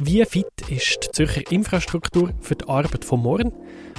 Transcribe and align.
wie 0.00 0.24
fit 0.24 0.46
ist 0.68 1.00
die 1.02 1.10
Zürcher 1.12 1.50
Infrastruktur 1.50 2.32
für 2.40 2.54
die 2.54 2.68
Arbeit 2.68 3.04
von 3.04 3.20
morgen? 3.20 3.52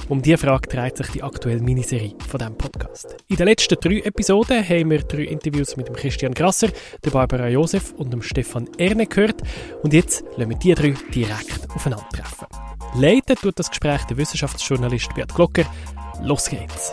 Um 0.08 0.22
diese 0.22 0.38
Frage 0.38 0.68
dreht 0.68 0.96
sich 0.96 1.08
die 1.08 1.22
aktuelle 1.22 1.60
Miniserie 1.60 2.14
von 2.26 2.38
diesem 2.38 2.56
Podcast. 2.56 3.16
In 3.28 3.36
den 3.36 3.46
letzten 3.46 3.78
drei 3.80 4.00
Episoden 4.00 4.66
haben 4.66 4.90
wir 4.90 5.00
drei 5.00 5.24
Interviews 5.24 5.76
mit 5.76 5.88
dem 5.88 5.94
Christian 5.94 6.34
Grasser, 6.34 6.68
der 7.04 7.10
Barbara 7.10 7.48
Josef 7.48 7.92
und 7.92 8.12
dem 8.12 8.22
Stefan 8.22 8.68
Erne 8.78 9.06
gehört. 9.06 9.42
Und 9.82 9.92
jetzt 9.92 10.24
lassen 10.36 10.50
wir 10.50 10.58
die 10.58 10.74
drei 10.74 10.94
direkt 11.12 11.70
aufeinandertreffen. 11.74 12.48
Leiten 12.96 13.36
tut 13.36 13.58
das 13.58 13.68
Gespräch 13.68 14.02
der 14.04 14.16
Wissenschaftsjournalist 14.16 15.14
Bert 15.14 15.34
Glocker. 15.34 15.64
Los 16.22 16.48
geht's! 16.48 16.92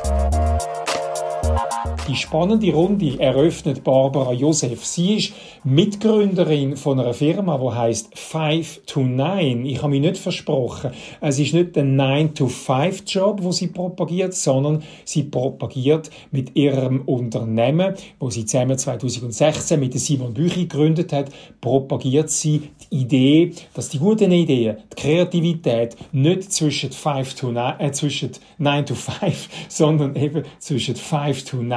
Die 2.07 2.15
spannende 2.15 2.71
Runde 2.71 3.19
eröffnet 3.19 3.83
Barbara 3.83 4.31
Josef. 4.31 4.85
Sie 4.85 5.15
ist 5.15 5.33
Mitgründerin 5.65 6.77
von 6.77 6.99
einer 6.99 7.13
Firma, 7.13 7.57
die 7.57 7.75
heißt 7.75 8.17
5 8.17 8.85
to 8.85 9.01
9. 9.01 9.65
Ich 9.65 9.79
habe 9.79 9.89
mich 9.89 9.99
nicht 9.99 10.17
versprochen. 10.17 10.91
Es 11.19 11.37
ist 11.37 11.53
nicht 11.53 11.75
der 11.75 11.83
9 11.83 12.33
to 12.33 12.47
5 12.47 13.03
Job, 13.07 13.39
wo 13.43 13.51
sie 13.51 13.67
propagiert, 13.67 14.33
sondern 14.33 14.83
sie 15.03 15.23
propagiert 15.23 16.09
mit 16.31 16.55
ihrem 16.55 17.01
Unternehmen, 17.01 17.95
wo 18.19 18.29
sie 18.29 18.45
zusammen 18.45 18.77
2016 18.77 19.77
mit 19.77 19.99
Simon 19.99 20.33
Büchi 20.33 20.61
gegründet 20.61 21.11
hat, 21.11 21.29
propagiert 21.59 22.29
sie 22.29 22.69
die 22.89 23.01
Idee, 23.01 23.51
dass 23.73 23.89
die 23.89 23.99
guten 23.99 24.31
Ideen, 24.31 24.77
die 24.93 25.01
Kreativität 25.01 25.97
nicht 26.13 26.53
zwischen 26.53 26.91
5 26.91 27.33
to 27.33 27.51
9, 27.51 27.79
äh, 27.79 27.91
zwischen 27.91 28.31
9 28.59 28.85
to 28.85 28.95
5, 28.95 29.49
sondern 29.67 30.15
eben 30.15 30.43
zwischen 30.59 30.95
5 30.95 31.43
to 31.43 31.57
9 31.57 31.76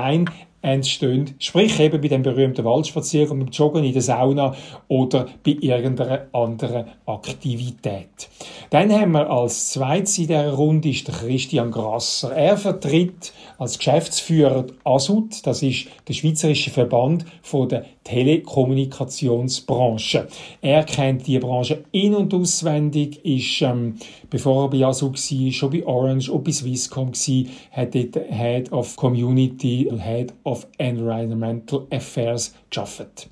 entstehen. 0.63 1.35
Sprich 1.39 1.81
eben 1.81 2.01
bei 2.01 2.09
dem 2.09 2.23
berühmten 2.23 2.65
Waldspaziergang, 2.65 3.39
beim 3.39 3.49
Joggen 3.49 3.85
in 3.85 3.93
der 3.93 4.03
Sauna 4.03 4.55
oder 4.89 5.27
bei 5.45 5.57
irgendeiner 5.61 6.27
anderen 6.33 6.87
Aktivität. 7.07 8.29
Dann 8.69 8.93
haben 8.93 9.13
wir 9.13 9.31
als 9.31 9.71
zweites 9.71 10.19
in 10.19 10.27
dieser 10.27 10.53
Runde 10.53 10.91
ist 10.91 11.09
der 11.09 11.15
Christian 11.15 11.71
Grasser. 11.71 12.33
Er 12.33 12.57
vertritt 12.57 13.33
als 13.61 13.79
Geschäftsführer 13.79 14.67
ASUT, 14.85 15.47
das 15.47 15.63
ist 15.63 15.87
der 16.09 16.15
Schweizerische 16.15 16.71
Verband 16.71 17.27
von 17.43 17.69
der 17.69 17.85
Telekommunikationsbranche. 18.05 20.29
Er 20.63 20.85
kennt 20.85 21.27
die 21.27 21.39
Branche 21.39 21.85
in- 21.93 22.15
und 22.15 22.33
auswendig, 22.33 23.23
ist, 23.23 23.61
ähm, 23.61 23.97
bevor 24.31 24.65
er 24.65 24.71
bei 24.71 24.87
ASUT 24.87 25.13
war, 25.13 25.53
schon 25.53 25.73
bei 25.73 25.87
Orange 25.87 26.31
und 26.31 26.43
bei 26.43 26.53
Swisscom 26.53 27.13
war, 27.13 27.45
hat 27.73 27.95
dort 27.95 28.17
Head 28.31 28.73
of 28.73 28.97
Community, 28.97 29.93
Head 29.95 30.33
of 30.45 30.67
Environmental 30.79 31.87
Affairs 31.91 32.55
geschafft. 32.71 33.29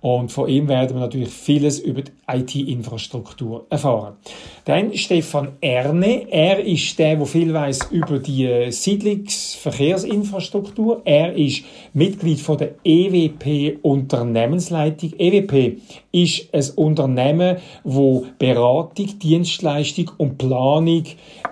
Und 0.00 0.32
von 0.32 0.48
ihm 0.48 0.66
werden 0.66 0.96
wir 0.96 1.00
natürlich 1.00 1.28
vieles 1.28 1.78
über 1.78 2.00
die 2.02 2.10
IT-Infrastruktur 2.26 3.66
erfahren. 3.68 4.14
Dann 4.64 4.96
Stefan 4.96 5.58
Erne. 5.60 6.26
Er 6.30 6.64
ist 6.64 6.98
der, 6.98 7.16
der 7.16 7.26
viel 7.26 7.52
weiß 7.52 7.88
über 7.90 8.18
die 8.18 8.70
Siedlungsverkehrsinfrastruktur. 8.70 11.02
Er 11.04 11.34
ist 11.34 11.64
Mitglied 11.92 12.40
von 12.40 12.56
der 12.56 12.76
EWP 12.82 13.80
Unternehmensleitung. 13.82 15.12
EWP 15.18 15.82
ist 16.12 16.54
ein 16.54 16.64
Unternehmen, 16.76 17.58
wo 17.84 18.24
Beratung, 18.38 19.18
Dienstleistung 19.18 20.12
und 20.16 20.38
Planung 20.38 21.04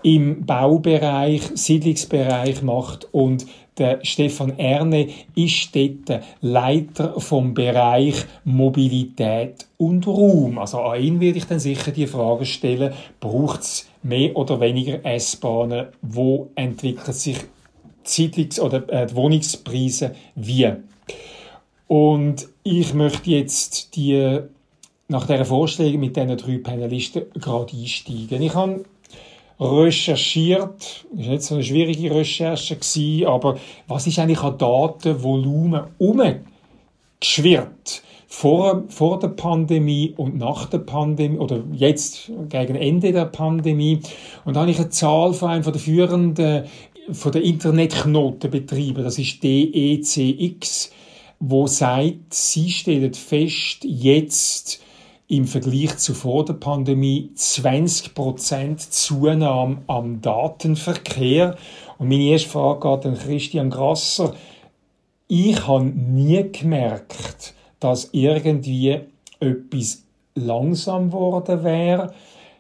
im 0.03 0.47
Baubereich, 0.47 1.43
Siedlungsbereich 1.55 2.63
macht 2.63 3.13
und 3.13 3.45
der 3.79 4.01
Stefan 4.03 4.59
Erne 4.59 5.09
ist 5.35 5.75
dort 5.75 6.23
Leiter 6.41 7.21
vom 7.21 7.55
Bereich 7.55 8.25
Mobilität 8.45 9.67
und 9.77 10.07
Raum. 10.07 10.59
Also 10.59 10.81
an 10.81 11.03
ihn 11.03 11.21
werde 11.21 11.39
ich 11.39 11.47
dann 11.47 11.61
sicher 11.61 11.93
die 11.93 12.07
Frage 12.07 12.45
stellen, 12.45 12.93
braucht 13.21 13.61
es 13.61 13.89
mehr 14.03 14.37
oder 14.37 14.61
weniger 14.61 15.05
S-Bahnen? 15.05 15.87
Wo 16.03 16.51
entwickeln 16.55 17.13
sich 17.13 17.39
die 17.39 18.09
Siedlungs- 18.09 18.61
oder 18.61 18.89
äh, 18.89 19.15
Wohnungspreise 19.15 20.15
wie? 20.35 20.73
Und 21.87 22.49
ich 22.63 22.93
möchte 22.95 23.31
jetzt 23.31 23.97
die, 23.97 24.41
nach 25.09 25.27
dieser 25.27 25.45
Vorstellung 25.47 26.01
mit 26.01 26.17
diesen 26.17 26.37
drei 26.37 26.59
Panelisten 26.59 27.23
gerade 27.35 27.75
einsteigen. 27.77 28.43
Ich 28.43 28.55
habe 28.55 28.85
recherchiert. 29.61 31.07
Das 31.13 31.27
war 31.27 31.33
nicht 31.33 31.43
so 31.43 31.55
eine 31.55 31.65
schwierige 31.65 32.15
Recherche, 32.15 32.77
gewesen, 32.77 33.27
aber 33.27 33.59
was 33.87 34.07
ist 34.07 34.19
eigentlich 34.19 34.43
an 34.43 34.59
Datenvolumen 34.59 35.85
umgeschwirrt? 35.99 38.03
Vor, 38.31 38.85
vor 38.89 39.19
der 39.19 39.29
Pandemie 39.29 40.13
und 40.17 40.37
nach 40.37 40.67
der 40.67 40.79
Pandemie, 40.79 41.39
oder 41.39 41.63
jetzt 41.73 42.31
gegen 42.51 42.77
Ende 42.77 43.11
der 43.11 43.25
Pandemie. 43.25 44.01
Und 44.45 44.55
da 44.55 44.61
habe 44.61 44.71
ich 44.71 44.79
eine 44.79 44.91
Zahl 44.91 45.33
von 45.33 45.49
einem 45.49 45.65
von 45.65 45.73
der 45.73 45.81
führenden, 45.81 46.65
von 47.11 47.33
der 47.33 47.43
Internetknotenbetrieben, 47.43 49.03
das 49.03 49.19
ist 49.19 49.43
DECX, 49.43 50.93
wo 51.41 51.67
sagt, 51.67 52.35
sie 52.35 52.69
stellen 52.69 53.15
fest, 53.15 53.85
jetzt 53.85 54.83
im 55.29 55.47
Vergleich 55.47 55.99
zu 55.99 56.15
vor 56.15 56.45
der 56.45 56.55
Pandemie 56.55 57.31
20% 57.37 58.91
Zunahme 58.91 59.83
am 59.87 60.23
Datenverkehr. 60.23 61.57
Und 61.99 62.09
meine 62.09 62.25
erste 62.25 62.49
Frage 62.49 62.81
geht 62.81 63.07
an 63.07 63.19
Christian 63.19 63.71
Grasser. 63.71 64.35
Ich 65.29 65.67
habe 65.67 65.85
nie 65.85 66.51
gemerkt, 66.51 67.55
dass 67.79 68.09
irgendwie 68.13 69.01
etwas 69.39 70.03
langsam 70.35 71.11
geworden 71.11 71.63
wäre. 71.63 72.15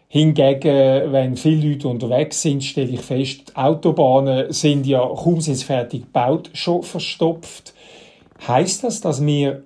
Hingegen, 0.08 1.12
wenn 1.12 1.36
viele 1.36 1.70
Leute 1.70 1.88
unterwegs 1.88 2.42
sind, 2.42 2.64
stelle 2.64 2.92
ich 2.92 3.00
fest, 3.00 3.56
Autobahnen 3.56 4.52
sind 4.52 4.86
ja 4.86 5.06
kaum 5.06 5.40
sind 5.40 5.62
fertig 5.62 6.02
gebaut, 6.02 6.50
schon 6.52 6.82
verstopft. 6.82 7.74
Heißt 8.46 8.84
das, 8.84 9.00
dass 9.00 9.24
wir 9.24 9.64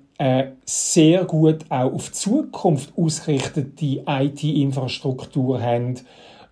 sehr 0.64 1.24
gut 1.24 1.64
auch 1.68 1.92
auf 1.92 2.12
Zukunft 2.12 2.92
ausgerichtete 2.96 4.04
IT-Infrastruktur 4.06 5.60
haben? 5.60 5.96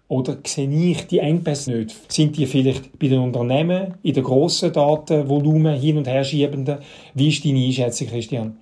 Oder 0.08 0.38
sehe 0.44 0.69
ich 0.69 1.06
die 1.06 1.20
Engpässe 1.20 1.70
nicht? 1.70 2.12
Sind 2.12 2.36
die 2.36 2.47
vielleicht 2.47 2.98
bei 2.98 3.06
den 3.06 3.20
Unternehmen, 3.20 3.94
in 4.03 4.14
den 4.14 4.25
grossen 4.25 4.72
Datenvolumen 4.72 5.78
hin 5.78 5.98
und 5.98 6.08
her 6.08 6.25
schiebenden? 6.25 6.78
Wie 7.14 7.28
ist 7.28 7.44
deine 7.44 7.64
Einschätzung, 7.64 8.08
Christian? 8.08 8.58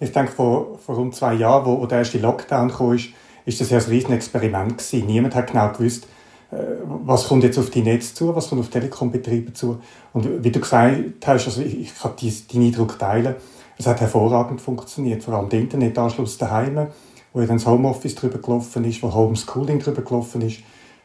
Ich 0.00 0.10
denke, 0.10 0.32
vor, 0.32 0.78
vor 0.78 0.96
rund 0.96 1.14
zwei 1.14 1.34
Jahren, 1.34 1.64
wo, 1.66 1.86
der 1.86 1.98
erste 1.98 2.18
Lockdown 2.18 2.72
kam, 2.72 2.94
ist, 2.94 3.10
ist 3.44 3.60
das 3.60 3.70
ja 3.70 3.78
ein 3.78 3.84
riesen 3.84 4.12
Experiment 4.12 4.78
gewesen. 4.78 5.06
Niemand 5.06 5.36
hat 5.36 5.52
genau 5.52 5.70
gewusst, 5.70 6.08
äh, 6.50 6.56
was 6.84 7.28
kommt 7.28 7.44
jetzt 7.44 7.58
auf 7.58 7.70
die 7.70 7.82
Netze 7.82 8.14
zu, 8.14 8.34
was 8.34 8.48
kommt 8.48 8.60
auf 8.60 8.70
Telekombetriebe 8.70 9.52
zu. 9.52 9.78
Und 10.12 10.42
wie 10.42 10.50
du 10.50 10.58
gesagt 10.58 11.24
hast, 11.24 11.46
also 11.46 11.62
ich, 11.62 11.78
ich 11.78 11.94
kann 11.94 12.14
deinen 12.16 12.66
Eindruck 12.66 12.98
teilen, 12.98 13.36
es 13.80 13.86
hat 13.86 14.00
hervorragend 14.00 14.60
funktioniert, 14.60 15.22
vor 15.22 15.34
allem 15.34 15.48
der 15.48 15.60
Internetanschluss 15.60 16.36
daheim, 16.36 16.88
wo 17.32 17.40
ja 17.40 17.46
dann 17.46 17.56
das 17.56 17.66
Homeoffice 17.66 18.14
drüber 18.14 18.38
gelaufen 18.38 18.84
ist, 18.84 19.02
wo 19.02 19.12
Homeschooling 19.12 19.78
drüber 19.78 20.02
gelaufen 20.02 20.42
ist. 20.42 20.58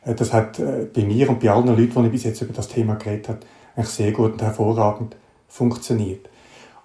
Äh, 0.03 0.13
das 0.13 0.34
hat 0.34 0.59
äh, 0.59 0.86
bei 0.94 1.03
mir 1.03 1.30
und 1.30 1.40
bei 1.40 1.50
allen 1.50 1.68
Leuten, 1.68 2.02
die 2.02 2.06
ich 2.06 2.12
bis 2.12 2.24
jetzt 2.25 2.41
über 2.41 2.53
das 2.53 2.68
Thema 2.68 2.96
geredet 2.96 3.30
habe, 3.30 3.40
eigentlich 3.75 3.90
sehr 3.90 4.12
gut 4.12 4.34
und 4.34 4.41
hervorragend 4.41 5.16
funktioniert. 5.47 6.28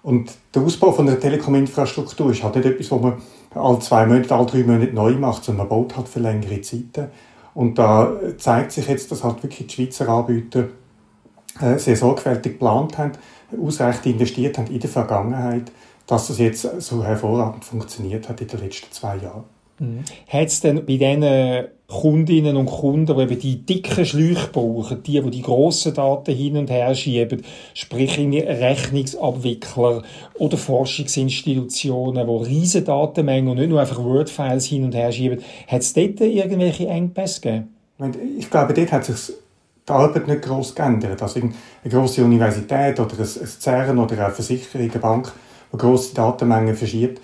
Und 0.01 0.31
der 0.55 0.61
Ausbau 0.61 0.93
von 0.93 1.05
der 1.05 1.19
Telekom-Infrastruktur 1.19 2.31
ist 2.31 2.41
halt 2.41 2.55
nicht 2.55 2.65
etwas, 2.65 2.89
was 2.89 3.01
man 3.01 3.21
alle 3.53 3.79
zwei 3.79 4.05
Monate, 4.05 4.33
alle 4.33 4.45
drei 4.45 4.63
Monate 4.63 4.93
neu 4.93 5.13
macht, 5.13 5.43
sondern 5.43 5.67
man 5.67 5.77
baut 5.77 5.97
halt 5.97 6.07
für 6.07 6.19
längere 6.21 6.61
Zeiten. 6.61 7.07
Und 7.53 7.77
da 7.77 8.13
zeigt 8.37 8.71
sich 8.71 8.87
jetzt, 8.87 9.11
dass 9.11 9.23
halt 9.23 9.43
wirklich 9.43 9.67
die 9.67 9.73
Schweizer 9.73 10.07
Anbieter 10.09 10.69
äh, 11.59 11.77
sehr 11.77 11.97
sorgfältig 11.97 12.53
geplant 12.53 12.97
haben, 12.97 13.11
ausreichend 13.61 14.05
investiert 14.05 14.57
haben 14.57 14.67
in 14.67 14.79
der 14.79 14.89
Vergangenheit, 14.89 15.71
dass 16.11 16.27
das 16.27 16.39
jetzt 16.39 16.67
so 16.81 17.05
hervorragend 17.05 17.63
funktioniert 17.63 18.27
hat 18.27 18.41
in 18.41 18.47
den 18.47 18.59
letzten 18.59 18.91
zwei 18.91 19.15
Jahren. 19.15 19.45
Mhm. 19.79 20.03
Hat 20.27 20.47
es 20.47 20.59
denn 20.59 20.85
bei 20.85 20.97
diesen 20.97 21.67
Kundinnen 21.87 22.57
und 22.57 22.65
Kunden, 22.65 23.15
die 23.15 23.23
eben 23.23 23.39
die 23.39 23.65
dicken 23.65 24.05
Schläuche 24.05 24.49
brauchen, 24.51 25.01
die, 25.03 25.21
die 25.21 25.31
die 25.31 25.41
grossen 25.41 25.93
Daten 25.93 26.35
hin 26.35 26.57
und 26.57 26.69
her 26.69 26.93
schieben, 26.95 27.41
sprich 27.73 28.19
Rechnungsabwickler 28.19 30.03
oder 30.37 30.57
Forschungsinstitutionen, 30.57 32.27
die 32.27 32.43
riesige 32.49 32.83
Datenmengen 32.83 33.47
und 33.47 33.59
nicht 33.59 33.69
nur 33.69 33.79
einfach 33.79 34.03
Word-Files 34.03 34.65
hin 34.65 34.83
und 34.83 34.93
her 34.93 35.13
schieben, 35.13 35.41
hat 35.65 35.81
es 35.81 35.93
dort 35.93 36.19
irgendwelche 36.19 36.87
Engpässe 36.87 37.39
gegeben? 37.39 37.69
Ich 38.37 38.49
glaube, 38.49 38.73
dort 38.73 38.91
hat 38.91 39.05
sich 39.05 39.33
die 39.87 39.93
Arbeit 39.93 40.27
nicht 40.27 40.41
gross 40.41 40.75
geändert. 40.75 41.21
Also 41.21 41.39
eine 41.39 41.53
grosse 41.89 42.25
Universität 42.25 42.99
oder 42.99 43.17
ein, 43.17 43.25
CERN 43.25 43.97
oder 43.97 44.25
eine 44.25 44.33
Versicherung, 44.33 44.91
eine 44.91 44.99
Bank, 44.99 45.31
die 45.71 45.77
grosse 45.77 46.13
Datenmengen 46.13 46.75
verschiebt, 46.75 47.21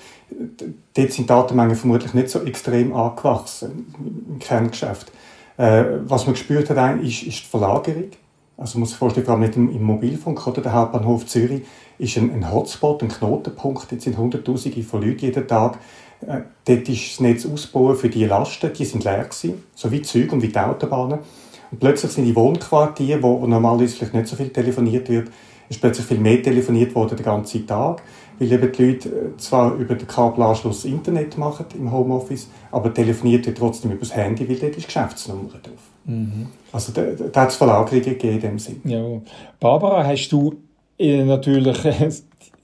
dort 0.94 1.12
sind 1.12 1.24
die 1.24 1.26
Datenmengen 1.26 1.76
vermutlich 1.76 2.14
nicht 2.14 2.30
so 2.30 2.42
extrem 2.42 2.94
angewachsen 2.94 3.94
im 4.30 4.40
Kerngeschäft. 4.40 5.12
Äh, 5.58 5.84
was 6.06 6.26
man 6.26 6.34
gespürt 6.34 6.70
hat, 6.70 7.02
ist, 7.02 7.24
ist 7.24 7.44
die 7.44 7.50
Verlagerung. 7.50 8.12
Also 8.58 8.78
man 8.78 8.82
muss 8.82 8.90
sich 8.90 8.98
vorstellen, 8.98 9.26
vor 9.26 9.36
allem 9.36 9.44
mit 9.44 9.56
dem, 9.56 9.70
im 9.70 9.84
Mobilfunk 9.84 10.46
oder 10.48 10.62
der 10.62 10.74
Hauptbahnhof 10.74 11.26
Zürich 11.26 11.62
ist 12.00 12.18
ein, 12.18 12.32
ein 12.32 12.52
Hotspot, 12.52 13.04
ein 13.04 13.10
Knotenpunkt. 13.10 13.92
Jetzt 13.92 14.04
sind 14.04 14.18
Hunderttausende 14.18 14.82
von 14.84 15.02
Leuten 15.02 15.26
jeden 15.26 15.48
Tag 15.48 15.78
Äh, 16.26 16.42
dort 16.66 16.90
ist 16.90 17.12
das 17.12 17.20
Netz 17.20 17.46
ausgebaut 17.46 17.98
für 17.98 18.10
die 18.10 18.26
Lasten, 18.26 18.72
die 18.74 18.86
sind 18.86 19.04
leer 19.04 19.24
gewesen, 19.24 19.64
so 19.76 19.92
wie 19.92 20.02
Züge 20.02 20.32
und 20.34 20.42
wie 20.42 20.48
die 20.48 20.58
Autobahnen. 20.58 21.20
Und 21.72 21.80
plötzlich 21.80 22.12
sind 22.12 22.26
die 22.26 22.36
Wohnquartiere, 22.36 23.22
wo, 23.22 23.42
wo 23.42 23.48
normalerweise 23.48 23.96
vielleicht 23.96 24.14
nicht 24.14 24.28
so 24.28 24.36
viel 24.36 24.50
telefoniert 24.50 25.10
wird, 25.10 25.30
ist 25.70 25.82
plötzlich 25.82 26.08
viel 26.08 26.20
mehr 26.20 26.42
telefoniert 26.42 26.96
worden 26.96 27.18
den 27.18 27.26
ganzen 27.26 27.68
Tag, 27.68 28.02
weil 28.40 28.52
eben 28.52 28.72
die 28.72 28.86
Leute 28.86 29.10
äh, 29.10 29.38
zwar 29.38 29.76
über 29.76 29.96
den 29.96 30.08
Kabelanschluss 30.08 30.86
Internet 30.86 31.38
machen 31.38 31.66
im 31.78 31.92
Homeoffice, 31.92 32.48
aber 32.72 32.94
telefoniert 32.94 33.48
trotzdem 33.58 33.92
über 33.92 34.02
das 34.02 34.16
Handy, 34.16 34.48
weil 34.48 34.58
dort 34.58 34.78
ist 34.78 34.88
Geschäftsnummer 34.88 35.50
drauf. 35.50 35.80
Mhm. 36.06 36.48
Also 36.72 36.92
da, 36.94 37.04
da 37.32 37.42
hat 37.42 37.50
es 37.50 37.56
Verlagerungen 37.56 38.04
gegeben 38.04 38.36
in 38.36 38.42
dem 38.42 38.60
Sinn. 38.60 38.82
Ja. 38.86 39.22
Barbara, 39.60 40.06
hast 40.06 40.30
du 40.30 40.56
äh, 40.98 41.24
natürlich 41.24 41.78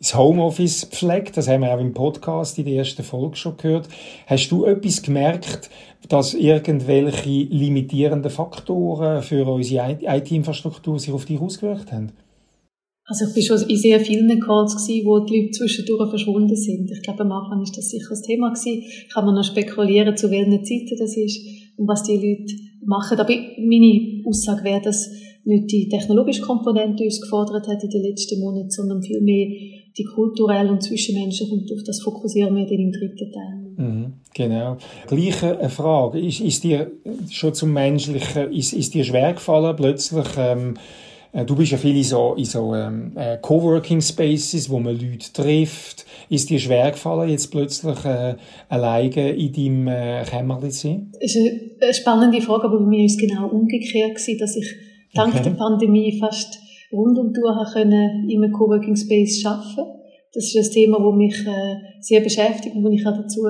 das 0.04 0.16
Homeoffice 0.16 0.86
pflegt. 0.86 1.38
Das 1.38 1.48
haben 1.48 1.62
wir 1.62 1.74
auch 1.74 1.80
im 1.80 1.94
Podcast 1.94 2.58
in 2.60 2.66
der 2.66 2.76
ersten 2.76 3.04
Folge 3.04 3.38
schon 3.38 3.58
gehört. 3.58 3.88
Hast 4.28 4.50
du 4.50 4.66
etwas 4.66 5.02
gemerkt, 5.02 5.70
dass 6.10 6.34
irgendwelche 6.34 7.30
limitierenden 7.30 8.30
Faktoren 8.30 9.24
für 9.24 9.48
unsere 9.48 9.98
IT-Infrastruktur 10.02 11.00
sich 11.00 11.14
auf 11.14 11.26
dich 11.26 11.40
ausgewirkt 11.40 11.92
haben? 11.92 12.12
Also 13.06 13.26
ich 13.26 13.34
bin 13.34 13.44
schon 13.44 13.70
in 13.70 13.78
sehr 13.78 14.00
vielen 14.00 14.40
Calls 14.40 14.76
gewesen, 14.76 15.06
wo 15.06 15.20
die 15.20 15.38
Leute 15.38 15.52
zwischendurch 15.52 16.10
verschwunden 16.10 16.56
sind. 16.56 16.90
Ich 16.90 17.02
glaube, 17.02 17.22
am 17.22 17.32
Anfang 17.34 17.62
ist 17.62 17.78
das 17.78 17.90
sicher 17.90 18.10
das 18.10 18.22
Thema 18.22 18.50
gewesen. 18.50 18.84
Kann 19.14 19.26
man 19.26 19.36
noch 19.36 19.44
spekulieren, 19.44 20.16
zu 20.16 20.32
welchen 20.32 20.64
Zeiten 20.64 20.98
das 20.98 21.18
ist 21.18 21.40
und 21.78 21.88
was 21.88 22.04
die 22.04 22.16
Leute 22.16 22.54
machen. 22.86 23.20
Aber 23.20 23.34
meine 23.60 24.24
Aussage 24.26 24.64
wäre, 24.64 24.82
dass 24.82 25.10
nicht 25.44 25.72
die 25.72 25.90
technologische 25.90 26.42
Komponente 26.42 27.04
uns 27.04 27.20
gefordert 27.20 27.68
hat 27.68 27.84
in 27.84 27.90
den 27.90 28.04
letzten 28.04 28.40
Monaten, 28.40 28.70
sondern 28.70 29.04
vielmehr 29.04 29.48
die 29.98 30.06
kulturelle 30.06 30.72
und 30.72 30.82
zwischenmenschliche 30.82 31.54
und 31.54 31.72
auf 31.72 31.84
das 31.86 32.02
fokussieren 32.02 32.56
wir 32.56 32.66
dann 32.66 32.80
im 32.80 32.92
dritten 32.92 33.32
Teil. 33.32 33.64
Mhm, 33.76 34.14
genau. 34.34 34.78
Gleiche 35.08 35.60
eine 35.60 35.70
Frage. 35.70 36.20
Ist, 36.20 36.40
ist 36.40 36.64
dir 36.64 36.92
schon 37.30 37.54
zum 37.54 37.74
Menschlichen, 37.74 38.52
ist, 38.54 38.74
ist 38.74 38.94
dir 38.94 39.04
schwer 39.04 39.34
gefallen, 39.34 39.76
plötzlich, 39.76 40.28
ähm, 40.38 40.76
äh, 40.76 40.80
du 41.34 41.56
bist 41.56 41.72
ja 41.72 41.78
viel 41.80 41.98
in 41.98 42.04
so, 42.04 42.36
in 42.36 42.46
so 42.46 42.76
ähm, 42.76 43.12
äh, 43.16 43.38
Coworking 43.42 44.02
Spaces, 44.02 44.70
wo 44.70 44.80
man 44.80 44.94
Leute 44.94 45.34
trifft. 45.34 46.06
Ist 46.30 46.50
dir 46.50 46.60
schwer 46.60 46.92
gefallen, 46.92 47.30
jetzt 47.30 47.50
plötzlich 47.50 48.06
äh, 48.06 48.36
alleine 48.70 49.32
in 49.32 49.52
deinem 49.52 49.88
äh, 49.88 50.24
Kämmerchen 50.26 50.72
zu 50.72 50.88
sein? 50.88 51.12
Das 51.20 51.36
ist 51.36 51.38
eine 51.82 51.94
spannende 51.94 52.42
Frage, 52.42 52.66
aber 52.66 52.80
bei 52.80 52.86
mir 52.86 53.00
war 53.00 53.06
es 53.06 53.18
genau 53.18 53.48
umgekehrt, 53.48 54.16
gewesen, 54.16 54.38
dass 54.38 54.56
ich 54.56 54.76
dank 55.16 55.34
okay. 55.34 55.44
der 55.44 55.52
Pandemie 55.52 56.20
fast 56.20 56.60
rund 56.92 57.18
um 57.18 57.34
die 57.34 57.42
Uhr 57.42 57.68
können 57.74 58.30
in 58.30 58.44
einem 58.44 58.54
Coworking 58.54 58.96
Space 58.96 59.44
arbeiten. 59.44 59.90
Das 60.34 60.46
ist 60.46 60.56
ein 60.56 60.72
Thema, 60.72 61.00
das 61.00 61.16
mich 61.16 61.48
äh, 61.48 61.76
sehr 62.00 62.22
beschäftigt 62.22 62.76
und 62.76 62.84
wo 62.84 62.90
ich 62.90 63.06
auch 63.06 63.16
dazu 63.16 63.42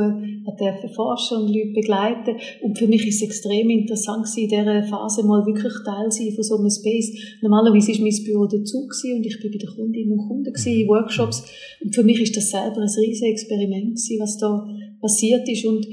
durfte 0.51 0.89
forschen 0.89 1.37
und 1.37 1.47
Leute 1.47 1.73
begleiten. 1.73 2.35
Und 2.61 2.77
für 2.77 2.87
mich 2.87 3.07
ist 3.07 3.15
es 3.15 3.21
extrem 3.23 3.69
interessant 3.69 4.27
in 4.35 4.47
dieser 4.47 4.83
Phase 4.83 5.23
mal 5.23 5.45
wirklich 5.45 5.73
Teil 5.85 6.11
sein 6.11 6.31
von 6.33 6.43
so 6.43 6.57
einem 6.57 6.69
Space. 6.69 7.11
Normalerweise 7.41 7.93
war 7.93 8.01
mein 8.01 8.23
Büro 8.23 8.45
dazu 8.45 8.87
und 8.87 9.25
ich 9.25 9.39
bin 9.39 9.51
bei 9.51 9.57
den 9.57 9.69
Kundinnen 9.69 10.19
und 10.19 10.27
Kunden 10.27 10.53
in 10.53 10.87
Workshops. 10.87 11.43
Und 11.83 11.93
für 11.95 12.03
mich 12.03 12.21
ist 12.21 12.35
das 12.35 12.49
selber 12.49 12.81
ein 12.81 12.89
riesiges 12.89 13.21
Experiment 13.21 13.99
was 14.19 14.37
da 14.37 14.67
passiert 15.01 15.47
ist 15.49 15.65
und 15.65 15.85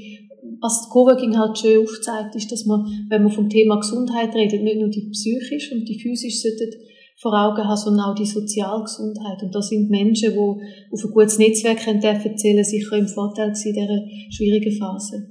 was 0.61 0.89
Coworking 0.89 1.37
halt 1.37 1.57
schön 1.57 1.81
aufzeigt, 1.81 2.35
ist, 2.35 2.51
dass 2.51 2.65
man, 2.65 2.85
wenn 3.09 3.23
man 3.23 3.31
vom 3.31 3.49
Thema 3.49 3.77
Gesundheit 3.77 4.33
redet, 4.35 4.61
nicht 4.61 4.77
nur 4.77 4.89
die 4.89 5.09
psychische 5.09 5.75
und 5.75 5.89
die 5.89 5.99
physische 5.99 6.37
vor 7.21 7.33
Augen 7.33 7.67
haben, 7.67 7.77
sondern 7.77 8.05
auch 8.07 8.15
die 8.15 8.25
Sozialgesundheit. 8.25 9.43
Und 9.43 9.53
da 9.53 9.61
sind 9.61 9.91
Menschen, 9.91 10.33
die 10.33 10.39
auf 10.91 11.05
ein 11.05 11.11
gutes 11.11 11.37
Netzwerk 11.37 11.85
erzählen 11.85 12.63
sicher 12.63 12.97
im 12.97 13.07
Vorteil 13.07 13.49
in 13.49 13.73
dieser 13.73 13.99
schwierigen 14.31 14.75
Phase. 14.77 15.27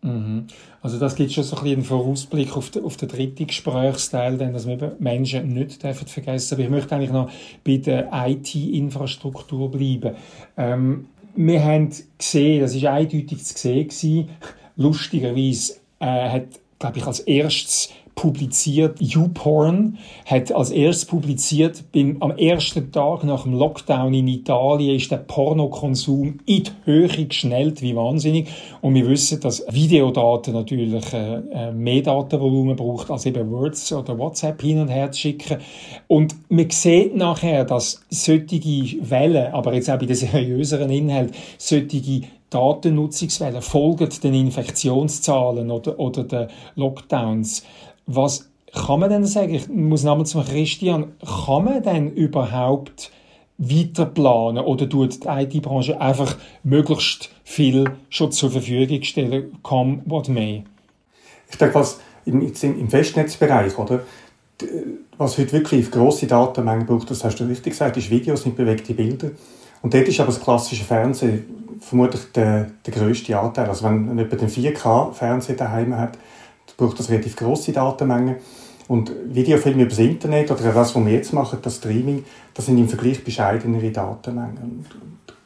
Mhm. 0.00 0.46
Also 0.80 0.98
das 0.98 1.14
gibt 1.14 1.30
schon 1.30 1.44
so 1.44 1.56
ein 1.56 1.62
bisschen 1.62 1.76
einen 1.78 1.84
Vorausblick 1.84 2.56
auf 2.56 2.70
den, 2.70 2.84
auf 2.84 2.96
den 2.96 3.08
dritten 3.08 3.46
Gesprächsteil, 3.46 4.38
denn 4.38 4.54
dass 4.54 4.66
wir 4.66 4.74
eben 4.74 4.92
Menschen 4.98 5.52
nicht 5.52 5.82
dürfen 5.82 6.08
vergessen. 6.08 6.54
Aber 6.54 6.62
ich 6.62 6.70
möchte 6.70 6.94
eigentlich 6.94 7.12
noch 7.12 7.30
bei 7.62 7.76
der 7.76 8.08
IT-Infrastruktur 8.12 9.70
bleiben. 9.70 10.16
Ähm, 10.56 11.06
wir 11.36 11.62
haben 11.62 11.90
gesehen, 12.18 12.62
das 12.62 12.74
ist 12.74 12.86
eindeutig 12.86 13.44
zu 13.44 13.86
sehen 13.88 14.28
lustigerweise 14.76 15.74
äh, 16.00 16.30
hat, 16.30 16.46
glaube 16.82 16.98
ich, 16.98 17.06
als 17.06 17.20
erstes 17.20 17.90
publiziert. 18.14 19.00
YouPorn 19.00 19.96
hat 20.26 20.52
als 20.52 20.70
erstes 20.70 21.06
publiziert, 21.06 21.84
beim, 21.92 22.18
am 22.20 22.32
ersten 22.32 22.92
Tag 22.92 23.24
nach 23.24 23.44
dem 23.44 23.54
Lockdown 23.54 24.12
in 24.12 24.28
Italien 24.28 24.96
ist 24.96 25.10
der 25.10 25.18
Pornokonsum 25.18 26.40
in 26.44 26.64
die 26.64 26.70
Höhe 26.84 27.08
geschnellt, 27.08 27.80
wie 27.80 27.96
wahnsinnig. 27.96 28.48
Und 28.80 28.94
wir 28.94 29.08
wissen, 29.08 29.40
dass 29.40 29.64
Videodaten 29.70 30.52
natürlich 30.52 31.12
äh, 31.14 31.36
äh, 31.52 31.72
mehr 31.72 32.02
Datenvolumen 32.02 32.76
braucht, 32.76 33.10
als 33.10 33.24
eben 33.26 33.50
Words 33.50 33.92
oder 33.92 34.18
WhatsApp 34.18 34.60
hin 34.60 34.80
und 34.80 34.88
her 34.88 35.10
zu 35.10 35.20
schicken. 35.20 35.58
Und 36.06 36.34
man 36.50 36.68
sieht 36.68 37.16
nachher, 37.16 37.64
dass 37.64 38.02
solche 38.10 38.60
Wellen, 39.08 39.52
aber 39.54 39.72
jetzt 39.74 39.88
auch 39.88 39.98
bei 39.98 40.06
den 40.06 40.16
seriöseren 40.16 40.90
Inhalten, 40.90 41.34
solche 41.56 42.22
Datennutzungswellen 42.52 43.62
folgen 43.62 44.08
den 44.22 44.34
Infektionszahlen 44.34 45.70
oder, 45.70 45.98
oder 45.98 46.24
den 46.24 46.48
Lockdowns. 46.76 47.64
Was 48.06 48.48
kann 48.72 49.00
man 49.00 49.10
denn 49.10 49.26
sagen? 49.26 49.54
Ich 49.54 49.68
muss 49.68 50.04
nochmal 50.04 50.26
zum 50.26 50.44
Christian. 50.44 51.12
Kann 51.46 51.64
man 51.64 51.82
denn 51.82 52.12
überhaupt 52.12 53.10
weiter 53.58 54.06
planen 54.06 54.64
oder 54.64 54.88
tut 54.88 55.24
die 55.24 55.28
IT-Branche 55.28 56.00
einfach 56.00 56.36
möglichst 56.64 57.30
viel 57.44 57.84
schon 58.08 58.32
zur 58.32 58.50
Verfügung 58.50 59.02
stellen, 59.02 59.58
come 59.62 60.02
what 60.06 60.28
may? 60.28 60.64
Ich 61.50 61.58
denke, 61.58 61.74
was 61.74 62.00
im, 62.24 62.88
Festnetzbereich, 62.90 63.78
oder? 63.78 64.00
Was 65.18 65.38
heute 65.38 65.52
wirklich 65.52 65.90
grosse 65.90 66.26
Datenmengen 66.26 66.86
braucht, 66.86 67.10
das 67.10 67.24
hast 67.24 67.38
du 67.40 67.44
richtig 67.44 67.72
gesagt, 67.72 67.96
ist 67.96 68.10
Videos 68.10 68.46
mit 68.46 68.56
bewegten 68.56 68.96
Bildern. 68.96 69.32
Und 69.82 69.94
dort 69.94 70.08
ist 70.08 70.20
aber 70.20 70.30
das 70.30 70.40
klassische 70.40 70.84
Fernsehen 70.84 71.78
vermutlich 71.80 72.32
der, 72.32 72.70
der 72.86 72.94
grösste 72.94 73.38
Anteil. 73.38 73.68
Also 73.68 73.84
wenn 73.84 74.06
man 74.06 74.18
etwa 74.18 74.36
den 74.36 74.48
4K-Fernseher 74.48 75.56
daheim 75.56 75.96
hat, 75.96 76.16
braucht 76.76 76.98
das 76.98 77.10
relativ 77.10 77.36
große 77.36 77.72
Datenmengen. 77.72 78.36
Und 78.88 79.12
Videofilme 79.26 79.84
übers 79.84 79.98
Internet 79.98 80.50
oder 80.50 80.72
das, 80.72 80.94
was 80.94 81.04
wir 81.04 81.12
jetzt 81.12 81.32
machen, 81.32 81.58
das 81.62 81.76
Streaming, 81.76 82.24
das 82.54 82.66
sind 82.66 82.78
im 82.78 82.88
Vergleich 82.88 83.22
bescheidenere 83.24 83.90
Datenmengen. 83.90 84.58
Und 84.62 84.86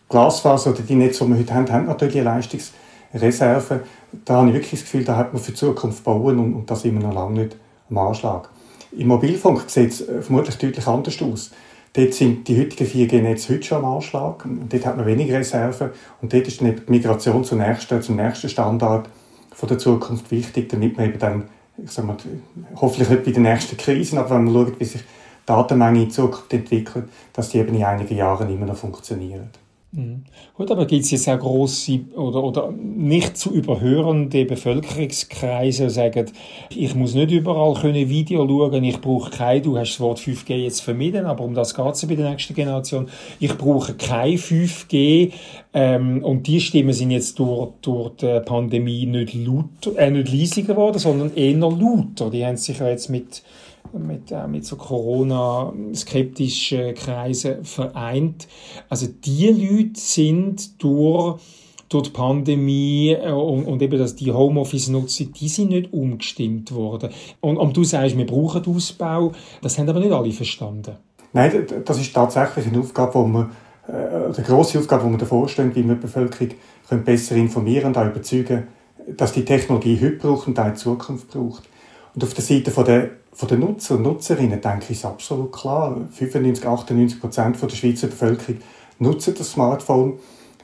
Glasfaser 0.09 0.71
oder 0.71 0.83
die 0.83 0.95
Netze, 0.95 1.25
die 1.25 1.31
wir 1.31 1.39
heute 1.39 1.55
haben, 1.55 1.71
haben 1.71 1.87
natürlich 1.87 2.17
eine 2.17 2.25
Leistungsreserve. 2.25 3.81
Da 4.25 4.37
habe 4.37 4.49
ich 4.49 4.55
wirklich 4.55 4.73
das 4.73 4.81
Gefühl, 4.81 5.05
da 5.05 5.17
hat 5.17 5.33
man 5.33 5.43
für 5.43 5.53
die 5.53 5.59
Zukunft 5.59 6.03
bauen 6.05 6.39
und, 6.39 6.55
und 6.55 6.71
da 6.71 6.77
sind 6.77 6.99
wir 6.99 7.07
noch 7.07 7.15
lange 7.15 7.43
nicht 7.43 7.57
am 7.91 7.99
Anschlag. 7.99 8.49
Im 8.93 9.09
Mobilfunk 9.09 9.65
sieht 9.69 9.93
es 9.93 10.09
äh, 10.09 10.23
vermutlich 10.23 10.57
deutlich 10.57 10.87
anders 10.87 11.21
aus. 11.23 11.51
Dort 11.97 12.13
sind 12.13 12.47
die 12.47 12.61
heutigen 12.61 12.85
4G-Netze 12.85 13.55
heute 13.55 13.63
schon 13.63 13.79
am 13.79 13.97
Anschlag 13.97 14.47
dort 14.69 14.85
hat 14.85 14.99
man 14.99 15.07
weniger 15.07 15.39
Reserven 15.39 15.91
und 16.21 16.31
dort 16.31 16.47
ist 16.47 16.61
dann 16.61 16.77
die 16.77 16.93
Migration 16.93 17.43
zum 17.43 17.59
nächsten, 17.59 18.03
zum 18.03 18.17
nächsten 18.17 18.51
Standard 18.51 19.09
von 19.55 19.67
der 19.67 19.79
Zukunft 19.79 20.31
wichtig, 20.31 20.69
damit 20.69 20.99
man 20.99 21.07
eben 21.07 21.19
dann, 21.19 21.45
ich 21.83 21.91
sag 21.91 22.05
mal, 22.05 22.19
hoffentlich 22.75 23.09
nicht 23.09 23.25
bei 23.25 23.31
den 23.31 23.45
nächsten 23.45 23.79
Krisen, 23.79 24.19
aber 24.19 24.37
wenn 24.37 24.45
man 24.45 24.53
schaut, 24.53 24.79
wie 24.79 24.85
sich 24.85 25.05
Datenmenge 25.47 26.03
in 26.03 26.11
Zukunft 26.11 26.53
entwickelt, 26.53 27.09
dass 27.33 27.49
die 27.49 27.59
eben 27.59 27.75
in 27.75 27.85
einigen 27.85 28.15
Jahren 28.15 28.53
immer 28.53 28.67
noch 28.67 28.77
funktionieren. 28.77 29.49
Mhm. 29.97 30.25
Gut, 30.55 30.71
aber 30.71 30.85
gibt 30.85 31.05
es 31.05 31.11
jetzt 31.11 31.27
auch 31.27 31.39
grosse 31.39 32.01
oder, 32.15 32.45
oder 32.45 32.71
nicht 32.71 33.39
zu 33.39 33.51
überhörende 33.51 34.45
Bevölkerungskreise, 34.45 35.85
die 35.85 35.91
sagen, 35.91 36.31
ich 36.69 36.95
muss 36.95 37.15
nicht 37.15 37.31
überall 37.31 37.73
können 37.73 38.07
Video 38.11 38.47
schauen, 38.47 38.85
ich 38.85 39.01
brauche 39.01 39.31
kein, 39.31 39.63
du 39.63 39.79
hast 39.79 39.93
das 39.93 40.01
Wort 40.01 40.19
5G 40.19 40.55
jetzt 40.57 40.83
vermieden, 40.83 41.25
aber 41.25 41.45
um 41.45 41.55
das 41.55 41.75
geht 41.75 41.95
es 41.95 42.07
bei 42.07 42.15
der 42.15 42.29
nächsten 42.29 42.53
Generation, 42.53 43.09
ich 43.41 43.57
brauche 43.57 43.95
kein 43.95 44.37
5G 44.37 45.33
ähm, 45.73 46.23
und 46.23 46.47
die 46.47 46.61
Stimmen 46.61 46.93
sind 46.93 47.11
jetzt 47.11 47.39
durch, 47.39 47.71
durch 47.81 48.17
die 48.17 48.41
Pandemie 48.45 49.07
nicht, 49.07 49.33
laut, 49.33 49.97
äh, 49.97 50.11
nicht 50.11 50.31
leiser 50.31 50.61
geworden, 50.61 50.99
sondern 50.99 51.35
eher 51.35 51.57
lauter. 51.57 52.29
Die 52.29 52.45
haben 52.45 52.59
sich 52.59 52.79
ja 52.79 52.89
jetzt 52.91 53.09
mit 53.09 53.43
mit, 53.93 54.31
äh, 54.31 54.47
mit 54.47 54.65
so 54.65 54.77
Corona-skeptischen 54.77 56.95
Kreisen 56.95 57.65
vereint. 57.65 58.47
Also 58.89 59.07
die 59.07 59.49
Leute 59.49 60.01
sind 60.01 60.83
durch 60.83 61.41
durch 61.89 62.05
die 62.05 62.11
Pandemie 62.11 63.13
äh, 63.13 63.31
und, 63.31 63.65
und 63.65 63.83
eben 63.83 63.99
dass 63.99 64.17
die 64.17 64.33
Homeoffice-Nutzung, 64.33 65.33
die 65.33 65.49
sind 65.49 65.71
nicht 65.71 65.93
umgestimmt 65.93 66.73
worden. 66.73 67.11
Und, 67.41 67.57
und 67.57 67.77
du 67.77 67.85
sagst, 67.85 68.17
wir 68.17 68.27
brauchen 68.27 68.67
Ausbau, 68.67 69.33
das 69.63 69.79
haben 69.79 69.89
aber 69.89 70.01
nicht 70.01 70.13
alle 70.13 70.33
verstanden. 70.33 70.97
Nein, 71.33 71.67
das 71.85 72.01
ist 72.01 72.15
tatsächlich 72.15 72.67
eine 72.67 72.81
Aufgabe, 72.81 73.15
wo 73.15 73.25
man, 73.25 73.51
äh, 73.89 73.93
eine 73.93 74.45
grosse 74.45 74.79
Aufgabe, 74.79 75.05
die 75.05 75.11
man 75.11 75.19
davor 75.19 75.49
steht, 75.49 75.75
wie 75.77 75.83
man 75.83 75.97
die 75.97 76.03
Bevölkerung 76.03 76.55
können 76.89 77.05
besser 77.05 77.37
informieren 77.37 77.87
und 77.87 77.99
auch 77.99 78.07
überzeugen, 78.07 78.67
dass 79.17 79.33
die 79.33 79.45
Technologie 79.45 79.99
heute 80.01 80.17
braucht 80.17 80.49
und 80.49 80.59
auch 80.59 80.67
in 80.67 80.77
Zukunft 80.77 81.31
braucht. 81.31 81.65
Und 82.15 82.25
auf 82.25 82.35
der 82.35 82.43
Seite 82.43 82.71
von 82.71 82.85
der 82.85 83.11
von 83.37 83.49
den 83.49 83.61
Nutzer 83.61 83.97
und 83.97 84.03
Nutzerinnen 84.03 84.61
denke 84.61 84.85
ich, 84.85 84.91
ist 84.93 85.05
absolut 85.05 85.53
klar. 85.53 85.95
95, 86.11 86.67
98 86.67 87.21
Prozent 87.21 87.61
der 87.61 87.69
Schweizer 87.69 88.07
Bevölkerung 88.07 88.61
nutzen 88.99 89.35
das 89.37 89.53
Smartphone. 89.53 90.15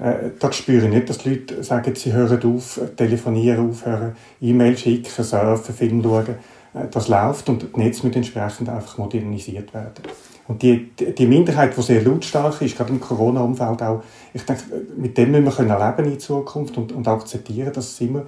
Äh, 0.00 0.30
da 0.38 0.50
spüre 0.52 0.86
ich 0.86 0.92
nicht, 0.92 1.10
dass 1.10 1.18
die 1.18 1.30
Leute 1.30 1.62
sagen, 1.62 1.94
sie 1.94 2.14
hören 2.14 2.42
auf, 2.44 2.80
telefonieren 2.96 3.70
aufhören, 3.70 4.16
E-Mail 4.40 4.76
schicken, 4.78 5.22
surfen, 5.22 5.74
Film 5.74 6.02
schauen. 6.02 6.36
Äh, 6.72 6.88
das 6.90 7.08
läuft 7.08 7.50
und 7.50 7.62
die 7.62 7.78
Netze 7.78 8.06
müssen 8.06 8.16
entsprechend 8.16 8.70
einfach 8.70 8.96
modernisiert 8.96 9.74
werden. 9.74 10.02
Und 10.48 10.62
die, 10.62 10.90
die 10.96 11.26
Minderheit, 11.26 11.76
die 11.76 11.82
sehr 11.82 12.02
lautstark 12.02 12.62
ist, 12.62 12.76
gerade 12.76 12.90
im 12.90 13.00
Corona-Umfeld 13.00 13.82
auch, 13.82 14.02
ich 14.32 14.44
denke, 14.44 14.62
mit 14.96 15.16
dem 15.18 15.30
müssen 15.30 15.68
wir 15.68 15.78
leben 15.78 16.10
in 16.10 16.18
Zukunft 16.18 16.76
und, 16.78 16.92
und 16.92 17.06
akzeptieren, 17.06 17.72
dass 17.72 17.92
es 17.92 18.00
immer 18.00 18.22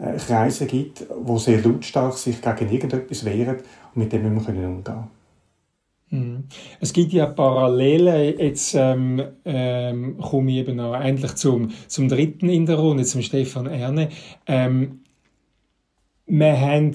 Kreise 0.00 0.66
gibt, 0.66 1.00
die 1.00 1.38
sehr 1.38 1.62
lautstark 1.62 2.14
sich 2.14 2.40
gegen 2.40 2.70
irgendetwas 2.70 3.24
wehren 3.24 3.56
und 3.94 4.02
mit 4.02 4.12
dem 4.12 4.34
müssen 4.34 4.60
wir 4.60 4.68
umgehen 4.68 5.04
mhm. 6.10 6.44
es 6.80 6.92
gibt 6.92 7.12
ja 7.12 7.26
Parallelen. 7.26 8.38
Jetzt 8.38 8.74
ähm, 8.74 9.22
ähm, 9.44 10.18
komme 10.18 10.50
ich 10.50 10.56
eben 10.58 10.76
noch 10.76 10.94
endlich 10.94 11.34
zum, 11.34 11.70
zum 11.86 12.08
dritten 12.08 12.48
in 12.48 12.66
der 12.66 12.76
Runde, 12.78 13.04
zum 13.04 13.22
Stefan 13.22 13.66
Erne. 13.66 14.08
Ähm, 14.46 15.00
wir 16.26 16.60
haben 16.60 16.92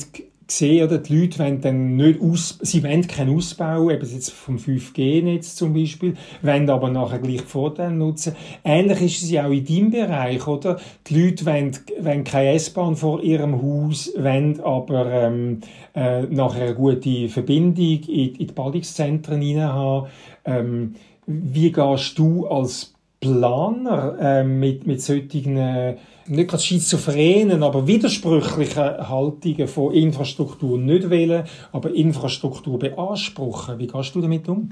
gesehen, 0.48 0.86
oder 0.86 0.98
die 0.98 1.18
Leute 1.18 1.40
wollen 1.40 1.62
dann 1.62 1.96
nicht 1.96 2.22
aus, 2.22 2.60
sie 2.62 2.84
wollen 2.84 3.08
keinen 3.08 3.36
Ausbau, 3.36 3.90
eben 3.90 4.08
jetzt 4.08 4.32
vom 4.32 4.58
5G-Netz 4.58 5.56
zum 5.56 5.74
Beispiel, 5.74 6.16
wollen 6.42 6.70
aber 6.70 6.90
nachher 6.90 7.20
gleich 7.20 7.42
die 7.42 7.48
Vorteile 7.48 7.94
nutzen. 7.94 8.36
Ähnlich 8.64 9.02
ist 9.02 9.24
es 9.24 9.32
ja 9.32 9.48
auch 9.48 9.52
in 9.52 9.66
deinem 9.66 9.92
Bereich, 9.92 10.48
oder? 10.48 10.80
Die 11.08 11.20
Leute 11.20 11.46
wollen, 11.46 11.72
wollen 12.00 12.24
keine 12.24 12.54
S-Bahn 12.54 12.96
vor 12.96 13.22
ihrem 13.24 13.62
Haus, 13.62 14.12
wollen 14.18 14.60
aber 14.62 15.12
ähm, 15.12 15.62
äh, 15.96 16.24
nachher 16.24 16.66
eine 16.66 16.75
gute 16.75 17.30
Verbindung 17.30 18.04
in, 18.08 18.36
in 18.36 18.48
die 18.48 18.54
Ballungszentren 18.54 19.42
hinein 19.42 19.74
haben. 19.74 20.08
Ähm, 20.46 20.96
wie 21.28 21.72
gehst 21.72 22.20
du 22.20 22.48
als 22.48 22.94
Planer 23.20 24.18
äh, 24.20 24.44
mit, 24.44 24.86
mit 24.86 25.02
solchen, 25.02 25.58
äh, 25.58 25.96
nicht 26.27 26.50
gerade 26.50 26.63
schizophrenen, 26.63 27.63
aber 27.63 27.88
widersprüchlichen 27.88 29.10
Haltungen 29.10 29.67
von 29.67 29.94
Infrastruktur 29.94 30.77
nicht 30.77 31.10
wählen, 31.10 31.44
aber 31.72 31.94
Infrastruktur 31.94 32.79
beanspruchen. 32.79 33.77
Wie 33.79 33.88
gehst 33.88 34.15
du 34.15 34.22
damit 34.22 34.48
um? 34.50 34.72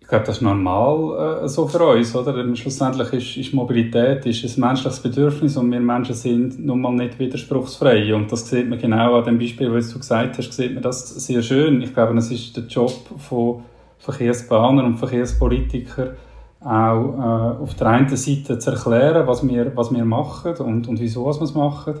Ich 0.00 0.08
glaube, 0.08 0.26
das 0.26 0.36
ist 0.36 0.42
normal 0.42 1.44
äh, 1.44 1.48
so 1.48 1.66
für 1.66 1.86
uns, 1.86 2.14
oder? 2.14 2.32
Denn 2.32 2.54
schlussendlich 2.56 3.12
ist, 3.12 3.36
ist 3.36 3.54
Mobilität 3.54 4.26
ist 4.26 4.44
ein 4.44 4.60
menschliches 4.60 5.00
Bedürfnis 5.00 5.56
und 5.56 5.70
wir 5.70 5.80
Menschen 5.80 6.14
sind 6.14 6.58
nun 6.58 6.80
mal 6.80 6.92
nicht 6.92 7.18
widerspruchsfrei. 7.18 8.14
Und 8.14 8.30
das 8.30 8.48
sieht 8.48 8.68
man 8.68 8.78
genau 8.78 9.16
an 9.16 9.24
dem 9.24 9.38
Beispiel, 9.38 9.72
was 9.72 9.92
du 9.92 9.98
gesagt 9.98 10.36
hast, 10.38 10.52
sieht 10.52 10.74
man 10.74 10.82
das 10.82 11.08
sehr 11.24 11.42
schön. 11.42 11.80
Ich 11.80 11.94
glaube, 11.94 12.18
es 12.18 12.30
ist 12.30 12.56
der 12.56 12.64
Job 12.64 12.92
von 13.16 13.62
Verkehrsplaner 13.98 14.84
und 14.84 14.98
Verkehrspolitiker, 14.98 16.16
auch 16.64 17.58
äh, 17.58 17.62
auf 17.62 17.74
der 17.74 17.88
einen 17.88 18.16
Seite 18.16 18.58
zu 18.58 18.70
erklären, 18.70 19.26
was 19.26 19.46
wir, 19.46 19.76
was 19.76 19.92
wir 19.92 20.04
machen 20.04 20.56
und, 20.56 20.88
und 20.88 21.00
wieso 21.00 21.24
wir 21.24 21.42
es 21.42 21.54
machen. 21.54 21.94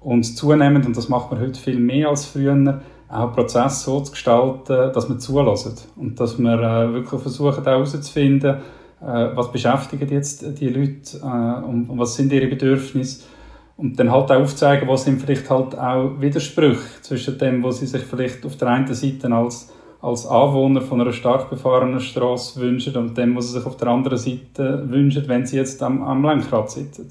Und 0.00 0.24
zunehmend, 0.24 0.86
und 0.86 0.96
das 0.96 1.08
macht 1.08 1.30
man 1.32 1.40
heute 1.40 1.58
viel 1.58 1.80
mehr 1.80 2.08
als 2.08 2.26
früher, 2.26 2.80
auch 3.08 3.32
Prozess 3.32 3.82
so 3.82 4.00
zu 4.00 4.12
gestalten, 4.12 4.92
dass 4.92 5.08
man 5.08 5.20
zulassen 5.20 5.74
und 5.96 6.18
dass 6.18 6.38
wir 6.38 6.60
äh, 6.60 6.92
wirklich 6.92 7.20
versuchen 7.20 7.64
herauszufinden, 7.64 8.56
äh, 9.00 9.28
was 9.34 9.52
beschäftigen 9.52 10.08
jetzt 10.08 10.60
die 10.60 10.68
Leute 10.68 11.18
äh, 11.18 11.64
und, 11.64 11.88
und, 11.88 11.98
was 11.98 12.14
sind 12.16 12.32
ihre 12.32 12.46
Bedürfnisse 12.46 13.24
und 13.76 13.98
dann 13.98 14.10
halt 14.10 14.30
auch 14.30 14.40
aufzeigen, 14.40 14.88
was 14.88 15.04
sind 15.04 15.20
vielleicht 15.20 15.48
halt 15.50 15.78
auch 15.78 16.20
Widersprüche 16.20 17.02
zwischen 17.02 17.38
dem, 17.38 17.62
was 17.62 17.78
sie 17.78 17.86
sich 17.86 18.02
vielleicht 18.02 18.44
auf 18.44 18.56
der 18.56 18.68
einen 18.68 18.92
Seite 18.92 19.32
als 19.32 19.72
als 20.00 20.26
Anwohner 20.26 20.82
von 20.82 21.00
einer 21.00 21.12
stark 21.12 21.50
befahrenen 21.50 22.00
Straße 22.00 22.60
wünschen 22.60 22.96
und 22.96 23.16
dem, 23.16 23.36
was 23.36 23.48
sie 23.48 23.58
sich 23.58 23.66
auf 23.66 23.76
der 23.76 23.88
anderen 23.88 24.18
Seite 24.18 24.84
wünschen, 24.88 25.26
wenn 25.26 25.46
sie 25.46 25.56
jetzt 25.56 25.82
am, 25.82 26.02
am 26.02 26.24
Lenkrad 26.24 26.70
sitzen. 26.70 27.08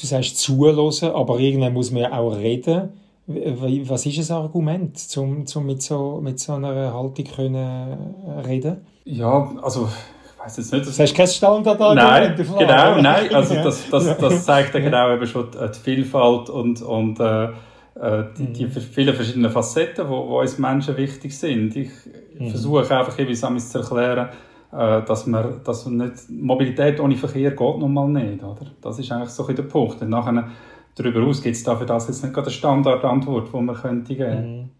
Du 0.00 0.06
sagst 0.06 0.38
zuhören, 0.38 1.14
aber 1.14 1.38
irgendwann 1.38 1.72
muss 1.72 1.90
man 1.90 2.02
ja 2.02 2.12
auch 2.12 2.36
reden. 2.36 2.90
Was 3.26 4.06
ist 4.06 4.30
ein 4.30 4.36
Argument, 4.36 4.98
um, 5.16 5.44
um 5.54 5.66
mit, 5.66 5.82
so, 5.82 6.20
mit 6.22 6.40
so 6.40 6.54
einer 6.54 6.92
Haltung 6.92 7.24
können 7.24 7.54
äh, 7.54 8.40
reden 8.40 8.78
Ja, 9.04 9.52
also 9.62 9.88
ich 9.88 10.44
weiß 10.44 10.56
jetzt 10.56 10.72
nicht. 10.72 10.86
Das 10.86 10.98
hast 10.98 11.14
kein 11.14 11.28
Standardargument? 11.28 12.38
Nein, 12.38 12.58
genau, 12.58 13.00
nein. 13.00 13.32
Also 13.34 13.54
das, 13.62 13.88
das, 13.88 14.18
das 14.18 14.44
zeigt 14.44 14.74
ja 14.74 14.80
genau 14.80 15.14
eben 15.14 15.26
schon 15.26 15.48
die 15.52 15.78
Vielfalt 15.78 16.48
und, 16.48 16.82
und 16.82 17.20
äh, 17.20 17.48
äh, 17.94 18.24
die, 18.36 18.52
die 18.52 18.66
mhm. 18.66 18.70
vielen 18.70 19.14
verschiedenen 19.14 19.50
Facetten, 19.50 20.06
die, 20.06 20.12
uns 20.12 20.58
Menschen 20.58 20.96
wichtig 20.96 21.36
sind. 21.36 21.76
Ich 21.76 21.90
mhm. 22.38 22.50
versuche 22.50 22.80
einfach 22.80 23.18
jeweils 23.18 23.70
zu 23.70 23.78
erklären, 23.78 24.28
äh, 24.72 25.02
dass, 25.02 25.26
man, 25.26 25.60
dass 25.64 25.86
man 25.86 26.08
nicht, 26.08 26.30
Mobilität 26.30 27.00
ohne 27.00 27.16
Verkehr 27.16 27.50
geht 27.50 27.78
nun 27.78 27.92
mal 27.92 28.08
nicht. 28.08 28.42
Oder? 28.42 28.66
Das 28.80 28.98
ist 28.98 29.10
eigentlich 29.10 29.30
so 29.30 29.46
ein 29.46 29.56
der 29.56 29.64
Punkt. 29.64 30.00
Und 30.00 30.10
nachher, 30.10 30.48
darüber 30.94 31.20
hinaus 31.20 31.42
gibt 31.42 31.56
es 31.56 31.64
dafür 31.64 31.86
das 31.86 32.08
jetzt 32.08 32.22
nicht 32.22 32.32
gerade 32.32 32.46
eine 32.46 32.54
Standardantwort, 32.54 33.48
die 33.52 33.56
man 33.60 33.74
könnte 33.74 34.14
geben 34.14 34.30
könnte. 34.30 34.48
Mhm. 34.48 34.70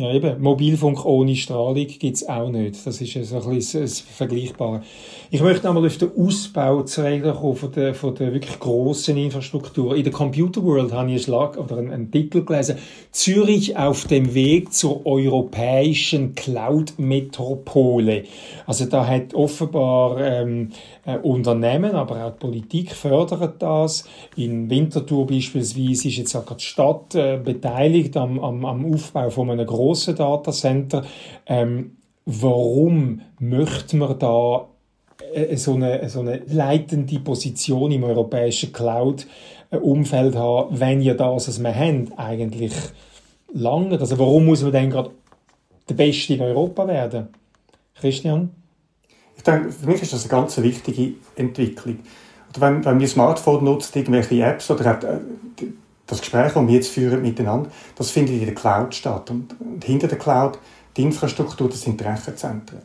Ja, 0.00 0.12
eben. 0.12 0.40
Mobilfunk 0.40 1.04
ohne 1.04 1.34
Strahlung 1.34 1.88
gibt's 1.88 2.24
auch 2.28 2.50
nicht. 2.50 2.86
Das 2.86 3.00
ist 3.00 3.28
so 3.28 3.40
ein 3.40 3.56
bisschen 3.56 3.80
das 3.80 3.98
Vergleichbare. 3.98 4.82
Ich 5.32 5.40
möchte 5.40 5.66
nochmal 5.66 5.84
auf 5.86 5.96
den 5.96 6.12
Ausbau 6.16 6.82
zu 6.82 7.02
reden 7.02 7.34
kommen 7.34 7.56
von 7.56 7.72
der, 7.72 7.94
von 7.94 8.14
der 8.14 8.32
wirklich 8.32 8.60
grossen 8.60 9.16
Infrastruktur. 9.16 9.96
In 9.96 10.04
der 10.04 10.12
Computer 10.12 10.62
World 10.62 10.92
habe 10.92 11.08
ich 11.08 11.14
einen, 11.14 11.18
Schlag, 11.18 11.58
oder 11.58 11.78
einen, 11.78 11.90
einen 11.90 12.10
Titel 12.12 12.44
gelesen. 12.44 12.76
Zürich 13.10 13.76
auf 13.76 14.04
dem 14.04 14.34
Weg 14.34 14.72
zur 14.72 15.04
europäischen 15.04 16.36
Cloud-Metropole. 16.36 18.22
Also 18.66 18.84
da 18.84 19.04
hat 19.04 19.34
offenbar 19.34 20.20
ähm, 20.20 20.70
äh, 21.06 21.16
Unternehmen, 21.16 21.96
aber 21.96 22.24
auch 22.24 22.30
die 22.30 22.38
Politik 22.38 22.92
fördert 22.92 23.60
das. 23.60 24.04
In 24.36 24.70
Winterthur 24.70 25.26
beispielsweise 25.26 26.06
ist 26.06 26.18
jetzt 26.18 26.36
auch 26.36 26.52
die 26.52 26.64
Stadt 26.64 27.16
äh, 27.16 27.40
beteiligt 27.42 28.16
am, 28.16 28.38
am, 28.38 28.64
am 28.64 28.94
Aufbau 28.94 29.28
von 29.30 29.50
einem 29.50 29.66
grossen 29.88 30.16
Datacenter. 30.16 31.04
Ähm, 31.46 31.96
warum 32.26 33.22
möchte 33.38 33.96
man 33.96 34.18
da 34.18 34.66
äh, 35.32 35.56
so 35.56 35.74
eine, 35.74 36.08
so 36.08 36.20
eine 36.20 36.42
leitende 36.46 37.18
Position 37.20 37.90
im 37.90 38.04
europäischen 38.04 38.72
Cloud-Umfeld 38.72 40.36
haben, 40.36 40.78
wenn 40.78 41.00
ja 41.00 41.14
das, 41.14 41.48
was 41.48 41.62
wir 41.62 41.74
haben, 41.74 42.12
eigentlich 42.16 42.74
lange. 43.52 43.98
Also 43.98 44.18
warum 44.18 44.46
muss 44.46 44.62
man 44.62 44.72
dann 44.72 44.90
gerade 44.90 45.10
der 45.88 45.94
Beste 45.94 46.34
in 46.34 46.42
Europa 46.42 46.86
werden? 46.86 47.28
Christian? 47.94 48.50
Ich 49.36 49.42
denke, 49.42 49.72
für 49.72 49.86
mich 49.86 50.02
ist 50.02 50.12
das 50.12 50.24
eine 50.24 50.30
ganz 50.30 50.58
wichtige 50.58 51.14
Entwicklung. 51.36 52.00
Wenn, 52.58 52.84
wenn 52.84 53.00
wir 53.00 53.08
Smartphone 53.08 53.64
nutzt, 53.64 53.94
irgendwelche 53.96 54.42
Apps 54.42 54.70
oder 54.70 54.84
hat, 54.84 55.04
äh, 55.04 55.18
das 56.08 56.20
Gespräch, 56.20 56.52
das 56.54 56.66
wir 56.66 56.74
jetzt 56.74 56.88
führen 56.88 57.22
miteinander, 57.22 57.70
das 57.94 58.10
findet 58.10 58.34
in 58.34 58.46
der 58.46 58.54
Cloud 58.54 58.94
statt. 58.94 59.30
Und, 59.30 59.54
hinter 59.84 60.08
der 60.08 60.18
Cloud, 60.18 60.58
die 60.96 61.02
Infrastruktur, 61.02 61.68
das 61.68 61.82
sind 61.82 62.00
die 62.00 62.04
Rechenzentren. 62.04 62.80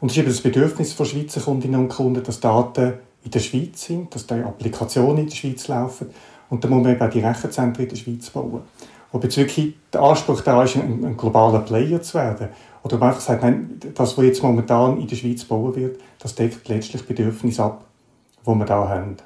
Und 0.00 0.10
es 0.10 0.16
ist 0.16 0.20
eben 0.20 0.28
das 0.28 0.40
Bedürfnis 0.40 0.92
von 0.92 1.06
Schweizer 1.06 1.40
Kundinnen 1.40 1.80
und 1.80 1.88
Kunden, 1.88 2.22
dass 2.22 2.40
Daten 2.40 2.94
in 3.24 3.30
der 3.30 3.40
Schweiz 3.40 3.84
sind, 3.84 4.14
dass 4.14 4.26
die 4.26 4.34
Applikationen 4.34 5.18
in 5.18 5.28
der 5.28 5.36
Schweiz 5.36 5.68
laufen. 5.68 6.10
Und 6.50 6.62
dann 6.62 6.70
muss 6.70 6.82
man 6.82 6.92
eben 6.92 7.02
auch 7.02 7.10
die 7.10 7.20
Rechenzentren 7.20 7.84
in 7.84 7.88
der 7.88 7.96
Schweiz 7.96 8.30
bauen. 8.30 8.62
Ob 9.12 9.24
jetzt 9.24 9.36
wirklich 9.36 9.74
der 9.92 10.02
Anspruch 10.02 10.40
da 10.42 10.62
ist, 10.62 10.76
ein, 10.76 11.04
ein 11.04 11.16
globaler 11.16 11.60
Player 11.60 12.02
zu 12.02 12.14
werden, 12.18 12.48
oder 12.82 12.94
ob 12.94 13.00
man 13.00 13.08
einfach 13.10 13.22
sagt, 13.22 13.42
nein, 13.42 13.80
das, 13.94 14.16
was 14.16 14.24
jetzt 14.24 14.42
momentan 14.42 15.00
in 15.00 15.06
der 15.06 15.16
Schweiz 15.16 15.44
bauen 15.44 15.74
wird, 15.74 16.00
das 16.18 16.34
deckt 16.34 16.68
letztlich 16.68 17.06
Bedürfnisse 17.06 17.64
ab, 17.64 17.84
die 18.46 18.54
wir 18.54 18.64
da 18.64 18.88
haben. 18.88 19.16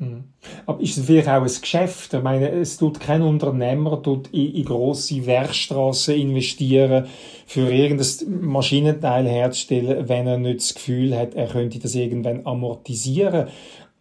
Mhm. 0.00 0.24
Aber 0.64 0.80
ist 0.80 0.96
es 0.96 1.04
vielleicht 1.04 1.28
auch 1.28 1.42
ein 1.42 1.44
Geschäft? 1.44 2.14
Ich 2.14 2.22
meine, 2.22 2.48
es 2.48 2.78
tut 2.78 2.98
kein 2.98 3.20
Unternehmer 3.20 4.02
tut 4.02 4.28
in, 4.28 4.54
in 4.54 4.64
grosse 4.64 5.26
Werkstraßen 5.26 6.14
investieren, 6.14 7.06
für 7.46 7.70
irgendein 7.70 8.40
Maschinenteil 8.40 9.28
herzustellen, 9.28 10.08
wenn 10.08 10.26
er 10.26 10.38
nicht 10.38 10.60
das 10.60 10.74
Gefühl 10.74 11.16
hat, 11.16 11.34
er 11.34 11.48
könnte 11.48 11.78
das 11.78 11.94
irgendwann 11.94 12.46
amortisieren. 12.46 13.48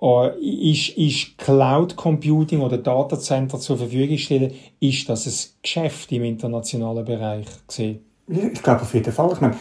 Uh, 0.01 0.29
ist, 0.39 0.97
ist 0.97 1.37
Cloud 1.37 1.97
Computing 1.97 2.61
oder 2.61 2.77
Datacenter 2.77 3.59
zur 3.59 3.77
Verfügung 3.77 4.17
stellen, 4.17 4.53
ist 4.79 5.09
das 5.09 5.25
ein 5.25 5.59
Geschäft 5.61 6.09
im 6.13 6.23
internationalen 6.23 7.03
Bereich 7.03 7.47
gesehen? 7.67 8.05
Ich 8.29 8.63
glaube 8.63 8.83
auf 8.83 8.93
jeden 8.93 9.11
Fall. 9.11 9.33
Ich 9.33 9.41
meine, 9.41 9.57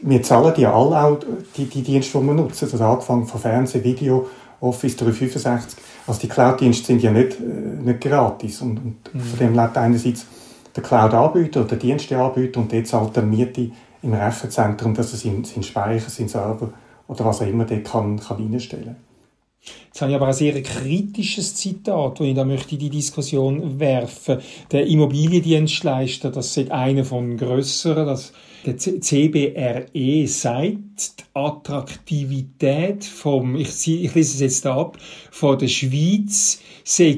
wir 0.00 0.22
zahlen 0.22 0.54
ja 0.56 0.72
alle 0.72 1.02
auch 1.02 1.18
die, 1.58 1.66
die 1.66 1.82
Dienste, 1.82 2.18
die 2.18 2.24
wir 2.24 2.32
nutzen. 2.32 2.70
Also 2.72 2.82
angefangen 2.82 3.26
von 3.26 3.38
Fernsehen, 3.38 3.84
Video, 3.84 4.26
Office 4.60 4.96
365. 4.96 5.78
Also 6.06 6.20
die 6.20 6.28
Cloud-Dienste 6.28 6.86
sind 6.86 7.02
ja 7.02 7.10
nicht, 7.10 7.40
äh, 7.40 7.44
nicht 7.44 8.00
gratis. 8.00 8.62
Und, 8.62 8.78
und 8.78 9.14
mhm. 9.14 9.20
von 9.20 9.38
dem 9.38 9.54
lebt 9.54 9.76
einerseits 9.76 10.26
der 10.74 10.82
Cloud-Anbieter 10.82 11.60
oder 11.60 11.70
der 11.70 11.78
Diensteanbieter 11.78 12.60
und 12.60 12.72
der 12.72 12.84
zahlt 12.84 13.16
dann 13.16 13.30
Miete 13.30 13.70
im 14.02 14.12
Rechenzentrum, 14.12 14.94
dass 14.94 15.12
er 15.12 15.18
seinen, 15.18 15.44
seinen 15.44 15.62
Speicher, 15.62 16.10
seinen 16.10 16.28
Server 16.28 16.70
oder 17.08 17.24
was 17.24 17.40
auch 17.40 17.46
immer 17.46 17.64
der 17.64 17.82
kann, 17.82 18.18
kann 18.18 18.36
reinstellen 18.36 18.96
Jetzt 19.88 20.00
habe 20.00 20.12
ich 20.12 20.16
aber 20.16 20.28
ein 20.28 20.32
sehr 20.32 20.62
kritisches 20.62 21.54
Zitat, 21.54 22.20
das 22.20 22.26
ich 22.26 22.34
da 22.34 22.44
möchte 22.44 22.74
in 22.74 22.80
die 22.80 22.90
Diskussion 22.90 23.80
werfen. 23.80 24.38
Der 24.70 24.86
Immobiliendienstleister, 24.86 26.30
das 26.30 26.56
ist 26.56 26.70
einer 26.70 27.04
von 27.04 27.36
grösseren, 27.36 28.06
das 28.06 28.32
der 28.66 28.76
CBRE 28.76 30.26
sagt, 30.26 31.18
die 31.18 31.24
Attraktivität 31.34 33.04
vom, 33.04 33.54
ich, 33.56 33.68
ich 33.86 34.14
lese 34.14 34.34
es 34.34 34.40
jetzt 34.40 34.66
ab, 34.66 34.98
von 35.30 35.58
der 35.58 35.68
Schweiz 35.68 36.60
sei 36.84 37.12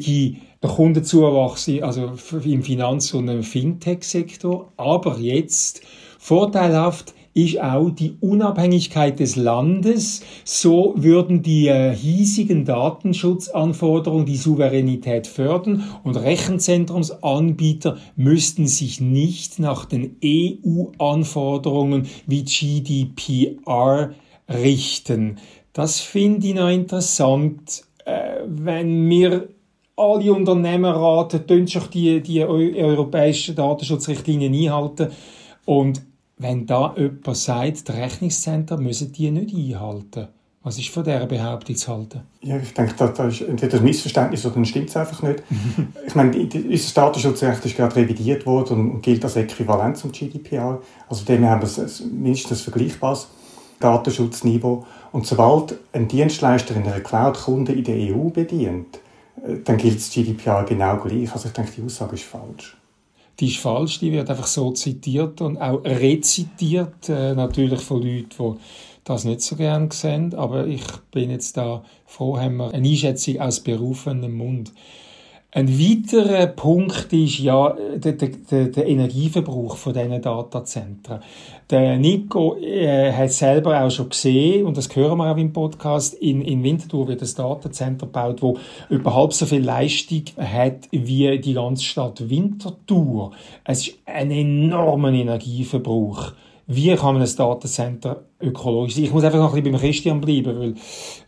der 0.62 0.71
Kundenzuwachs 0.71 1.71
also 1.81 2.12
im 2.45 2.62
Finanz- 2.62 3.14
und 3.14 3.28
im 3.28 3.43
Fintech-Sektor, 3.43 4.73
aber 4.76 5.19
jetzt 5.19 5.83
vorteilhaft 6.19 7.14
ist 7.38 7.61
auch 7.61 7.90
die 7.90 8.16
Unabhängigkeit 8.21 9.21
des 9.21 9.37
Landes. 9.37 10.23
So 10.45 10.95
würden 10.97 11.42
die 11.42 11.68
äh, 11.68 11.95
hiesigen 11.95 12.64
Datenschutzanforderungen 12.64 14.26
die 14.26 14.37
Souveränität 14.37 15.28
fördern 15.28 15.85
und 16.02 16.16
Rechenzentrumsanbieter 16.16 17.99
müssten 18.16 18.66
sich 18.66 19.00
nicht 19.00 19.61
nach 19.61 19.85
den 19.85 20.16
EU-Anforderungen 20.25 22.09
wie 22.26 22.42
GDPR 22.45 24.14
richten. 24.49 25.37
Das 25.73 26.00
finde 26.00 26.49
ich 26.49 26.54
noch 26.54 26.71
interessant, 26.71 27.85
äh, 28.04 28.40
wenn 28.47 29.09
wir 29.09 29.49
alle 29.95 30.33
Unternehmen 30.33 30.92
raten, 30.92 31.47
tun 31.47 31.68
sich 31.68 31.85
die, 31.85 32.21
die 32.21 32.42
europäischen 32.42 33.54
Datenschutzrichtlinien 33.54 34.54
einhalten 34.54 35.09
und 35.64 36.07
wenn 36.38 36.66
da 36.66 36.95
jemand 36.97 37.37
sagt, 37.37 37.88
die 37.88 37.92
Rechnungszentren 37.92 38.83
müssen 38.83 39.12
die 39.12 39.30
nicht 39.30 39.54
einhalten. 39.54 40.28
Was 40.62 40.78
ist 40.78 40.88
von 40.90 41.04
dieser 41.04 41.26
Behauptung 41.26 41.76
zu 41.76 41.92
halten? 41.92 42.21
Ja, 42.42 42.59
ich 42.59 42.75
denke, 42.75 42.95
da, 42.97 43.28
ist 43.28 43.40
entweder 43.42 43.78
ein 43.78 43.85
Missverständnis 43.85 44.45
oder 44.45 44.57
dann 44.57 44.64
stimmt 44.64 44.88
es 44.88 44.97
einfach 44.97 45.23
nicht. 45.23 45.42
ich 46.07 46.14
meine, 46.14 46.37
unser 46.37 46.95
Datenschutzrecht 46.95 47.64
ist 47.64 47.76
gerade 47.76 47.97
revidiert 47.97 48.45
worden 48.45 48.90
und 48.90 49.02
gilt 49.02 49.25
als 49.25 49.37
Äquivalent 49.37 49.97
zum 49.97 50.12
GDPR. 50.12 50.80
Also 51.09 51.25
dem 51.25 51.47
haben 51.47 51.62
wir 51.62 51.90
mindestens 52.12 52.61
ein 52.61 52.73
vergleichbares 52.73 53.28
Datenschutzniveau. 53.80 54.85
Und 55.12 55.26
sobald 55.26 55.78
ein 55.92 56.09
Dienstleister 56.09 56.75
in 56.76 56.83
einer 56.83 57.00
Cloud-Kunde 57.00 57.73
in 57.73 57.85
der 57.85 58.14
EU 58.14 58.28
bedient, 58.28 58.97
äh, 59.37 59.59
dann 59.64 59.76
gilt 59.76 59.97
das 59.97 60.11
GDPR 60.11 60.64
genau 60.64 60.97
gleich. 60.97 61.33
Also 61.33 61.49
ich 61.49 61.54
denke, 61.54 61.73
die 61.76 61.83
Aussage 61.83 62.16
ist 62.16 62.25
falsch 62.25 62.77
die 63.40 63.47
ist 63.47 63.59
falsch, 63.59 64.00
die 64.00 64.12
wird 64.12 64.30
einfach 64.30 64.47
so 64.47 64.73
zitiert 64.73 65.40
und 65.40 65.59
auch 65.59 65.85
rezitiert, 65.85 67.09
äh, 67.09 67.35
natürlich 67.35 67.80
von 67.80 68.02
Leuten, 68.02 68.28
die 68.38 68.61
das 69.04 69.25
nicht 69.25 69.40
so 69.40 69.57
gern 69.57 69.90
sehen, 69.90 70.35
aber 70.35 70.66
ich 70.66 70.85
bin 71.12 71.30
jetzt 71.30 71.57
da 71.57 71.83
froh, 72.04 72.38
haben 72.38 72.57
wir 72.57 72.75
eine 72.75 72.88
Einschätzung 72.88 73.40
aus 73.40 73.61
berufenem 73.61 74.37
Mund. 74.37 74.73
Ein 75.50 75.67
weiterer 75.78 76.47
Punkt 76.47 77.11
ist 77.11 77.38
ja 77.38 77.75
der, 77.97 78.12
der, 78.12 78.67
der 78.67 78.87
Energieverbrauch 78.87 79.78
von 79.78 79.95
diesen 79.95 80.21
Datazentren. 80.21 81.21
Der 81.71 81.97
Nico 81.97 82.57
äh, 82.57 83.11
hat 83.14 83.33
selber 83.33 83.83
auch 83.83 83.90
schon 83.90 84.11
gesehen, 84.11 84.67
und 84.67 84.76
das 84.76 84.95
hören 84.95 85.17
wir 85.17 85.33
auch 85.33 85.38
im 85.38 85.55
Podcast, 85.55 86.12
in, 86.12 86.43
in 86.43 86.62
Winterthur 86.62 87.09
wird 87.09 87.23
ein 87.23 87.35
Datacenter 87.35 88.05
gebaut, 88.05 88.43
wo 88.43 88.59
überhaupt 88.90 89.33
so 89.33 89.47
viel 89.47 89.64
Leistung 89.64 90.25
hat 90.37 90.87
wie 90.90 91.38
die 91.38 91.55
ganze 91.55 91.83
Stadt 91.83 92.28
Winterthur. 92.28 93.33
Es 93.64 93.88
ist 93.88 93.99
ein 94.05 94.31
enormer 94.31 95.12
Energieverbrauch 95.12 96.33
wie 96.70 96.94
kann 96.96 97.14
man 97.14 97.22
ein 97.22 97.37
Datacenter 97.37 98.25
ökologisch 98.42 98.94
sein? 98.94 99.04
Ich 99.04 99.12
muss 99.12 99.25
einfach 99.25 99.38
noch 99.38 99.54
ein 99.54 99.62
bisschen 99.62 99.72
beim 99.72 99.80
Christian 99.80 100.20
bleiben, 100.20 100.58
weil, 100.58 100.75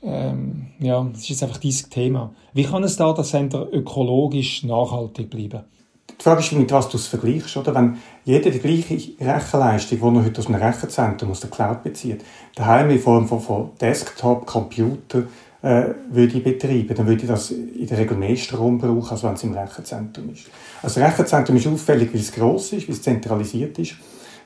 ähm, 0.02 0.66
ja, 0.78 1.02
das 1.02 1.22
ist 1.22 1.30
jetzt 1.30 1.42
einfach 1.42 1.56
dieses 1.56 1.88
Thema. 1.88 2.34
Wie 2.52 2.64
kann 2.64 2.84
ein 2.84 2.94
Datacenter 2.94 3.66
ökologisch 3.72 4.64
nachhaltig 4.64 5.30
bleiben? 5.30 5.64
Die 6.10 6.22
Frage 6.22 6.40
ist, 6.40 6.52
mit 6.52 6.70
was 6.70 6.90
du 6.90 6.98
es 6.98 7.06
vergleichst, 7.06 7.56
oder? 7.56 7.74
Wenn 7.74 7.96
jeder 8.26 8.50
die 8.50 8.58
gleiche 8.58 8.94
Rechenleistung, 9.18 9.98
die 9.98 10.18
er 10.18 10.24
heute 10.26 10.40
aus 10.40 10.46
einem 10.46 10.62
Rechenzentrum, 10.62 11.30
aus 11.30 11.40
der 11.40 11.48
Cloud 11.48 11.82
bezieht, 11.84 12.22
daheim 12.54 12.90
in 12.90 12.98
Form 12.98 13.26
von, 13.26 13.40
von 13.40 13.70
Desktop, 13.80 14.44
Computer, 14.44 15.22
äh, 15.62 15.84
würde 16.10 16.36
ich 16.36 16.44
betreiben, 16.44 16.94
dann 16.94 17.06
würde 17.06 17.22
ich 17.22 17.28
das 17.28 17.50
in 17.50 17.86
der 17.86 17.96
Regel 17.96 18.18
mehr 18.18 18.36
Strom 18.36 18.76
brauchen, 18.76 19.10
als 19.10 19.22
wenn 19.22 19.32
es 19.32 19.42
im 19.42 19.54
Rechenzentrum 19.54 20.30
ist. 20.34 20.50
Also 20.82 21.00
das 21.00 21.12
Rechenzentrum 21.12 21.56
ist 21.56 21.66
auffällig, 21.66 22.12
weil 22.12 22.20
es 22.20 22.30
gross 22.30 22.74
ist, 22.74 22.88
weil 22.88 22.94
es 22.94 23.02
zentralisiert 23.02 23.78
ist 23.78 23.94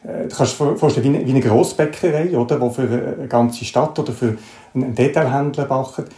du 0.05 0.37
kannst 0.37 0.61
dir 0.61 0.77
vorstellen, 0.77 1.13
wie 1.13 1.19
eine, 1.19 1.27
eine 1.27 1.41
Grossbäckerei, 1.41 2.37
oder, 2.37 2.59
die 2.59 2.71
für 2.75 2.83
eine 2.83 3.29
ganze 3.29 3.65
Stadt 3.65 3.99
oder 3.99 4.13
für 4.13 4.37
einen 4.75 4.95
Detailhändler 4.95 5.65
backt. 5.65 6.11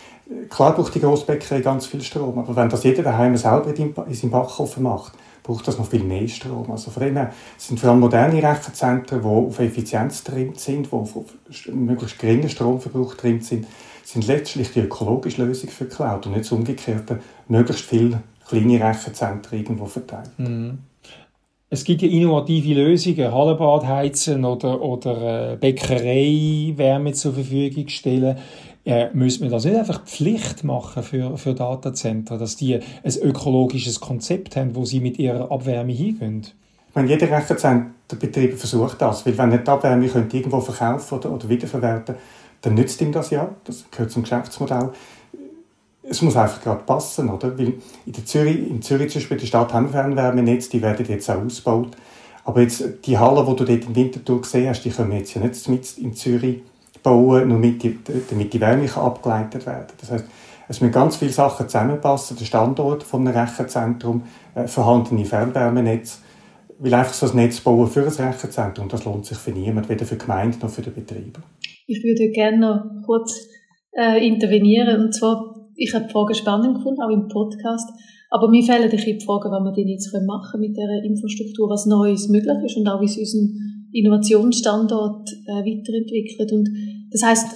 Klar 0.51 0.75
braucht 0.75 0.94
die 0.94 1.01
Grossbäckerei 1.01 1.61
ganz 1.61 1.87
viel 1.87 2.03
Strom, 2.03 2.37
aber 2.38 2.57
wenn 2.57 2.68
das 2.68 2.83
jeder 2.83 3.05
daheim 3.05 3.37
selber 3.37 3.72
in 3.77 4.14
seinem 4.14 4.31
Backofen 4.31 4.83
macht, 4.83 5.12
braucht 5.44 5.68
das 5.68 5.79
noch 5.79 5.88
viel 5.88 6.03
mehr 6.03 6.27
Strom. 6.27 6.68
Also 6.68 6.90
von 6.90 7.05
dem 7.05 7.16
her 7.16 7.33
sind 7.57 7.79
vor 7.79 7.90
allem 7.90 8.01
moderne 8.01 8.42
Rechenzentren, 8.42 9.22
die 9.22 9.29
auf 9.29 9.61
Effizienz 9.61 10.25
drin 10.25 10.55
sind, 10.57 10.88
die 10.90 10.92
auf 10.92 11.14
möglichst 11.72 12.18
geringen 12.18 12.49
Stromverbrauch 12.49 13.14
drin 13.14 13.40
sind, 13.40 13.66
sind 14.03 14.27
letztlich 14.27 14.72
die 14.72 14.81
ökologische 14.81 15.44
Lösung 15.44 15.70
für 15.70 15.85
die 15.85 15.94
Cloud 15.94 16.27
und 16.27 16.33
nicht 16.33 16.46
das 16.46 16.53
Umgekehrte, 16.53 17.20
möglichst 17.46 17.85
viele 17.85 18.20
kleine 18.49 18.81
Rechenzentren 18.81 19.59
irgendwo 19.59 19.87
verteilt. 19.87 20.31
Mhm 20.38 20.79
es 21.68 21.85
gibt 21.85 22.02
ja 22.02 22.09
innovative 22.09 22.74
Lösungen, 22.74 23.33
Hallenbad 23.33 23.87
heizen 23.87 24.44
oder, 24.44 24.81
oder 24.81 25.52
äh, 25.52 25.57
Bäckerei 25.57 26.72
Wärme 26.76 27.12
zur 27.12 27.35
Verfügung 27.35 27.88
stellen. 27.88 28.38
Äh, 28.85 29.11
müssen 29.14 29.42
wir 29.42 29.50
das 29.50 29.64
nicht 29.64 29.76
einfach 29.76 30.05
Pflicht 30.05 30.62
machen 30.62 31.02
für, 31.02 31.37
für 31.37 31.55
Datazentren, 31.55 32.38
dass 32.38 32.55
die 32.57 32.76
ein 32.76 33.16
ökologisches 33.20 33.98
Konzept 33.98 34.55
haben, 34.55 34.76
wo 34.76 34.85
sie 34.85 35.00
mit 35.00 35.18
ihrer 35.18 35.50
Abwärme 35.50 35.92
hingehen? 35.92 36.46
Wenn 36.94 37.09
jeder 37.09 37.29
Rechenzenterbetrieb 37.31 38.57
versucht 38.57 39.02
das, 39.02 39.26
weil 39.26 39.37
wenn 39.37 39.48
nicht 39.48 39.66
die 39.66 39.70
Abwärme 39.70 40.07
irgendwo 40.07 40.61
verkaufen 40.61 41.18
oder, 41.18 41.33
oder 41.33 41.48
wiederverwerten, 41.48 42.14
dann 42.62 42.74
nützt 42.74 43.00
ihm 43.00 43.11
das 43.11 43.31
ja. 43.31 43.55
Das 43.64 43.85
gehört 43.90 44.12
zum 44.12 44.22
Geschäftsmodell 44.22 44.90
es 46.09 46.23
muss 46.23 46.37
einfach 46.37 46.62
gerade 46.62 46.85
passen, 46.85 47.29
oder? 47.29 47.59
Weil 47.59 47.75
in, 48.07 48.12
der 48.12 48.25
Zürich, 48.25 48.59
in 48.59 48.83
Zürich 48.83 49.11
zum 49.11 49.21
Beispiel, 49.21 49.37
die 49.38 49.47
Stadt 49.47 49.73
haben 49.73 49.90
Fernwärmenetz, 49.90 50.69
die 50.69 50.83
werden 50.83 51.07
jetzt 51.09 51.31
auch 51.31 51.45
ausgebaut. 51.45 51.97
Aber 52.45 52.61
jetzt, 52.61 52.85
die 53.05 53.19
Halle, 53.19 53.45
die 53.45 53.57
du 53.57 53.64
dort 53.64 53.85
im 53.87 53.97
Winterthur 53.97 54.40
gesehen 54.40 54.69
hast, 54.69 54.83
die 54.83 54.90
können 54.90 55.11
wir 55.11 55.19
jetzt 55.19 55.35
ja 55.35 55.40
nicht 55.40 55.69
mit 55.69 55.99
in 55.99 56.14
Zürich 56.14 56.62
bauen, 57.03 57.49
nur 57.49 57.59
damit 57.59 57.83
die, 57.83 57.99
damit 58.31 58.53
die 58.53 58.61
Wärme 58.61 58.88
abgeleitet 58.95 59.66
werden 59.66 59.88
Das 60.01 60.11
heißt, 60.11 60.25
es 60.69 60.81
müssen 60.81 60.92
ganz 60.92 61.16
viele 61.16 61.33
Sachen 61.33 61.69
zusammenpassen. 61.69 62.37
Der 62.37 62.45
Standort 62.45 63.03
vom 63.03 63.27
Rechenzentrum, 63.27 64.23
äh, 64.55 64.66
vorhandene 64.66 65.25
Fernwärmenetz, 65.25 66.21
weil 66.79 66.95
einfach 66.95 67.14
so 67.14 67.31
ein 67.31 67.37
Netz 67.37 67.61
bauen 67.61 67.88
für 67.88 68.03
ein 68.03 68.09
Rechenzentrum, 68.09 68.88
das 68.88 69.05
lohnt 69.05 69.27
sich 69.27 69.38
für 69.38 69.51
niemanden, 69.51 69.88
weder 69.88 70.05
für 70.05 70.16
die 70.16 70.25
Gemeinde 70.25 70.59
noch 70.59 70.71
für 70.71 70.83
den 70.83 70.95
Betreiber. 70.95 71.40
Ich 71.87 72.03
würde 72.03 72.31
gerne 72.31 72.59
noch 72.59 72.85
kurz 73.05 73.49
äh, 73.92 74.27
intervenieren. 74.27 75.01
Und 75.01 75.14
zwar 75.14 75.55
ich 75.77 75.95
habe 75.95 76.07
die 76.07 76.12
Frage 76.12 76.35
spannend 76.35 76.77
gefunden, 76.77 77.03
auch 77.03 77.11
im 77.11 77.29
Podcast. 77.29 77.89
Aber 78.31 78.49
mir 78.49 78.62
fehlen 78.62 78.91
die 78.91 79.21
Fragen, 79.25 79.51
was 79.51 79.62
wir 79.62 79.73
denn 79.73 79.89
jetzt 79.89 80.12
machen 80.12 80.51
können 80.51 80.61
mit 80.62 80.77
dieser 80.77 81.05
Infrastruktur, 81.05 81.69
was 81.71 81.87
Neues 81.87 82.29
möglich 82.29 82.59
ist 82.65 82.77
und 82.77 82.89
auch 82.89 83.01
wie 83.01 83.07
es 83.07 83.17
unseren 83.17 83.89
Innovationsstandort 83.93 85.31
äh, 85.47 85.62
weiterentwickelt. 85.62 86.53
Und 86.53 86.69
das 87.12 87.23
heißt, 87.23 87.47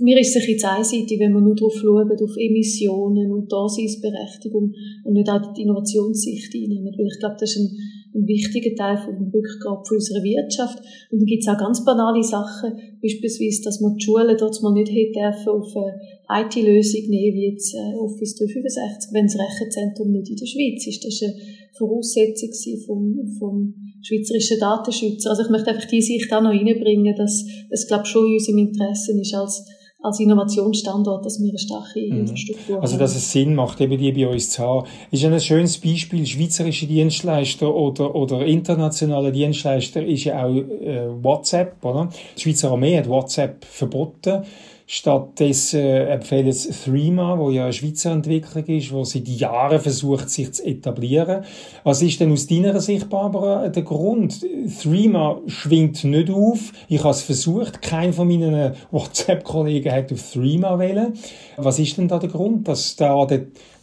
mir 0.00 0.18
ist 0.18 0.36
es 0.36 0.46
jetzt 0.46 0.64
einseitig, 0.64 1.18
wenn 1.20 1.32
man 1.32 1.44
nur 1.44 1.54
darauf 1.54 1.74
schaut, 1.74 2.10
auf 2.10 2.36
Emissionen 2.36 3.32
und 3.32 3.50
Daseinsberechtigung 3.50 4.72
und 5.04 5.12
nicht 5.12 5.30
auch 5.30 5.52
die 5.54 5.62
Innovationssicht 5.62 6.54
einnehmen. 6.54 6.94
Weil 6.96 7.06
ich 7.06 7.20
glaube, 7.20 7.36
das 7.38 7.54
ist 7.54 7.62
ein 7.62 7.70
ein 8.14 8.26
wichtiger 8.26 8.74
Teil 8.74 8.96
vom 8.98 9.30
Rückgrat 9.30 9.86
von 9.86 9.96
unserer 9.96 10.22
Wirtschaft. 10.22 10.78
Und 11.10 11.20
dann 11.20 11.26
gibt 11.26 11.42
es 11.42 11.48
auch 11.48 11.58
ganz 11.58 11.84
banale 11.84 12.22
Sachen, 12.22 12.72
beispielsweise, 13.02 13.62
dass 13.64 13.80
man 13.80 13.96
die 13.96 14.04
Schulen 14.04 14.36
dort 14.38 14.60
mal 14.62 14.72
nicht 14.72 14.90
hätte 14.90 15.20
dürfen 15.20 15.48
auf 15.48 15.72
eine 15.76 16.44
IT-Lösung 16.44 17.08
nehmen, 17.08 17.36
wie 17.36 17.52
jetzt 17.52 17.74
äh, 17.74 17.94
Office 17.96 18.36
365, 18.36 19.12
wenn 19.12 19.26
das 19.26 19.38
Rechenzentrum 19.38 20.10
nicht 20.12 20.30
in 20.30 20.36
der 20.36 20.46
Schweiz 20.46 20.86
ist. 20.86 21.04
Das 21.04 21.20
war 21.22 21.28
eine 21.28 21.40
Voraussetzung 21.76 22.50
vom, 22.86 23.28
vom 23.38 23.74
schweizerischen 24.02 24.58
Datenschützer. 24.60 25.30
Also 25.30 25.42
ich 25.44 25.50
möchte 25.50 25.70
einfach 25.70 25.88
diese 25.88 26.12
Sicht 26.12 26.32
auch 26.32 26.42
noch 26.42 26.50
reinbringen, 26.50 27.14
dass 27.16 27.44
es, 27.70 27.86
glaube 27.86 28.04
ich, 28.04 28.10
schon 28.10 28.26
in 28.26 28.34
unserem 28.34 28.58
Interesse 28.58 29.12
ist, 29.20 29.34
als 29.34 29.64
als 30.00 30.20
Innovationsstandort, 30.20 31.24
dass 31.26 31.40
wir 31.40 31.50
eine 31.50 31.58
starke 31.58 32.00
mhm. 32.00 32.20
Infrastruktur 32.20 32.76
haben. 32.76 32.82
Also, 32.82 32.98
dass 32.98 33.16
es 33.16 33.32
Sinn 33.32 33.54
macht, 33.54 33.80
eben 33.80 33.98
die 33.98 34.12
bei 34.12 34.28
uns 34.28 34.50
zu 34.50 34.62
haben. 34.62 34.86
Ist 35.10 35.24
ein 35.24 35.40
schönes 35.40 35.78
Beispiel, 35.78 36.24
schweizerische 36.24 36.86
Dienstleister 36.86 37.74
oder, 37.74 38.14
oder 38.14 38.44
internationale 38.44 39.32
Dienstleister 39.32 40.04
ist 40.04 40.24
ja 40.24 40.44
auch 40.44 40.54
äh, 40.54 41.08
WhatsApp, 41.22 41.84
oder? 41.84 42.08
Die 42.36 42.40
Schweizer 42.40 42.70
Armee 42.70 42.96
hat 42.96 43.08
WhatsApp 43.08 43.64
verboten. 43.64 44.44
Stattdessen 44.90 45.82
empfehlen 45.82 46.50
sie 46.50 46.70
Threema, 46.70 47.38
wo 47.38 47.50
ja 47.50 47.64
eine 47.64 47.74
Schweizer 47.74 48.10
Entwicklung 48.10 48.64
ist, 48.64 48.90
wo 48.90 49.04
seit 49.04 49.28
Jahren 49.28 49.80
versucht, 49.80 50.30
sich 50.30 50.50
zu 50.54 50.64
etablieren. 50.64 51.44
Was 51.84 52.00
ist 52.00 52.18
denn 52.20 52.32
aus 52.32 52.46
deiner 52.46 52.80
Sicht, 52.80 53.10
Barbara, 53.10 53.68
der 53.68 53.82
Grund? 53.82 54.46
Threema 54.80 55.42
schwingt 55.46 56.04
nicht 56.04 56.30
auf. 56.30 56.72
Ich 56.88 57.00
habe 57.00 57.10
es 57.10 57.20
versucht. 57.20 57.82
Kein 57.82 58.14
von 58.14 58.28
meinen 58.28 58.76
WhatsApp-Kollegen 58.90 59.92
hat 59.92 60.10
auf 60.10 60.32
Threema 60.32 60.78
wählen. 60.78 61.12
Was 61.58 61.78
ist 61.78 61.98
denn 61.98 62.08
da 62.08 62.18
der 62.18 62.30
Grund, 62.30 62.66
dass 62.66 62.96
da 62.96 63.26
der 63.26 63.42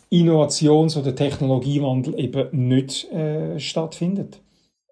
Innovations- 0.09 0.97
oder 0.97 1.13
Technologiewandel 1.13 2.19
eben 2.19 2.67
nicht 2.67 3.11
äh, 3.11 3.59
stattfindet? 3.59 4.41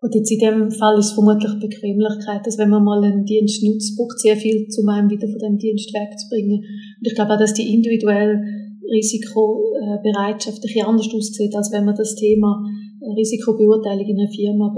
Und 0.04 0.14
jetzt 0.14 0.32
in 0.32 0.40
dem 0.40 0.70
Fall 0.70 1.00
ist 1.00 1.06
es 1.08 1.12
vermutlich 1.14 1.54
Bequemlichkeit, 1.62 2.46
dass 2.46 2.58
wenn 2.58 2.70
man 2.70 2.84
mal 2.84 3.02
einen 3.02 3.24
Dienst 3.24 3.64
nutzt, 3.64 3.96
braucht 3.96 4.20
sehr 4.20 4.36
viel, 4.36 4.68
um 4.78 4.90
einen 4.90 5.10
wieder 5.10 5.30
von 5.30 5.40
dem 5.40 5.58
Dienst 5.58 5.94
wegzubringen. 5.94 6.60
Und 6.60 7.08
ich 7.08 7.16
glaube 7.16 7.34
auch, 7.34 7.40
dass 7.40 7.54
die 7.54 7.74
individuelle 7.74 8.44
Risikobereitschaft 8.92 10.58
ein 10.58 10.62
bisschen 10.62 10.86
anders 10.86 11.08
aussieht, 11.08 11.56
als 11.56 11.72
wenn 11.72 11.86
man 11.86 11.96
das 11.96 12.16
Thema 12.16 12.66
Risikobeurteilung 13.16 14.06
in 14.06 14.20
einer 14.20 14.30
Firma 14.30 14.76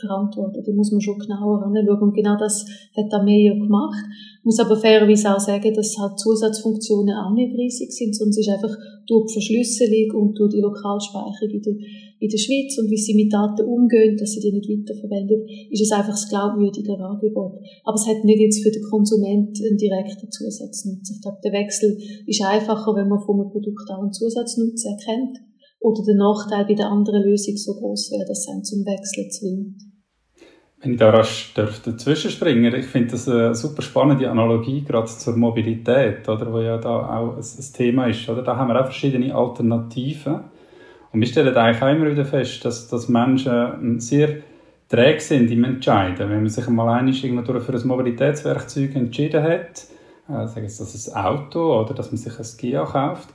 verantwortet. 0.00 0.66
Da 0.66 0.72
muss 0.72 0.92
man 0.92 1.00
schon 1.00 1.18
genauer 1.18 1.62
anschauen. 1.62 2.00
Und 2.00 2.14
genau 2.14 2.36
das 2.38 2.64
hat 2.96 3.12
Armee 3.12 3.46
ja 3.46 3.54
gemacht. 3.54 4.04
Ich 4.38 4.44
muss 4.44 4.60
aber 4.60 4.76
fairerweise 4.76 5.34
auch 5.34 5.40
sagen, 5.40 5.74
dass 5.74 5.98
halt 5.98 6.18
Zusatzfunktionen 6.18 7.14
auch 7.14 7.34
nicht 7.34 7.54
riesig 7.56 7.92
sind, 7.92 8.14
sondern 8.14 8.30
es 8.30 8.38
ist 8.38 8.48
einfach 8.48 8.74
durch 9.08 9.26
die 9.26 9.32
Verschlüsselung 9.34 10.20
und 10.20 10.38
durch 10.38 10.52
die 10.52 10.60
Lokalspeicherung 10.60 11.50
in 11.50 11.62
der, 11.62 11.74
in 12.20 12.28
der 12.28 12.38
Schweiz 12.38 12.76
und 12.78 12.90
wie 12.90 13.00
sie 13.00 13.16
mit 13.16 13.32
Daten 13.32 13.64
umgehen, 13.64 14.16
dass 14.16 14.32
sie 14.32 14.40
die 14.40 14.52
nicht 14.52 14.68
weiterverwenden, 14.68 15.48
ist 15.70 15.80
es 15.80 15.92
einfach 15.92 16.12
das 16.12 16.28
glaubwürdigere 16.28 17.02
Angebot. 17.02 17.56
Aber 17.84 17.96
es 17.96 18.06
hat 18.06 18.24
nicht 18.24 18.40
jetzt 18.40 18.62
für 18.62 18.70
den 18.70 18.84
Konsument 18.84 19.56
einen 19.56 19.80
direkten 19.80 20.30
Zusatznutzen. 20.30 21.16
Ich 21.16 21.22
glaube, 21.22 21.40
der 21.42 21.52
Wechsel 21.52 21.96
ist 22.26 22.44
einfacher, 22.44 22.94
wenn 22.94 23.08
man 23.08 23.20
von 23.24 23.40
einem 23.40 23.50
Produkt 23.50 23.88
auch 23.90 24.02
einen 24.02 24.12
Zusatznutzen 24.12 24.92
erkennt 24.92 25.40
oder 25.80 26.02
der 26.04 26.16
Nachteil 26.16 26.66
bei 26.66 26.74
der 26.74 26.90
anderen 26.90 27.22
Lösung 27.22 27.56
so 27.56 27.74
groß 27.74 28.12
wäre, 28.12 28.26
dass 28.26 28.40
es 28.40 28.48
einen 28.48 28.64
zum 28.64 28.84
Wechseln 28.84 29.30
zwingt. 29.30 29.87
Wenn 30.80 30.92
ich 30.92 30.98
da 30.98 31.10
rasch 31.10 31.52
dazwischen 31.54 32.30
springen 32.30 32.72
ich 32.72 32.86
finde 32.86 33.10
das 33.10 33.28
eine 33.28 33.54
super 33.54 33.82
spannende 33.82 34.30
Analogie, 34.30 34.84
gerade 34.84 35.06
zur 35.06 35.36
Mobilität, 35.36 36.28
oder, 36.28 36.52
wo 36.52 36.60
ja 36.60 36.78
da 36.78 37.18
auch 37.18 37.36
ein, 37.36 37.72
Thema 37.74 38.06
ist. 38.06 38.28
Oder? 38.28 38.42
Da 38.42 38.56
haben 38.56 38.68
wir 38.68 38.80
auch 38.80 38.84
verschiedene 38.84 39.34
Alternativen. 39.34 40.40
Und 41.12 41.20
wir 41.20 41.26
stellen 41.26 41.56
eigentlich 41.56 41.82
auch 41.82 41.88
immer 41.88 42.10
wieder 42.10 42.24
fest, 42.24 42.64
dass, 42.64 42.86
dass 42.88 43.08
Menschen 43.08 43.98
sehr 43.98 44.36
träge 44.88 45.20
sind 45.20 45.50
im 45.50 45.64
Entscheiden. 45.64 46.30
Wenn 46.30 46.42
man 46.42 46.48
sich 46.48 46.68
mal 46.68 46.88
einig 46.88 47.20
für 47.20 47.72
ein 47.72 47.86
Mobilitätswerkzeug 47.88 48.94
entschieden 48.94 49.42
hat, 49.42 49.84
äh, 50.28 50.46
sagen 50.46 50.68
Sie, 50.68 50.78
das 50.78 51.08
ein 51.08 51.24
Auto 51.24 51.80
oder 51.80 51.94
dass 51.94 52.12
man 52.12 52.18
sich 52.18 52.38
ein 52.38 52.46
Gia 52.56 52.84
kauft, 52.84 53.28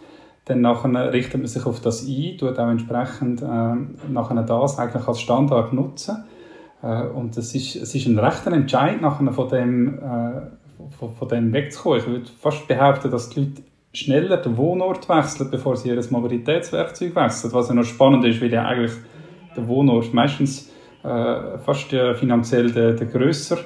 dann 0.46 0.62
nachher 0.62 1.12
richtet 1.12 1.36
man 1.36 1.48
sich 1.48 1.66
auf 1.66 1.82
das 1.82 2.06
ein, 2.08 2.38
tut 2.38 2.58
auch 2.58 2.70
entsprechend 2.70 3.42
äh, 3.42 3.76
nachher 4.12 4.44
das 4.44 4.80
eigentlich 4.80 5.08
als 5.08 5.22
Standard 5.22 5.74
nutzen. 5.74 6.24
Äh, 6.84 7.08
und 7.08 7.36
es 7.38 7.56
ist, 7.56 7.76
es 7.76 7.96
ist 7.96 8.06
ein 8.06 8.20
rechter 8.20 8.52
Entscheid, 8.52 9.02
nachher 9.02 9.32
von 9.32 9.50
dem, 9.50 9.98
äh, 9.98 10.42
von, 11.00 11.14
von 11.14 11.28
dem 11.28 11.52
wegzukommen. 11.54 12.00
Ich 12.00 12.08
würde 12.08 12.30
fast 12.40 12.68
behaupten, 12.68 13.10
dass 13.10 13.30
die 13.30 13.40
Leute 13.40 13.64
schneller 13.94 14.38
den 14.38 14.58
Wohnort 14.58 15.08
wechseln, 15.10 15.50
bevor 15.50 15.78
sie 15.78 15.90
ihr 15.90 16.02
Mobilitätswerkzeug 16.10 17.16
wechseln. 17.16 17.54
Was 17.54 17.70
ja 17.70 17.76
noch 17.76 17.86
spannend 17.86 18.26
ist, 18.26 18.42
weil 18.42 18.52
ja 18.52 18.66
eigentlich 18.66 18.94
der 19.56 19.68
Wohnort 19.68 20.14
meistens 20.14 20.72
äh, 21.04 21.58
fast 21.60 21.92
ja 21.92 22.14
finanziell 22.14 22.72
der, 22.72 22.94
der 22.94 23.08
grösser 23.08 23.58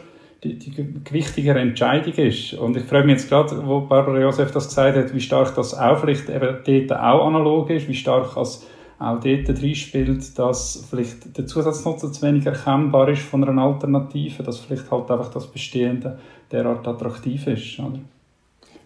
die, 0.43 0.57
die 0.59 0.71
gewichtigere 1.03 1.59
Entscheidung 1.59 2.13
ist. 2.13 2.53
Und 2.53 2.77
ich 2.77 2.83
freue 2.83 3.03
mich 3.03 3.13
jetzt 3.13 3.29
gerade, 3.29 3.65
wo 3.65 3.81
Barbara 3.81 4.19
Josef 4.19 4.51
das 4.51 4.67
gesagt 4.67 4.95
hat, 4.95 5.13
wie 5.13 5.21
stark 5.21 5.55
das 5.55 5.73
auch 5.73 5.99
vielleicht 5.99 6.29
eben 6.29 6.57
dort 6.65 6.99
auch 6.99 7.27
analog 7.27 7.69
ist, 7.69 7.87
wie 7.87 7.95
stark 7.95 8.37
als 8.37 8.67
auch 8.99 9.19
dort 9.19 9.49
reinspielt, 9.61 10.39
dass 10.39 10.85
vielleicht 10.89 11.37
der 11.37 11.45
Zusatznutzen 11.45 12.13
zu 12.13 12.21
wenig 12.23 12.45
erkennbar 12.45 13.09
ist 13.09 13.21
von 13.21 13.47
einer 13.47 13.61
Alternative, 13.61 14.43
dass 14.43 14.59
vielleicht 14.59 14.89
halt 14.89 15.11
einfach 15.11 15.31
das 15.31 15.47
Bestehende 15.47 16.17
derart 16.51 16.87
attraktiv 16.87 17.45
ist. 17.47 17.79
Oder? 17.79 17.99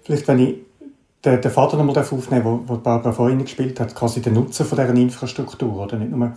Vielleicht, 0.03 0.27
wenn 0.27 0.39
ich 0.39 0.55
den, 1.23 1.39
den 1.39 1.51
Vater 1.51 1.77
nochmal 1.77 1.97
aufnehmen 1.97 2.43
wo, 2.43 2.63
wo 2.65 2.77
Barbara 2.77 3.13
vorhin 3.13 3.39
gespielt 3.39 3.79
hat, 3.79 3.95
quasi 3.95 4.21
den 4.21 4.33
Nutzen 4.33 4.65
von 4.65 4.77
dieser 4.77 4.93
Infrastruktur, 4.93 5.77
oder 5.77 5.97
nicht 5.97 6.11
nur 6.11 6.33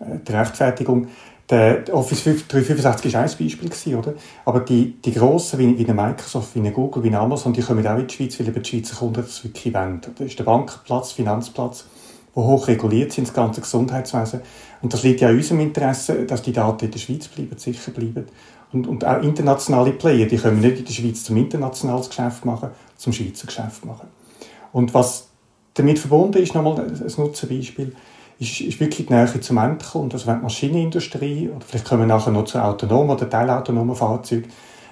äh, 0.00 0.18
die 0.26 0.32
Rechtfertigung. 0.32 1.08
Der 1.50 1.84
Office 1.92 2.24
365 2.24 3.12
war 3.12 3.20
ein 3.20 3.30
Beispiel, 3.38 3.96
oder? 3.96 4.14
Aber 4.46 4.60
die, 4.60 4.94
die 5.02 5.12
grossen, 5.12 5.58
wie, 5.58 5.78
wie 5.78 5.92
Microsoft, 5.92 6.54
wie 6.54 6.70
Google, 6.70 7.04
wie 7.04 7.14
Amazon, 7.14 7.52
die 7.52 7.60
kommen 7.60 7.86
auch 7.86 7.98
in 7.98 8.06
die 8.06 8.14
Schweiz, 8.14 8.40
weil 8.40 8.48
eben 8.48 8.62
die 8.62 8.68
Schweizer 8.68 8.96
Kunden 8.96 9.16
das 9.16 9.44
wirklich 9.44 9.74
wollen. 9.74 10.00
Das 10.00 10.26
ist 10.26 10.38
der 10.38 10.44
Bankenplatz, 10.44 11.12
Finanzplatz, 11.12 11.86
wo 12.34 12.44
hoch 12.44 12.68
reguliert 12.68 13.12
sind, 13.12 13.28
das 13.28 13.34
ganze 13.34 13.60
Gesundheitswesen. 13.60 14.40
Und 14.82 14.92
das 14.92 15.02
liegt 15.02 15.20
ja 15.20 15.30
in 15.30 15.36
unserem 15.36 15.60
Interesse, 15.60 16.24
dass 16.24 16.42
die 16.42 16.52
Daten 16.52 16.84
in 16.84 16.90
der 16.90 16.98
Schweiz 16.98 17.28
bleiben, 17.28 17.56
sicher 17.56 17.90
bleiben. 17.90 18.26
Und, 18.72 18.88
und 18.88 19.04
auch 19.04 19.22
internationale 19.22 19.92
Player, 19.92 20.26
die 20.26 20.36
können 20.36 20.60
nicht 20.60 20.78
in 20.78 20.84
der 20.84 20.92
Schweiz 20.92 21.22
zum 21.22 21.36
internationales 21.36 22.08
Geschäft 22.08 22.44
machen, 22.44 22.70
zum 22.96 23.12
Schweizer 23.12 23.46
Geschäft 23.46 23.84
machen. 23.84 24.08
Und 24.72 24.92
was 24.94 25.28
damit 25.74 25.98
verbunden 25.98 26.42
ist, 26.42 26.54
nochmal 26.54 26.80
ein 26.80 27.12
Nutzenbeispiel, 27.16 27.94
ist, 28.38 28.60
ist 28.60 28.80
wirklich 28.80 29.06
die 29.06 29.12
Nähe 29.12 29.40
zum 29.40 29.58
Endkunden. 29.58 30.12
Also 30.12 30.26
wenn 30.26 30.38
die 30.38 30.42
Maschinenindustrie, 30.42 31.50
oder 31.50 31.64
vielleicht 31.64 31.84
kommen 31.84 32.02
wir 32.02 32.06
nachher 32.08 32.32
noch 32.32 32.44
zu 32.44 32.58
autonomen 32.58 33.10
oder 33.10 33.30
teilautonomen 33.30 33.94
Fahrzeugen, 33.94 34.50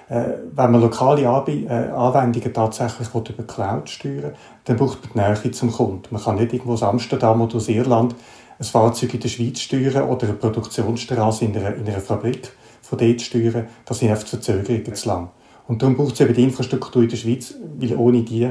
wenn 0.09 0.71
man 0.71 0.81
lokale 0.81 1.21
äh, 1.21 1.69
Anwendungen 1.91 2.53
tatsächlich 2.53 3.07
über 3.13 3.43
Cloud 3.43 3.89
steuern 3.89 4.33
dann 4.65 4.77
braucht 4.77 5.15
man 5.15 5.35
die 5.35 5.41
Nähe 5.41 5.51
zum 5.51 5.71
Kunden. 5.71 6.03
Man 6.09 6.21
kann 6.21 6.35
nicht 6.35 6.53
irgendwo 6.53 6.73
aus 6.73 6.83
Amsterdam 6.83 7.41
oder 7.41 7.55
aus 7.55 7.67
Irland 7.67 8.15
ein 8.59 8.63
Fahrzeug 8.65 9.13
in 9.13 9.19
der 9.19 9.29
Schweiz 9.29 9.59
steuern 9.59 10.09
oder 10.09 10.27
eine 10.27 10.35
Produktionsstraße 10.35 11.45
in 11.45 11.57
einer, 11.57 11.75
in 11.75 11.87
einer 11.87 11.99
Fabrik 11.99 12.51
von 12.81 12.97
dort 12.97 13.21
steuern. 13.21 13.67
Das 13.85 13.99
sind 13.99 14.09
einfach 14.09 14.27
Verzögerungen 14.27 14.95
zu 14.95 15.07
lang. 15.07 15.29
Und 15.67 15.81
darum 15.81 15.95
braucht 15.95 16.13
es 16.13 16.21
eben 16.21 16.33
die 16.33 16.43
Infrastruktur 16.43 17.03
in 17.03 17.09
der 17.09 17.17
Schweiz, 17.17 17.55
weil 17.77 17.95
ohne 17.95 18.21
die 18.21 18.49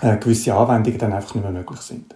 äh, 0.00 0.16
gewisse 0.18 0.54
Anwendungen 0.54 0.98
dann 0.98 1.12
einfach 1.12 1.34
nicht 1.34 1.44
mehr 1.44 1.52
möglich 1.52 1.80
sind. 1.80 2.14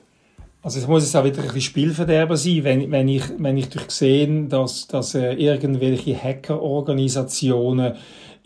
Also 0.63 0.81
es 0.81 0.89
muss 0.89 1.05
jetzt 1.05 1.15
auch 1.17 1.25
wieder 1.25 1.39
ein 1.39 1.45
bisschen 1.45 1.61
Spielverderber 1.61 2.37
sein, 2.37 2.65
wenn, 2.65 2.91
wenn 2.91 3.09
ich, 3.09 3.23
wenn 3.39 3.57
ich 3.57 3.69
durch 3.69 3.91
sehe, 3.91 4.47
dass, 4.47 4.89
dass 4.89 5.15
äh, 5.15 5.35
irgendwelche 5.35 6.21
Hackerorganisationen 6.21 7.95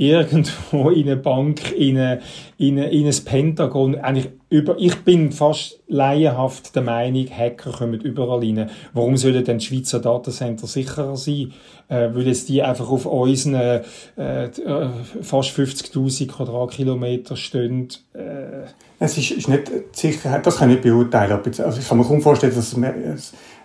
irgendwo 0.01 0.89
in 0.91 1.07
eine 1.07 1.17
Bank, 1.17 1.73
in, 1.73 1.99
eine, 1.99 2.21
in, 2.57 2.79
in 2.79 3.07
ein 3.07 3.25
Pentagon, 3.25 3.97
eigentlich 3.97 4.31
über, 4.49 4.77
ich 4.79 4.97
bin 5.05 5.31
fast 5.31 5.79
laienhaft 5.89 6.75
der 6.75 6.83
Meinung, 6.83 7.29
Hacker 7.31 7.71
kommen 7.71 8.01
überall 8.01 8.41
rein. 8.41 8.71
Warum 8.95 9.17
sollen 9.17 9.45
denn 9.45 9.59
die 9.59 9.67
Schweizer 9.67 10.01
Datacenter 10.01 10.67
sicherer 10.67 11.17
sein? 11.17 11.53
Äh, 11.89 12.09
weil 12.15 12.27
jetzt 12.27 12.49
die 12.49 12.63
einfach 12.63 12.89
auf 12.91 13.05
unseren 13.05 13.55
äh, 13.55 13.83
äh 14.17 14.89
fast 15.23 15.51
50.000 15.51 16.29
Quadratkilometer 16.29 17.37
stehen. 17.37 17.89
Äh. 18.15 18.67
Es 18.99 19.19
ist, 19.19 19.31
ist 19.33 19.49
nicht 19.49 19.71
Sicherheit, 19.93 20.47
das 20.47 20.57
kann 20.57 20.71
ich 20.71 20.77
nicht 20.77 20.85
beurteilen. 20.85 21.41
Also 21.45 21.79
ich 21.79 21.87
kann 21.87 21.99
mir 21.99 22.05
kaum 22.05 22.23
vorstellen, 22.23 22.55
dass 22.55 22.75
ein, 22.75 22.85
ein 22.85 23.19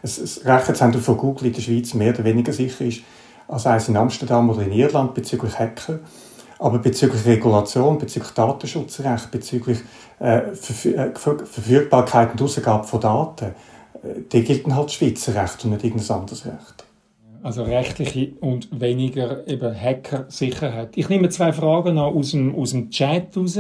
Rechenzentrum 0.04 1.02
von 1.02 1.18
Google 1.18 1.48
in 1.48 1.54
der 1.54 1.62
Schweiz 1.62 1.94
mehr 1.94 2.14
oder 2.14 2.26
weniger 2.26 2.52
sicher 2.52 2.86
ist 2.86 3.02
als 3.48 3.66
eins 3.68 3.88
in 3.88 3.98
Amsterdam 3.98 4.50
oder 4.50 4.64
in 4.64 4.72
Irland 4.72 5.14
bezüglich 5.14 5.58
Hacker. 5.58 6.00
Aber 6.60 6.80
bezüglich 6.80 7.26
Regulation, 7.26 7.98
bezüglich 7.98 8.32
Datenschutzrecht, 8.32 9.32
bezüglich 9.32 9.80
äh, 10.20 10.38
äh, 10.38 10.54
Verfügbarkeit 11.14 12.32
und 12.32 12.42
Ausgabe 12.42 12.86
von 12.86 13.02
Daten, 13.02 13.46
äh, 13.46 14.22
die 14.32 14.44
gilt 14.44 14.66
halt 14.74 14.92
Schweizer 14.92 15.36
Recht 15.36 15.64
und 15.66 15.72
nicht 15.72 15.84
irgendein 15.84 16.18
anderes 16.18 16.46
Recht. 16.46 16.86
Also 17.46 17.62
rechtliche 17.62 18.32
und 18.40 18.70
weniger 18.72 19.48
eben 19.48 19.80
Hacker-Sicherheit. 19.80 20.94
Ich 20.96 21.10
nehme 21.10 21.30
zwei 21.30 21.54
Fragen 21.54 22.00
aus 22.00 22.32
dem, 22.32 22.56
aus 22.56 22.72
dem 22.72 22.90
Chat 22.90 23.38
raus. 23.38 23.60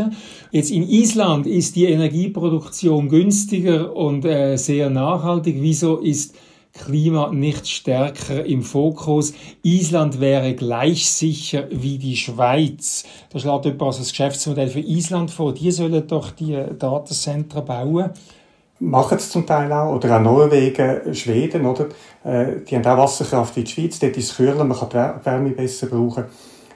Jetzt 0.49 0.71
in 0.71 0.89
Island 0.89 1.45
ist 1.45 1.75
die 1.75 1.85
Energieproduktion 1.85 3.09
günstiger 3.09 3.95
und 3.95 4.25
äh, 4.25 4.55
sehr 4.55 4.89
nachhaltig. 4.89 5.57
Wieso 5.59 5.97
ist 5.97 6.35
Klima 6.77 7.31
nicht 7.31 7.67
stärker 7.67 8.45
im 8.45 8.61
Fokus. 8.61 9.33
Island 9.63 10.19
wäre 10.19 10.53
gleich 10.55 11.09
sicher 11.09 11.65
wie 11.71 11.97
die 11.97 12.17
Schweiz. 12.17 13.05
Da 13.29 13.39
schlägt 13.39 13.65
jemand 13.65 13.81
also 13.81 13.99
das 13.99 14.09
Geschäftsmodell 14.09 14.67
für 14.67 14.81
Island 14.81 15.31
vor. 15.31 15.53
Die 15.53 15.71
sollen 15.71 16.05
doch 16.05 16.31
die 16.31 16.61
Datencenter 16.77 17.61
bauen. 17.61 18.09
Machen 18.79 19.17
es 19.17 19.29
zum 19.29 19.45
Teil 19.45 19.71
auch. 19.71 19.95
Oder 19.95 20.17
auch 20.17 20.21
Norwegen, 20.21 21.15
Schweden, 21.15 21.65
oder? 21.65 21.87
Äh, 22.25 22.61
die 22.67 22.75
haben 22.75 22.85
auch 22.85 22.97
Wasserkraft 22.97 23.55
wie 23.55 23.63
die 23.63 23.71
Schweiz. 23.71 23.97
Dort 23.99 24.17
ist 24.17 24.31
es 24.31 24.35
kühler, 24.35 24.65
man 24.65 24.77
kann 24.77 24.89
die 24.89 25.25
Wärme 25.25 25.51
besser 25.51 25.87
brauchen. 25.87 26.25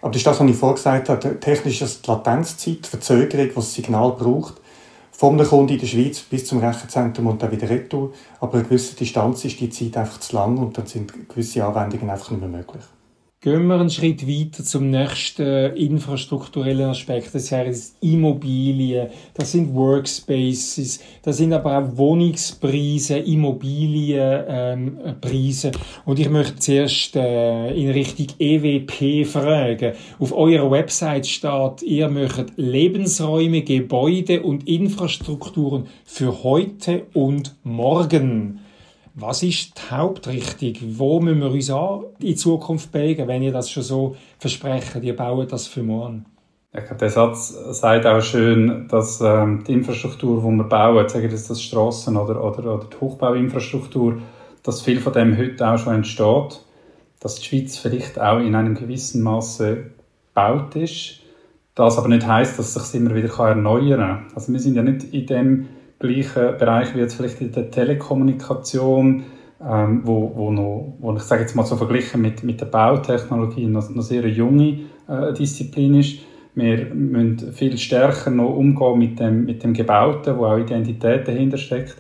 Aber 0.02 0.12
das 0.12 0.18
ist 0.18 0.28
das, 0.28 0.40
was 0.40 0.50
ich 0.50 0.56
vorgesagt 0.56 1.10
habe. 1.10 1.40
Technisch 1.42 1.82
ist 1.82 2.06
die 2.06 2.10
Latenzzeit, 2.10 2.86
die 2.86 2.90
Verzögerung, 2.90 3.50
die 3.50 3.54
das 3.54 3.74
Signal 3.74 4.12
braucht 4.14 4.54
vom 5.20 5.38
Kunden 5.38 5.74
in 5.74 5.80
der 5.80 5.86
Schweiz 5.86 6.22
bis 6.22 6.46
zum 6.46 6.60
Rechenzentrum 6.60 7.28
und 7.28 7.44
dann 7.44 7.52
wieder 7.52 7.70
retour. 7.70 8.14
Aber 8.40 8.54
eine 8.54 8.64
gewisse 8.64 8.96
Distanz 8.96 9.44
ist 9.44 9.60
die 9.60 9.70
Zeit 9.70 9.98
einfach 9.98 10.22
zu 10.22 10.34
lang 10.34 10.58
und 10.58 10.78
dann 10.78 10.86
sind 10.86 11.28
gewisse 11.28 11.66
Anwendungen 11.66 12.10
einfach 12.10 12.32
nicht 12.32 12.40
mehr 12.40 12.48
möglich. 12.48 12.84
Gehen 13.42 13.68
wir 13.68 13.80
einen 13.80 13.90
Schritt 13.90 14.28
weiter 14.28 14.66
zum 14.66 14.90
nächsten 14.90 15.74
infrastrukturellen 15.74 16.90
Aspekt. 16.90 17.34
Das 17.34 17.48
sind 17.48 17.74
Immobilien, 18.02 19.08
das 19.34 19.54
sind 19.54 19.74
Workspaces, 19.74 21.00
das 21.22 21.38
sind 21.38 21.54
aber 21.54 21.78
auch 21.78 21.96
Wohnungspreise, 21.96 23.20
Immobilienpreise. 23.20 25.68
Ähm, 25.70 25.74
Und 26.04 26.20
ich 26.20 26.30
möchte 26.30 26.58
zuerst 26.58 27.16
äh, 27.16 27.74
in 27.82 27.92
Richtung 27.92 28.28
EWP 28.38 29.26
fragen. 29.26 29.94
Auf 30.20 30.34
eurer 30.34 30.70
Website 30.70 31.26
steht, 31.26 31.82
ihr 31.84 32.10
möchtet 32.10 32.52
Lebensräume, 32.58 33.62
Gebäude 33.62 34.44
und 34.44 34.68
Infrastrukturen 34.68 35.88
für 36.04 36.44
heute 36.44 37.04
und 37.14 37.56
morgen. 37.64 38.60
Was 39.22 39.44
ist 39.44 39.74
die 39.78 39.94
Hauptrichtung? 39.94 40.76
Wo 40.98 41.20
müssen 41.20 41.42
wir 41.42 41.52
uns 41.52 41.70
an 41.70 42.06
in 42.22 42.38
Zukunft 42.38 42.90
bewegen, 42.90 43.28
wenn 43.28 43.44
ihr 43.44 43.52
das 43.52 43.70
schon 43.70 43.84
so 43.84 44.16
versprecht, 44.38 44.96
ihr 45.02 45.16
baut 45.16 45.52
das 45.52 45.68
für 45.68 45.84
morgen? 45.84 46.26
Ich 46.72 46.86
glaube, 46.86 46.96
der 46.96 47.10
Satz 47.10 47.50
sagt 47.72 48.06
auch 48.06 48.22
schön, 48.22 48.88
dass 48.88 49.20
ähm, 49.20 49.66
die 49.68 49.74
Infrastruktur, 49.74 50.42
die 50.42 50.58
wir 50.58 50.64
bauen, 50.64 51.10
sagen 51.10 51.30
das, 51.30 51.50
das 51.50 51.62
Strassen 51.62 52.16
oder, 52.16 52.42
oder, 52.42 52.76
oder 52.76 52.86
die 52.86 52.96
Hochbauinfrastruktur, 52.96 54.22
dass 54.64 54.82
viel 54.82 55.02
von 55.02 55.12
dem 55.12 55.38
heute 55.38 55.68
auch 55.68 55.78
schon 55.78 55.96
entsteht, 55.96 56.64
dass 57.20 57.36
die 57.36 57.44
Schweiz 57.44 57.78
vielleicht 57.78 58.22
auch 58.22 58.40
in 58.40 58.56
einem 58.56 58.76
gewissen 58.76 59.22
Maße 59.22 59.86
gebaut 60.28 60.78
ist. 60.78 61.20
Das 61.76 61.98
aber 61.98 62.08
nicht 62.08 62.26
heißt, 62.26 62.58
dass 62.58 62.74
es 62.74 62.92
sich 62.92 63.02
immer 63.02 63.16
wieder 63.16 63.38
erneuern 63.38 64.00
kann. 64.00 64.28
Also 64.34 64.54
wir 64.54 64.60
sind 64.60 64.76
ja 64.76 64.84
nicht 64.84 65.14
in 65.14 65.26
dem 65.26 65.68
gleichen 66.00 66.58
Bereich 66.58 66.96
wie 66.96 67.00
jetzt 67.00 67.16
vielleicht 67.16 67.42
in 67.42 67.52
der 67.52 67.70
Telekommunikation, 67.70 69.24
ähm, 69.62 70.02
wo, 70.06 70.32
wo, 70.36 70.52
noch, 70.52 70.94
wo 71.00 71.14
ich 71.16 71.24
sage 71.24 71.42
jetzt 71.42 71.56
mal 71.56 71.66
so 71.66 71.76
verglichen 71.76 72.22
mit, 72.22 72.44
mit 72.44 72.62
der 72.62 72.68
Bautechnologie 72.68 73.68
noch, 73.68 73.90
noch 73.90 74.04
sehr 74.04 74.28
junge 74.28 74.80
äh, 75.08 75.34
Disziplin 75.34 75.96
ist. 75.96 76.20
Wir 76.56 76.94
müssen 76.94 77.52
viel 77.54 77.78
stärker 77.78 78.32
noch 78.32 78.56
umgehen 78.56 78.98
mit 78.98 79.20
dem, 79.20 79.46
mit 79.46 79.64
dem 79.64 79.74
Gebauten, 79.74 80.38
wo 80.38 80.46
auch 80.46 80.58
Identität 80.58 81.28
dahinter 81.28 81.58
steckt. 81.58 81.98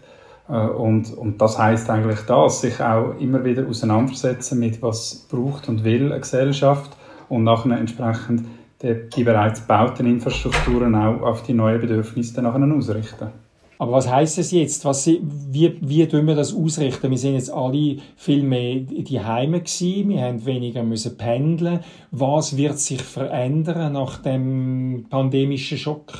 Äh, 0.47 0.53
und, 0.53 1.13
und 1.17 1.41
das 1.41 1.59
heißt 1.59 1.89
eigentlich 1.89 2.21
das, 2.21 2.62
sich 2.62 2.79
auch 2.81 3.19
immer 3.19 3.43
wieder 3.43 3.67
auseinandersetzen 3.67 4.59
mit 4.59 4.81
was 4.81 5.27
braucht 5.29 5.67
und 5.67 5.83
will 5.83 6.12
eine 6.12 6.21
Gesellschaft 6.21 6.91
und 7.27 7.43
nachher 7.43 7.77
entsprechend 7.77 8.45
die, 8.81 9.09
die 9.13 9.23
bereits 9.25 9.62
gebauten 9.62 10.05
Infrastrukturen 10.05 10.95
auch 10.95 11.21
auf 11.21 11.43
die 11.43 11.53
neuen 11.53 11.81
Bedürfnisse 11.81 12.41
nachher 12.41 12.63
ausrichten. 12.73 13.48
Aber 13.79 13.93
was 13.93 14.11
heißt 14.11 14.37
es 14.39 14.51
jetzt? 14.51 14.83
Was, 14.83 15.07
wie, 15.07 15.77
wie 15.79 16.05
tun 16.05 16.27
wir 16.27 16.35
das 16.35 16.53
ausrichten? 16.53 17.09
Wir 17.09 17.17
sind 17.17 17.35
jetzt 17.35 17.51
alle 17.51 17.95
viel 18.17 18.43
mehr 18.43 18.81
die 18.81 19.21
Heime 19.21 19.61
gewesen. 19.61 20.09
Wir 20.09 20.21
haben 20.21 20.45
weniger 20.45 20.83
müssen 20.83 21.17
pendeln. 21.17 21.79
Was 22.11 22.57
wird 22.57 22.77
sich 22.77 23.01
verändern 23.01 23.93
nach 23.93 24.17
dem 24.17 25.05
pandemischen 25.09 25.77
Schock? 25.77 26.11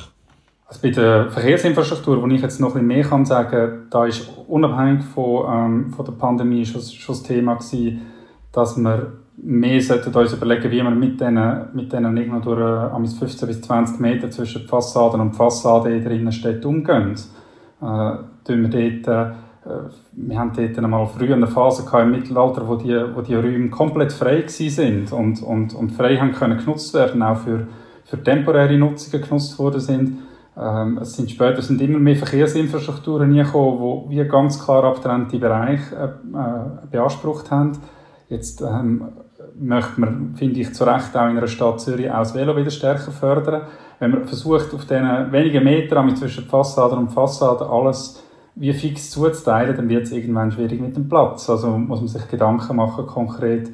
Also 0.68 0.80
bei 0.82 0.90
der 0.90 1.30
Verkehrsinfrastruktur, 1.30 2.22
wo 2.22 2.26
ich 2.28 2.40
jetzt 2.40 2.60
noch 2.60 2.68
ein 2.68 2.72
bisschen 2.72 2.86
mehr 2.86 3.04
kann 3.04 3.26
sagen, 3.26 3.88
da 3.90 4.06
ist 4.06 4.30
unabhängig 4.48 5.04
von, 5.04 5.44
ähm, 5.52 5.92
von 5.92 6.06
der 6.06 6.12
Pandemie 6.12 6.64
schon, 6.64 6.80
schon 6.80 7.14
das 7.14 7.22
Thema 7.24 7.56
gewesen, 7.56 8.00
dass 8.52 8.78
wir 8.78 9.12
mehr 9.36 9.82
sollten 9.82 10.14
uns 10.14 10.32
überlegen, 10.32 10.70
wie 10.70 10.76
wir 10.76 10.90
mit 10.90 11.20
diesen, 11.20 11.74
mit 11.74 11.92
diesen 11.92 12.16
irgendwo 12.16 12.54
durch 12.54 13.18
15 13.18 13.48
bis 13.48 13.60
20 13.60 14.00
Meter 14.00 14.30
zwischen 14.30 14.66
Fassaden 14.66 15.20
und 15.20 15.32
Fassade 15.32 15.94
in 15.94 16.02
der 16.02 16.12
Innenstadt 16.12 16.64
umgehen 16.64 17.14
äh, 17.14 17.39
wir 18.62 18.68
dort, 18.68 19.08
äh, 19.08 19.32
wir 20.12 20.38
haben 20.38 20.52
dort 20.54 20.78
einmal 20.78 21.06
früher 21.06 21.34
eine 21.34 21.46
Phase 21.46 21.84
im 21.98 22.10
Mittelalter, 22.10 22.66
wo 22.66 22.76
die, 22.76 22.94
wo 23.14 23.20
die 23.20 23.34
Räume 23.34 23.70
komplett 23.70 24.12
frei 24.12 24.44
sind 24.46 25.12
und, 25.12 25.42
und, 25.42 25.74
und 25.74 25.90
frei 25.90 26.16
haben 26.16 26.32
können 26.32 26.58
genutzt 26.58 26.94
werden, 26.94 27.22
auch 27.22 27.38
für, 27.38 27.66
für 28.04 28.22
temporäre 28.22 28.76
Nutzungen 28.76 29.22
genutzt 29.22 29.58
worden 29.58 29.80
sind. 29.80 30.18
Ähm, 30.56 30.98
es 30.98 31.14
sind 31.14 31.30
später 31.30 31.62
sind 31.62 31.80
immer 31.80 31.98
mehr 31.98 32.16
Verkehrsinfrastrukturen 32.16 33.32
gekommen, 33.34 34.08
die 34.10 34.18
wie 34.18 34.28
ganz 34.28 34.62
klar 34.62 34.84
abgetrennte 34.84 35.38
Bereiche 35.38 35.94
äh, 35.94 36.04
äh, 36.36 36.86
beansprucht 36.90 37.50
haben. 37.50 37.72
Jetzt 38.28 38.60
ähm, 38.60 39.04
möchte 39.60 40.00
man, 40.00 40.34
finde 40.36 40.60
ich, 40.60 40.74
zu 40.74 40.84
Recht 40.84 41.16
auch 41.16 41.28
in 41.28 41.36
einer 41.36 41.46
Stadt 41.46 41.80
Zürich 41.80 42.10
auch 42.10 42.18
das 42.18 42.34
Velo 42.34 42.56
wieder 42.56 42.70
stärker 42.70 43.12
fördern 43.12 43.62
wenn 44.00 44.10
man 44.10 44.24
versucht, 44.24 44.74
auf 44.74 44.86
diesen 44.86 45.30
wenigen 45.30 45.62
Metern 45.62 46.16
zwischen 46.16 46.44
Fassade 46.44 46.96
und 46.96 47.12
Fassade 47.12 47.68
alles 47.68 48.24
wie 48.56 48.72
fix 48.72 49.10
zuzuteilen, 49.10 49.76
dann 49.76 49.88
wird 49.88 50.04
es 50.04 50.12
irgendwann 50.12 50.50
schwierig 50.50 50.80
mit 50.80 50.96
dem 50.96 51.08
Platz. 51.08 51.48
Also 51.48 51.78
muss 51.78 52.00
man 52.00 52.08
sich 52.08 52.26
Gedanken 52.28 52.76
machen, 52.76 53.06
konkret, 53.06 53.70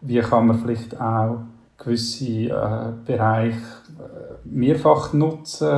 wie 0.00 0.18
kann 0.18 0.48
man 0.48 0.58
vielleicht 0.58 1.00
auch 1.00 1.38
gewisse 1.78 2.50
äh, 2.50 2.92
Bereiche 3.06 3.56
äh, 3.56 4.36
mehrfach 4.44 5.12
nutzen, 5.12 5.68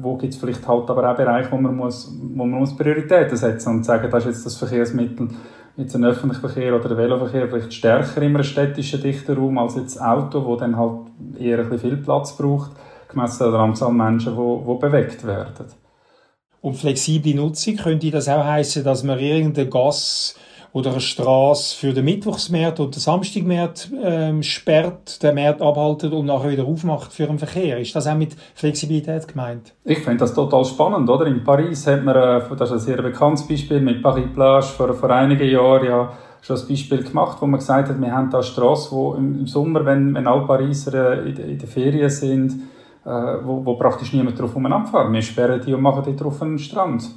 wo 0.00 0.16
gibt 0.16 0.32
es 0.32 0.38
vielleicht 0.38 0.66
halt 0.66 0.88
aber 0.88 1.10
auch 1.10 1.16
Bereiche, 1.16 1.50
wo 1.50 1.56
man 1.56 1.76
muss, 1.76 2.16
wo 2.20 2.44
man 2.46 2.60
muss 2.60 2.76
Prioritäten 2.76 3.36
setzen 3.36 3.76
und 3.76 3.84
sagen, 3.84 4.08
das 4.10 4.24
ist 4.24 4.30
jetzt 4.30 4.46
das 4.46 4.56
Verkehrsmittel, 4.56 5.28
jetzt 5.76 5.94
ein 5.94 6.04
öffentlicher 6.04 6.48
Verkehr 6.48 6.74
oder 6.74 6.88
der 6.88 6.98
Veloverkehr 6.98 7.48
vielleicht 7.48 7.72
stärker 7.72 8.22
in 8.22 8.34
einem 8.34 8.44
städtischen 8.44 9.00
dichten 9.00 9.36
Raum 9.36 9.58
als 9.58 9.76
jetzt 9.76 10.00
Auto, 10.00 10.44
wo 10.44 10.56
dann 10.56 10.76
halt 10.76 11.08
eher 11.38 11.58
ein 11.58 11.70
bisschen 11.70 11.90
viel 11.90 11.96
Platz 11.98 12.36
braucht 12.36 12.72
gemessen 13.10 13.44
an 13.44 13.52
der 13.52 13.60
Anzahl 13.60 13.92
Menschen, 13.92 14.36
die 14.36 14.78
bewegt 14.78 15.26
werden. 15.26 15.66
Und 16.60 16.76
flexible 16.76 17.34
Nutzung, 17.34 17.76
könnte 17.76 18.10
das 18.10 18.28
auch 18.28 18.44
heißen, 18.44 18.84
dass 18.84 19.02
man 19.02 19.18
irgendeine 19.18 19.68
Gas 19.68 20.36
oder 20.72 20.90
eine 20.92 21.00
Straße 21.00 21.76
für 21.76 21.92
den 21.92 22.04
Mittwochsmarkt 22.04 22.80
oder 22.80 22.90
den 22.90 23.00
Samstagmarkt 23.00 23.90
ähm, 24.02 24.42
sperrt, 24.42 25.22
den 25.22 25.34
Markt 25.34 25.60
abhaltet 25.60 26.12
und 26.12 26.26
nachher 26.26 26.50
wieder 26.50 26.64
aufmacht 26.64 27.12
für 27.12 27.26
den 27.26 27.38
Verkehr. 27.38 27.78
Ist 27.78 27.94
das 27.96 28.06
auch 28.06 28.14
mit 28.14 28.36
Flexibilität 28.54 29.26
gemeint? 29.26 29.74
Ich 29.84 29.98
finde 29.98 30.18
das 30.18 30.34
total 30.34 30.64
spannend, 30.64 31.08
oder? 31.10 31.26
In 31.26 31.42
Paris 31.42 31.86
hat 31.86 32.04
man, 32.04 32.16
äh, 32.16 32.42
das 32.56 32.70
ist 32.70 32.72
ein 32.72 32.78
sehr 32.78 33.02
bekanntes 33.02 33.46
Beispiel, 33.46 33.80
mit 33.80 34.02
Paris 34.02 34.26
Plage 34.32 34.66
vor, 34.66 34.94
vor 34.94 35.10
einigen 35.10 35.48
Jahren 35.48 35.86
ja 35.86 36.12
schon 36.42 36.56
ein 36.56 36.68
Beispiel 36.68 37.02
gemacht, 37.02 37.38
wo 37.40 37.46
man 37.46 37.58
gesagt 37.58 37.88
hat, 37.88 38.00
wir 38.00 38.12
haben 38.12 38.30
da 38.30 38.42
Strasse, 38.42 38.92
wo 38.92 39.14
im, 39.14 39.46
Sommer, 39.46 39.84
wenn, 39.84 40.14
wenn 40.14 40.26
alle 40.26 40.46
Pariser 40.46 41.24
äh, 41.24 41.28
in, 41.28 41.36
in 41.36 41.58
den 41.58 41.68
Ferien 41.68 42.10
sind, 42.10 42.62
äh, 43.04 43.08
wo, 43.08 43.64
wo 43.64 43.74
praktisch 43.74 44.12
niemand 44.12 44.38
drauf 44.38 44.54
umeinander 44.54 45.12
Wir 45.12 45.22
sperren 45.22 45.60
die 45.64 45.74
und 45.74 45.82
machen 45.82 46.04
die 46.06 46.16
drauf 46.16 46.40
einen 46.42 46.58
Strand. 46.58 47.10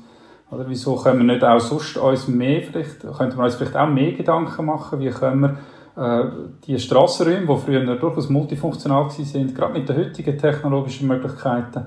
Oder 0.54 0.68
wieso 0.68 0.96
können 0.96 1.26
wir 1.26 1.34
nicht 1.34 1.44
auch 1.44 1.60
sonst 1.60 1.98
uns 1.98 2.28
mehr, 2.28 2.62
vielleicht, 2.62 3.02
könnten 3.02 3.38
wir 3.38 3.46
uns 3.46 3.56
vielleicht 3.56 3.76
auch 3.76 3.90
mehr 3.90 4.12
Gedanken 4.12 4.66
machen, 4.66 5.00
wie 5.00 5.10
können 5.10 5.42
wir 5.42 5.58
äh, 5.96 6.30
die 6.66 6.80
Strassenräume, 6.80 7.48
die 7.48 7.62
früher 7.62 7.96
durchaus 7.96 8.30
multifunktional 8.30 9.06
waren, 9.06 9.54
gerade 9.54 9.74
mit 9.74 9.90
den 9.90 9.98
heutigen 9.98 10.38
technologischen 10.38 11.08
Möglichkeiten, 11.08 11.86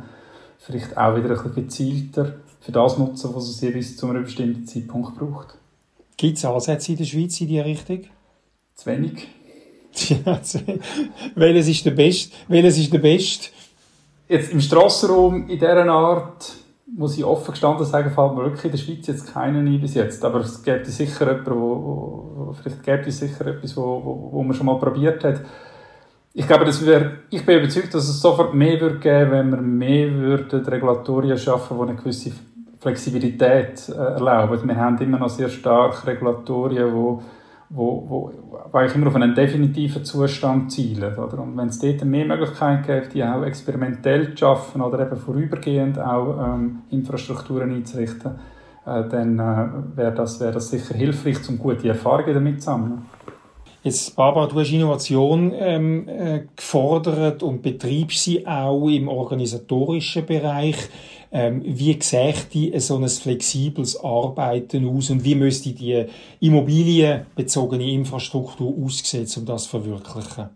vielleicht 0.58 0.96
auch 0.96 1.16
wieder 1.16 1.30
ein 1.30 1.36
bisschen 1.36 1.54
gezielter 1.54 2.34
für 2.60 2.72
das 2.72 2.98
nutzen, 2.98 3.30
was 3.34 3.48
es 3.48 3.60
jeweils 3.60 3.96
zu 3.96 4.08
einem 4.08 4.24
bestimmten 4.24 4.66
Zeitpunkt 4.66 5.16
braucht. 5.16 5.56
Gibt 6.16 6.38
es 6.38 6.44
Ansätze 6.44 6.92
in 6.92 6.98
der 6.98 7.04
Schweiz 7.04 7.40
in 7.40 7.48
diese 7.48 7.64
Richtung? 7.64 8.04
Zu 8.74 8.86
wenig. 8.86 9.28
Ja, 10.08 10.38
welches 11.36 11.68
ist 11.68 11.86
der 11.86 11.92
Beste? 11.92 12.36
Welches 12.48 12.76
ist 12.76 12.92
der 12.92 12.98
Beste? 12.98 13.48
Jetzt 14.28 14.52
im 14.52 14.60
Strassenraum 14.60 15.48
in 15.48 15.58
dieser 15.58 15.88
Art, 15.88 16.52
muss 16.96 17.18
ich 17.18 17.24
offen 17.24 17.52
gestanden 17.52 17.84
sagen, 17.84 18.10
fällt 18.10 18.34
mir 18.34 18.44
wirklich 18.44 18.64
in 18.64 18.70
der 18.70 18.78
Schweiz 18.78 19.06
jetzt 19.06 19.32
keinen 19.32 19.66
ein 19.66 19.80
bis 19.80 19.94
jetzt. 19.94 20.24
Aber 20.24 20.40
es 20.40 20.62
gibt 20.62 20.86
sicher 20.86 21.28
jemanden, 21.28 21.60
wo, 21.60 22.54
vielleicht 22.60 22.82
gibt 22.82 23.06
es 23.06 23.18
sicher 23.18 23.46
etwas, 23.46 23.76
wo, 23.76 23.82
wo, 24.02 24.28
wo 24.32 24.42
man 24.42 24.54
schon 24.56 24.66
mal 24.66 24.78
probiert 24.78 25.22
hat. 25.22 25.40
Ich 26.32 26.46
glaube, 26.46 26.64
das 26.64 26.84
wär, 26.84 27.12
ich 27.30 27.44
bin 27.44 27.58
überzeugt, 27.58 27.94
dass 27.94 28.08
es 28.08 28.20
sofort 28.20 28.54
mehr 28.54 28.80
würde 28.80 28.98
geben, 28.98 29.30
wenn 29.30 29.50
wir 29.50 29.60
mehr 29.60 30.12
würden 30.12 30.64
Regulatorien 30.64 31.38
schaffen, 31.38 31.76
die 31.76 31.82
eine 31.82 31.96
gewisse 31.96 32.32
Flexibilität 32.80 33.88
äh, 33.88 33.92
erlauben. 33.92 34.66
Wir 34.66 34.76
haben 34.76 34.98
immer 34.98 35.18
noch 35.18 35.30
sehr 35.30 35.48
stark 35.48 36.06
Regulatorien, 36.06 36.92
die 36.94 37.35
wo, 37.68 38.04
wo, 38.08 38.32
wo 38.70 38.78
eigentlich 38.78 38.94
immer 38.94 39.08
auf 39.08 39.14
einen 39.16 39.34
definitiven 39.34 40.04
Zustand 40.04 40.72
zielen. 40.72 41.16
Oder? 41.16 41.38
Und 41.40 41.56
wenn 41.56 41.68
es 41.68 41.78
dort 41.78 42.04
mehr 42.04 42.24
Möglichkeiten 42.24 42.86
gibt, 42.86 43.14
die 43.14 43.24
auch 43.24 43.42
experimentell 43.42 44.30
zu 44.30 44.38
schaffen 44.38 44.80
oder 44.80 45.00
eben 45.00 45.16
vorübergehend 45.16 45.98
auch 45.98 46.54
ähm, 46.54 46.82
Infrastrukturen 46.90 47.74
einzurichten, 47.74 48.32
äh, 48.86 49.08
dann 49.08 49.38
äh, 49.38 49.96
wäre 49.96 50.14
das, 50.14 50.40
wär 50.40 50.52
das 50.52 50.70
sicher 50.70 50.94
hilfreich, 50.94 51.36
um 51.48 51.58
gute 51.58 51.88
Erfahrungen 51.88 52.34
damit 52.34 52.62
zu 52.62 52.66
sammeln. 52.66 53.02
Jetzt, 53.82 54.16
Barbara, 54.16 54.46
du 54.46 54.58
hast 54.58 54.72
Innovation 54.72 55.52
ähm, 55.54 56.08
äh, 56.08 56.46
gefordert 56.56 57.44
und 57.44 57.62
betreibst 57.62 58.24
sie 58.24 58.44
auch 58.44 58.88
im 58.88 59.06
organisatorischen 59.06 60.26
Bereich. 60.26 60.76
Ähm, 61.32 61.62
wie 61.64 61.96
sähe 62.00 62.34
die 62.52 62.72
so 62.78 62.96
ein 62.96 63.08
flexibles 63.08 63.98
Arbeiten 64.02 64.86
aus 64.88 65.10
und 65.10 65.24
wie 65.24 65.34
müsste 65.34 65.70
die 65.70 66.04
immobilienbezogene 66.40 67.90
Infrastruktur 67.90 68.74
aussehen, 68.84 69.26
um 69.36 69.46
das 69.46 69.64
zu 69.64 69.70
verwirklichen? 69.70 70.50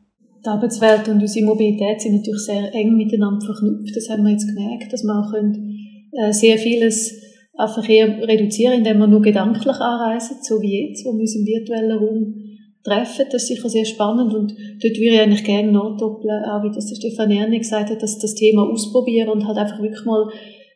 Die 0.45 0.49
Arbeitswelt 0.49 1.09
und 1.09 1.21
unsere 1.21 1.45
Mobilität 1.45 2.01
sind 2.01 2.17
natürlich 2.17 2.45
sehr 2.45 2.75
eng 2.75 2.97
miteinander 2.97 3.45
verknüpft. 3.45 3.95
Das 3.95 4.09
haben 4.09 4.25
wir 4.25 4.33
jetzt 4.33 4.47
gemerkt, 4.47 4.93
dass 4.93 5.05
man 5.05 5.23
auch 5.23 5.33
äh, 5.35 6.33
sehr 6.33 6.57
vieles 6.57 7.21
an 7.57 7.69
Verkehr 7.69 8.27
reduzieren 8.27 8.79
indem 8.79 8.99
wir 8.99 9.07
nur 9.07 9.21
gedanklich 9.21 9.77
anreisen, 9.77 10.39
so 10.43 10.63
wie 10.63 10.89
jetzt, 10.89 11.05
wo 11.05 11.13
wir 11.13 11.21
uns 11.21 11.37
im 11.37 11.45
virtuellen 11.45 11.93
Raum 11.93 12.35
treffen. 12.83 13.27
Das 13.31 13.43
ist 13.43 13.49
sicher 13.49 13.69
sehr 13.69 13.85
spannend 13.85 14.33
und 14.33 14.53
dort 14.53 14.97
würde 14.97 15.15
ich 15.15 15.21
eigentlich 15.21 15.45
gerne 15.45 15.73
nachdoppeln, 15.73 16.45
auch 16.45 16.63
wie 16.63 16.75
das 16.75 16.87
der 16.87 16.97
Stefan 16.97 17.31
Erni 17.31 17.59
gesagt 17.59 17.91
hat, 17.91 18.03
dass 18.03 18.19
das 18.19 18.35
Thema 18.35 18.63
ausprobieren 18.63 19.29
und 19.29 19.47
halt 19.47 19.59
einfach 19.59 19.83
wirklich 19.83 20.05
mal 20.07 20.31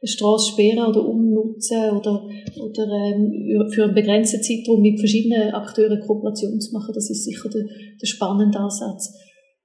eine 0.04 0.08
Straße 0.08 0.52
sperren 0.52 0.86
oder 0.86 1.08
umnutzen 1.08 1.90
oder, 1.96 2.28
oder 2.60 2.84
ähm, 2.92 3.70
für 3.72 3.84
einen 3.84 3.94
begrenzten 3.94 4.42
Zeitraum 4.42 4.82
mit 4.82 5.00
verschiedenen 5.00 5.54
Akteuren 5.54 6.00
Kooperation 6.00 6.60
zu 6.60 6.72
machen, 6.72 6.92
das 6.94 7.08
ist 7.08 7.24
sicher 7.24 7.48
der, 7.48 7.64
der 7.64 8.06
spannende 8.06 8.58
Ansatz. 8.58 9.14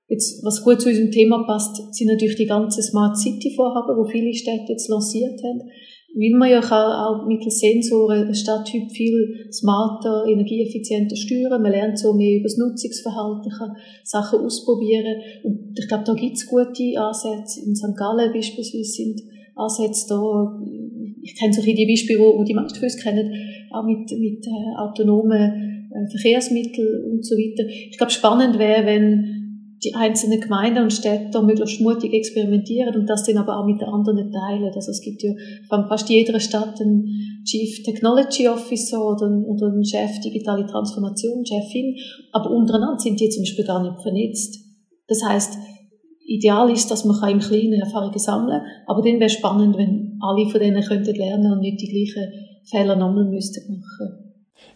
Jetzt, 0.08 0.44
was 0.44 0.64
gut 0.64 0.82
zu 0.82 0.90
unserem 0.90 1.12
Thema 1.12 1.44
passt, 1.46 1.94
sind 1.94 2.08
natürlich 2.08 2.38
die 2.38 2.48
ganzen 2.48 2.82
Smart 2.82 3.18
City 3.18 3.54
Vorhaben, 3.54 3.96
wo 3.98 4.06
viele 4.06 4.34
Städte 4.34 4.72
jetzt 4.72 4.90
lanciert 4.90 5.40
haben. 5.44 5.62
Weil 6.16 6.40
man 6.40 6.50
ja 6.50 6.62
kann 6.62 6.92
auch 6.92 7.28
mittels 7.28 7.60
Sensoren 7.60 8.24
einen 8.24 8.34
Stadttyp 8.34 8.90
viel 8.92 9.48
smarter, 9.52 10.26
energieeffizienter 10.26 11.16
steuern. 11.16 11.62
Man 11.62 11.72
lernt 11.72 12.00
so 12.00 12.14
mehr 12.14 12.38
über 12.40 12.46
das 12.46 12.58
Nutzungsverhalten, 12.58 13.52
kann 13.52 13.76
Sachen 14.04 14.40
ausprobieren. 14.40 15.22
Und 15.44 15.78
ich 15.78 15.88
glaube, 15.88 16.06
da 16.06 16.16
gibt 16.16 16.38
es 16.38 16.48
gute 16.48 16.98
Ansätze. 16.98 17.62
In 17.64 17.76
St. 17.76 17.96
Gallen 17.96 18.34
beispielsweise 18.34 18.90
sind 18.90 19.22
Ansätze 19.60 20.08
da. 20.10 20.60
Ich 21.22 21.36
kenne 21.36 21.54
so 21.54 21.62
die 21.62 21.86
Beispiele, 21.86 22.20
wo 22.20 22.44
die 22.44 22.54
meisten 22.54 22.80
von 22.80 22.86
uns 22.86 22.98
kennen, 22.98 23.32
auch 23.72 23.84
mit, 23.84 24.10
mit 24.20 24.46
äh, 24.48 24.78
autonomen 24.78 25.90
äh, 25.92 26.10
Verkehrsmitteln 26.12 27.12
und 27.12 27.26
so 27.26 27.36
weiter. 27.36 27.68
Ich 27.68 27.98
glaube, 27.98 28.12
spannend 28.12 28.58
wäre, 28.58 28.86
wenn 28.86 29.40
die 29.84 29.96
einzelnen 29.96 30.42
Gemeinden 30.42 30.84
und 30.84 30.94
Städte 30.94 31.30
da 31.32 31.42
möglichst 31.42 31.80
mutig 31.80 32.14
experimentieren 32.14 32.96
und 32.96 33.10
das 33.10 33.24
dann 33.24 33.38
aber 33.38 33.58
auch 33.58 33.66
mit 33.66 33.80
den 33.80 33.88
anderen 33.88 34.32
teilen. 34.32 34.72
Also 34.74 34.92
es 34.92 35.02
gibt 35.02 35.24
ja 35.24 35.32
von 35.70 35.88
fast 35.88 36.10
jeder 36.10 36.40
Stadt 36.40 36.82
einen 36.82 37.06
Chief 37.46 37.84
Technology 37.84 38.48
Officer 38.48 39.06
oder 39.06 39.28
einen, 39.28 39.46
oder 39.46 39.68
einen 39.68 39.86
Chef 39.86 40.20
Digitale 40.20 40.66
Transformation, 40.66 41.46
Chefin, 41.46 41.96
aber 42.34 42.52
untereinander 42.52 43.00
sind 43.00 43.20
die 43.20 43.30
zum 43.30 43.44
Beispiel 43.44 43.66
gar 43.66 43.82
nicht 43.82 44.02
vernetzt. 44.02 44.60
Das 45.08 45.24
heißt, 45.24 45.58
ideal 46.30 46.72
ist, 46.72 46.92
dass 46.92 47.06
man 47.06 47.18
im 47.30 47.40
Kleinen 47.40 47.82
Erfahrungen 47.82 48.20
sammeln 48.20 48.62
kann, 48.62 48.68
aber 48.88 49.02
dann 49.02 49.20
wäre 49.20 49.26
es 49.26 49.34
spannend, 49.34 49.78
wenn 49.78 50.20
alle 50.22 50.50
von 50.50 50.60
denen 50.60 50.84
könnten 50.84 51.16
lernen 51.16 51.52
und 51.52 51.60
nicht 51.60 51.82
die 51.82 51.90
gleichen 51.90 52.32
Fehler 52.64 52.96
nochmal 52.96 53.26
müssten 53.26 53.80
machen. 53.80 54.30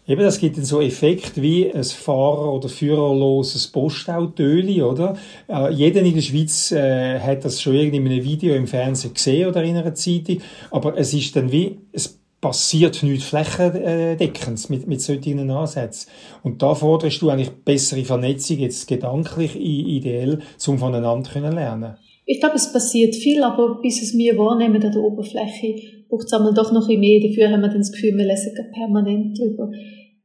Eben, 0.06 0.20
das 0.20 0.38
gibt 0.38 0.58
dann 0.58 0.64
so 0.64 0.82
Effekt 0.82 1.40
wie 1.40 1.72
ein 1.72 1.82
Fahrer- 1.84 2.54
oder 2.54 2.68
führerloses 2.68 3.68
Postautöli, 3.68 4.82
oder? 4.82 5.16
Äh, 5.48 5.72
jeder 5.72 6.02
in 6.02 6.14
der 6.14 6.20
Schweiz 6.20 6.72
äh, 6.72 7.18
hat 7.18 7.44
das 7.44 7.60
schon 7.60 7.74
irgendwie 7.74 7.96
in 7.96 8.06
einem 8.06 8.24
Video 8.24 8.54
im 8.54 8.66
Fernsehen 8.66 9.14
gesehen 9.14 9.48
oder 9.48 9.62
in 9.62 9.76
einer 9.76 9.94
Zeitung, 9.94 10.38
aber 10.70 10.98
es 10.98 11.14
ist 11.14 11.34
dann 11.36 11.50
wie, 11.50 11.78
es 11.92 12.20
passiert 12.44 13.02
nichts 13.02 13.24
flächendeckend 13.24 14.68
mit, 14.68 14.86
mit 14.86 15.00
solchen 15.00 15.50
Ansätzen. 15.50 16.10
Und 16.42 16.60
da 16.60 16.74
forderst 16.74 17.22
du 17.22 17.30
eigentlich 17.30 17.48
bessere 17.64 18.04
Vernetzung, 18.04 18.58
jetzt 18.58 18.86
gedanklich 18.86 19.56
ideell, 19.56 20.40
um 20.66 20.78
voneinander 20.78 21.30
zu 21.30 21.38
lernen. 21.38 21.96
Ich 22.26 22.40
glaube, 22.40 22.56
es 22.56 22.70
passiert 22.70 23.14
viel, 23.14 23.42
aber 23.42 23.80
bis 23.80 24.02
es 24.02 24.12
wir 24.12 24.36
wahrnehmen 24.36 24.82
an 24.82 24.92
der 24.92 25.00
Oberfläche, 25.00 25.74
braucht 26.10 26.26
es 26.26 26.34
einmal 26.34 26.52
doch 26.52 26.70
noch 26.70 26.86
ein 26.86 27.00
mehr. 27.00 27.22
Dafür 27.26 27.48
haben 27.48 27.62
wir 27.62 27.68
dann 27.68 27.78
das 27.78 27.92
Gefühl, 27.92 28.14
wir 28.14 28.26
lesen 28.26 28.52
permanent 28.74 29.38
drüber. 29.38 29.70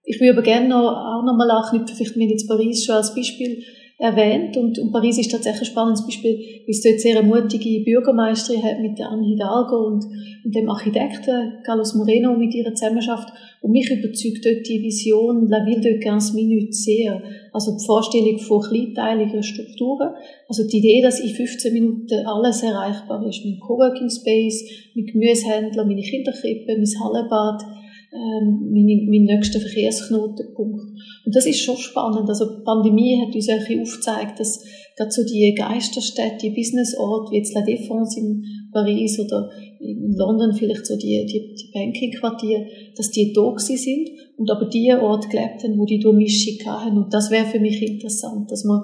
Ich 0.03 0.19
würde 0.19 0.33
aber 0.33 0.41
gerne 0.41 0.67
noch, 0.67 0.91
auch 0.91 1.23
noch 1.23 1.37
mal 1.37 1.49
anknüpfen, 1.49 1.95
vielleicht 1.95 2.17
wir 2.17 2.27
jetzt 2.27 2.49
Paris 2.49 2.83
schon 2.83 2.95
als 2.95 3.15
Beispiel 3.15 3.63
erwähnt. 3.99 4.55
Und, 4.55 4.79
und 4.79 4.91
Paris 4.91 5.19
ist 5.19 5.29
tatsächlich 5.29 5.69
ein 5.69 5.73
spannendes 5.73 6.05
Beispiel, 6.05 6.39
weil 6.39 6.69
es 6.69 6.81
dort 6.81 6.99
sehr 7.01 7.19
eine 7.19 7.27
mutige 7.27 7.83
Bürgermeisterin 7.83 8.63
hat 8.63 8.79
mit 8.79 8.97
der 8.97 9.09
Anne 9.09 9.27
Hidalgo 9.27 9.87
und, 9.87 10.05
und 10.45 10.55
dem 10.55 10.69
Architekten 10.69 11.59
Carlos 11.65 11.93
Moreno 11.95 12.33
mit 12.35 12.55
ihrer 12.55 12.73
Zusammenarbeit. 12.73 13.33
Und 13.61 13.71
mich 13.71 13.91
überzeugt 13.91 14.45
dort 14.45 14.67
die 14.67 14.81
Vision 14.81 15.49
La 15.49 15.65
Ville 15.65 15.81
de 15.81 16.01
15 16.01 16.33
Minutes 16.33 16.85
sehr, 16.85 17.21
also 17.51 17.77
die 17.77 17.85
Vorstellung 17.85 18.39
von 18.39 18.61
kleinteiligen 18.61 19.43
Strukturen, 19.43 20.13
also 20.47 20.65
die 20.65 20.77
Idee, 20.77 21.01
dass 21.01 21.19
in 21.19 21.29
15 21.29 21.73
Minuten 21.73 22.25
alles 22.25 22.63
erreichbar 22.63 23.27
ist, 23.27 23.43
mit 23.43 23.59
Coworking 23.59 24.09
Space, 24.09 24.63
mit 24.95 25.11
Gemüsehändler, 25.11 25.83
meine 25.83 26.01
Kinderkrippe, 26.01 26.77
mein 26.77 27.03
Hallenbad, 27.03 27.63
ähm, 28.11 28.71
mein, 28.71 29.07
mein 29.09 29.23
nächster 29.23 29.59
Verkehrsknotenpunkt. 29.59 30.81
Und 31.25 31.35
das 31.35 31.45
ist 31.45 31.61
schon 31.61 31.77
spannend. 31.77 32.27
Also 32.27 32.57
die 32.57 32.63
Pandemie 32.63 33.21
hat 33.21 33.35
uns 33.35 33.49
auch 33.49 33.81
aufgezeigt, 33.81 34.39
dass 34.39 34.63
gerade 34.97 35.11
so 35.11 35.23
die 35.23 35.53
Geisterstädte, 35.55 36.37
die 36.41 36.49
Businessorte, 36.49 37.31
wie 37.31 37.37
jetzt 37.37 37.53
La 37.53 37.61
Défense 37.61 38.17
in 38.17 38.43
Paris 38.71 39.19
oder 39.19 39.49
in 39.79 40.13
London 40.15 40.53
vielleicht 40.53 40.85
so 40.85 40.97
die, 40.97 41.25
die, 41.25 41.55
die 41.55 41.71
Banking-Quartiere, 41.71 42.65
dass 42.95 43.11
die 43.11 43.31
da 43.33 43.53
sind 43.57 44.09
und 44.37 44.49
aber 44.49 44.65
die 44.65 44.91
Orte 44.91 45.29
gelebt 45.29 45.63
haben, 45.63 45.77
wo 45.77 45.85
die 45.85 45.99
Durchmischung 45.99 46.65
hatten. 46.65 46.97
Und 46.97 47.13
das 47.13 47.29
wäre 47.29 47.45
für 47.45 47.59
mich 47.59 47.81
interessant, 47.81 48.51
dass 48.51 48.63
man 48.63 48.81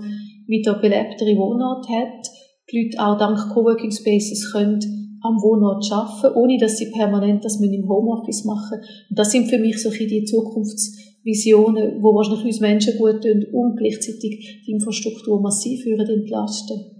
wieder 0.47 0.75
belebtere 0.79 1.35
Wohnort 1.35 1.89
hat, 1.89 2.29
die 2.71 2.83
Leute 2.83 2.99
auch 2.99 3.17
dank 3.17 3.53
Coworking 3.53 3.91
Spaces 3.91 4.51
können 4.51 5.04
am 5.25 5.41
Wohnort 5.41 5.91
arbeiten, 5.91 6.37
ohne 6.37 6.57
dass 6.57 6.77
sie 6.77 6.91
permanent 6.91 7.43
das 7.43 7.59
mit 7.59 7.73
im 7.73 7.89
Homeoffice 7.89 8.45
machen. 8.45 8.79
Und 9.09 9.19
das 9.19 9.31
sind 9.31 9.49
für 9.49 9.57
mich 9.57 9.81
so 9.81 9.89
die 9.89 10.23
Zukunftsvisionen, 10.23 12.01
wo 12.01 12.13
wahrscheinlich 12.13 12.45
uns 12.45 12.59
Menschen 12.59 12.97
gut 12.97 13.23
tun 13.23 13.45
und 13.51 13.77
gleichzeitig 13.77 14.61
die 14.65 14.71
Infrastruktur 14.71 15.41
massiv 15.41 15.85
entlasten. 15.85 16.94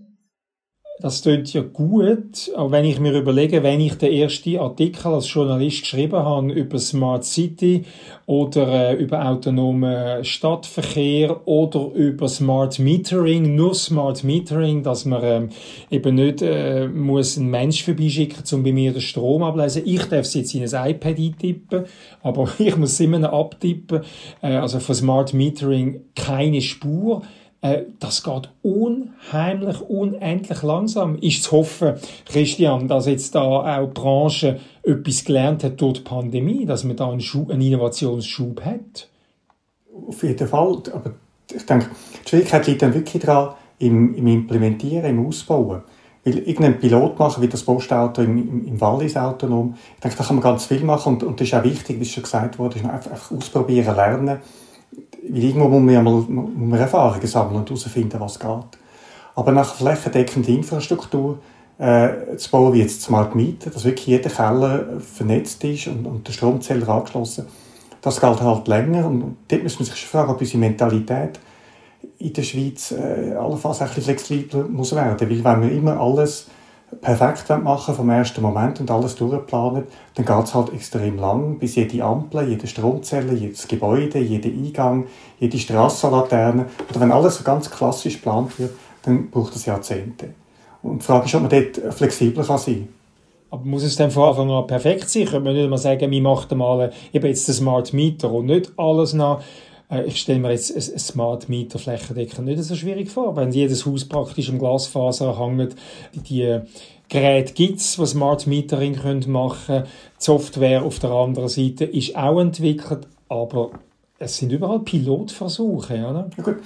Das 1.00 1.24
klingt 1.24 1.52
ja 1.52 1.62
gut, 1.62 2.50
aber 2.56 2.72
wenn 2.72 2.86
ich 2.86 3.02
mir 3.02 3.12
überlege, 3.12 3.64
wenn 3.64 3.82
ich 3.82 3.96
den 3.96 4.14
ersten 4.14 4.58
Artikel 4.58 5.08
als 5.08 5.32
Journalist 5.32 5.82
geschrieben 5.82 6.16
habe 6.16 6.54
über 6.54 6.80
Smart 6.80 7.26
City 7.26 7.84
oder 8.26 8.92
äh, 8.92 8.96
über 8.96 9.28
autonomen 9.28 10.24
Stadtverkehr 10.24 11.46
oder 11.46 11.92
über 11.94 12.30
Smart 12.30 12.80
Metering, 12.80 13.56
nur 13.56 13.76
Smart 13.76 14.24
Metering, 14.24 14.84
dass 14.84 15.04
man 15.04 15.22
ähm, 15.22 15.50
eben 15.92 16.16
nicht 16.16 16.42
äh, 16.42 16.88
muss 16.88 17.38
einen 17.38 17.50
Mensch 17.50 17.84
vorbeischicken, 17.84 18.44
um 18.54 18.64
bei 18.64 18.72
mir 18.72 18.94
den 18.94 19.02
Strom 19.02 19.44
ablesen. 19.44 19.82
Ich 19.84 20.06
darf 20.06 20.22
es 20.22 20.34
jetzt 20.34 20.56
in 20.56 20.64
ein 20.64 20.92
iPad 20.92 21.20
eintippen, 21.20 21.84
aber 22.24 22.50
ich 22.58 22.78
muss 22.78 22.98
immer 23.02 23.34
abtippen. 23.34 24.00
Äh, 24.42 24.56
also 24.56 24.80
von 24.80 24.96
Smart 24.96 25.34
Metering 25.34 26.06
keine 26.16 26.62
Spur. 26.62 27.22
Äh, 27.66 27.86
das 28.00 28.22
geht 28.22 28.50
unheimlich, 28.62 29.82
unendlich 29.82 30.62
langsam. 30.62 31.18
Ist 31.18 31.44
zu 31.44 31.54
hoffen, 31.54 31.94
Christian, 32.26 32.88
dass 32.88 33.08
jetzt 33.08 33.34
da 33.34 33.42
auch 33.42 33.88
die 33.88 33.94
Branche 33.94 34.60
etwas 34.84 35.26
gelernt 35.26 35.64
hat 35.64 35.82
durch 35.82 35.96
die 35.96 36.02
Pandemie, 36.02 36.66
dass 36.66 36.84
man 36.84 36.96
da 36.96 37.10
einen, 37.10 37.22
Schub, 37.22 37.50
einen 37.50 37.62
Innovationsschub 37.62 38.64
hat? 38.64 39.10
Auf 40.08 40.22
jeden 40.22 40.48
Fall. 40.48 40.78
Aber 40.94 41.14
ich 41.52 41.66
denke, 41.66 41.88
die 42.24 42.30
Schwierigkeit 42.30 42.68
liegt 42.68 42.84
dann 42.84 42.94
wirklich 42.94 43.24
daran, 43.24 43.56
im, 43.80 44.14
im 44.14 44.28
Implementieren, 44.28 45.06
im 45.06 45.26
Ausbauen. 45.26 45.82
Weil 46.24 46.38
irgendein 46.40 46.80
Pilot 46.80 47.18
machen, 47.18 47.42
wie 47.42 47.48
das 47.48 47.64
Postauto 47.64 48.22
im, 48.22 48.38
im, 48.38 48.68
im 48.68 48.82
Wallis 48.82 49.18
autonom, 49.18 49.76
ich 49.96 50.02
denke, 50.02 50.18
da 50.18 50.24
kann 50.24 50.36
man 50.36 50.44
ganz 50.44 50.66
viel 50.66 50.84
machen 50.84 51.14
und, 51.14 51.24
und 51.24 51.40
das 51.40 51.48
ist 51.48 51.54
auch 51.54 51.64
wichtig, 51.64 52.00
wie 52.00 52.06
schon 52.06 52.24
gesagt 52.24 52.60
wurde, 52.60 52.78
einfach, 52.78 53.12
einfach 53.12 53.32
ausprobieren, 53.32 53.96
lernen 53.96 54.40
irgendwo 55.22 55.68
muss 55.68 55.82
man, 55.82 55.94
ja 55.94 56.02
mal, 56.02 56.14
muss 56.14 56.28
man 56.28 56.80
Erfahrungen 56.80 57.28
sammeln 57.28 57.58
und 57.58 57.70
herausfinden, 57.70 58.20
was 58.20 58.40
geht. 58.40 58.80
Aber 59.36 59.52
nach 59.52 59.76
flächendeckender 59.76 60.50
Infrastruktur 60.50 61.40
äh, 61.78 62.38
zu 62.38 62.50
bauen, 62.52 62.74
wie 62.74 62.80
jetzt 62.80 63.02
Smart 63.02 63.36
Meter, 63.36 63.70
dass 63.70 63.84
wirklich 63.84 64.08
jeder 64.08 64.30
Keller 64.30 65.00
vernetzt 65.00 65.64
ist 65.64 65.88
und, 65.88 66.06
und 66.06 66.28
der 66.28 66.34
Stromzähler 66.34 66.88
angeschlossen, 66.90 67.48
das 68.02 68.22
geht 68.22 68.42
halt 68.42 68.68
länger. 68.68 69.08
Und 69.08 69.38
dort 69.48 69.64
muss 69.64 69.80
man 69.80 69.86
sich 69.86 69.96
schon 69.96 70.10
fragen, 70.10 70.32
ob 70.32 70.40
unsere 70.40 70.60
Mentalität 70.60 71.40
in 72.20 72.34
der 72.34 72.44
Schweiz 72.44 72.92
äh, 72.92 73.34
allenfalls 73.34 73.80
flexibler 73.80 74.64
muss 74.64 74.96
werden. 74.96 75.20
Weil 75.20 75.44
wenn 75.44 75.62
wir 75.64 75.72
immer 75.72 76.00
alles 76.00 76.48
perfekt 77.02 77.50
machen 77.64 77.96
vom 77.96 78.10
ersten 78.10 78.42
Moment 78.42 78.80
und 78.80 78.92
alles 78.92 79.16
durchplanen, 79.16 79.84
dann 80.16 80.26
geht 80.26 80.46
es 80.46 80.56
halt 80.56 80.74
extrem 80.74 81.18
lang, 81.18 81.58
bis 81.60 81.76
jede 81.76 82.04
Ampel, 82.04 82.48
jede 82.50 82.68
Stromzelle, 82.68 83.34
jedes 83.34 83.68
Gebäude, 83.68 84.20
jeder 84.20 84.50
Eingang, 84.50 85.06
jede 85.40 85.58
Strassenlaterne, 85.58 86.66
oder 86.90 87.00
wenn 87.00 87.12
alles 87.12 87.38
so 87.38 87.44
ganz 87.44 87.70
klassisch 87.70 88.16
geplant 88.16 88.58
wird, 88.60 88.72
dann 89.04 89.30
braucht 89.30 89.56
es 89.56 89.66
Jahrzehnte. 89.66 90.30
Und 90.84 91.02
die 91.02 91.06
Frage 91.06 91.26
ist, 91.26 91.36
ob 91.36 91.42
man 91.42 91.52
dort 91.52 91.94
flexibler 91.94 92.44
kann 92.44 92.58
sein 92.58 92.76
kann. 92.76 92.88
Aber 93.52 93.64
muss 93.64 93.84
es 93.84 93.96
dann 93.96 94.12
von 94.12 94.30
Anfang 94.30 94.52
an 94.52 94.68
perfekt 94.68 95.10
sein? 95.10 95.26
Könnte 95.26 95.40
man 95.40 95.54
nicht 95.56 95.70
mal 95.70 95.78
sagen, 95.78 96.12
wir 96.12 96.22
machen 96.22 96.58
mal 96.58 96.92
eben 97.14 97.26
jetzt 97.26 97.48
den 97.48 97.56
Smart 97.56 97.94
Meter 97.94 98.32
und 98.32 98.48
nicht 98.48 98.72
alles 98.76 99.14
nach 99.14 99.42
ich 100.06 100.20
stelle 100.22 100.40
mir 100.40 100.52
jetzt 100.52 100.76
ein 100.76 101.00
Smart 101.00 101.48
Meter 101.48 101.78
flächendeckend 101.78 102.46
nicht 102.46 102.64
so 102.64 102.76
schwierig 102.76 103.10
vor. 103.10 103.36
Wenn 103.36 103.52
jedes 103.52 103.86
Haus 103.86 104.06
praktisch 104.06 104.50
im 104.50 104.60
Glasfaser 104.60 105.40
hängt, 105.40 105.76
die 106.14 106.60
Geräte 107.08 107.54
gibt 107.54 107.80
es, 107.80 107.96
die 107.96 108.06
Smart 108.06 108.48
Metering 108.48 108.98
machen 109.28 109.58
können. 109.68 109.84
Die 109.86 110.24
Software 110.24 110.84
auf 110.84 111.00
der 111.00 111.12
anderen 111.12 111.50
Seite 111.50 111.86
ist 111.86 112.16
auch 112.16 112.40
entwickelt, 112.40 113.08
aber 113.30 113.72
es 114.18 114.38
sind 114.38 114.52
überall 114.52 114.80
Pilotversuche, 114.80 115.94
oder? 115.94 116.30
Ja, 116.38 116.44
gut. 116.44 116.58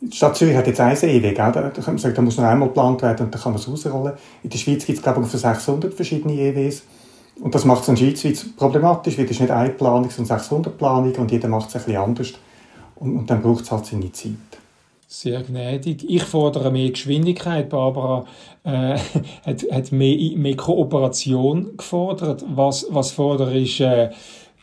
Die 0.00 0.16
Stadt 0.16 0.36
Zürich 0.36 0.56
hat 0.56 0.66
jetzt 0.66 0.80
einen 0.80 0.94
Seeweg, 0.94 1.34
da, 1.34 1.50
da 1.50 1.82
sagen, 1.82 2.14
da 2.14 2.22
muss 2.22 2.36
noch 2.36 2.44
einmal 2.44 2.68
geplant 2.68 3.02
werden 3.02 3.26
und 3.26 3.34
dann 3.34 3.40
kann 3.40 3.52
man 3.52 3.60
es 3.60 3.68
rausrollen. 3.68 4.12
In 4.44 4.50
der 4.50 4.58
Schweiz 4.58 4.86
gibt 4.86 4.98
es, 4.98 5.02
glaube 5.02 5.20
ich, 5.22 5.26
für 5.26 5.38
600 5.38 5.92
verschiedene 5.92 6.34
EWs. 6.34 6.84
Und 7.40 7.54
das 7.54 7.64
macht 7.64 7.82
es 7.82 7.88
in 7.88 7.94
der 7.96 8.16
Schweiz 8.16 8.46
problematisch, 8.56 9.18
weil 9.18 9.24
es 9.24 9.40
nicht 9.40 9.50
eine 9.50 9.70
Planung, 9.70 10.08
sondern 10.10 10.38
600 10.38 10.78
Planungen 10.78 11.16
und 11.16 11.30
jeder 11.30 11.48
macht 11.48 11.68
es 11.68 11.74
ein 11.74 11.82
bisschen 11.82 12.00
anders. 12.00 12.32
Und, 12.98 13.16
und 13.18 13.30
dann 13.30 13.42
braucht 13.42 13.64
es 13.64 13.70
halt 13.70 13.86
seine 13.86 14.12
Zeit. 14.12 14.32
Sehr 15.06 15.42
gnädig. 15.42 16.04
Ich 16.08 16.22
fordere 16.24 16.70
mehr 16.70 16.90
Geschwindigkeit. 16.90 17.70
Barbara 17.70 18.26
äh, 18.64 18.98
hat, 19.46 19.64
hat 19.70 19.92
mehr, 19.92 20.36
mehr 20.36 20.56
Kooperation 20.56 21.76
gefordert. 21.76 22.44
Was, 22.46 22.86
was 22.90 23.12
fordere 23.12 23.56
ich 23.56 23.80
äh, 23.80 24.10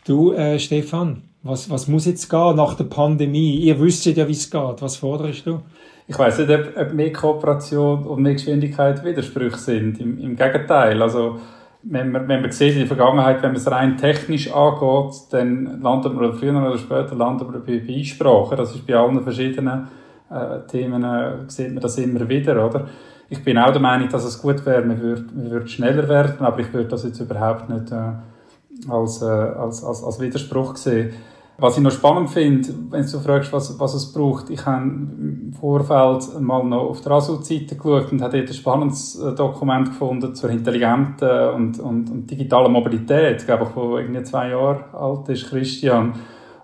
du, 0.06 0.34
äh, 0.34 0.60
Stefan? 0.60 1.24
Was, 1.42 1.70
was 1.70 1.88
muss 1.88 2.06
jetzt 2.06 2.30
gehen 2.30 2.56
nach 2.56 2.76
der 2.76 2.86
Pandemie? 2.86 3.56
Ihr 3.58 3.80
wisst 3.80 4.06
ja, 4.06 4.28
wie 4.28 4.32
es 4.32 4.50
geht. 4.50 4.82
Was 4.82 4.98
forderst 4.98 5.46
du? 5.46 5.62
Ich 6.08 6.18
weiß 6.18 6.40
nicht, 6.40 6.52
ob, 6.52 6.78
ob 6.78 6.94
mehr 6.94 7.12
Kooperation 7.12 8.04
und 8.04 8.22
mehr 8.22 8.34
Geschwindigkeit 8.34 9.04
Widersprüche 9.04 9.58
sind. 9.58 10.00
Im, 10.00 10.20
im 10.20 10.36
Gegenteil. 10.36 11.02
Also, 11.02 11.40
wenn 11.88 12.12
man, 12.12 12.28
wenn 12.28 12.42
man 12.42 12.52
sieht 12.52 12.74
in 12.74 12.80
der 12.80 12.88
Vergangenheit, 12.88 13.44
wenn 13.44 13.52
man 13.52 13.58
es 13.58 13.70
rein 13.70 13.98
technisch 13.98 14.52
angeht, 14.52 15.14
dann 15.32 15.82
landet 15.82 16.14
man 16.14 16.34
früher 16.34 16.56
oder 16.56 16.78
später 16.78 17.16
landet 17.16 17.50
man 17.50 17.64
bei 17.64 17.82
Einsprachen. 17.88 18.58
Das 18.58 18.74
ist 18.74 18.88
bei 18.88 18.96
allen 18.96 19.22
verschiedenen 19.22 19.88
äh, 20.30 20.60
Themen, 20.68 21.04
äh, 21.04 21.34
sieht 21.48 21.74
man 21.74 21.82
das 21.82 21.98
immer 21.98 22.28
wieder, 22.28 22.66
oder? 22.66 22.88
Ich 23.30 23.44
bin 23.44 23.58
auch 23.58 23.72
der 23.72 23.82
Meinung, 23.82 24.10
dass 24.10 24.24
es 24.24 24.42
gut 24.42 24.66
wäre, 24.66 24.84
man 24.84 25.00
würde, 25.02 25.26
man 25.34 25.52
würde 25.52 25.68
schneller 25.68 26.08
werden, 26.08 26.46
aber 26.46 26.60
ich 26.60 26.74
würde 26.74 26.90
das 26.90 27.04
jetzt 27.04 27.20
überhaupt 27.20 27.70
nicht 27.70 27.92
äh, 27.92 28.90
als, 28.90 29.22
äh, 29.22 29.26
als, 29.26 29.84
als, 29.84 30.04
als 30.04 30.20
Widerspruch 30.20 30.76
sehen. 30.76 31.14
Was 31.58 31.78
ich 31.78 31.84
noch 31.84 31.92
spannend 31.92 32.30
finde, 32.30 32.68
wenn 32.90 33.06
du 33.10 33.20
fragst, 33.20 33.54
was, 33.54 33.80
was 33.80 33.94
es 33.94 34.12
braucht, 34.12 34.50
ich 34.50 34.66
habe 34.66 34.84
im 34.84 35.54
Vorfeld 35.58 36.42
mal 36.42 36.62
noch 36.64 36.90
auf 36.90 37.00
der 37.00 37.14
ASU-Seite 37.14 37.78
geschaut 37.78 38.12
und 38.12 38.22
habe 38.22 38.38
dort 38.38 38.50
ein 38.50 38.54
spannendes 38.54 39.18
äh, 39.18 39.34
Dokument 39.34 39.88
gefunden 39.88 40.36
zur 40.36 40.50
intelligenten 40.50 41.50
und, 41.56 41.80
und, 41.80 42.10
und 42.10 42.30
digitalen 42.30 42.74
Mobilität, 42.74 43.40
ich 43.40 43.46
glaube 43.46 43.68
ich, 43.70 43.76
wo 43.76 43.98
irgendwie 43.98 44.24
zwei 44.24 44.50
Jahre 44.50 44.84
alt 44.94 45.30
ist, 45.30 45.50
Christian. 45.50 46.16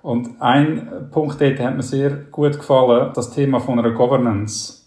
Und 0.02 0.42
ein 0.42 1.08
Punkt 1.10 1.39
dort 1.39 1.60
hat 1.60 1.78
mir 1.78 1.84
sehr 1.84 2.10
gut 2.30 2.58
gefallen, 2.58 3.12
das 3.14 3.32
Thema 3.32 3.62
von 3.62 3.80
einer 3.80 3.92
Governance. 3.92 4.86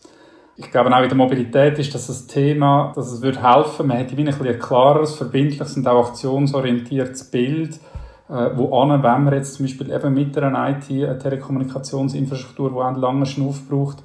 Ich 0.57 0.71
glaube 0.71 0.95
auch 0.95 1.03
in 1.03 1.09
der 1.09 1.17
Mobilität 1.17 1.79
ist 1.79 1.95
das 1.95 2.11
ein 2.11 2.29
Thema, 2.29 2.93
dass 2.95 3.11
es 3.11 3.23
würde 3.23 3.43
helfen, 3.43 3.87
man 3.87 3.97
hätte 3.97 4.17
wie 4.19 4.29
ein, 4.29 4.29
ein 4.29 4.59
klares, 4.59 5.15
verbindliches 5.15 5.79
und 5.79 5.89
auch 5.89 6.09
aktionsorientiertes 6.09 7.31
Bild, 7.31 7.81
wo 8.29 8.81
an, 8.81 9.03
wenn 9.03 9.25
man 9.25 9.35
jetzt 9.35 9.55
zum 9.55 9.66
Beispiel 9.66 9.91
eben 9.91 10.14
mit 10.14 10.37
einer 10.39 10.70
IT, 10.70 10.91
eine 10.91 11.18
Telekommunikationsinfrastruktur, 11.18 12.70
die 12.70 12.81
einen 12.81 12.97
langen 12.97 13.27
Schnuff 13.27 13.68
braucht, 13.68 14.03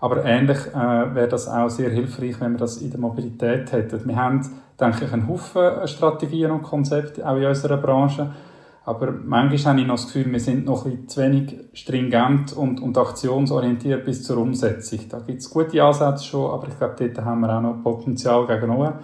aber 0.00 0.24
ähnlich 0.24 0.58
äh, 0.68 1.14
wäre 1.14 1.28
das 1.28 1.46
auch 1.46 1.68
sehr 1.68 1.90
hilfreich, 1.90 2.40
wenn 2.40 2.52
wir 2.52 2.58
das 2.58 2.78
in 2.78 2.90
der 2.90 2.98
Mobilität 2.98 3.70
hätten. 3.70 4.08
Wir 4.08 4.16
haben, 4.16 4.40
denke 4.80 5.04
ich, 5.04 5.12
einen 5.12 5.28
Haufen 5.28 5.86
Strategien 5.86 6.50
und 6.50 6.62
Konzepte, 6.62 7.28
auch 7.28 7.36
in 7.36 7.44
unserer 7.44 7.76
Branche. 7.76 8.30
Aber 8.86 9.12
manchmal 9.12 9.74
habe 9.74 9.80
ich 9.82 9.86
noch 9.86 9.96
das 9.96 10.06
Gefühl, 10.06 10.32
wir 10.32 10.40
sind 10.40 10.64
noch 10.64 10.86
ein 10.86 11.06
bisschen 11.06 11.08
zu 11.08 11.20
wenig 11.20 11.60
stringent 11.74 12.54
und, 12.54 12.80
und 12.80 12.96
aktionsorientiert 12.96 14.06
bis 14.06 14.24
zur 14.24 14.38
Umsetzung. 14.38 15.00
Da 15.10 15.18
gibt 15.20 15.42
es 15.42 15.50
gute 15.50 15.84
Ansätze 15.84 16.24
schon, 16.24 16.50
aber 16.50 16.66
ich 16.68 16.78
glaube, 16.78 16.94
dort 16.98 17.24
haben 17.24 17.40
wir 17.40 17.54
auch 17.54 17.60
noch 17.60 17.82
Potenzial 17.82 18.46
gegenüber. 18.46 19.00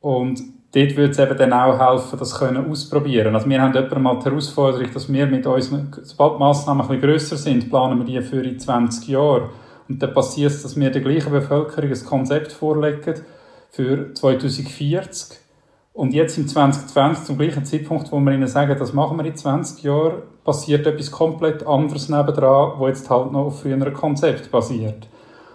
Und 0.00 0.42
dort 0.72 0.96
würde 0.96 1.10
es 1.10 1.18
eben 1.18 1.36
dann 1.36 1.52
auch 1.52 1.78
helfen, 1.78 2.18
das 2.18 2.38
können 2.38 2.70
ausprobieren. 2.70 3.34
Also 3.34 3.48
wir 3.48 3.60
haben 3.60 3.74
jemanden 3.74 4.02
mal 4.02 4.18
die 4.18 4.24
Herausforderung, 4.26 4.92
dass 4.92 5.12
wir 5.12 5.26
mit 5.26 5.46
uns, 5.46 5.70
sobald 6.02 6.34
die 6.34 6.38
Massnahmen 6.38 6.82
ein 6.82 6.88
bisschen 6.88 7.02
grösser 7.02 7.36
sind, 7.36 7.68
planen 7.68 7.98
wir 7.98 8.04
die 8.04 8.26
für 8.26 8.42
in 8.42 8.58
20 8.58 9.08
Jahre. 9.08 9.50
Und 9.88 10.00
dann 10.00 10.14
passiert 10.14 10.52
es, 10.52 10.62
dass 10.62 10.78
wir 10.78 10.90
der 10.90 11.02
gleichen 11.02 11.32
Bevölkerung 11.32 11.90
ein 11.90 12.04
Konzept 12.04 12.52
vorlegen 12.52 13.14
für 13.70 14.14
2040. 14.14 15.38
Und 15.92 16.14
jetzt 16.14 16.38
im 16.38 16.46
2020, 16.46 17.24
zum 17.24 17.36
gleichen 17.36 17.64
Zeitpunkt, 17.64 18.12
wo 18.12 18.20
wir 18.20 18.32
ihnen 18.32 18.46
sagen, 18.46 18.76
das 18.78 18.92
machen 18.92 19.18
wir 19.18 19.24
in 19.24 19.34
20 19.34 19.82
Jahren, 19.82 20.22
passiert 20.44 20.86
etwas 20.86 21.10
komplett 21.10 21.66
anderes 21.66 22.08
nebendran, 22.08 22.78
wo 22.78 22.86
jetzt 22.86 23.10
halt 23.10 23.32
noch 23.32 23.46
auf 23.46 23.62
früheren 23.62 23.92
Konzept 23.92 24.50
basiert. 24.52 25.08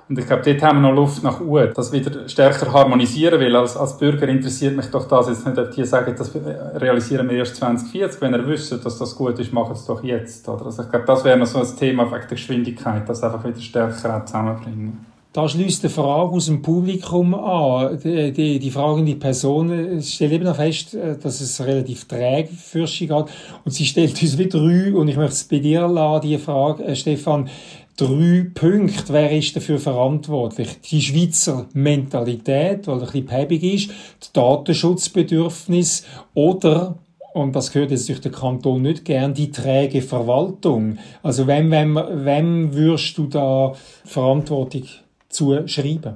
Und 0.08 0.20
ich 0.20 0.28
glaube, 0.28 0.44
dort 0.44 0.62
haben 0.62 0.82
wir 0.82 0.90
noch 0.90 0.96
Luft 0.96 1.24
nach 1.24 1.42
oben, 1.42 1.72
das 1.74 1.92
wieder 1.92 2.30
stärker 2.30 2.72
harmonisieren 2.72 3.40
will. 3.40 3.56
Als, 3.56 3.76
als 3.76 3.98
Bürger 3.98 4.28
interessiert 4.28 4.76
mich 4.76 4.86
doch 4.88 5.08
das 5.08 5.30
jetzt 5.30 5.48
nicht, 5.48 5.58
ob 5.58 5.72
die 5.72 5.84
sagen, 5.84 6.14
das 6.16 6.32
realisieren 6.76 7.28
wir 7.28 7.38
erst 7.38 7.56
2040. 7.56 8.22
Wenn 8.22 8.34
ihr 8.34 8.48
wisst, 8.48 8.72
dass 8.86 9.00
das 9.00 9.16
gut 9.16 9.40
ist, 9.40 9.52
macht 9.52 9.72
es 9.76 9.86
doch 9.86 10.04
jetzt. 10.04 10.48
Oder? 10.48 10.68
Also 10.68 10.84
ich 10.84 10.90
glaube, 10.92 11.06
das 11.06 11.24
wäre 11.24 11.38
noch 11.38 11.48
so 11.48 11.60
ein 11.60 11.78
Thema 11.78 12.06
wegen 12.06 12.22
der 12.22 12.28
Geschwindigkeit, 12.30 13.10
das 13.10 13.24
einfach 13.24 13.44
wieder 13.44 13.60
stärker 13.60 14.18
auch 14.18 14.26
zusammenbringen. 14.26 15.06
Da 15.36 15.50
schließt 15.50 15.84
eine 15.84 15.90
Frage 15.90 16.32
aus 16.32 16.46
dem 16.46 16.62
Publikum 16.62 17.34
an. 17.34 18.00
Die, 18.02 18.32
die, 18.32 18.58
die 18.58 18.72
fragende 18.72 19.16
Person 19.16 20.02
stellt 20.02 20.32
eben 20.32 20.46
noch 20.46 20.56
fest, 20.56 20.94
äh, 20.94 21.18
dass 21.18 21.42
es 21.42 21.60
relativ 21.60 22.06
träge 22.06 22.54
für 22.54 22.86
geht. 22.86 23.10
Und 23.10 23.72
sie 23.72 23.86
stellt 23.86 24.22
uns 24.22 24.38
wieder 24.38 24.60
drei, 24.60 24.96
und 24.96 25.10
ich 25.10 25.18
möchte 25.18 25.34
es 25.34 25.44
bei 25.44 25.60
dir 25.60 25.90
lassen, 25.90 26.26
die 26.26 26.38
Frage, 26.38 26.86
äh, 26.86 26.96
Stefan, 26.96 27.50
drei 27.98 28.48
Punkte. 28.54 29.14
Wer 29.14 29.32
ist 29.32 29.56
dafür 29.56 29.80
verantwortlich? 29.80 30.80
Die 30.82 31.02
Schweizer 31.02 31.68
Mentalität, 31.74 32.88
weil 32.88 32.96
ein 32.96 33.02
bisschen 33.02 33.26
päbig 33.26 33.64
ist, 33.64 33.92
das 34.20 34.32
Datenschutzbedürfnis 34.32 36.06
oder 36.34 36.98
und 37.34 37.54
das 37.54 37.74
gehört 37.74 37.92
jetzt 37.92 38.08
durch 38.08 38.22
den 38.22 38.32
Kanton 38.32 38.82
nicht 38.82 39.04
gern, 39.04 39.34
die 39.34 39.52
träge 39.52 40.02
Verwaltung. 40.02 40.98
Also 41.22 41.48
wem, 41.48 41.70
wem, 41.70 41.96
wem 41.96 42.74
würdest 42.74 43.18
du 43.18 43.28
da 43.28 43.74
Verantwortung 44.06 44.84
zuschreiben? 45.28 46.16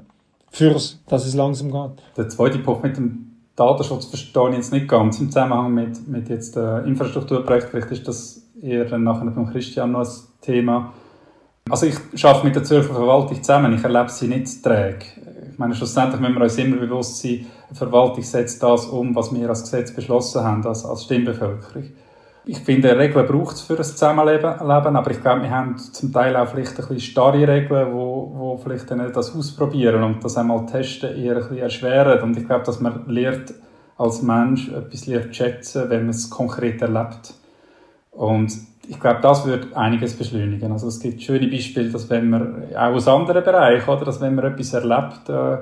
Fürs, 0.50 1.04
dass 1.10 1.26
es 1.26 1.36
langsam 1.36 1.74
geht? 1.74 2.02
Der 2.16 2.30
zweite 2.30 2.60
Punkt 2.60 2.84
mit 2.84 2.96
dem 2.96 3.32
Datenschutz 3.58 4.06
verstehe 4.06 4.50
ich 4.52 4.56
jetzt 4.56 4.72
nicht 4.72 4.88
ganz. 4.88 5.20
Im 5.20 5.28
Zusammenhang 5.28 5.74
mit, 5.74 6.08
mit 6.08 6.30
jetzt 6.30 6.56
der 6.56 6.86
Infrastrukturprojekt, 6.86 7.68
vielleicht 7.70 7.92
ist 7.92 8.08
das 8.08 8.42
eher 8.62 8.98
nachher 8.98 9.30
von 9.34 9.52
Christian 9.52 9.92
noch 9.92 10.08
ein 10.08 10.14
Thema. 10.40 10.94
Also 11.70 11.86
ich 11.86 12.26
arbeite 12.26 12.46
mit 12.46 12.56
der 12.56 12.64
Zürcher 12.64 12.94
Verwaltung 12.94 13.42
zusammen, 13.42 13.74
ich 13.74 13.84
erlebe 13.84 14.10
sie 14.10 14.28
nicht 14.28 14.64
träge. 14.64 15.06
Ich 15.52 15.60
meine, 15.60 15.76
schlussendlich 15.76 16.20
müssen 16.20 16.36
wir 16.36 16.44
uns 16.44 16.58
immer 16.58 16.78
bewusst 16.78 17.22
sein, 17.22 17.46
die 17.70 17.76
Verwaltung 17.76 18.24
setzt 18.24 18.64
das 18.64 18.86
um, 18.86 19.16
was 19.16 19.34
wir 19.34 19.50
als 19.50 19.62
Gesetz 19.62 19.94
beschlossen 19.94 20.44
haben, 20.44 20.66
als, 20.66 20.86
als 20.86 21.04
Stimmbevölkerung. 21.04 21.84
Ich 22.46 22.60
finde, 22.60 22.98
Regeln 22.98 23.28
braucht 23.28 23.58
es 23.58 23.62
für 23.62 23.78
ein 23.78 23.84
Zusammenleben, 23.84 24.46
aber 24.46 25.12
ich 25.12 25.22
glaube, 25.22 25.44
wir 25.44 25.52
haben 25.52 25.78
zum 25.78 26.12
Teil 26.12 26.36
auch 26.36 26.48
vielleicht 26.48 26.72
ein 26.72 26.76
bisschen 26.78 27.00
starre 27.00 27.48
Regeln, 27.48 27.94
wo, 27.94 28.32
wo 28.34 28.58
vielleicht 28.58 28.90
dann 28.90 29.14
das 29.14 29.36
ausprobieren 29.36 30.02
und 30.02 30.24
das 30.24 30.38
einmal 30.38 30.66
testen 30.66 31.16
eher 31.16 31.34
ein 31.36 31.42
bisschen 31.42 31.58
erschweren. 31.58 32.24
Und 32.24 32.38
ich 32.38 32.48
glaube, 32.48 32.66
dass 32.66 32.80
man 32.80 33.04
lernt, 33.08 33.54
als 33.98 34.24
Mensch 34.24 34.70
etwas 34.70 35.06
lernt 35.06 35.36
schätzen, 35.36 35.90
wenn 35.90 36.02
man 36.02 36.10
es 36.10 36.30
konkret 36.30 36.82
erlebt. 36.82 37.34
Und 38.12 38.52
ich 38.90 39.00
glaube, 39.00 39.20
das 39.22 39.46
wird 39.46 39.76
einiges 39.76 40.16
beschleunigen. 40.16 40.72
Also 40.72 40.88
es 40.88 41.00
gibt 41.00 41.22
schöne 41.22 41.48
Beispiele, 41.48 41.90
dass 41.90 42.10
wenn 42.10 42.30
man, 42.32 42.64
auch 42.76 42.96
aus 42.96 43.08
anderen 43.08 43.44
Bereichen, 43.44 43.88
oder, 43.88 44.04
dass 44.04 44.20
wenn 44.20 44.34
man 44.34 44.46
etwas 44.46 44.74
erlebt, 44.74 45.30
äh, 45.30 45.54
äh, 45.54 45.60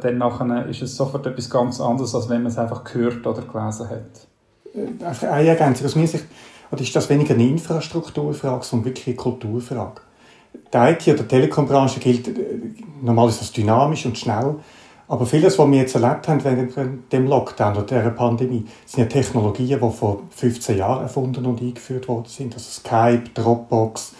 dann 0.00 0.18
nachher 0.18 0.66
ist 0.66 0.80
es 0.80 0.96
sofort 0.96 1.26
etwas 1.26 1.50
ganz 1.50 1.80
anderes, 1.80 2.14
als 2.14 2.28
wenn 2.28 2.42
man 2.42 2.52
es 2.52 2.58
einfach 2.58 2.84
gehört 2.84 3.26
oder 3.26 3.42
gelesen 3.42 3.88
hat. 3.90 4.28
Äh, 4.72 5.26
eine 5.26 5.48
Ergänzung 5.48 5.86
aus 5.86 5.96
meiner 5.96 6.06
Sicht, 6.06 6.26
oder 6.70 6.80
ist 6.80 6.94
das 6.94 7.10
weniger 7.10 7.34
eine 7.34 7.48
Infrastrukturfrage, 7.48 8.64
sondern 8.64 8.86
wirklich 8.86 9.08
eine 9.08 9.16
Kulturfrage. 9.16 10.02
Die 10.72 10.76
IT- 10.76 11.08
oder 11.08 11.26
Telekombranche 11.26 11.98
gilt, 11.98 12.28
äh, 12.28 12.32
normal 13.02 13.30
ist 13.30 13.40
das 13.40 13.50
dynamisch 13.50 14.06
und 14.06 14.16
schnell, 14.16 14.56
aber 15.14 15.26
vieles, 15.26 15.56
was 15.60 15.70
wir 15.70 15.78
jetzt 15.78 15.94
erlebt 15.94 16.26
haben 16.26 16.42
während 16.42 17.12
dem 17.12 17.28
Lockdown 17.28 17.76
oder 17.76 17.86
dieser 17.86 18.10
Pandemie, 18.10 18.64
sind 18.84 19.04
ja 19.04 19.06
Technologien, 19.06 19.78
die 19.80 19.90
vor 19.96 20.24
15 20.30 20.76
Jahren 20.76 21.02
erfunden 21.02 21.46
und 21.46 21.60
eingeführt 21.60 22.08
worden 22.08 22.26
sind. 22.26 22.52
Also 22.52 22.68
Skype, 22.68 23.30
Dropbox, 23.32 24.12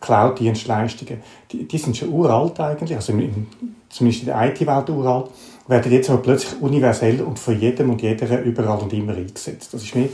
Cloud-Dienstleistungen, 0.00 1.22
die, 1.52 1.68
die, 1.68 1.78
sind 1.78 1.96
schon 1.96 2.08
uralt 2.08 2.58
eigentlich, 2.58 2.96
also 2.96 3.12
im, 3.12 3.46
zumindest 3.90 4.24
in 4.24 4.26
der 4.26 4.44
IT-Welt 4.50 4.90
uralt, 4.90 5.30
werden 5.68 5.92
jetzt 5.92 6.10
aber 6.10 6.20
plötzlich 6.20 6.60
universell 6.60 7.20
und 7.20 7.38
von 7.38 7.56
jedem 7.56 7.90
und 7.90 8.02
jeder 8.02 8.42
überall 8.42 8.80
und 8.80 8.92
immer 8.92 9.14
eingesetzt. 9.14 9.72
Das 9.72 9.84
ist 9.84 9.94
mehr, 9.94 10.08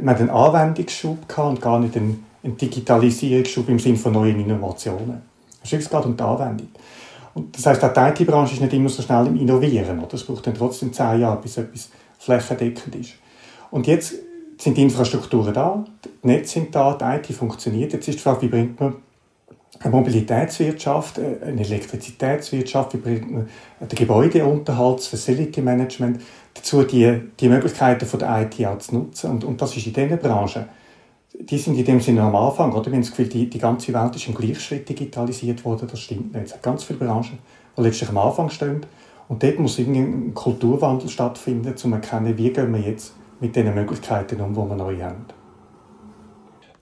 man 0.00 0.16
hat 0.16 0.20
einen 0.20 0.30
Anwendungsschub 0.30 1.28
gehabt 1.28 1.50
und 1.50 1.60
gar 1.60 1.78
nicht 1.78 1.96
einen, 1.96 2.26
einen 2.42 2.56
Digitalisierungsschub 2.56 3.68
im 3.68 3.78
Sinne 3.78 3.96
von 3.96 4.12
neuen 4.12 4.40
Innovationen. 4.40 5.22
Es 5.62 5.70
geht 5.70 6.04
um 6.04 6.16
die 6.16 6.22
Anwendung. 6.24 6.68
Und 7.38 7.56
das 7.56 7.66
heißt, 7.66 7.84
auch 7.84 7.92
die 7.92 8.22
IT-Branche 8.22 8.54
ist 8.54 8.60
nicht 8.60 8.72
immer 8.72 8.88
so 8.88 9.00
schnell 9.00 9.28
im 9.28 9.36
Innovieren. 9.36 10.02
Es 10.12 10.24
braucht 10.24 10.44
dann 10.48 10.54
trotzdem 10.54 10.92
zehn 10.92 11.20
Jahre, 11.20 11.40
bis 11.40 11.56
etwas 11.56 11.88
flächendeckend 12.18 12.96
ist. 12.96 13.12
Und 13.70 13.86
jetzt 13.86 14.14
sind 14.58 14.76
die 14.76 14.82
Infrastrukturen 14.82 15.54
da, 15.54 15.84
die 16.04 16.26
Netze 16.26 16.54
sind 16.54 16.74
da, 16.74 16.94
die 16.94 17.04
IT 17.04 17.36
funktioniert. 17.36 17.92
Jetzt 17.92 18.08
ist 18.08 18.18
die 18.18 18.22
Frage, 18.22 18.42
wie 18.42 18.48
bringt 18.48 18.80
man 18.80 18.96
eine 19.78 19.94
Mobilitätswirtschaft, 19.94 21.20
eine 21.20 21.60
Elektrizitätswirtschaft, 21.60 22.94
wie 22.94 22.98
bringt 22.98 23.30
man 23.30 23.48
den 23.80 23.96
Gebäudeunterhalt, 23.96 24.98
das 24.98 25.06
Facility 25.06 25.62
Management 25.62 26.20
dazu, 26.54 26.82
die, 26.82 27.20
die 27.38 27.48
Möglichkeiten 27.48 28.04
von 28.04 28.18
der 28.18 28.42
IT 28.42 28.66
auch 28.66 28.78
zu 28.78 28.96
nutzen. 28.96 29.30
Und, 29.30 29.44
und 29.44 29.62
das 29.62 29.76
ist 29.76 29.86
in 29.86 29.92
diesen 29.92 30.18
Branchen 30.18 30.64
die 31.34 31.58
sind 31.58 31.76
in 31.76 31.84
dem 31.84 32.00
Sinne 32.00 32.22
am 32.22 32.34
Anfang, 32.34 32.72
oder? 32.72 32.86
Wir 32.86 32.94
haben 32.94 33.02
das 33.02 33.10
Gefühl, 33.10 33.28
die, 33.28 33.48
die 33.48 33.58
ganze 33.58 33.92
Welt 33.92 34.16
ist 34.16 34.28
im 34.28 34.34
Gleichschritt 34.34 34.88
digitalisiert 34.88 35.64
worden. 35.64 35.88
Das 35.90 36.00
stimmt 36.00 36.32
nicht. 36.32 36.46
Es 36.46 36.52
gibt 36.52 36.62
ganz 36.62 36.84
viele 36.84 36.98
Branchen, 36.98 37.38
die 37.76 37.82
letztlich 37.82 38.08
am 38.08 38.18
Anfang 38.18 38.50
stehen. 38.50 38.86
Und 39.28 39.42
dort 39.42 39.58
muss 39.58 39.78
irgendwie 39.78 40.00
ein 40.00 40.34
Kulturwandel 40.34 41.08
stattfinden, 41.08 41.68
um 41.68 41.76
zu 41.76 41.92
erkennen, 41.92 42.36
wie 42.38 42.50
gehen 42.50 42.72
wir 42.72 42.80
jetzt 42.80 43.14
mit 43.40 43.54
den 43.54 43.74
Möglichkeiten 43.74 44.40
um, 44.40 44.54
die 44.54 44.58
wir 44.58 44.76
neu 44.76 45.00
haben. 45.02 45.26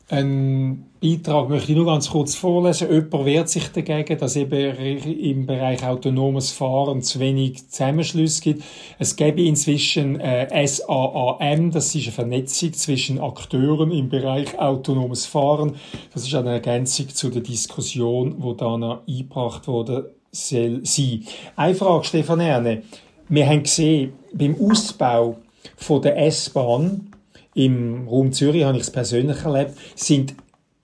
Ein 0.09 0.86
Beitrag 1.07 1.48
möchte 1.48 1.72
ich 1.72 1.76
nur 1.76 1.86
ganz 1.86 2.11
kurz 2.11 2.34
vorlesen. 2.34 2.90
Jemand 2.90 3.24
wehrt 3.24 3.48
sich 3.48 3.68
dagegen, 3.68 4.18
dass 4.18 4.34
eben 4.34 4.76
im 5.04 5.46
Bereich 5.46 5.86
autonomes 5.86 6.50
Fahren 6.50 7.02
zu 7.02 7.20
wenig 7.20 7.68
Zusammenschlüsse 7.68 8.42
gibt. 8.42 8.64
Es 8.98 9.14
gäbe 9.14 9.42
inzwischen 9.42 10.18
äh, 10.18 10.66
SAAM, 10.66 11.70
das 11.70 11.94
ist 11.94 12.07
eine 12.07 12.12
Vernetzung 12.12 12.72
zwischen 12.72 13.20
Akteuren 13.20 13.92
im 13.92 14.09
Bereich 14.09 14.59
autonomes 14.59 15.26
Fahren. 15.26 15.76
Das 16.12 16.24
ist 16.24 16.34
eine 16.34 16.50
Ergänzung 16.50 17.09
zu 17.11 17.30
der 17.30 17.42
Diskussion, 17.42 18.36
wo 18.38 18.54
da 18.54 18.76
noch 18.76 19.07
eingebracht 19.07 19.68
wurde 19.68 20.14
soll 20.32 20.80
sein. 20.84 21.24
Eine 21.54 21.74
Frage, 21.74 22.04
Stefan 22.04 22.40
Erne. 22.40 22.82
Wir 23.28 23.46
haben 23.46 23.62
gesehen, 23.62 24.12
beim 24.32 24.57
Ausbau 24.61 25.36
von 25.76 26.02
der 26.02 26.18
S-Bahn 26.26 27.12
im 27.54 28.07
Raum 28.07 28.32
Zürich, 28.32 28.64
habe 28.64 28.76
ich 28.76 28.84
es 28.84 28.90
persönlich 28.90 29.42
erlebt, 29.44 29.72
sind 29.94 30.34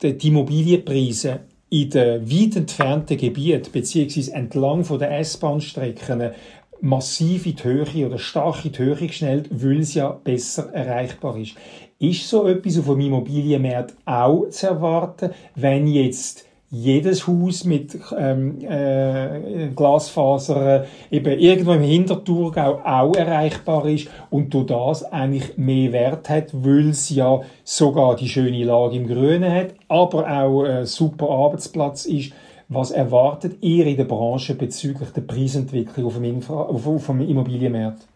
die 0.02 0.28
Immobilienpreise 0.28 1.40
in 1.70 1.90
den 1.90 2.30
weit 2.30 2.56
entfernten 2.56 3.16
Gebieten 3.16 3.70
beziehungsweise 3.72 4.34
entlang 4.34 4.84
von 4.84 4.98
der 4.98 5.18
S-Bahn-Strecken 5.18 6.32
massiv 6.80 7.46
in 7.46 7.56
die 7.56 7.64
Höhe 7.64 8.06
oder 8.06 8.18
stark 8.18 8.64
in 8.64 8.72
die 8.72 8.78
Höhe 8.78 8.96
geschnellt, 8.96 9.48
weil 9.50 9.80
es 9.80 9.94
ja 9.94 10.10
besser 10.10 10.72
erreichbar 10.72 11.38
ist. 11.38 11.54
Ist 11.98 12.28
so 12.28 12.46
etwas 12.46 12.78
auf 12.78 12.86
dem 12.86 13.00
Immobilienmarkt 13.00 13.94
auch 14.04 14.48
zu 14.50 14.66
erwarten, 14.66 15.30
wenn 15.54 15.86
jetzt 15.86 16.44
jedes 16.74 17.26
Haus 17.26 17.64
mit 17.64 17.98
ähm, 18.18 18.58
äh, 18.62 19.68
Glasfaser 19.76 20.84
äh, 20.84 20.86
eben 21.10 21.38
irgendwo 21.38 21.72
im 21.74 21.82
Hinterthurgau 21.82 22.80
auch 22.82 23.14
erreichbar 23.14 23.86
ist 23.86 24.08
und 24.30 24.54
durch 24.54 24.66
das 24.66 25.04
eigentlich 25.04 25.58
mehr 25.58 25.92
Wert 25.92 26.30
hat, 26.30 26.48
weil 26.52 26.88
es 26.88 27.10
ja 27.10 27.42
sogar 27.62 28.16
die 28.16 28.28
schöne 28.28 28.64
Lage 28.64 28.96
im 28.96 29.06
Grünen 29.06 29.52
hat, 29.52 29.74
aber 29.88 30.26
auch 30.26 30.64
ein 30.64 30.86
super 30.86 31.28
Arbeitsplatz 31.28 32.06
ist. 32.06 32.32
Was 32.70 32.90
erwartet 32.90 33.58
ihr 33.60 33.86
in 33.86 33.98
der 33.98 34.04
Branche 34.04 34.54
bezüglich 34.54 35.10
der 35.10 35.20
Preisentwicklung 35.20 36.06
auf 36.06 36.14
dem, 36.14 36.24
Infra 36.24 36.54
auf, 36.54 36.86
auf 36.86 37.06
dem 37.06 37.20
Immobilienmarkt? 37.20 38.06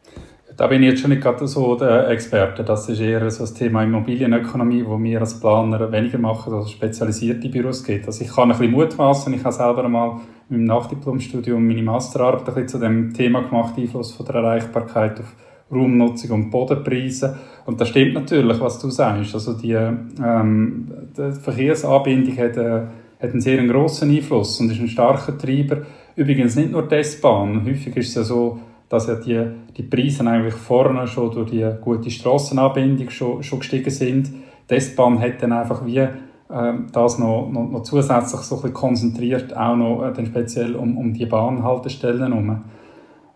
Da 0.57 0.69
bin 0.69 0.83
ich 0.83 0.89
jetzt 0.89 1.03
schon 1.03 1.11
nicht 1.11 1.23
gerade 1.23 1.47
so 1.47 1.75
der 1.75 2.09
Experte. 2.09 2.65
Das 2.65 2.89
ist 2.89 2.99
eher 2.99 3.31
so 3.31 3.43
das 3.43 3.53
Thema 3.53 3.83
Immobilienökonomie, 3.83 4.87
wo 4.87 4.99
wir 5.03 5.21
als 5.21 5.39
Planer 5.39 5.93
weniger 5.93 6.17
machen, 6.17 6.55
als 6.55 6.71
spezialisierte 6.71 7.51
Büros 7.51 7.85
geht. 7.85 8.07
Also 8.07 8.25
ich 8.25 8.35
kann 8.35 8.51
ein 8.51 8.57
bisschen 8.57 8.73
mutmaßen. 8.73 9.35
Ich 9.35 9.45
habe 9.45 9.55
selber 9.55 9.85
einmal 9.85 10.21
im 10.49 10.65
Nachdiplomstudium 10.65 11.67
meine 11.67 11.83
Masterarbeit 11.83 12.41
ein 12.41 12.45
bisschen 12.47 12.69
zu 12.69 12.79
dem 12.79 13.13
Thema 13.13 13.43
gemacht, 13.43 13.75
Einfluss 13.77 14.13
von 14.13 14.25
der 14.25 14.37
Erreichbarkeit 14.37 15.21
auf 15.21 15.35
Raumnutzung 15.71 16.31
und 16.31 16.51
Bodenpreise. 16.51 17.37
Und 17.67 17.79
das 17.79 17.89
stimmt 17.89 18.15
natürlich, 18.15 18.59
was 18.59 18.79
du 18.79 18.89
sagst. 18.89 19.35
Also 19.35 19.53
die, 19.53 19.73
ähm, 19.73 20.91
die 21.19 21.33
Verkehrsanbindung 21.33 22.39
hat, 22.39 22.57
äh, 22.57 22.81
hat 23.21 23.31
einen 23.31 23.43
sehr 23.43 23.63
grossen 23.67 24.11
Einfluss 24.11 24.59
und 24.59 24.73
ist 24.73 24.81
ein 24.81 24.89
starker 24.89 25.37
Treiber. 25.37 25.83
Übrigens 26.15 26.57
nicht 26.57 26.73
nur 26.73 26.89
die 26.89 26.95
S-Bahn. 26.95 27.67
Häufig 27.67 27.95
ist 27.95 28.09
es 28.09 28.15
ja 28.15 28.23
so, 28.23 28.59
dass 28.89 29.07
ja 29.07 29.17
die, 29.17 29.45
die 29.77 29.83
Preise 29.83 30.27
eigentlich 30.27 30.55
vorne 30.55 31.07
schon 31.07 31.33
durch 31.33 31.51
die 31.51 31.69
gute 31.81 32.11
Strassenanbindung 32.11 33.11
schon, 33.11 33.43
schon 33.43 33.59
gestiegen 33.61 33.91
sind. 33.91 34.33
Die 34.71 34.75
S-Bahn 34.75 35.21
hat 35.21 35.43
dann 35.43 35.53
einfach 35.53 35.85
wie 35.85 36.07
ähm, 36.53 36.87
das 36.93 37.19
noch, 37.19 37.49
noch, 37.51 37.69
noch, 37.69 37.83
zusätzlich 37.83 38.41
so 38.41 38.57
ein 38.57 38.63
bisschen 38.63 38.75
konzentriert, 38.75 39.57
auch 39.57 39.77
noch 39.77 40.05
äh, 40.05 40.13
dann 40.13 40.27
speziell 40.27 40.77
um, 40.77 40.97
um 40.97 41.13
die 41.13 41.27
Bahnhaltestellen 41.27 42.33
herum. 42.33 42.63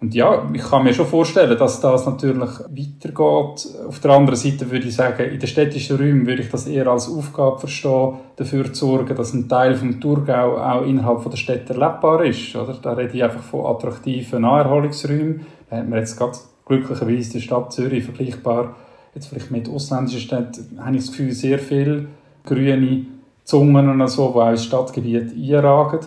Und 0.01 0.15
ja, 0.15 0.49
ich 0.51 0.63
kann 0.63 0.85
mir 0.85 0.95
schon 0.95 1.07
vorstellen, 1.07 1.59
dass 1.59 1.81
das 1.83 2.07
natürlich 2.07 2.51
weitergeht. 2.61 3.69
Auf 3.87 4.01
der 4.03 4.13
anderen 4.13 4.37
Seite 4.39 4.71
würde 4.71 4.89
ich 4.89 4.97
sagen, 4.97 5.25
in 5.25 5.39
den 5.39 5.47
städtischen 5.47 5.99
Räumen 5.99 6.27
würde 6.27 6.41
ich 6.41 6.49
das 6.49 6.67
eher 6.67 6.87
als 6.87 7.11
Aufgabe 7.11 7.59
verstehen, 7.59 8.15
dafür 8.37 8.73
zu 8.73 8.87
sorgen, 8.87 9.15
dass 9.15 9.35
ein 9.35 9.47
Teil 9.47 9.75
vom 9.75 10.01
Thurgau 10.01 10.57
auch 10.57 10.87
innerhalb 10.87 11.29
der 11.31 11.37
Stadt 11.37 11.69
erlebbar 11.69 12.25
ist. 12.25 12.57
Oder? 12.57 12.79
Da 12.81 12.95
rede 12.95 13.15
ich 13.15 13.23
einfach 13.23 13.43
von 13.43 13.67
attraktiven 13.67 14.41
Naherholungsräumen. 14.41 15.45
Da 15.69 15.77
hat 15.77 15.89
man 15.89 15.99
jetzt 15.99 16.17
gerade 16.17 16.39
glücklicherweise 16.65 17.33
die 17.33 17.43
Stadt 17.43 17.71
Zürich 17.71 18.05
vergleichbar, 18.05 18.77
jetzt 19.15 19.27
vielleicht 19.27 19.51
mit 19.51 19.69
ausländischen 19.69 20.21
Städten, 20.21 20.79
habe 20.83 20.97
ich 20.97 21.03
das 21.03 21.11
Gefühl, 21.11 21.33
sehr 21.33 21.59
viele 21.59 22.07
grüne 22.47 23.05
Zungen 23.45 23.89
und 23.89 24.09
so, 24.09 24.31
die 24.31 24.39
auch 24.39 24.51
ins 24.51 24.65
Stadtgebiet 24.65 25.33
einragen. 25.37 26.01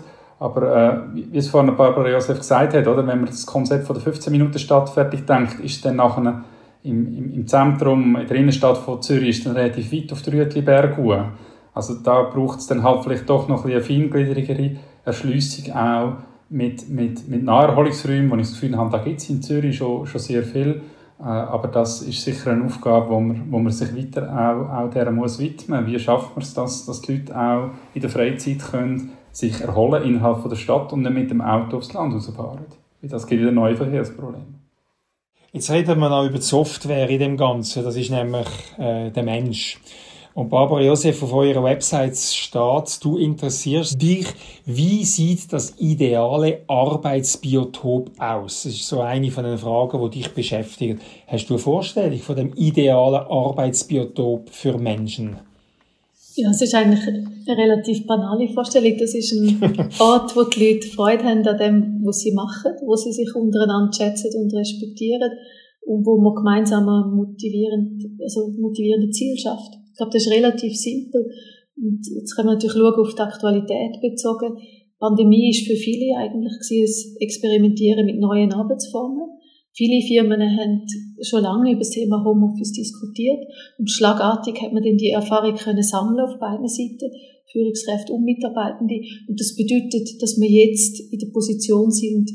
Aber 0.44 1.08
äh, 1.16 1.32
wie 1.32 1.38
es 1.38 1.48
vorhin 1.48 1.74
Barbara 1.74 2.10
Josef 2.10 2.38
gesagt 2.39 2.74
hat, 2.74 2.86
oder, 2.86 3.08
wenn 3.08 3.22
man 3.22 3.28
das 3.28 3.46
Konzept 3.46 3.88
von 3.88 3.98
der 3.98 4.14
15-Minuten-Stadt 4.14 4.89
fertig 4.89 5.26
denkt, 5.26 5.62
ist 5.62 5.86
dann 5.86 5.96
nachher 5.96 6.44
im, 6.84 7.18
im, 7.18 7.34
im 7.34 7.48
Zentrum, 7.48 8.18
in 8.18 8.28
der 8.28 8.36
Innenstadt 8.36 8.78
von 8.78 9.02
Zürich, 9.02 9.30
ist 9.30 9.46
dann 9.46 9.56
relativ 9.56 9.94
weit 9.94 10.12
auf 10.12 10.22
der 10.22 10.34
Rütliberg 10.34 10.98
Also 11.74 11.94
da 12.04 12.24
braucht 12.24 12.60
es 12.60 12.68
dann 12.68 12.84
halt 12.84 13.04
vielleicht 13.04 13.30
doch 13.30 13.48
noch 13.48 13.64
ein 13.64 13.72
eine 13.72 13.80
feingliedrigere 13.80 14.72
Erschliessung 15.06 15.74
auch 15.74 16.14
mit, 16.50 16.89
mit, 16.89 17.26
mit 17.30 17.41
Naherholungsräumen, 17.41 18.30
wo 18.30 18.36
ich 18.36 18.41
das 18.41 18.52
Gefühl 18.52 18.78
habe, 18.78 18.91
da 18.91 19.02
gibt 19.02 19.22
es 19.22 19.30
in 19.30 19.41
Zürich 19.41 19.78
schon, 19.78 20.06
schon 20.06 20.20
sehr 20.20 20.44
viel. 20.44 20.82
Äh, 21.22 21.24
aber 21.24 21.70
das 21.70 22.02
ist 22.02 22.22
sicher 22.22 22.52
eine 22.52 22.66
Aufgabe, 22.66 23.10
wo 23.10 23.22
man, 23.22 23.50
wo 23.50 23.60
man 23.60 23.72
sich 23.72 23.96
weiter 23.96 24.28
auch, 24.30 24.78
auch 24.78 24.89
der 24.89 25.10
muss 25.10 25.39
widmen. 25.39 25.88
Wie 25.88 25.98
schafft 25.98 26.36
man 26.36 26.44
es, 26.44 26.54
dass, 26.54 26.86
dass 26.86 27.02
die 27.02 27.14
Leute 27.14 27.34
auch 27.34 27.70
in 27.94 28.02
der 28.02 28.10
Freizeit 28.10 28.60
können 28.60 29.14
sich 29.34 29.60
erholen 29.60 30.04
innerhalb 30.04 30.48
der 30.48 30.56
Stadt 30.56 30.94
und 30.94 31.02
nicht 31.02 31.14
mit 31.14 31.30
dem 31.30 31.42
Auto 31.42 31.78
aufs 31.78 31.92
Land 31.92 32.14
rausfahren. 32.14 32.66
Das 33.02 33.28
gibt 33.28 33.42
wieder 33.42 33.52
neue 33.52 33.76
Verkehrsprobleme. 33.76 34.46
Jetzt 35.52 35.70
reden 35.70 36.00
wir 36.00 36.10
noch 36.10 36.26
über 36.26 36.38
die 36.38 36.44
Software 36.44 37.10
in 37.10 37.20
dem 37.20 37.38
Ganzen. 37.38 37.84
Das 37.84 37.96
ist 37.96 38.10
nämlich 38.10 38.48
äh, 38.78 39.12
der 39.12 39.24
Mensch. 39.24 39.80
Und 40.36 40.50
Barbara 40.50 40.82
Josef, 40.82 41.22
auf 41.22 41.32
eurer 41.32 41.64
Website 41.64 42.18
steht, 42.18 43.04
du 43.04 43.18
interessierst 43.18 44.02
dich, 44.02 44.26
wie 44.66 45.04
sieht 45.04 45.54
das 45.54 45.76
ideale 45.78 46.64
Arbeitsbiotop 46.68 48.12
aus? 48.18 48.64
Das 48.64 48.74
ist 48.74 48.88
so 48.88 49.02
eine 49.02 49.30
von 49.30 49.44
den 49.44 49.60
Fragen, 49.60 50.02
die 50.10 50.22
dich 50.22 50.34
beschäftigen. 50.34 51.00
Hast 51.28 51.50
du 51.50 51.54
eine 51.54 51.60
Vorstellung 51.62 52.18
von 52.18 52.36
dem 52.36 52.54
idealen 52.56 53.28
Arbeitsbiotop 53.28 54.50
für 54.50 54.80
Menschen? 54.80 55.38
Ja, 56.36 56.50
es 56.50 56.62
ist 56.62 56.74
eigentlich 56.74 57.08
eine 57.08 57.58
relativ 57.58 58.08
banale 58.08 58.50
Vorstellung. 58.50 58.98
Das 58.98 59.14
ist 59.14 59.34
ein 59.34 59.62
Ort, 60.00 60.36
wo 60.36 60.44
die 60.44 60.74
Leute 60.74 60.88
Freude 60.88 61.24
haben 61.26 61.48
an 61.48 61.58
dem, 61.58 62.02
was 62.04 62.20
sie 62.20 62.32
machen, 62.34 62.72
wo 62.86 62.96
sie 62.96 63.12
sich 63.12 63.36
untereinander 63.36 63.94
schätzen 63.94 64.32
und 64.42 64.54
respektieren 64.54 65.32
und 65.86 66.06
wo 66.06 66.20
man 66.20 66.34
gemeinsam 66.34 66.86
motivierend, 67.16 68.04
also 68.22 68.50
motivierende 68.60 69.12
Ziel 69.12 69.38
schafft. 69.38 69.76
Ich 69.92 69.98
glaube, 69.98 70.12
das 70.12 70.26
ist 70.26 70.32
relativ 70.32 70.76
simpel. 70.76 71.30
Und 71.78 72.02
jetzt 72.16 72.36
können 72.36 72.48
wir 72.48 72.54
natürlich 72.54 72.78
schauen 72.78 73.00
auf 73.00 73.14
die 73.14 73.22
Aktualität 73.22 74.02
bezogen. 74.02 74.58
Die 74.58 74.98
Pandemie 75.00 75.50
ist 75.52 75.68
für 75.68 75.76
viele 75.76 76.18
eigentlich 76.18 76.54
das 76.58 77.16
Experimentieren 77.20 78.06
mit 78.06 78.20
neuen 78.20 78.54
Arbeitsformen. 78.54 79.30
Viele 79.76 80.05
Firmen 80.05 80.39
haben 80.39 80.86
schon 81.21 81.41
lange 81.41 81.71
über 81.71 81.80
das 81.80 81.89
Thema 81.89 82.24
Homeoffice 82.24 82.74
diskutiert 82.74 83.41
und 83.80 83.89
schlagartig 83.89 84.61
hat 84.61 84.71
man 84.71 84.84
dann 84.84 84.97
die 84.97 85.09
Erfahrung 85.09 85.55
können 85.55 85.82
sammeln 85.82 86.19
auf 86.19 86.38
beiden 86.39 86.67
Seiten, 86.67 87.09
Führungskräfte 87.51 88.13
und 88.13 88.24
Mitarbeitende. 88.24 89.01
Und 89.28 89.39
das 89.39 89.55
bedeutet, 89.55 90.21
dass 90.21 90.38
wir 90.39 90.49
jetzt 90.49 90.99
in 91.11 91.19
der 91.19 91.34
Position 91.34 91.89
sind, 91.89 92.30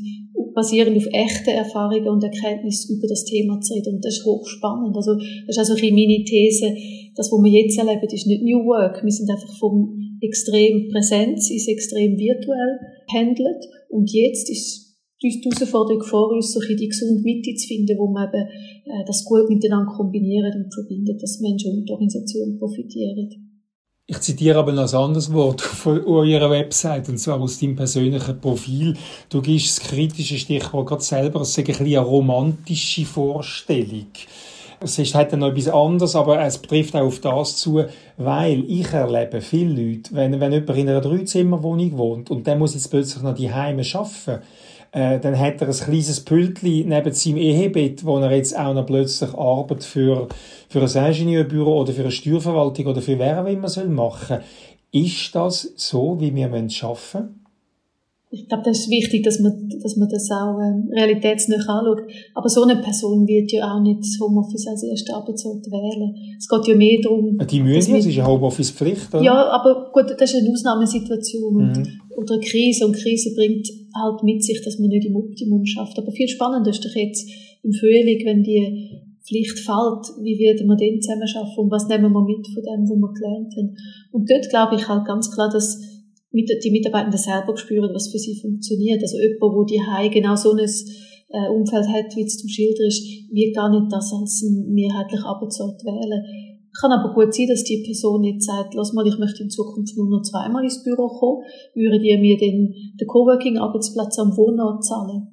basierend 0.53 0.97
auf 0.97 1.07
echten 1.13 1.51
Erfahrungen 1.51 2.09
und 2.09 2.23
Erkenntnissen 2.23 2.97
über 2.97 3.07
das 3.07 3.23
Thema 3.23 3.59
zu 3.61 3.73
reden. 3.73 3.95
Und 3.95 4.05
das 4.05 4.17
ist 4.17 4.25
hochspannend. 4.25 4.95
Also, 4.95 5.15
das 5.15 5.55
ist 5.55 5.59
also 5.59 5.75
eine 5.75 5.91
meine 5.91 6.23
These. 6.23 6.75
Das, 7.15 7.31
was 7.31 7.43
wir 7.43 7.51
jetzt 7.51 7.77
erleben, 7.77 8.07
ist 8.11 8.27
nicht 8.27 8.43
New 8.43 8.65
Work. 8.65 9.03
Wir 9.03 9.11
sind 9.11 9.29
einfach 9.29 9.57
vom 9.57 10.17
extrem 10.21 10.89
Präsenz 10.89 11.49
ins 11.49 11.67
extrem 11.67 12.17
virtuell 12.17 12.79
handelt. 13.13 13.63
Und 13.89 14.11
jetzt 14.11 14.49
ist 14.49 14.88
die 15.21 15.41
Herausforderung 15.43 16.03
vor 16.03 16.31
uns, 16.31 16.53
so 16.53 16.59
die 16.61 16.87
gesunde 16.87 17.21
Mitte 17.21 17.53
zu 17.55 17.67
finden, 17.67 17.97
wo 17.97 18.07
man 18.07 18.29
eben 18.29 18.47
äh, 18.85 19.05
das 19.05 19.25
gut 19.25 19.49
miteinander 19.49 19.91
kombiniert 19.91 20.55
und 20.55 20.73
verbindet, 20.73 21.21
dass 21.21 21.39
Menschen 21.41 21.79
und 21.79 21.89
Organisationen 21.89 22.57
profitieren. 22.57 23.49
Ich 24.07 24.21
zitiere 24.21 24.57
aber 24.57 24.71
noch 24.71 24.91
ein 24.91 24.99
anderes 24.99 25.31
Wort 25.31 25.61
von 25.61 26.03
eurer 26.03 26.49
Website, 26.49 27.09
und 27.09 27.19
zwar 27.19 27.39
aus 27.39 27.59
deinem 27.59 27.75
persönlichen 27.75 28.39
Profil. 28.39 28.95
Du 29.29 29.41
gibst 29.41 29.77
das 29.77 29.87
kritische 29.87 30.37
Stichwort 30.37 30.87
gerade 30.87 31.03
selber, 31.03 31.41
es 31.41 31.55
ist 31.55 31.81
eine 31.81 31.99
romantische 31.99 33.05
Vorstellung. 33.05 34.07
Es 34.81 34.97
ist 34.97 35.13
halt 35.13 35.33
noch 35.33 35.49
etwas 35.49 35.67
anderes, 35.67 36.15
aber 36.15 36.41
es 36.41 36.61
trifft 36.61 36.95
auch 36.95 37.05
auf 37.05 37.19
das 37.19 37.57
zu, 37.57 37.83
weil 38.15 38.63
ich 38.65 38.87
erlebe 38.93 39.41
viele 39.41 39.73
Leute, 39.73 40.15
wenn, 40.15 40.39
wenn 40.39 40.53
jemand 40.53 40.77
in 40.77 40.89
einer 40.89 41.01
Dreizimmerwohnung 41.01 41.97
wohnt 41.97 42.31
und 42.31 42.47
der 42.47 42.55
muss 42.55 42.75
jetzt 42.75 42.89
plötzlich 42.89 43.21
noch 43.21 43.35
die 43.35 43.53
Heime 43.53 43.83
arbeiten, 43.93 44.41
äh, 44.91 45.19
dann 45.19 45.37
hat 45.37 45.61
er 45.61 45.67
ein 45.67 45.73
kleines 45.73 46.19
Pültli 46.21 46.83
neben 46.87 47.13
seinem 47.13 47.37
Ehebett, 47.37 48.05
wo 48.05 48.17
er 48.17 48.31
jetzt 48.31 48.57
auch 48.57 48.73
noch 48.73 48.85
plötzlich 48.85 49.33
Arbeit 49.33 49.83
für, 49.83 50.27
für 50.67 50.81
ein 50.81 51.05
Ingenieurbüro 51.05 51.81
oder 51.81 51.93
für 51.93 52.01
eine 52.01 52.11
Steuerverwaltung 52.11 52.87
oder 52.87 53.01
für 53.01 53.19
wer 53.19 53.43
auch 53.43 53.47
immer 53.47 53.69
soll 53.69 53.89
machen. 53.89 54.39
Ist 54.91 55.35
das 55.35 55.73
so, 55.75 56.19
wie 56.19 56.33
wir 56.33 56.47
arbeiten 56.47 56.69
wollen? 56.81 57.38
Ich 58.31 58.47
glaube, 58.47 58.63
das 58.63 58.81
ist 58.81 58.89
wichtig, 58.91 59.23
dass 59.23 59.39
man, 59.39 59.69
dass 59.81 59.95
man 59.97 60.07
das 60.07 60.29
auch 60.29 60.59
ähm, 60.59 60.87
realitätsnah 60.93 61.55
anschaut. 61.55 62.01
Aber 62.35 62.47
so 62.47 62.61
eine 62.61 62.75
Person 62.75 63.27
wird 63.27 63.51
ja 63.51 63.73
auch 63.73 63.81
nicht 63.81 64.01
das 64.01 64.19
Homeoffice 64.21 64.67
als 64.67 64.83
erste 64.83 65.15
Arbeitsort 65.15 65.65
wählen. 65.65 66.13
Es 66.37 66.47
geht 66.47 66.67
ja 66.67 66.75
mehr 66.75 66.99
darum... 67.01 67.39
Die 67.39 67.59
müssen, 67.59 67.95
es 67.95 68.05
ist 68.05 68.19
eine 68.19 68.27
Homeoffice-Pflicht, 68.27 69.15
oder? 69.15 69.23
Ja, 69.23 69.49
aber 69.49 69.89
gut, 69.91 70.13
das 70.15 70.31
ist 70.31 70.41
eine 70.41 70.51
Ausnahmesituation 70.51 71.55
mhm. 71.55 71.87
oder 72.15 72.35
eine 72.35 72.43
Krise. 72.43 72.85
Und 72.85 72.95
Krise 72.97 73.33
bringt 73.33 73.67
halt 73.95 74.21
mit 74.23 74.43
sich, 74.43 74.61
dass 74.63 74.77
man 74.77 74.89
nicht 74.89 75.07
im 75.07 75.15
Optimum 75.15 75.65
schafft. 75.65 75.97
Aber 75.97 76.11
viel 76.11 76.27
spannender 76.27 76.69
ist 76.69 76.85
doch 76.85 76.93
jetzt 76.93 77.27
im 77.63 77.73
Frühling, 77.73 78.21
wenn 78.25 78.43
die 78.43 79.01
Pflicht 79.27 79.57
fällt, 79.57 80.05
wie 80.21 80.37
werden 80.37 80.67
wir 80.67 80.75
den 80.75 81.01
zusammen 81.01 81.27
schaffen 81.27 81.65
und 81.65 81.71
was 81.71 81.87
nehmen 81.87 82.11
wir 82.11 82.21
mit 82.21 82.45
von 82.47 82.63
dem, 82.63 82.83
was 82.83 82.93
wir 82.93 83.13
gelernt 83.13 83.53
haben. 83.57 83.75
Und 84.11 84.29
dort 84.29 84.49
glaube 84.49 84.75
ich 84.75 84.87
halt 84.87 85.05
ganz 85.05 85.31
klar, 85.31 85.49
dass 85.51 85.81
die 86.31 86.71
Mitarbeitenden 86.71 87.19
selber 87.19 87.57
spüren, 87.57 87.93
was 87.93 88.11
für 88.11 88.19
sie 88.19 88.39
funktioniert. 88.39 89.01
Also 89.01 89.17
jemand, 89.17 89.41
wo 89.41 89.63
die 89.63 89.81
Hai 89.81 90.09
genau 90.09 90.35
so 90.35 90.51
ein 90.51 90.59
äh, 90.59 91.49
Umfeld 91.49 91.87
hat, 91.87 92.15
wie 92.15 92.23
es 92.23 92.37
zum 92.37 92.49
Schilder 92.49 92.85
ist, 92.85 93.03
wird 93.31 93.55
gar 93.55 93.69
nicht 93.69 93.91
das 93.91 94.13
als 94.13 94.41
ein 94.43 94.73
mehrheitlich 94.73 95.21
Arbeitsort 95.21 95.81
wählen. 95.83 96.23
Kann 96.79 96.91
aber 96.91 97.13
gut 97.13 97.33
sein, 97.33 97.47
dass 97.47 97.63
die 97.63 97.81
Person 97.83 98.23
jetzt 98.23 98.45
sagt, 98.45 98.75
lass 98.75 98.93
mal, 98.93 99.07
ich 99.07 99.17
möchte 99.17 99.41
in 99.41 99.49
Zukunft 99.49 99.97
nur 99.97 100.09
noch 100.09 100.21
zweimal 100.21 100.63
ins 100.63 100.83
Büro 100.83 101.07
kommen, 101.07 101.41
würden 101.73 102.01
die 102.01 102.15
mir 102.17 102.37
den, 102.37 102.73
den 102.99 103.07
Coworking-Arbeitsplatz 103.07 104.19
am 104.19 104.37
Wohnort 104.37 104.85
zahlen. 104.85 105.27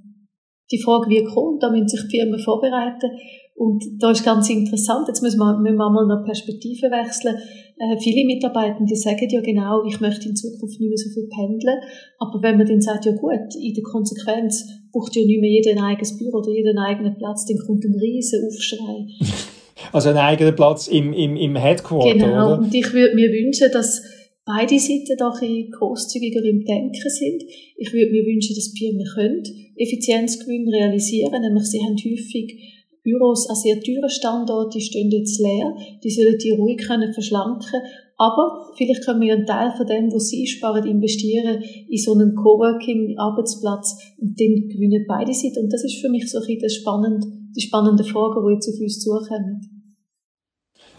Die 0.72 0.80
Frage, 0.80 1.10
wie 1.10 1.24
kommt, 1.24 1.62
da 1.62 1.70
müssen 1.70 1.88
sich 1.88 2.02
die 2.08 2.18
Firmen 2.18 2.40
vorbereiten. 2.40 3.10
Und 3.56 3.82
da 3.98 4.10
ist 4.10 4.22
ganz 4.22 4.50
interessant, 4.50 5.08
jetzt 5.08 5.22
müssen 5.22 5.38
wir, 5.38 5.56
müssen 5.58 5.76
wir 5.78 5.90
mal 5.90 6.06
noch 6.06 6.24
Perspektive 6.26 6.90
wechseln. 6.90 7.36
Äh, 7.78 7.98
viele 7.98 8.26
Mitarbeitende 8.26 8.94
sagen 8.94 9.28
ja 9.30 9.40
genau, 9.40 9.82
ich 9.86 9.98
möchte 9.98 10.28
in 10.28 10.36
Zukunft 10.36 10.78
nicht 10.78 10.90
mehr 10.90 10.98
so 10.98 11.08
viel 11.08 11.26
pendeln. 11.26 11.78
Aber 12.18 12.42
wenn 12.42 12.58
man 12.58 12.66
dann 12.66 12.82
sagt, 12.82 13.06
ja 13.06 13.12
gut, 13.12 13.56
in 13.58 13.72
der 13.72 13.82
Konsequenz 13.82 14.68
braucht 14.92 15.16
ja 15.16 15.24
nicht 15.24 15.40
mehr 15.40 15.50
jeder 15.50 15.72
ein 15.72 15.78
eigenes 15.78 16.18
Büro 16.18 16.38
oder 16.38 16.50
jeder 16.50 16.70
einen 16.70 16.84
eigenen 16.84 17.16
Platz, 17.16 17.46
dann 17.46 17.56
kommt 17.66 17.82
ein 17.84 17.94
riesen 17.98 18.46
Aufschrei. 18.46 19.06
Also 19.92 20.08
ein 20.08 20.16
eigener 20.16 20.52
Platz 20.52 20.88
im, 20.88 21.12
im, 21.12 21.36
im 21.36 21.54
Headquarter, 21.54 22.12
Genau, 22.12 22.54
oder? 22.54 22.58
und 22.58 22.74
ich 22.74 22.92
würde 22.92 23.14
mir 23.14 23.30
wünschen, 23.30 23.70
dass 23.72 24.02
beide 24.44 24.78
Seiten 24.78 25.16
da 25.18 25.28
ein 25.28 25.38
bisschen 25.38 25.70
grosszügiger 25.70 26.42
im 26.42 26.64
Denken 26.64 27.10
sind. 27.10 27.42
Ich 27.76 27.92
würde 27.92 28.10
mir 28.10 28.24
wünschen, 28.24 28.56
dass 28.56 28.72
die 28.72 28.78
Firmen 28.78 29.06
können 29.14 29.42
Effizienzgewinn 29.76 30.68
realisieren, 30.68 31.40
nämlich 31.42 31.64
sie 31.64 31.80
haben 31.80 31.96
häufig 31.96 32.75
Büros 33.06 33.48
an 33.48 33.54
sehr 33.54 33.78
teuren 33.80 34.10
Standorten, 34.10 34.70
die 34.74 34.80
stehen 34.80 35.10
jetzt 35.12 35.38
leer, 35.40 35.76
die 36.02 36.10
sollen 36.10 36.38
die 36.42 36.50
ruhig 36.50 36.78
können 36.78 37.14
verschlanken 37.14 37.80
aber 38.18 38.72
vielleicht 38.76 39.04
können 39.04 39.20
wir 39.20 39.34
einen 39.34 39.46
Teil 39.46 39.72
von 39.76 39.86
dem, 39.86 40.10
was 40.12 40.28
sie 40.28 40.46
sparen, 40.46 40.86
investieren 40.86 41.62
in 41.88 41.98
so 41.98 42.14
einen 42.14 42.34
Coworking-Arbeitsplatz 42.34 44.14
und 44.18 44.40
dann 44.40 44.68
gewinnen 44.68 45.04
beide 45.06 45.34
Seiten. 45.34 45.64
Und 45.64 45.72
das 45.72 45.84
ist 45.84 46.00
für 46.00 46.08
mich 46.08 46.30
so 46.30 46.38
ein 46.38 46.46
bisschen 46.46 46.70
spannende, 46.70 47.26
die 47.54 47.60
spannende 47.60 48.04
Frage, 48.04 48.40
die 48.42 48.54
jetzt 48.54 48.68
auf 48.68 48.80
uns 48.80 49.00
zukommen. 49.00 49.75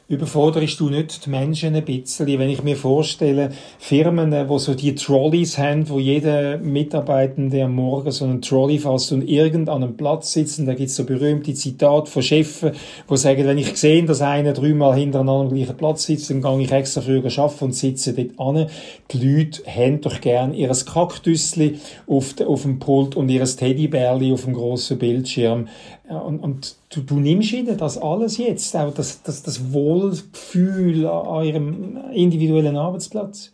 Überforderst 0.10 0.80
du 0.80 0.90
nicht 0.90 1.26
die 1.26 1.30
Menschen 1.30 1.76
ein 1.76 1.84
bisschen, 1.84 2.28
wenn 2.28 2.50
ich 2.50 2.64
mir 2.64 2.78
vorstelle, 2.78 3.52
Firmen, 3.78 4.34
wo 4.48 4.58
so 4.58 4.74
die 4.74 4.96
Trolleys 4.96 5.58
haben, 5.58 5.90
wo 5.90 6.00
jeder 6.00 6.60
Mitarbeitende 6.60 7.62
am 7.66 7.76
Morgen 7.76 8.10
so 8.12 8.24
einen 8.24 8.42
Trolley 8.42 8.80
fasst 8.80 9.12
und 9.12 9.28
irgend 9.28 9.68
an 9.68 9.84
einem 9.84 9.98
Platz 9.98 10.32
sitzt, 10.32 10.66
da 10.66 10.76
gibt's 10.76 10.96
so 10.96 11.04
berühmte 11.04 11.54
Zitate 11.54 12.10
von 12.10 12.22
Chefen, 12.22 12.72
wo 13.10 13.18
sagen, 13.18 13.46
wenn 13.46 13.58
ich 13.58 13.76
sehe, 13.76 14.06
dass 14.06 14.22
einer 14.22 14.54
dreimal 14.54 14.98
hintereinander 14.98 15.50
am 15.50 15.54
gleichen 15.54 15.76
Platz 15.76 16.06
sitzt, 16.06 16.30
dann 16.30 16.42
gehe 16.42 16.62
ich 16.62 16.72
extra 16.72 17.02
früher 17.02 17.26
arbeiten 17.26 17.66
und 17.66 17.74
sitze 17.74 18.14
dort 18.14 18.40
an. 18.40 18.68
Die 19.12 19.18
Leute 19.18 19.64
haben 19.66 20.00
doch 20.00 20.22
gern 20.22 20.54
ihres 20.54 20.86
Kaktusli 20.86 21.82
auf, 22.08 22.34
auf 22.40 22.62
dem 22.62 22.80
Pult 22.80 23.18
und 23.18 23.28
ihres 23.28 23.58
Teddybärli 23.58 24.32
auf 24.32 24.46
dem 24.46 24.54
grossen 24.54 25.00
Bildschirm. 25.00 25.68
Und, 26.10 26.40
und 26.40 26.76
du, 26.90 27.02
du 27.02 27.16
nimmst 27.16 27.52
ihnen 27.52 27.78
das 27.78 27.98
alles 27.98 28.38
jetzt, 28.38 28.76
auch 28.78 28.94
das, 28.94 29.22
das, 29.24 29.44
das 29.44 29.74
Wohlgefühl 29.74 31.06
an 31.06 31.28
eurem 31.28 31.98
individuellen 32.14 32.78
Arbeitsplatz. 32.78 33.52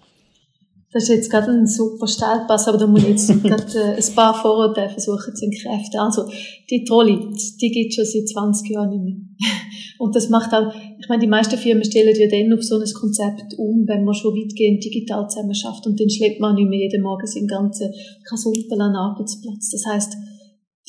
Das 0.92 1.04
ist 1.04 1.10
jetzt 1.10 1.32
gerade 1.32 1.52
ein 1.52 1.66
super 1.66 2.08
Stellpass, 2.08 2.68
aber 2.68 2.78
da 2.78 2.86
muss 2.86 3.02
ich 3.02 3.10
jetzt 3.10 3.28
gerade 3.44 3.74
äh, 3.74 3.96
ein 3.98 4.16
paar 4.16 4.40
Vorurteile 4.40 4.92
versuchen 4.92 5.36
zu 5.36 5.46
entkräften. 5.46 6.00
Also, 6.00 6.30
die 6.70 6.84
Trolley, 6.84 7.18
die 7.60 7.72
gibt 7.72 7.96
schon 7.96 8.06
seit 8.06 8.30
20 8.30 8.70
Jahren 8.70 8.90
nicht 8.92 9.04
mehr. 9.04 9.16
Und 9.98 10.16
das 10.16 10.30
macht 10.30 10.54
auch, 10.54 10.72
ich 11.00 11.10
meine, 11.10 11.22
die 11.22 11.28
meisten 11.28 11.58
Firmen 11.58 11.84
stellen 11.84 12.16
ja 12.16 12.28
dann 12.28 12.54
auf 12.54 12.64
so 12.64 12.76
ein 12.76 12.94
Konzept 12.94 13.56
um, 13.58 13.88
wenn 13.88 14.04
man 14.04 14.14
schon 14.14 14.36
weitgehend 14.36 14.84
digital 14.84 15.28
zusammen 15.30 15.56
schafft 15.56 15.86
und 15.88 16.00
dann 16.00 16.10
schleppt 16.10 16.40
man 16.42 16.56
nicht 16.56 16.68
mehr 16.68 16.80
jeden 16.80 17.04
Morgen 17.04 17.26
seinen 17.26 17.48
ganzen 17.48 17.92
Kasumpel 18.28 18.82
an 18.82 18.92
den 18.92 18.96
Arbeitsplatz. 18.98 19.70
Das 19.70 19.86
heißt, 19.86 20.18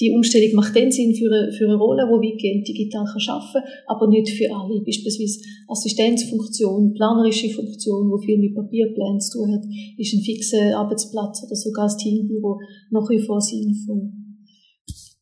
die 0.01 0.11
Umstellung 0.11 0.57
macht 0.57 0.75
den 0.75 0.91
Sinn 0.91 1.15
für 1.15 1.31
eine, 1.31 1.53
für 1.53 1.67
eine 1.67 1.77
Rolle, 1.77 2.03
die 2.03 2.33
weitgehend 2.33 2.67
digital 2.67 3.05
kann 3.05 3.23
arbeiten 3.29 3.53
kann, 3.53 3.63
aber 3.87 4.09
nicht 4.09 4.31
für 4.31 4.51
alle. 4.51 4.83
Beispielsweise 4.85 5.41
Assistenzfunktion, 5.69 6.95
planerische 6.95 7.49
Funktion, 7.51 8.11
die 8.11 8.27
viel 8.27 8.39
mit 8.39 8.55
Papierplänen 8.57 9.21
zu 9.21 9.39
tun 9.39 9.53
hat, 9.53 9.63
ist 9.97 10.15
ein 10.15 10.21
fixer 10.21 10.77
Arbeitsplatz 10.77 11.45
oder 11.45 11.55
sogar 11.55 11.87
das 11.87 11.97
Teambüro 11.99 12.59
nach 12.91 13.09
wie 13.09 13.21
vor 13.21 13.41
sinnvoll. 13.41 14.11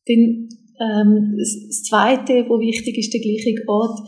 Dann, 0.06 0.48
ähm, 0.80 1.36
das 1.38 1.82
Zweite, 1.82 2.46
wo 2.48 2.58
wichtig 2.58 2.96
ist, 2.96 3.12
der 3.12 3.20
gleiche 3.20 3.54
Ort. 3.68 4.00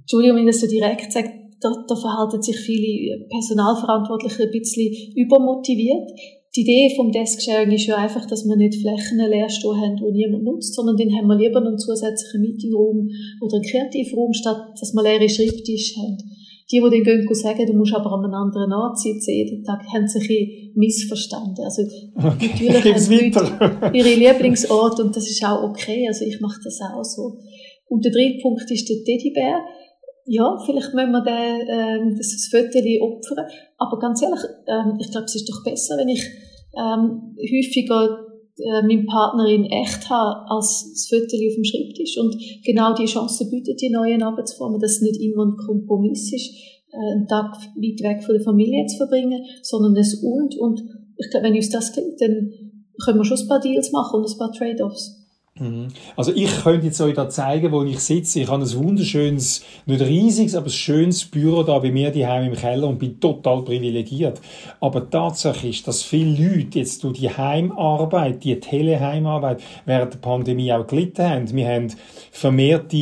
Entschuldigung, 0.00 0.38
wenn 0.38 0.48
ich 0.48 0.54
das 0.54 0.62
so 0.62 0.66
direkt 0.66 1.12
sage, 1.12 1.28
da, 1.60 1.68
da 1.86 1.94
verhalten 1.94 2.40
sich 2.40 2.56
viele 2.56 3.26
Personalverantwortliche 3.28 4.44
ein 4.44 4.50
bisschen 4.50 4.94
übermotiviert 5.14 6.10
die 6.56 6.62
Idee 6.62 6.94
vom 6.96 7.12
Desk-Sharing 7.12 7.70
ist 7.70 7.86
ja 7.86 7.96
einfach, 7.96 8.26
dass 8.26 8.44
wir 8.44 8.56
nicht 8.56 8.80
Flächen 8.80 9.18
leer 9.18 9.48
stehen 9.48 9.80
haben, 9.80 9.96
die 9.96 10.10
niemand 10.10 10.42
nutzt, 10.42 10.74
sondern 10.74 10.96
dann 10.96 11.14
haben 11.14 11.28
wir 11.28 11.38
lieber 11.38 11.60
einen 11.60 11.78
zusätzlichen 11.78 12.40
Meetingraum 12.40 13.08
oder 13.40 13.56
einen 13.56 13.64
Kreativraum, 13.64 14.32
statt 14.32 14.74
dass 14.78 14.92
wir 14.92 15.02
leere 15.02 15.28
Schreibtische 15.28 16.00
haben. 16.00 16.18
Die, 16.70 16.78
die 16.78 16.82
dann 16.82 17.02
gehen 17.02 17.34
sagen, 17.34 17.66
du 17.66 17.72
musst 17.74 17.94
aber 17.94 18.12
an 18.12 18.24
einem 18.24 18.34
anderen 18.34 18.72
Ort 18.72 18.98
sitzen, 18.98 19.30
jeden 19.30 19.64
Tag, 19.64 19.82
haben 19.92 20.06
sich 20.06 20.28
ein 20.30 20.72
missverstanden. 20.78 21.64
Also, 21.64 21.82
okay. 22.14 22.70
natürlich 22.72 22.94
haben 23.34 23.70
Leute 23.82 23.90
ihre 23.96 24.14
Lieblingsort 24.14 25.00
und 25.00 25.14
das 25.14 25.28
ist 25.28 25.44
auch 25.44 25.62
okay. 25.70 26.06
Also, 26.06 26.24
ich 26.24 26.40
mache 26.40 26.60
das 26.62 26.78
auch 26.80 27.02
so. 27.02 27.38
Und 27.88 28.04
der 28.04 28.12
dritte 28.12 28.38
Punkt 28.42 28.70
ist 28.70 28.88
der 28.88 29.02
Teddybär 29.04 29.60
ja, 30.30 30.56
vielleicht 30.64 30.94
müssen 30.94 31.10
wir 31.10 31.24
den, 31.24 31.66
ähm, 31.66 32.14
das, 32.16 32.48
Foto 32.50 32.78
opfern. 33.02 33.46
Aber 33.78 33.98
ganz 33.98 34.22
ehrlich, 34.22 34.38
ähm, 34.68 34.96
ich 35.00 35.10
glaube, 35.10 35.24
es 35.24 35.34
ist 35.34 35.50
doch 35.50 35.64
besser, 35.64 35.96
wenn 35.98 36.08
ich 36.08 36.22
ähm, 36.78 37.34
häufiger 37.36 38.30
äh, 38.56 38.82
meinen 38.86 39.06
Partner 39.06 39.46
in 39.46 39.64
echt 39.64 40.08
habe, 40.08 40.48
als 40.48 40.86
das 40.86 41.08
Foto 41.10 41.34
auf 41.34 41.54
dem 41.56 41.64
Schreibtisch. 41.64 42.16
Und 42.16 42.36
genau 42.64 42.94
die 42.94 43.06
Chance 43.06 43.50
bietet 43.50 43.80
die 43.80 43.90
neuen 43.90 44.22
Arbeitsformen, 44.22 44.78
dass 44.78 44.92
es 44.92 45.02
nicht 45.02 45.20
immer 45.20 45.46
ein 45.46 45.56
Kompromiss 45.56 46.32
ist, 46.32 46.54
äh, 46.92 47.16
einen 47.16 47.26
Tag 47.26 47.56
weit 47.56 48.00
weg 48.00 48.22
von 48.22 48.36
der 48.36 48.44
Familie 48.44 48.86
zu 48.86 48.98
verbringen, 48.98 49.42
sondern 49.62 49.96
es 49.96 50.22
und. 50.22 50.56
Und 50.56 50.80
ich 51.16 51.28
glaube, 51.32 51.46
wenn 51.46 51.56
uns 51.56 51.70
das 51.70 51.92
klingt, 51.92 52.20
dann 52.20 52.52
können 53.04 53.18
wir 53.18 53.24
schon 53.24 53.36
ein 53.36 53.48
paar 53.48 53.60
Deals 53.60 53.90
machen 53.90 54.20
und 54.20 54.30
ein 54.30 54.38
paar 54.38 54.52
Trade-offs. 54.52 55.19
Mhm. 55.60 55.88
Also 56.16 56.32
ich 56.34 56.62
könnte 56.62 56.86
jetzt 56.86 57.00
euch 57.00 57.14
da 57.14 57.28
zeigen, 57.28 57.70
wo 57.70 57.82
ich 57.82 58.00
sitze. 58.00 58.40
Ich 58.40 58.48
habe 58.48 58.62
ein 58.62 58.74
wunderschönes, 58.74 59.62
nicht 59.84 60.00
riesiges, 60.00 60.54
aber 60.54 60.66
ein 60.66 60.72
schönes 60.72 61.24
Büro 61.26 61.62
da 61.62 61.78
bei 61.78 61.90
mir 61.90 62.10
daheim 62.10 62.46
im 62.50 62.56
Keller 62.56 62.88
und 62.88 62.98
bin 62.98 63.20
total 63.20 63.62
privilegiert. 63.62 64.40
Aber 64.80 65.08
Tatsache 65.08 65.68
ist, 65.68 65.86
dass 65.86 66.02
viele 66.02 66.30
Leute 66.30 66.78
jetzt 66.78 67.04
durch 67.04 67.18
die 67.18 67.28
Heimarbeit, 67.28 68.42
die 68.42 68.58
Teleheimarbeit 68.58 69.62
während 69.84 70.14
der 70.14 70.18
Pandemie 70.18 70.72
auch 70.72 70.86
gelitten 70.86 71.28
haben. 71.28 71.54
Wir 71.54 71.68
haben 71.68 71.88
vermehrte 72.30 72.96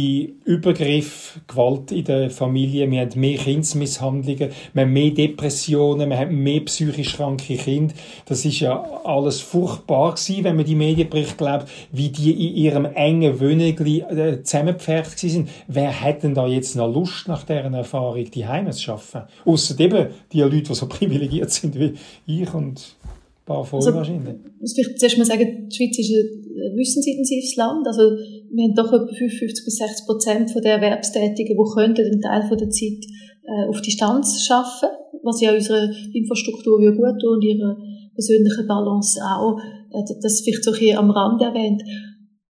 Übergriffe, 0.45 1.41
Gewalt 1.47 1.93
in 1.93 2.05
der 2.05 2.31
Familie, 2.31 2.91
wir 2.91 3.03
haben 3.03 3.21
mehr 3.21 3.39
Kindsmisshandlungen, 3.39 4.51
wir 4.73 4.83
haben 4.83 4.93
mehr 4.93 5.11
Depressionen, 5.11 6.11
wir 6.11 6.19
haben 6.19 6.43
mehr 6.43 6.61
psychisch 6.63 7.15
kranke 7.15 7.57
Kinder. 7.57 7.95
Das 8.27 8.45
ist 8.45 8.59
ja 8.59 8.83
alles 9.05 9.41
furchtbar 9.41 10.15
gewesen, 10.15 10.43
wenn 10.43 10.57
man 10.57 10.65
die 10.65 10.75
Medienberichte 10.75 11.37
glaubt, 11.37 11.69
wie 11.93 12.09
die 12.09 12.48
in 12.49 12.57
ihrem 12.57 12.85
engen 12.85 13.41
Wönigli 13.41 14.01
äh, 14.01 14.43
zusammengepfercht 14.43 15.19
sind. 15.19 15.49
Wer 15.67 16.01
hat 16.01 16.23
denn 16.23 16.35
da 16.35 16.47
jetzt 16.47 16.77
noch 16.77 16.93
Lust, 16.93 17.29
nach 17.29 17.45
deren 17.45 17.75
Erfahrung 17.75 18.31
die 18.31 18.47
Heime 18.47 18.71
zu 18.71 18.83
schaffen? 18.83 19.23
Ausser 19.45 19.79
eben 19.81 20.09
die 20.33 20.41
Leute, 20.41 20.63
die 20.63 20.75
so 20.75 20.87
privilegiert 20.89 21.51
sind 21.51 21.79
wie 21.79 21.95
ich 22.27 22.53
und 22.55 22.79
ein 22.79 23.45
paar 23.47 23.65
von 23.65 23.79
also, 23.79 23.95
wahrscheinlich. 23.95 24.37
muss 24.61 24.75
vielleicht 24.75 24.99
zuerst 24.99 25.19
mal 25.19 25.25
sagen, 25.25 25.69
die 25.69 25.77
Schweiz 25.77 25.99
ist 25.99 26.13
ein 26.13 26.77
wissensintensives 26.77 27.57
Land. 27.57 27.87
Also, 27.87 28.03
wir 28.51 28.65
haben 28.65 28.75
doch 28.75 28.93
etwa 28.93 29.07
55 29.07 29.65
bis 29.65 29.77
60 29.77 30.07
Prozent 30.07 30.51
der 30.65 30.75
Erwerbstätigen, 30.75 31.57
die 31.57 31.75
könnten 31.75 32.05
einen 32.05 32.21
Teil 32.21 32.49
von 32.49 32.59
der 32.59 32.71
Zeit 32.71 33.05
äh, 33.45 33.69
auf 33.69 33.81
Distanz 33.81 34.45
schaffen, 34.45 34.89
was 35.23 35.41
ja 35.41 35.55
unserer 35.55 35.91
Infrastruktur 36.13 36.79
gut 36.79 37.21
tut 37.21 37.37
und 37.37 37.45
ihrer 37.45 37.77
persönlichen 38.15 38.67
Balance 38.67 39.21
auch. 39.23 39.59
Äh, 39.93 40.03
das 40.23 40.41
vielleicht 40.41 40.65
so 40.65 40.75
hier 40.75 40.99
am 40.99 41.11
Rand 41.11 41.41
erwähnt 41.41 41.83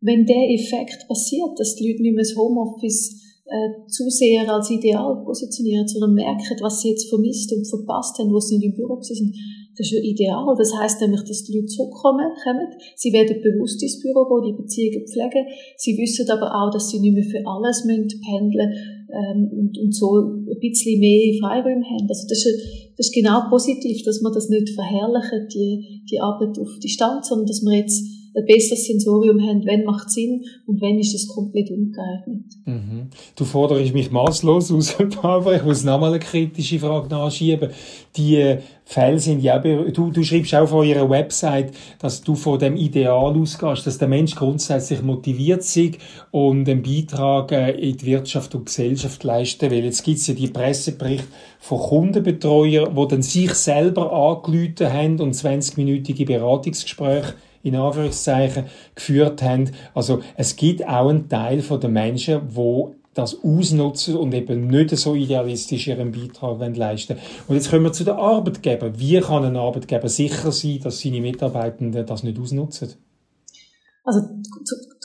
wenn 0.01 0.27
der 0.27 0.51
Effekt 0.51 1.09
passiert, 1.09 1.59
dass 1.59 1.75
die 1.75 1.89
Leute 1.89 2.03
nicht 2.03 2.15
mehr 2.15 2.25
das 2.25 2.37
Homeoffice 2.37 3.29
äh, 3.47 3.89
zu 3.89 4.09
sehr 4.11 4.49
als 4.53 4.71
ideal 4.71 5.23
positionieren, 5.25 5.89
sondern 5.89 6.15
merken, 6.15 6.57
was 6.61 6.83
sie 6.83 6.91
jetzt 6.91 7.09
vermisst 7.09 7.53
und 7.53 7.67
verpasst 7.67 8.19
haben, 8.19 8.31
wo 8.31 8.39
sie 8.39 8.59
nicht 8.59 8.67
im 8.67 8.77
Büro 8.77 9.01
sind, 9.01 9.35
Das 9.79 9.87
ist 9.87 9.93
ja 9.93 10.03
ideal. 10.03 10.55
Das 10.59 10.75
heisst 10.77 11.01
nämlich, 11.01 11.23
dass 11.23 11.45
die 11.45 11.55
Leute 11.55 11.67
zurückkommen, 11.67 12.29
kommen. 12.43 12.69
Sie 12.97 13.13
werden 13.13 13.41
bewusst 13.41 13.83
ins 13.83 14.01
Büro 14.03 14.27
gehen, 14.27 14.53
die 14.53 14.63
Beziehungen 14.63 15.07
pflegen. 15.07 15.47
Sie 15.77 15.97
wissen 15.97 16.29
aber 16.31 16.51
auch, 16.51 16.71
dass 16.71 16.91
sie 16.91 17.01
nicht 17.01 17.15
mehr 17.15 17.25
für 17.25 17.47
alles 17.47 17.85
müssen 17.85 18.21
pendeln 18.21 18.71
ähm, 19.09 19.49
und, 19.49 19.79
und 19.79 19.95
so 19.95 20.19
ein 20.19 20.61
bisschen 20.61 21.01
mehr 21.01 21.33
Freiräume 21.41 21.87
haben. 21.87 22.09
Also 22.09 22.27
das 22.29 22.45
ist, 22.45 22.93
das 22.99 23.07
ist 23.07 23.15
genau 23.15 23.49
positiv, 23.49 24.03
dass 24.05 24.21
man 24.21 24.35
das 24.35 24.49
nicht 24.51 24.71
verherrlichen, 24.71 25.49
die, 25.55 26.03
die 26.11 26.21
Arbeit 26.21 26.59
auf 26.59 26.69
Distanz, 26.83 27.29
sondern 27.29 27.47
dass 27.47 27.63
man 27.63 27.75
jetzt 27.75 28.18
ein 28.39 28.47
besseres 28.47 28.87
Sensorium 28.87 29.41
haben, 29.41 29.65
wenn 29.67 29.85
macht 29.85 30.11
Sinn 30.11 30.45
und 30.67 30.81
wenn 30.81 30.99
ist 30.99 31.15
es 31.15 31.29
komplett 31.29 31.71
ungeeignet. 31.71 32.45
Mhm. 32.65 33.09
Du 33.37 33.45
forderst 33.45 33.93
mich 33.93 34.11
maßlos 34.11 34.73
aus, 34.73 34.97
Barbara. 35.21 35.57
Ich 35.57 35.65
muss 35.65 35.85
nochmal 35.85 36.11
eine 36.11 36.19
kritische 36.19 36.79
Frage 36.79 37.09
nachschieben. 37.09 37.71
Die 38.17 38.37
äh, 38.37 38.59
Fälle 38.85 39.19
sind 39.19 39.43
ja, 39.43 39.59
du, 39.59 40.11
du 40.11 40.23
schreibst 40.23 40.55
auch 40.55 40.63
auf 40.63 40.73
eurer 40.73 41.11
Website, 41.11 41.75
dass 41.99 42.23
du 42.23 42.35
von 42.35 42.59
dem 42.59 42.75
Ideal 42.75 43.37
ausgehst, 43.37 43.87
dass 43.87 43.99
der 43.99 44.09
Mensch 44.09 44.35
grundsätzlich 44.35 45.03
motiviert 45.03 45.61
ist 45.61 45.99
und 46.31 46.69
einen 46.69 46.83
Beitrag 46.83 47.53
äh, 47.53 47.71
in 47.73 47.97
die 47.97 48.07
Wirtschaft 48.07 48.55
und 48.55 48.67
Gesellschaft 48.67 49.23
leisten 49.25 49.71
will. 49.71 49.85
Jetzt 49.85 50.05
gibt 50.05 50.19
es 50.19 50.27
ja 50.27 50.35
die 50.35 50.49
Presseberichte 50.49 51.27
von 51.59 51.79
Kundenbetreuern, 51.81 52.95
die 52.95 53.09
dann 53.09 53.23
sich 53.23 53.53
selber 53.55 54.13
angelüht 54.13 54.81
haben 54.81 55.21
und 55.21 55.35
20-minütige 55.35 56.25
Beratungsgespräche 56.25 57.35
in 57.69 57.77
Anführungszeichen 57.77 58.65
geführt 58.95 59.43
haben. 59.43 59.71
Also 59.95 60.21
es 60.37 60.57
gibt 60.57 60.87
auch 60.87 61.09
einen 61.09 61.29
Teil 61.29 61.61
den 61.61 61.93
Menschen, 61.93 62.41
wo 62.49 62.95
das 63.15 63.37
ausnutzen 63.43 64.17
und 64.17 64.33
eben 64.33 64.69
nicht 64.69 64.97
so 64.97 65.15
idealistisch 65.15 65.89
ihren 65.89 66.13
Beitrag 66.13 66.77
leisten. 66.77 67.17
Und 67.49 67.57
jetzt 67.57 67.69
kommen 67.69 67.85
wir 67.85 67.93
zu 67.93 68.05
den 68.05 68.15
Arbeitgebern. 68.15 68.99
Wie 68.99 69.19
kann 69.21 69.45
ein 69.45 69.57
Arbeitgeber 69.57 70.09
sicher 70.09 70.53
sein, 70.53 70.79
dass 70.83 71.01
seine 71.01 71.21
Mitarbeitenden 71.21 72.07
das 72.07 72.23
nicht 72.23 72.39
ausnutzen? 72.39 72.95
Also 74.05 74.21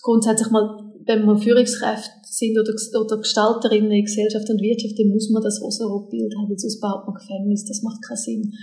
grundsätzlich 0.03 0.51
mal, 0.51 0.79
wenn 1.05 1.25
man 1.25 1.39
Führungskräfte 1.39 2.11
sind 2.23 2.57
oder, 2.57 2.73
oder 3.03 3.17
Gestalterinnen 3.17 3.91
in 3.91 4.05
Gesellschaft 4.05 4.49
und 4.49 4.61
Wirtschaft, 4.61 4.97
dann 4.97 5.07
muss 5.07 5.29
man 5.31 5.41
das 5.41 5.59
Rosa-Rot-Bild 5.61 6.33
haben, 6.37 6.57
sonst 6.57 6.79
baut 6.79 7.05
man 7.07 7.15
Gefängnis. 7.15 7.65
Das 7.65 7.81
macht 7.81 8.01
keinen 8.07 8.17
Sinn. 8.17 8.53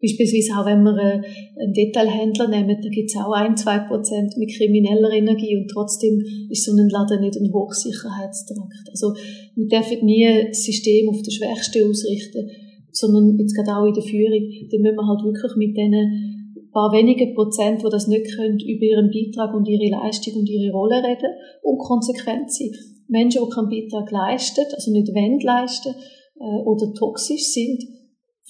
Beispielsweise 0.00 0.58
auch, 0.58 0.66
wenn 0.66 0.82
wir 0.82 0.96
äh, 0.96 1.20
einen 1.60 1.74
Detailhändler 1.74 2.48
nehmen, 2.48 2.80
da 2.80 2.88
gibt 2.88 3.10
es 3.10 3.16
auch 3.16 3.32
ein, 3.32 3.56
zwei 3.56 3.80
Prozent 3.80 4.32
mit 4.38 4.50
krimineller 4.50 5.12
Energie 5.12 5.56
und 5.56 5.68
trotzdem 5.68 6.24
ist 6.48 6.64
so 6.64 6.72
ein 6.72 6.88
Laden 6.88 7.20
nicht 7.20 7.36
ein 7.36 7.52
Hochsicherheitstrakt. 7.52 8.88
Also 8.88 9.12
wir 9.54 9.68
dürfen 9.68 10.06
nie 10.06 10.46
das 10.48 10.64
System 10.64 11.08
auf 11.10 11.20
das 11.22 11.34
Schwächste 11.34 11.86
ausrichten, 11.86 12.48
sondern 12.92 13.38
jetzt 13.38 13.54
gerade 13.54 13.76
auch 13.76 13.86
in 13.86 13.94
der 13.94 14.02
Führung, 14.02 14.48
dann 14.70 14.80
müssen 14.80 14.96
wir 14.96 15.06
halt 15.06 15.22
wirklich 15.22 15.56
mit 15.56 15.76
diesen 15.76 16.40
paar 16.72 16.92
wenigen 16.92 17.34
Prozent, 17.34 17.82
die 17.82 17.90
das 17.90 18.06
nicht 18.06 18.34
können, 18.36 18.58
über 18.58 18.84
ihren 18.84 19.10
Beitrag 19.10 19.54
und 19.54 19.68
ihre 19.68 19.90
Leistung 19.90 20.34
und 20.40 20.48
ihre 20.48 20.72
Rolle 20.72 21.02
reden 21.02 21.30
und 21.62 21.78
konsequent 21.78 22.50
sein. 22.52 22.70
Menschen, 23.08 23.42
die 23.44 23.54
keinen 23.54 23.68
Beitrag 23.68 24.10
leisten, 24.10 24.64
also 24.72 24.92
nicht 24.92 25.08
wollen 25.08 25.40
leisten 25.40 25.94
äh, 26.38 26.62
oder 26.64 26.94
toxisch 26.94 27.52
sind, 27.52 27.82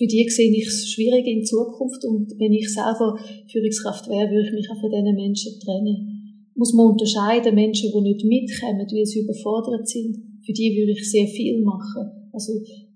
für 0.01 0.07
die 0.07 0.26
sehe 0.30 0.51
ich 0.51 0.66
es 0.66 0.88
schwierig 0.88 1.26
in 1.26 1.44
Zukunft 1.44 2.03
und 2.07 2.32
wenn 2.40 2.55
ich 2.55 2.72
selber 2.72 3.20
Führungskraft 3.53 4.09
wäre, 4.09 4.30
würde 4.32 4.48
ich 4.48 4.55
mich 4.55 4.70
auch 4.72 4.80
von 4.80 4.88
diesen 4.88 5.14
Menschen 5.14 5.61
trennen. 5.61 6.48
Muss 6.55 6.72
man 6.72 6.96
unterscheiden, 6.96 7.55
Menschen, 7.55 7.92
die 7.92 8.01
nicht 8.01 8.24
mitkommen, 8.24 8.88
weil 8.88 9.05
sie 9.05 9.20
überfordert 9.20 9.86
sind, 9.86 10.16
für 10.40 10.55
die 10.55 10.72
würde 10.72 10.92
ich 10.92 11.05
sehr 11.05 11.26
viel 11.26 11.61
machen. 11.61 12.32
Also 12.32 12.55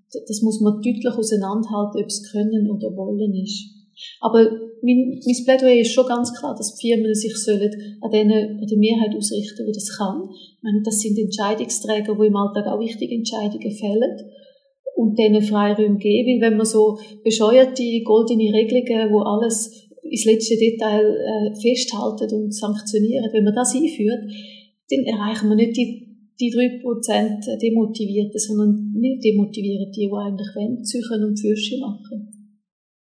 das 0.09 0.41
muss 0.41 0.61
man 0.61 0.81
deutlich 0.81 1.05
auseinanderhalten, 1.05 2.01
ob 2.01 2.07
es 2.07 2.25
können 2.31 2.71
oder 2.71 2.89
wollen 2.97 3.35
ist. 3.35 3.69
Aber 4.21 4.49
mein, 4.81 5.21
mein 5.21 5.45
Plädoyer 5.45 5.81
ist 5.81 5.93
schon 5.93 6.07
ganz 6.07 6.33
klar, 6.33 6.55
dass 6.57 6.73
die 6.73 6.87
Firmen 6.89 7.13
sich 7.13 7.35
sollen 7.37 7.69
an, 8.01 8.09
denen, 8.09 8.57
an 8.57 8.65
der 8.65 8.77
Mehrheit 8.79 9.15
ausrichten, 9.15 9.67
die 9.67 9.77
das 9.77 9.95
kann. 9.95 10.27
Ich 10.33 10.63
meine, 10.63 10.81
das 10.83 10.99
sind 10.99 11.19
Entscheidungsträger, 11.19 12.17
die 12.19 12.27
im 12.27 12.35
Alltag 12.35 12.65
auch 12.65 12.79
wichtige 12.79 13.13
Entscheidungen 13.13 13.71
fällen 13.71 14.25
und 14.95 15.19
denen 15.19 15.41
Freiräume. 15.41 15.99
Weil 15.99 16.41
wenn 16.41 16.57
man 16.57 16.65
so 16.65 16.97
bescheuerte 17.23 17.83
goldene 18.03 18.53
Regelungen, 18.53 19.11
wo 19.11 19.19
alles 19.19 19.89
ins 20.03 20.25
letzte 20.25 20.57
Detail 20.57 21.03
äh, 21.03 21.55
festhalten 21.59 22.33
und 22.35 22.53
sanktionieren, 22.53 23.29
wenn 23.33 23.43
man 23.43 23.55
das 23.55 23.75
einführt, 23.75 24.23
dann 24.89 25.03
erreichen 25.05 25.49
wir 25.49 25.55
nicht 25.55 25.75
die 25.77 26.05
die 26.39 26.51
drei 26.51 26.79
Prozent 26.81 27.45
Demotivierten, 27.61 28.39
sondern 28.39 28.91
nicht 28.93 29.23
demotivieren 29.23 29.91
die, 29.91 30.01
die 30.01 30.11
eigentlich 30.11 30.47
wollen, 30.55 30.81
Psychen 30.81 31.23
und 31.23 31.39
Fürsche 31.39 31.79
machen. 31.79 32.31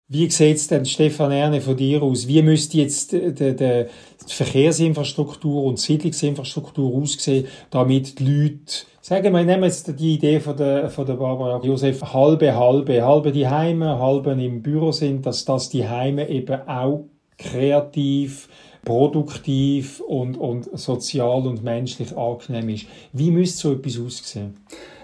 Wie 0.08 0.30
sieht 0.30 0.58
es 0.58 0.68
denn, 0.68 0.86
Stefan 0.86 1.32
Erne, 1.32 1.60
von 1.60 1.76
dir 1.76 2.04
aus? 2.04 2.28
Wie 2.28 2.44
müsste 2.44 2.78
jetzt 2.78 3.12
die, 3.12 3.34
die, 3.34 3.56
die 3.56 3.86
Verkehrsinfrastruktur 4.28 5.64
und 5.64 5.80
die 5.80 5.82
Siedlungsinfrastruktur 5.82 6.94
aussehen, 6.94 7.48
damit 7.72 8.20
die 8.20 8.24
Leute, 8.24 8.86
sagen 9.06 9.36
wir, 9.36 9.44
nehmen 9.44 9.66
jetzt 9.66 10.00
die 10.00 10.16
Idee 10.16 10.40
von 10.40 10.58
der, 10.58 10.90
von 10.90 11.06
der 11.06 11.14
Barbara 11.14 11.64
Josef, 11.64 12.02
halbe, 12.12 12.56
halbe, 12.56 13.06
halbe 13.06 13.32
die 13.32 13.48
Heime, 13.48 14.00
halbe 14.00 14.32
im 14.32 14.64
Büro 14.64 14.92
sind, 14.92 15.24
dass 15.28 15.46
das 15.46 15.70
die 15.70 15.88
Heime 15.88 16.28
eben 16.28 16.68
auch 16.68 17.06
kreativ, 17.38 18.50
produktiv 18.84 20.00
und, 20.00 20.38
und 20.38 20.76
sozial 20.76 21.46
und 21.46 21.64
menschlich 21.64 22.18
angenehm 22.18 22.70
ist. 22.70 22.88
Wie 23.14 23.30
müsste 23.30 23.60
so 23.60 23.74
etwas 23.74 24.00
aussehen? 24.00 24.58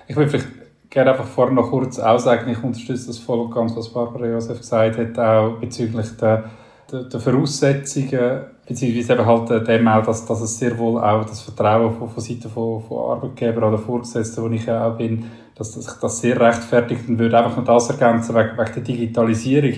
Ich 0.08 0.16
will 0.16 0.28
vielleicht 0.28 0.48
gerne 0.90 1.12
einfach 1.12 1.28
vorher 1.28 1.54
noch 1.54 1.70
kurz 1.70 2.00
aussagen, 2.00 2.50
ich 2.50 2.64
unterstütze 2.64 3.06
das 3.06 3.20
voll 3.20 3.42
und 3.42 3.52
ganz, 3.54 3.76
was 3.76 3.90
Barbara 3.90 4.26
Josef 4.26 4.58
gesagt 4.58 4.98
hat, 4.98 5.20
auch 5.20 5.60
bezüglich 5.60 6.08
der, 6.20 6.50
der, 6.92 7.04
der 7.04 7.20
Voraussetzungen, 7.20 8.46
beziehungsweise 8.72 9.14
eben 9.14 9.26
halt 9.26 9.68
dem 9.68 9.88
auch, 9.88 10.06
dass, 10.06 10.26
dass 10.26 10.42
es 10.42 10.58
sehr 10.58 10.78
wohl 10.78 11.00
auch 11.00 11.26
das 11.26 11.42
Vertrauen 11.42 11.94
von, 11.94 12.10
von 12.10 12.24
Seiten 12.24 12.50
von, 12.50 12.82
von 12.82 13.12
Arbeitgebern 13.12 13.66
oder 13.66 13.78
Vorgesetzten, 13.78 14.44
wo 14.44 14.48
ich 14.50 14.66
ja 14.66 14.88
auch 14.88 14.98
bin, 14.98 15.26
dass, 15.56 15.74
dass 15.74 15.94
ich 15.94 16.00
das 16.00 16.22
sehr 16.22 16.40
rechtfertigt 16.40 17.08
und 17.08 17.20
würde 17.20 17.38
einfach 17.38 17.58
noch 17.58 17.66
das 17.66 17.90
ergänzen 17.90 18.36
wegen, 18.36 18.58
wegen 18.58 18.74
der 18.74 18.84
Digitalisierung. 18.84 19.74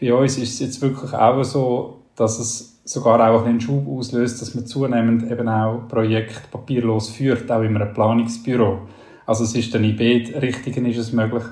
Bei 0.00 0.12
uns 0.12 0.36
ist 0.38 0.54
es 0.54 0.60
jetzt 0.60 0.82
wirklich 0.82 1.12
auch 1.12 1.42
so, 1.44 2.02
dass 2.16 2.38
es 2.38 2.80
sogar 2.84 3.20
auch 3.30 3.46
einen 3.46 3.60
Schub 3.60 3.88
auslöst, 3.88 4.42
dass 4.42 4.54
man 4.54 4.66
zunehmend 4.66 5.30
eben 5.30 5.48
auch 5.48 5.88
Projekte 5.88 6.48
papierlos 6.50 7.10
führt, 7.10 7.50
auch 7.50 7.62
in 7.62 7.76
einem 7.76 7.94
Planungsbüro. 7.94 8.80
Also 9.26 9.44
es 9.44 9.54
ist 9.54 9.74
dann 9.74 9.84
in 9.84 9.96
beiden 9.96 10.34
Richtungen 10.34 10.86
ist 10.86 10.98
es 10.98 11.12
möglich. 11.12 11.44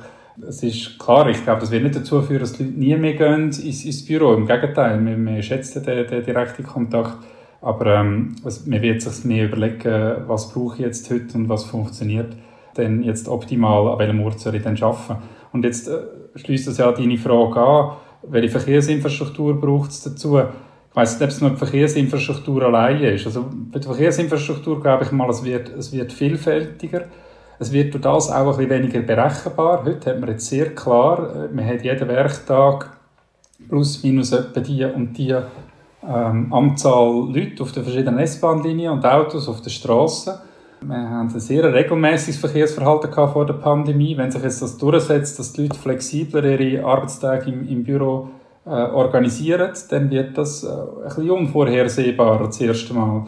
Es 0.48 0.62
ist 0.62 0.98
klar, 0.98 1.28
ich 1.28 1.42
glaube, 1.44 1.60
das 1.60 1.70
wird 1.70 1.84
nicht 1.84 1.96
dazu 1.96 2.20
führen, 2.22 2.40
dass 2.40 2.52
die 2.52 2.64
Leute 2.64 2.78
nie 2.78 2.96
mehr 2.96 3.14
gehen 3.14 3.44
ins, 3.44 3.84
ins 3.84 4.04
Büro. 4.04 4.34
Im 4.34 4.46
Gegenteil, 4.46 5.04
wir, 5.04 5.16
wir 5.16 5.42
schätzen 5.42 5.84
den, 5.84 6.06
den 6.06 6.24
direkten 6.24 6.64
Kontakt. 6.64 7.18
Aber 7.60 7.86
ähm, 7.86 8.34
also, 8.44 8.68
man 8.68 8.82
wird 8.82 9.02
sich 9.02 9.24
mehr 9.24 9.46
überlegen, 9.46 10.24
was 10.26 10.52
brauche 10.52 10.74
ich 10.76 10.80
jetzt 10.80 11.10
heute 11.10 11.38
und 11.38 11.48
was 11.48 11.64
funktioniert 11.64 12.34
denn 12.76 13.02
jetzt 13.02 13.28
optimal, 13.28 13.92
an 13.92 13.98
welchem 13.98 14.20
Ort 14.22 14.40
soll 14.40 14.54
ich 14.54 14.62
denn 14.62 14.82
arbeiten. 14.82 15.22
Und 15.52 15.64
jetzt 15.64 15.88
äh, 15.88 15.98
schließt 16.36 16.68
das 16.68 16.78
ja 16.78 16.90
deine 16.92 17.18
Frage 17.18 17.60
an, 17.60 17.96
welche 18.22 18.50
Verkehrsinfrastruktur 18.50 19.60
braucht 19.60 19.90
es 19.90 20.02
dazu? 20.02 20.38
Ich 20.38 20.96
weiss 20.96 21.14
nicht, 21.14 21.22
ob 21.22 21.28
es 21.28 21.40
nur 21.40 21.50
die 21.50 21.56
Verkehrsinfrastruktur 21.56 22.62
alleine 22.62 23.10
ist. 23.10 23.26
Also 23.26 23.46
bei 23.50 23.78
der 23.78 23.88
Verkehrsinfrastruktur 23.90 24.80
glaube 24.80 25.04
ich 25.04 25.12
mal, 25.12 25.28
es 25.30 25.44
wird, 25.44 25.68
es 25.70 25.92
wird 25.92 26.12
vielfältiger. 26.12 27.04
Es 27.58 27.72
wird 27.72 27.94
durch 27.94 28.02
das 28.02 28.30
auch 28.30 28.52
ein 28.52 28.56
bisschen 28.56 28.70
weniger 28.70 29.00
berechenbar. 29.00 29.84
Heute 29.84 30.10
hat 30.10 30.20
man 30.20 30.30
jetzt 30.30 30.46
sehr 30.46 30.74
klar, 30.74 31.44
äh, 31.44 31.54
man 31.54 31.66
hat 31.66 31.82
jeden 31.82 32.08
Werktag 32.08 32.90
plus 33.68 34.02
minus 34.02 34.32
etwa 34.32 34.60
die 34.60 34.84
und 34.84 35.16
die 35.16 35.34
ähm, 36.06 36.52
Anzahl 36.52 37.28
Leute 37.32 37.62
auf 37.62 37.72
den 37.72 37.84
verschiedenen 37.84 38.18
S-Bahn-Linien 38.18 38.92
und 38.92 39.04
Autos 39.04 39.48
auf 39.48 39.60
der 39.60 39.70
Straße. 39.70 40.40
Wir 40.80 40.96
haben 40.96 41.32
ein 41.32 41.40
sehr 41.40 41.72
regelmäßiges 41.72 42.40
Verkehrsverhalten 42.40 43.12
vor 43.12 43.46
der 43.46 43.54
Pandemie. 43.54 44.16
Wenn 44.16 44.32
sich 44.32 44.42
jetzt 44.42 44.62
das 44.62 44.78
durchsetzt, 44.78 45.38
dass 45.38 45.52
die 45.52 45.62
Leute 45.62 45.78
flexibler 45.78 46.44
ihre 46.44 46.84
Arbeitstage 46.84 47.50
im, 47.50 47.68
im 47.68 47.84
Büro 47.84 48.30
äh, 48.66 48.70
organisieren, 48.70 49.70
dann 49.90 50.10
wird 50.10 50.36
das 50.36 50.64
äh, 50.64 50.68
ein 50.68 51.04
bisschen 51.04 51.30
unvorhersehbarer 51.30 52.46
das 52.46 52.60
erste 52.60 52.94
Mal. 52.94 53.26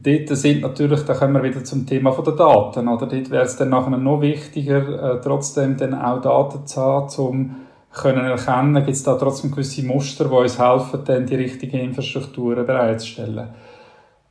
Dort 0.00 0.36
sind 0.36 0.62
natürlich, 0.62 1.02
da 1.02 1.14
kommen 1.14 1.34
wir 1.34 1.42
wieder 1.42 1.64
zum 1.64 1.86
Thema 1.86 2.12
der 2.12 2.34
Daten, 2.34 2.88
oder? 2.88 3.06
Dort 3.06 3.30
wäre 3.30 3.44
es 3.44 3.56
dann 3.56 3.70
nachher 3.70 3.96
noch 3.96 4.20
wichtiger, 4.20 5.16
äh, 5.16 5.20
trotzdem 5.20 5.76
dann 5.76 5.94
auch 5.94 6.20
Daten 6.20 6.66
zu 6.66 6.80
haben, 6.80 7.08
um 7.18 7.56
können 7.92 8.24
erkennen, 8.24 8.74
gibt 8.76 8.96
es 8.96 9.02
da 9.02 9.16
trotzdem 9.16 9.50
gewisse 9.50 9.84
Muster, 9.84 10.24
die 10.24 10.34
uns 10.34 10.58
helfen, 10.58 11.00
dann 11.04 11.26
die 11.26 11.34
richtigen 11.34 11.78
Infrastrukturen 11.78 12.64
bereitzustellen. 12.64 13.48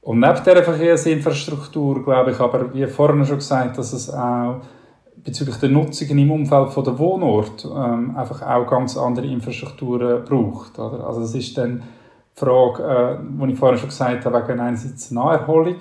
Und 0.02 0.20
neben 0.20 0.44
dieser 0.44 0.64
Verkehrsinfrastruktur 0.64 2.04
glaube 2.04 2.32
ich 2.32 2.40
aber, 2.40 2.74
wie 2.74 2.88
vorhin 2.88 3.24
schon 3.26 3.38
gesagt, 3.38 3.78
dass 3.78 3.94
es 3.94 4.12
auch 4.12 4.62
bezüglich 5.24 5.58
der 5.58 5.70
Nutzungen 5.70 6.18
im 6.18 6.32
Umfeld 6.32 6.72
von 6.72 6.84
der 6.84 6.98
Wohnort 6.98 7.66
ähm, 7.66 8.16
einfach 8.16 8.42
auch 8.42 8.66
ganz 8.66 8.98
andere 8.98 9.28
Infrastrukturen 9.28 10.26
braucht. 10.26 10.80
Oder? 10.80 11.06
Also 11.06 11.22
das 11.22 11.36
ist 11.36 11.56
dann 11.56 11.84
Frage, 12.36 12.84
äh, 12.84 13.46
die 13.46 13.54
ich 13.54 13.60
vorhin 13.60 13.80
schon 13.80 13.90
gesagt 13.90 14.26
habe, 14.26 14.48
wegen 14.48 14.60
einerseits 14.60 15.12
Naherholung, 15.12 15.78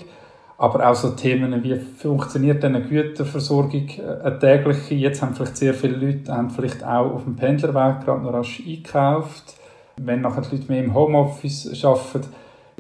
aber 0.58 0.90
auch 0.90 0.94
so 0.94 1.10
Themen 1.10 1.62
wie 1.62 1.76
funktioniert 1.76 2.64
eine 2.64 2.82
Güterversorgung, 2.82 3.88
äh, 3.88 4.24
eine 4.24 4.38
tägliche, 4.38 4.94
jetzt 4.94 5.22
haben 5.22 5.34
vielleicht 5.34 5.56
sehr 5.56 5.74
viele 5.74 5.96
Leute 5.96 6.32
haben 6.32 6.50
vielleicht 6.50 6.84
auch 6.84 7.14
auf 7.14 7.24
dem 7.24 7.36
Pendlerweg 7.36 8.04
gerade 8.04 8.22
noch 8.22 8.32
rasch 8.32 8.60
eingekauft. 8.60 9.56
Wenn 9.96 10.20
nachher 10.22 10.42
die 10.42 10.56
Leute 10.56 10.72
mehr 10.72 10.84
im 10.84 10.94
Homeoffice 10.94 11.84
arbeiten, 11.84 12.28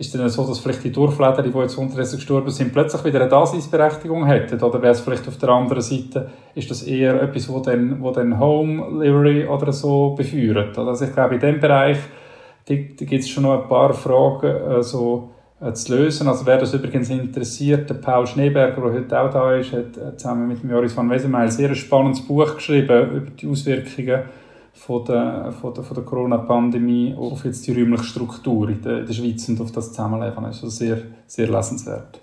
ist 0.00 0.14
es 0.14 0.18
dann 0.18 0.30
so, 0.30 0.46
dass 0.46 0.60
vielleicht 0.60 0.82
die 0.82 0.92
Durchfläder, 0.92 1.42
die 1.42 1.50
jetzt 1.50 1.76
unterdessen 1.76 2.16
gestorben 2.16 2.48
sind, 2.50 2.72
plötzlich 2.72 3.04
wieder 3.04 3.20
eine 3.20 3.28
Daseinsberechtigung 3.28 4.24
hätten? 4.24 4.62
Oder 4.62 4.80
wäre 4.80 4.92
es 4.92 5.00
vielleicht 5.00 5.28
auf 5.28 5.36
der 5.36 5.50
anderen 5.50 5.82
Seite, 5.82 6.30
ist 6.54 6.70
das 6.70 6.84
eher 6.84 7.20
etwas, 7.22 7.50
wo 7.50 7.60
dann, 7.60 8.02
wo 8.02 8.10
dann 8.10 8.38
Home 8.38 9.02
Livery 9.04 9.46
oder 9.46 9.72
so 9.72 10.14
beführt? 10.14 10.78
Also 10.78 11.04
ich 11.04 11.12
glaube, 11.12 11.34
in 11.34 11.40
dem 11.40 11.60
Bereich, 11.60 11.98
da 12.76 13.04
gibt 13.04 13.24
es 13.24 13.28
schon 13.28 13.42
noch 13.42 13.62
ein 13.62 13.68
paar 13.68 13.92
Fragen, 13.92 14.62
also, 14.62 15.30
äh, 15.60 15.74
zu 15.74 15.94
lösen. 15.94 16.26
Also 16.26 16.46
wer 16.46 16.58
das 16.58 16.72
übrigens 16.72 17.10
interessiert, 17.10 17.90
der 17.90 17.94
Paul 17.94 18.26
Schneeberger, 18.26 18.80
der 18.80 18.92
heute 18.92 19.20
auch 19.20 19.30
da 19.30 19.56
ist, 19.56 19.72
hat 19.72 19.96
äh, 19.96 20.16
zusammen 20.16 20.48
mit 20.48 20.64
Joris 20.64 20.96
van 20.96 21.10
Wesenmeil 21.10 21.44
ein 21.44 21.50
sehr 21.50 21.74
spannendes 21.74 22.22
Buch 22.22 22.54
geschrieben 22.54 23.16
über 23.16 23.30
die 23.30 23.46
Auswirkungen 23.46 24.22
von 24.72 25.04
der, 25.04 25.52
von 25.60 25.74
der, 25.74 25.84
von 25.84 25.94
der 25.94 26.04
Corona-Pandemie 26.04 27.14
auf 27.14 27.44
jetzt 27.44 27.66
die 27.66 27.72
räumliche 27.72 28.04
Struktur 28.04 28.70
in 28.70 28.80
der, 28.80 29.00
in 29.00 29.06
der 29.06 29.12
Schweiz 29.12 29.46
und 29.48 29.60
auf 29.60 29.70
das 29.70 29.88
Zusammenleben. 29.88 30.44
Also 30.44 30.68
sehr, 30.68 30.98
sehr 31.26 31.48
lesenswert. 31.48 32.20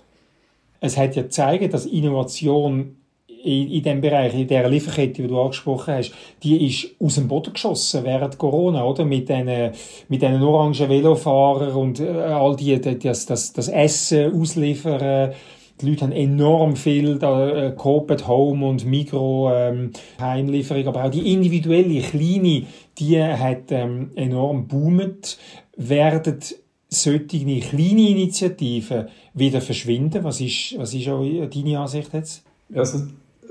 Es 0.80 0.96
hat 0.96 1.14
ja 1.14 1.22
gezeigt, 1.22 1.72
dass 1.72 1.86
Innovation 1.86 2.96
in, 3.44 3.70
in 3.70 3.82
dem 3.82 4.00
Bereich, 4.00 4.34
in 4.34 4.46
der 4.46 4.68
Lieferkette, 4.68 5.22
die 5.22 5.28
du 5.28 5.40
angesprochen 5.40 5.94
hast, 5.94 6.12
die 6.42 6.66
ist 6.66 6.90
aus 7.00 7.16
dem 7.16 7.28
Boden 7.28 7.52
geschossen 7.52 8.04
während 8.04 8.38
Corona, 8.38 8.84
oder? 8.84 9.04
Mit 9.04 9.28
diesen, 9.28 9.72
mit 10.08 10.22
diesen 10.22 10.42
orangen 10.42 10.88
Velofahrern 10.88 11.72
und 11.72 12.00
äh, 12.00 12.08
all 12.08 12.56
die, 12.56 12.80
das, 12.80 13.26
das, 13.26 13.52
das 13.52 13.68
Essen 13.68 14.40
ausliefern. 14.40 15.32
Die 15.80 15.88
Leute 15.88 16.02
haben 16.02 16.12
enorm 16.12 16.74
viel 16.74 17.18
da, 17.18 17.48
äh, 17.50 17.72
Coop 17.72 18.26
Home 18.26 18.66
und 18.66 18.84
Migro 18.84 19.50
ähm, 19.52 19.92
Heimlieferung, 20.20 20.88
aber 20.88 21.04
auch 21.04 21.10
die 21.10 21.32
individuelle, 21.32 22.00
kleine, 22.00 22.64
die 22.98 23.22
hat 23.22 23.70
ähm, 23.70 24.10
enorm 24.16 24.66
boomet. 24.66 25.38
Werden 25.76 26.40
solche 26.88 27.60
kleine 27.60 28.08
Initiativen 28.08 29.06
wieder 29.34 29.60
verschwinden? 29.60 30.24
Was 30.24 30.40
ist, 30.40 30.76
was 30.76 30.94
ist 30.94 31.08
auch 31.08 31.22
deine 31.22 31.78
Ansicht 31.78 32.12
jetzt? 32.12 32.42
Also 32.74 33.06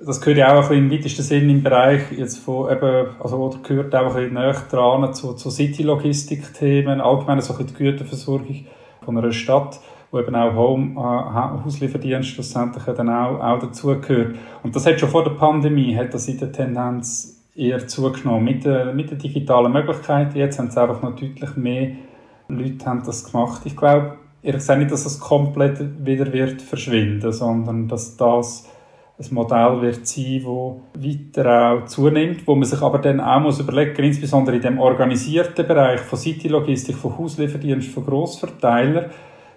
das 0.05 0.21
gehört 0.21 0.37
ja 0.37 0.59
auch 0.59 0.69
im 0.71 0.91
weitesten 0.91 1.23
Sinn 1.23 1.49
im 1.49 1.63
Bereich 1.63 2.11
jetzt 2.11 2.37
von 2.37 2.71
eben, 2.71 3.07
also 3.19 3.57
gehört 3.63 3.95
auch 3.95 4.07
ein 4.07 4.13
bisschen 4.13 4.33
näher 4.33 4.55
dran 4.69 5.13
zu, 5.13 5.33
zu 5.33 5.49
City-Logistik-Themen, 5.49 7.01
allgemein 7.01 7.41
so 7.41 7.53
die 7.57 7.73
Güterversorgung 7.73 8.65
von 9.03 9.17
einer 9.17 9.31
Stadt, 9.31 9.79
wo 10.11 10.19
eben 10.19 10.35
auch 10.35 10.53
Home, 10.55 10.93
äh, 10.99 11.63
Hauslieferdienst 11.63 12.29
schlussendlich 12.29 12.83
dann 12.83 13.09
auch, 13.09 13.39
auch 13.39 13.59
dazugehört. 13.59 14.35
Und 14.63 14.75
das 14.75 14.85
hat 14.85 14.99
schon 14.99 15.09
vor 15.09 15.23
der 15.23 15.31
Pandemie, 15.31 15.95
hat 15.95 16.13
das 16.13 16.27
in 16.27 16.37
der 16.37 16.51
Tendenz 16.51 17.41
eher 17.55 17.87
zugenommen. 17.87 18.45
Mit 18.45 18.65
der, 18.65 18.93
mit 18.93 19.09
der 19.09 19.17
digitalen 19.17 19.71
Möglichkeit, 19.71 20.35
jetzt 20.35 20.59
haben 20.59 20.67
es 20.67 20.77
einfach 20.77 21.01
noch 21.01 21.15
deutlich 21.15 21.55
mehr 21.55 21.91
Leute 22.49 22.85
haben 22.85 23.03
das 23.03 23.29
gemacht. 23.29 23.61
Ich 23.65 23.75
glaube, 23.75 24.13
ehrlich 24.41 24.61
gesagt 24.61 24.79
nicht, 24.79 24.91
dass 24.91 25.03
das 25.03 25.19
komplett 25.19 26.05
wieder 26.05 26.31
wird 26.31 26.61
verschwinden, 26.61 27.31
sondern 27.31 27.87
dass 27.87 28.15
das 28.15 28.69
ein 29.20 29.34
Modell 29.34 29.82
wird 29.82 30.07
sein, 30.07 30.43
das 30.43 31.03
weiter 31.03 31.72
auch 31.72 31.86
zunimmt, 31.86 32.45
wo 32.45 32.53
man 32.55 32.65
sich 32.65 32.82
aber 32.82 32.99
dann 32.99 33.20
auch 33.20 33.39
muss 33.39 33.59
überlegen, 33.59 34.03
insbesondere 34.03 34.57
in 34.57 34.61
dem 34.61 34.80
organisierten 34.80 35.65
Bereich 35.65 36.01
von 36.01 36.20
City-Logistik, 36.20 36.95
von 36.95 37.18
Hauslieferdienst, 37.18 37.89
von 37.89 38.05
Grossverteilern, 38.05 39.09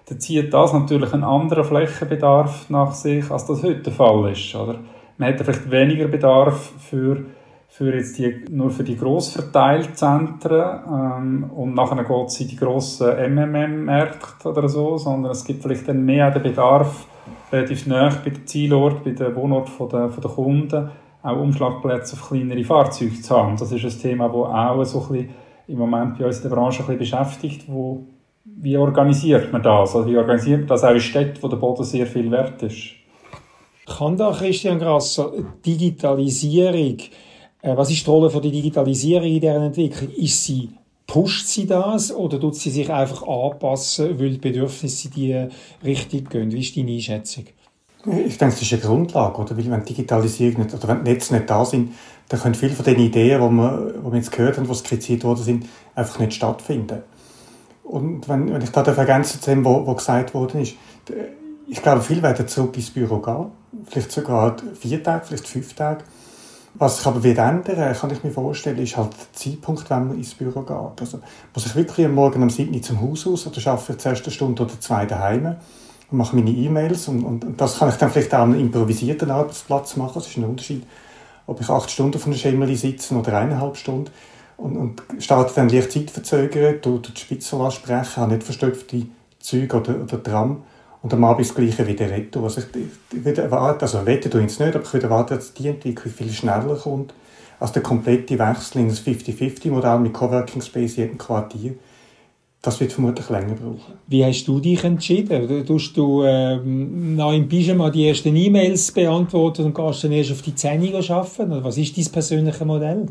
da 0.09 0.19
zieht 0.19 0.51
das 0.53 0.73
natürlich 0.73 1.13
einen 1.13 1.23
anderen 1.23 1.63
Flächenbedarf 1.63 2.69
nach 2.69 2.93
sich, 2.93 3.29
als 3.29 3.45
das 3.45 3.61
heute 3.61 3.81
der 3.81 3.93
Fall 3.93 4.31
ist. 4.31 4.55
Oder? 4.55 4.79
Man 5.17 5.29
hätte 5.29 5.43
vielleicht 5.43 5.69
weniger 5.69 6.07
Bedarf 6.07 6.73
für, 6.79 7.25
für 7.67 7.95
jetzt 7.95 8.17
die, 8.17 8.43
nur 8.49 8.71
für 8.71 8.83
die 8.83 8.97
Grossverteilzentren 8.97 10.79
ähm, 10.87 11.51
und 11.55 11.75
nachher 11.75 12.03
geht 12.03 12.27
es 12.27 12.41
in 12.41 12.47
die 12.47 12.57
grossen 12.57 13.09
MMM-Märkte 13.09 14.49
oder 14.49 14.67
so, 14.67 14.97
sondern 14.97 15.33
es 15.33 15.45
gibt 15.45 15.61
vielleicht 15.61 15.87
dann 15.87 16.03
mehr 16.03 16.31
den 16.31 16.41
Bedarf, 16.41 17.05
relativ 17.51 17.87
nah 17.87 18.09
bei 18.09 18.29
den 18.29 18.45
Zielort, 18.47 19.03
bei 19.03 19.11
den 19.11 19.35
Wohnort 19.35 19.69
der, 19.91 20.07
der 20.07 20.31
Kunden, 20.31 20.89
auch 21.23 21.39
Umschlagplätze 21.39 22.15
auf 22.15 22.29
kleinere 22.29 22.63
Fahrzeuge 22.63 23.21
zu 23.21 23.35
haben. 23.35 23.57
Das 23.57 23.71
ist 23.71 23.83
ein 23.83 24.01
Thema, 24.01 24.27
das 24.27 24.35
auch 24.35 24.83
so 24.83 25.01
ein 25.01 25.07
bisschen 25.07 25.29
im 25.67 25.77
Moment 25.77 26.17
bei 26.17 26.25
uns 26.25 26.37
in 26.37 26.49
der 26.49 26.55
Branche 26.55 26.83
ein 26.83 26.97
bisschen 26.97 26.99
beschäftigt, 26.99 27.65
wo 27.67 28.05
wie 28.43 28.77
organisiert 28.77 29.51
man 29.51 29.61
das? 29.61 29.95
Also 29.95 30.09
wie 30.09 30.17
organisiert 30.17 30.61
man 30.61 30.67
das 30.67 30.83
auch 30.83 30.91
in 30.91 30.99
Städten, 30.99 31.41
wo 31.41 31.47
der 31.47 31.57
Boden 31.57 31.83
sehr 31.83 32.07
viel 32.07 32.29
wert 32.31 32.61
ist? 32.63 32.95
Kann 33.85 34.17
da 34.17 34.31
Christian 34.31 34.79
Grasser 34.79 35.31
Digitalisierung, 35.65 36.97
äh, 37.61 37.75
was 37.75 37.91
ist 37.91 38.05
die 38.05 38.09
Rolle 38.09 38.29
von 38.29 38.41
der 38.41 38.51
Digitalisierung 38.51 39.27
in 39.27 39.39
dieser 39.39 39.63
Entwicklung? 39.63 40.09
Ist 40.11 40.43
sie 40.43 40.69
Pusht 41.11 41.47
sie 41.47 41.67
das 41.67 42.15
oder 42.15 42.39
tut 42.39 42.55
sie 42.55 42.69
sich 42.69 42.89
einfach 42.89 43.27
anpassen, 43.27 44.17
weil 44.17 44.29
die 44.29 44.37
Bedürfnisse 44.37 45.09
die 45.09 45.45
Richtung 45.83 46.23
gehen? 46.23 46.51
Wie 46.53 46.61
ist 46.61 46.77
deine 46.77 46.91
Einschätzung? 46.91 47.43
Ich 48.05 48.37
denke, 48.37 48.55
das 48.55 48.61
ist 48.61 48.71
eine 48.71 48.81
Grundlage, 48.81 49.41
oder? 49.41 49.57
Weil 49.57 49.69
wenn 49.69 49.83
Digitalisierung 49.83 50.63
nicht, 50.63 50.73
oder 50.73 50.87
wenn 50.87 51.03
die 51.03 51.11
Netze 51.11 51.35
nicht 51.35 51.49
da 51.49 51.65
sind, 51.65 51.91
dann 52.29 52.39
können 52.39 52.55
viele 52.55 52.71
von 52.71 52.85
den 52.85 52.97
Ideen, 52.97 53.41
die 53.41 53.55
wir, 53.55 53.93
die 53.93 54.09
wir 54.09 54.15
jetzt 54.15 54.31
gehört 54.31 54.55
haben, 54.55 54.65
die 54.65 54.73
skizziert 54.73 55.25
worden 55.25 55.43
sind, 55.43 55.65
einfach 55.95 56.17
nicht 56.19 56.33
stattfinden. 56.33 57.03
Und 57.83 58.29
wenn, 58.29 58.53
wenn 58.53 58.61
ich 58.61 58.69
da 58.69 58.81
ergänzen 58.81 59.41
zu 59.41 59.49
dem, 59.49 59.65
was 59.65 59.97
gesagt 59.97 60.33
worden 60.33 60.61
ist, 60.61 60.75
ich 61.67 61.81
glaube, 61.81 62.03
viele 62.03 62.23
werden 62.23 62.47
zurück 62.47 62.77
ins 62.77 62.89
Büro 62.89 63.17
gehen. 63.17 63.47
Vielleicht 63.85 64.13
sogar 64.13 64.55
vier 64.79 65.03
Tage, 65.03 65.25
vielleicht 65.25 65.47
fünf 65.49 65.73
Tage. 65.73 66.05
Was 66.73 66.97
sich 66.97 67.05
aber 67.05 67.21
wird 67.23 67.37
ändern, 67.37 67.93
kann 67.93 68.11
ich 68.11 68.23
mir 68.23 68.31
vorstellen, 68.31 68.77
ist 68.77 68.95
halt 68.95 69.11
der 69.11 69.33
Zeitpunkt, 69.33 69.89
wenn 69.89 70.07
man 70.07 70.17
ins 70.17 70.33
Büro 70.33 70.61
geht. 70.61 71.01
Also, 71.01 71.19
muss 71.53 71.65
ich 71.65 71.75
wirklich 71.75 72.05
am 72.05 72.15
Morgen 72.15 72.41
um 72.41 72.49
7 72.49 72.73
Uhr 72.73 72.81
zum 72.81 73.01
Haus 73.01 73.27
aus 73.27 73.45
oder 73.45 73.71
arbeite 73.71 73.93
ich 73.93 73.97
zuerst 73.97 74.23
eine 74.23 74.31
Stunde 74.31 74.63
oder 74.63 74.79
zwei 74.79 75.05
daheim 75.05 75.57
und 76.09 76.17
mache 76.17 76.35
meine 76.35 76.51
E-Mails 76.51 77.07
und, 77.09 77.23
und, 77.23 77.43
und, 77.43 77.59
das 77.59 77.79
kann 77.79 77.89
ich 77.89 77.95
dann 77.95 78.09
vielleicht 78.09 78.33
auch 78.33 78.39
an 78.39 78.53
einem 78.53 78.61
improvisierten 78.61 79.29
Arbeitsplatz 79.31 79.97
machen. 79.97 80.13
Das 80.15 80.27
ist 80.27 80.37
ein 80.37 80.45
Unterschied, 80.45 80.85
ob 81.45 81.59
ich 81.59 81.69
acht 81.69 81.91
Stunden 81.91 82.15
auf 82.15 82.25
einer 82.25 82.35
Schemmeli 82.35 82.75
sitze 82.75 83.15
oder 83.15 83.37
eineinhalb 83.37 83.75
Stunden 83.75 84.11
und, 84.55 84.77
und 84.77 85.01
starte 85.19 85.53
dann 85.55 85.69
leicht 85.69 85.91
zeitverzögert, 85.91 86.85
durch 86.85 87.13
die 87.13 87.19
Spitze 87.19 87.71
sprechen, 87.71 88.17
habe 88.17 88.33
nicht 88.33 88.43
verstopfte 88.43 89.07
Züge 89.39 89.77
oder, 89.77 90.01
oder 90.01 90.23
Tram 90.23 90.63
und 91.03 91.13
am 91.13 91.23
Abend 91.23 91.47
das 91.47 91.55
Gleiche 91.55 91.87
wieder 91.87 92.09
retten. 92.09 92.43
Also 92.43 92.61
ich, 92.61 92.67
ich 93.17 93.25
würde 93.25 93.41
erwarten, 93.41 93.81
also 93.81 93.99
tue 93.99 94.13
ich 94.13 94.51
es 94.51 94.59
nicht, 94.59 94.75
aber 94.75 94.83
ich 94.83 94.93
würde 94.93 95.07
erwarten, 95.07 95.35
dass 95.35 95.53
die 95.53 95.67
Entwicklung 95.67 96.13
viel 96.13 96.31
schneller 96.31 96.75
kommt 96.75 97.13
als 97.59 97.71
der 97.71 97.83
komplette 97.83 98.39
Wechsel 98.39 98.81
in 98.81 98.89
das 98.89 99.05
50-50-Modell 99.05 99.99
mit 99.99 100.13
Coworking 100.13 100.61
Space 100.61 100.95
jedem 100.95 101.17
Quartier. 101.17 101.75
Das 102.63 102.79
wird 102.79 102.93
vermutlich 102.93 103.27
länger 103.29 103.55
brauchen. 103.55 103.93
Wie 104.07 104.23
hast 104.23 104.45
du 104.45 104.59
dich 104.59 104.83
entschieden? 104.83 105.65
Tust 105.65 105.97
du 105.97 106.23
ähm, 106.23 107.15
nach 107.15 107.33
im 107.33 107.47
Pyjama 107.47 107.89
die 107.89 108.07
ersten 108.07 108.35
E-Mails 108.35 108.91
beantworten 108.91 109.65
und 109.65 109.75
gehst 109.75 110.03
dann 110.03 110.11
erst 110.11 110.31
auf 110.31 110.41
die 110.43 110.53
Zähne 110.53 110.91
arbeiten? 110.95 111.51
Oder 111.51 111.63
was 111.63 111.77
ist 111.77 111.97
dein 111.97 112.05
persönliches 112.05 112.65
Modell? 112.65 113.07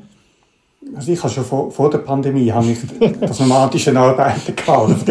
Also 0.95 1.13
ich 1.13 1.23
habe 1.23 1.33
schon 1.33 1.45
vor, 1.45 1.71
vor 1.71 1.91
der 1.91 1.99
Pandemie 1.99 2.51
habe 2.51 2.71
ich 2.71 2.79
das 3.21 3.41
nomadische 3.41 3.97
Arbeiten 3.97 4.55
gehabt. 4.57 5.09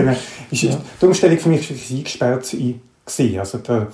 Ist 0.51 0.63
ja. 0.63 0.77
Die 1.01 1.05
Umstellung 1.05 1.37
für 1.37 1.49
mich 1.49 1.69
war 1.69 1.97
eingesperrt 1.97 2.49
gewesen. 2.49 3.39
Also 3.39 3.57
der, 3.59 3.87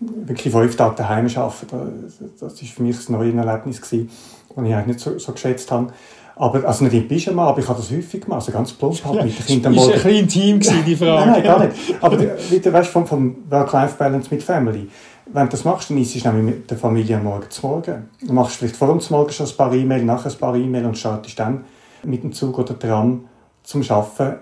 wirklich 0.00 0.52
fünf 0.52 0.76
Tage 0.76 0.96
daheim 0.96 1.28
arbeiten, 1.34 2.12
das 2.40 2.62
war 2.62 2.68
für 2.68 2.82
mich 2.82 3.08
ein 3.08 3.12
neues 3.12 3.34
Erlebnis 3.34 3.80
gewesen, 3.80 4.10
das 4.54 4.64
ich 4.64 4.74
eigentlich 4.74 4.86
nicht 4.86 5.00
so, 5.00 5.18
so 5.18 5.32
geschätzt 5.32 5.70
habe. 5.70 5.92
Aber, 6.34 6.64
also 6.66 6.84
nicht 6.84 6.94
in 6.94 7.06
Pyjama, 7.06 7.48
aber 7.48 7.60
ich 7.60 7.68
habe 7.68 7.78
das 7.78 7.90
häufig 7.90 8.22
gemacht, 8.22 8.40
also 8.40 8.52
ganz 8.52 8.72
plump 8.72 9.04
halt 9.04 9.24
mit 9.24 9.38
den 9.38 9.46
Kindern. 9.46 9.74
Das 9.76 9.86
war 9.86 9.94
ein 9.94 10.00
kleines 10.00 10.32
Team, 10.32 10.60
die 10.60 10.96
Frage. 10.96 11.12
nein, 11.12 11.30
nein, 11.30 11.42
gar 11.42 11.64
nicht. 11.64 11.76
Aber 12.00 12.18
wieder, 12.18 12.72
weißt, 12.72 12.90
vom, 12.90 13.06
vom 13.06 13.36
Work-Life-Balance 13.50 14.28
mit 14.30 14.42
Family 14.42 14.88
wenn 15.26 15.44
du 15.46 15.50
das 15.50 15.64
machst, 15.64 15.90
dann 15.90 15.98
isst 15.98 16.14
du 16.14 16.28
nämlich 16.28 16.56
mit 16.56 16.70
der 16.70 16.78
Familie 16.78 17.16
am 17.16 17.24
Morgen 17.24 17.50
zu 17.50 17.66
Morgen. 17.66 18.08
Du 18.20 18.32
machst 18.32 18.56
vielleicht 18.56 18.76
vor 18.76 18.88
dem 18.88 19.00
Morgen 19.10 19.32
schon 19.32 19.46
ein 19.46 19.56
paar 19.56 19.72
E-Mails, 19.72 20.04
nachher 20.04 20.30
ein 20.30 20.38
paar 20.38 20.54
E-Mails 20.54 20.86
und 20.86 20.98
startest 20.98 21.38
dann 21.38 21.64
mit 22.02 22.22
dem 22.22 22.32
Zug 22.32 22.58
oder 22.58 22.78
Tram 22.78 23.26
zum 23.62 23.82
Arbeiten. 23.88 24.40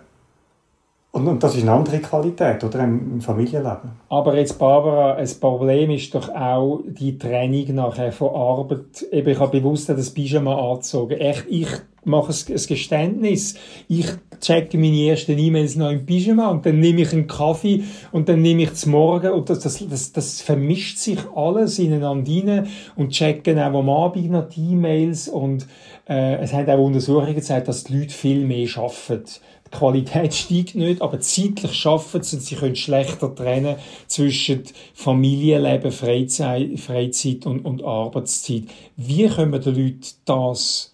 Und, 1.13 1.27
und 1.27 1.43
das 1.43 1.57
ist 1.57 1.63
eine 1.63 1.73
andere 1.73 1.99
Qualität, 1.99 2.63
oder? 2.63 2.85
Im, 2.85 3.21
Familienleben. 3.21 3.91
Aber 4.09 4.37
jetzt, 4.37 4.59
Barbara, 4.59 5.15
ein 5.15 5.29
Problem 5.41 5.91
ist 5.91 6.15
doch 6.15 6.29
auch 6.29 6.83
die 6.87 7.19
Trennung 7.19 7.75
nachher 7.75 8.13
von 8.13 8.35
Arbeit. 8.35 9.07
Eben, 9.11 9.29
ich 9.31 9.39
habe 9.41 9.59
bewusst 9.59 9.89
das 9.89 10.11
Pyjama 10.11 10.55
angezogen. 10.71 11.19
Echt, 11.19 11.47
ich 11.49 11.69
mache 12.05 12.33
ein, 12.33 12.61
Geständnis. 12.69 13.57
Ich 13.89 14.07
checke 14.41 14.79
meine 14.79 15.09
ersten 15.09 15.37
E-Mails 15.37 15.77
noch 15.77 15.91
im 15.91 16.07
Pyjama 16.07 16.49
und 16.49 16.65
dann 16.65 16.79
nehme 16.79 17.03
ich 17.03 17.13
einen 17.13 17.27
Kaffee 17.27 17.83
und 18.13 18.29
dann 18.29 18.41
nehme 18.41 18.63
ich 18.63 18.75
zum 18.75 18.93
Morgen 18.93 19.33
und 19.33 19.51
das, 19.51 19.61
das, 19.61 19.85
das, 19.87 20.13
das 20.13 20.41
vermischt 20.41 20.99
sich 20.99 21.19
alles 21.35 21.79
ineinander 21.79 22.31
rein 22.31 22.69
und 22.97 23.11
checke 23.11 23.55
auch 23.57 23.79
am 23.79 23.91
Abend 23.91 24.31
noch 24.31 24.49
die 24.49 24.73
E-Mails 24.73 25.29
und 25.29 25.67
äh, 26.09 26.37
es 26.37 26.53
haben 26.53 26.71
auch 26.71 26.79
Untersuchungen 26.79 27.35
gezeigt, 27.35 27.69
dass 27.69 27.85
die 27.85 27.99
Leute 27.99 28.15
viel 28.15 28.47
mehr 28.47 28.69
arbeiten. 28.77 29.25
Die 29.73 29.79
Qualität 29.79 30.35
steigt 30.35 30.75
nicht, 30.75 31.01
aber 31.01 31.21
zeitlich 31.21 31.87
arbeiten 31.87 32.23
sie 32.23 32.37
und 32.37 32.43
sie 32.43 32.55
können 32.57 32.77
schlechter 32.77 33.35
trennen 33.35 33.77
zwischen 34.09 34.65
Familienleben, 34.95 35.93
Freizeit, 35.93 36.79
Freizeit 36.81 37.47
und, 37.47 37.65
und 37.65 37.85
Arbeitszeit. 37.85 38.65
Wie 38.97 39.29
können 39.29 39.53
wir 39.53 39.61
den 39.61 39.77
Leuten 39.77 40.07
das 40.25 40.91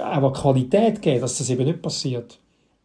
aber 0.00 0.32
Qualität 0.32 1.00
geben, 1.00 1.20
dass 1.20 1.38
das 1.38 1.50
eben 1.50 1.64
nicht 1.64 1.82
passiert. 1.82 2.38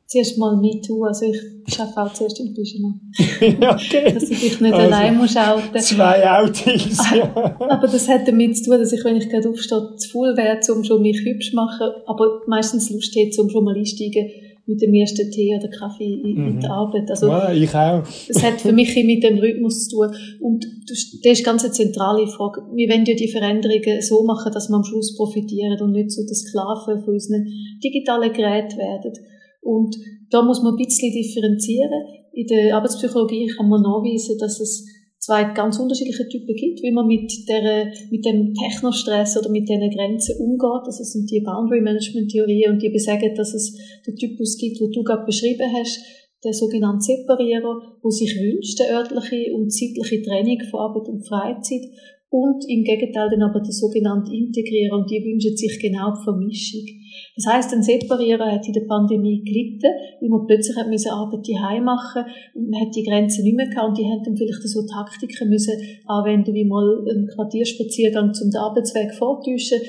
zuerst 0.07 0.37
mal 0.37 0.57
MeToo. 0.57 1.05
Also 1.05 1.25
ich 1.25 1.79
arbeite 1.79 2.01
auch 2.01 2.13
zuerst 2.13 2.39
im 2.39 2.53
Pyjama. 2.53 2.99
okay. 3.75 4.13
Dass 4.13 4.29
ich 4.29 4.39
dich 4.39 4.61
nicht 4.61 4.73
also, 4.73 4.85
allein 4.85 5.17
muss 5.17 5.35
outen. 5.37 5.79
Zwei 5.79 6.29
Outings, 6.29 6.99
ja. 7.15 7.33
Aber 7.59 7.87
das 7.87 8.07
hat 8.09 8.27
damit 8.27 8.57
zu 8.57 8.65
tun, 8.65 8.79
dass 8.79 8.91
ich, 8.91 9.03
wenn 9.05 9.17
ich 9.17 9.29
gerade 9.29 9.49
aufstehe, 9.49 9.95
zu 9.95 10.09
faul 10.09 10.35
wäre, 10.35 10.59
um 10.73 10.83
schon 10.83 11.01
mich 11.01 11.21
hübsch 11.21 11.51
zu 11.51 11.55
machen, 11.55 11.91
aber 12.05 12.41
meistens 12.47 12.89
Lust 12.89 13.15
hätte, 13.15 13.41
um 13.41 13.49
schon 13.49 13.63
mal 13.63 13.75
einsteigen 13.75 14.29
mit 14.71 14.81
dem 14.81 14.93
ersten 14.93 15.29
Tee 15.31 15.53
oder 15.57 15.67
Kaffee 15.67 16.21
in, 16.23 16.55
mhm. 16.55 16.59
der 16.61 16.71
Arbeit. 16.71 17.09
Also, 17.09 17.27
ja, 17.27 17.51
ich 17.51 17.75
auch. 17.75 18.03
das 18.27 18.41
hat 18.41 18.61
für 18.61 18.71
mich 18.71 18.95
mit 19.03 19.23
dem 19.23 19.37
Rhythmus 19.37 19.87
zu 19.87 19.97
tun. 19.97 20.15
Und 20.39 20.65
das 20.87 21.39
ist 21.39 21.45
ganz 21.45 21.63
eine 21.63 21.73
zentrale 21.73 22.25
Frage. 22.27 22.61
Wir 22.73 22.89
wollen 22.89 23.05
ja 23.05 23.15
die 23.15 23.27
Veränderungen 23.27 24.01
so 24.01 24.23
machen, 24.23 24.51
dass 24.53 24.69
wir 24.69 24.75
am 24.75 24.83
Schluss 24.83 25.15
profitieren 25.17 25.79
und 25.81 25.91
nicht 25.91 26.11
so 26.11 26.21
der 26.25 26.35
Sklaven 26.35 27.03
von 27.03 27.13
unseren 27.13 27.45
digitalen 27.83 28.31
Geräten 28.31 28.77
werden. 28.77 29.13
Und 29.61 29.95
da 30.29 30.41
muss 30.41 30.63
man 30.63 30.73
ein 30.73 30.83
bisschen 30.83 31.11
differenzieren. 31.11 32.01
In 32.33 32.47
der 32.47 32.75
Arbeitspsychologie 32.77 33.47
kann 33.47 33.67
man 33.67 33.81
nachweisen, 33.81 34.37
dass 34.39 34.59
es 34.61 34.85
zwei 35.21 35.43
ganz 35.53 35.79
unterschiedliche 35.79 36.27
Typen 36.27 36.55
gibt, 36.55 36.81
wie 36.81 36.91
man 36.91 37.05
mit, 37.05 37.31
der, 37.47 37.93
mit 38.09 38.25
dem 38.25 38.53
Technostress 38.55 39.37
oder 39.37 39.49
mit 39.49 39.69
diesen 39.69 39.89
Grenzen 39.91 40.37
umgeht. 40.39 40.87
Das 40.87 40.97
sind 40.97 41.29
die 41.29 41.41
Boundary 41.41 41.79
Management 41.79 42.31
Theorien 42.31 42.73
und 42.73 42.81
die 42.81 42.89
besagen, 42.89 43.33
dass 43.35 43.53
es 43.53 43.77
den 44.05 44.15
Typus 44.15 44.57
gibt, 44.57 44.81
wo 44.81 44.87
du 44.87 45.03
gerade 45.03 45.25
beschrieben 45.25 45.71
hast, 45.73 45.99
der 46.43 46.53
sogenannte 46.53 47.05
Separierer, 47.05 47.99
wo 48.01 48.09
sich 48.09 48.35
wünscht, 48.35 48.81
eine 48.81 48.97
örtliche 48.97 49.53
und 49.53 49.69
zeitliche 49.69 50.23
Trennung 50.23 50.57
von 50.71 50.79
Arbeit 50.79 51.07
und 51.07 51.21
Freizeit 51.27 51.83
und 52.31 52.63
im 52.63 52.83
Gegenteil 52.83 53.27
dann 53.29 53.43
aber 53.43 53.59
der 53.59 53.75
sogenannte 53.75 54.31
Integrierer 54.31 54.95
und 54.95 55.11
die 55.11 55.19
wünschen 55.19 55.55
sich 55.55 55.77
genau 55.83 56.15
die 56.15 56.23
Vermischung. 56.23 56.87
Das 57.35 57.45
heißt, 57.45 57.73
ein 57.73 57.83
Separierer 57.83 58.49
hat 58.49 58.65
in 58.65 58.71
der 58.71 58.87
Pandemie 58.87 59.43
gelitten, 59.43 59.91
weil 60.21 60.29
man 60.29 60.47
plötzlich 60.47 60.77
hat 60.77 60.87
müssen 60.87 61.11
Arbeit 61.11 61.43
daheim 61.43 61.83
machen 61.83 62.23
und 62.55 62.71
man 62.71 62.79
hat 62.79 62.95
die 62.95 63.03
Grenzen 63.03 63.43
nicht 63.43 63.57
mehr 63.57 63.67
gehabt 63.67 63.89
und 63.89 63.97
die 63.97 64.07
haben 64.07 64.23
dann 64.23 64.37
vielleicht 64.37 64.63
so 64.63 64.79
Taktiken 64.87 65.49
müssen 65.49 65.75
anwenden, 66.07 66.55
wie 66.55 66.63
mal 66.63 67.03
einen 67.03 67.27
Quartierspaziergang 67.27 68.33
zum 68.33 68.47
Arbeitsweg 68.55 69.11
vortäuschen, 69.13 69.83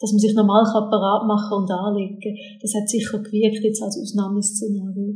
dass 0.00 0.10
man 0.10 0.18
sich 0.18 0.34
normal 0.34 0.66
parat 0.66 1.28
machen 1.30 1.62
und 1.62 1.70
anlegen. 1.70 2.34
Das 2.60 2.74
hat 2.74 2.88
sicher 2.90 3.22
gewirkt 3.22 3.62
jetzt 3.62 3.82
als 3.82 3.94
Ausnahmeszenario. 4.02 5.14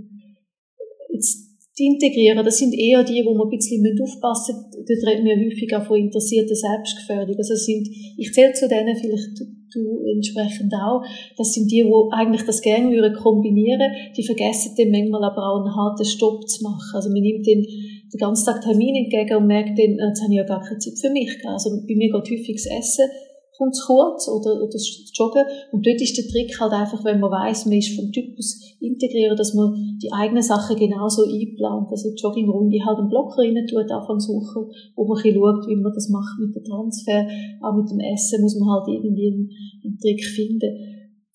Jetzt 1.10 1.47
die 1.78 1.86
Integrieren, 1.86 2.44
das 2.44 2.58
sind 2.58 2.74
eher 2.74 3.04
die, 3.04 3.22
wo 3.24 3.34
man 3.34 3.46
ein 3.46 3.56
bisschen 3.56 3.84
aufpassen 4.02 4.56
müssen. 4.56 4.84
Dort 4.86 5.06
reden 5.06 5.24
wir 5.24 5.36
häufig 5.36 5.76
auch 5.76 5.86
von 5.86 5.98
interessierter 5.98 6.54
Selbstgefährdung. 6.54 7.36
Also 7.36 7.54
sind, 7.54 7.88
ich 8.16 8.32
zähle 8.32 8.52
zu 8.52 8.68
denen 8.68 8.96
vielleicht 8.96 9.40
du 9.72 10.04
entsprechend 10.14 10.72
auch. 10.74 11.02
Das 11.36 11.52
sind 11.52 11.70
die, 11.70 11.82
die 11.82 12.12
eigentlich 12.12 12.42
das 12.42 12.62
gerne 12.62 12.90
würden 12.90 13.14
kombinieren. 13.14 13.92
Die 14.16 14.24
vergessen 14.24 14.72
dann 14.76 14.90
manchmal 14.90 15.24
aber 15.24 15.52
auch 15.52 15.64
einen 15.64 15.74
harten 15.74 16.04
Stopp 16.04 16.48
zu 16.48 16.62
machen. 16.64 16.94
Also 16.94 17.10
man 17.10 17.20
nimmt 17.20 17.46
den, 17.46 17.62
den 17.62 18.18
ganzen 18.18 18.46
Tag 18.46 18.62
Termin 18.62 18.96
entgegen 18.96 19.36
und 19.36 19.46
merkt 19.46 19.78
dann, 19.78 19.98
jetzt 19.98 20.22
habe 20.22 20.32
ich 20.32 20.38
ja 20.38 20.44
gar 20.44 20.62
keine 20.62 20.78
Zeit 20.78 20.98
für 20.98 21.10
mich. 21.10 21.30
Also 21.44 21.70
bei 21.86 21.94
mir 21.94 22.10
geht 22.10 22.30
häufig 22.30 22.56
das 22.56 22.66
Essen 22.66 23.08
kommt 23.58 23.74
es 23.74 23.84
kurz 23.84 24.28
oder, 24.28 24.54
oder 24.62 24.70
das 24.70 24.86
Joggen. 25.12 25.42
Und 25.72 25.84
dort 25.84 26.00
ist 26.00 26.16
der 26.16 26.30
Trick 26.30 26.54
halt 26.60 26.72
einfach, 26.72 27.04
wenn 27.04 27.18
man 27.18 27.30
weiß, 27.30 27.66
man 27.66 27.76
ist 27.76 27.98
vom 27.98 28.10
Typus 28.12 28.62
integrieren, 28.80 29.36
dass 29.36 29.52
man 29.52 29.98
die 30.00 30.12
eigenen 30.12 30.42
Sachen 30.42 30.76
genauso 30.76 31.26
einplant. 31.26 31.90
Also 31.90 32.14
die 32.14 32.22
Joggingrunde 32.22 32.78
halt 32.86 32.98
einen 32.98 33.10
Blocker 33.10 33.42
rein 33.42 33.58
tut, 33.66 33.90
Anfang 33.90 34.20
suchen, 34.20 34.70
wo 34.94 35.04
man 35.04 35.18
ein 35.18 35.22
bisschen 35.22 35.42
schaut, 35.42 35.66
wie 35.66 35.76
man 35.76 35.92
das 35.92 36.08
macht 36.08 36.38
mit 36.38 36.54
dem 36.54 36.62
Transfer. 36.62 37.26
Auch 37.60 37.74
mit 37.74 37.90
dem 37.90 38.00
Essen 38.00 38.40
muss 38.40 38.56
man 38.56 38.70
halt 38.70 38.86
irgendwie 38.86 39.26
einen, 39.26 39.50
einen 39.82 39.98
Trick 39.98 40.22
finden. 40.24 40.70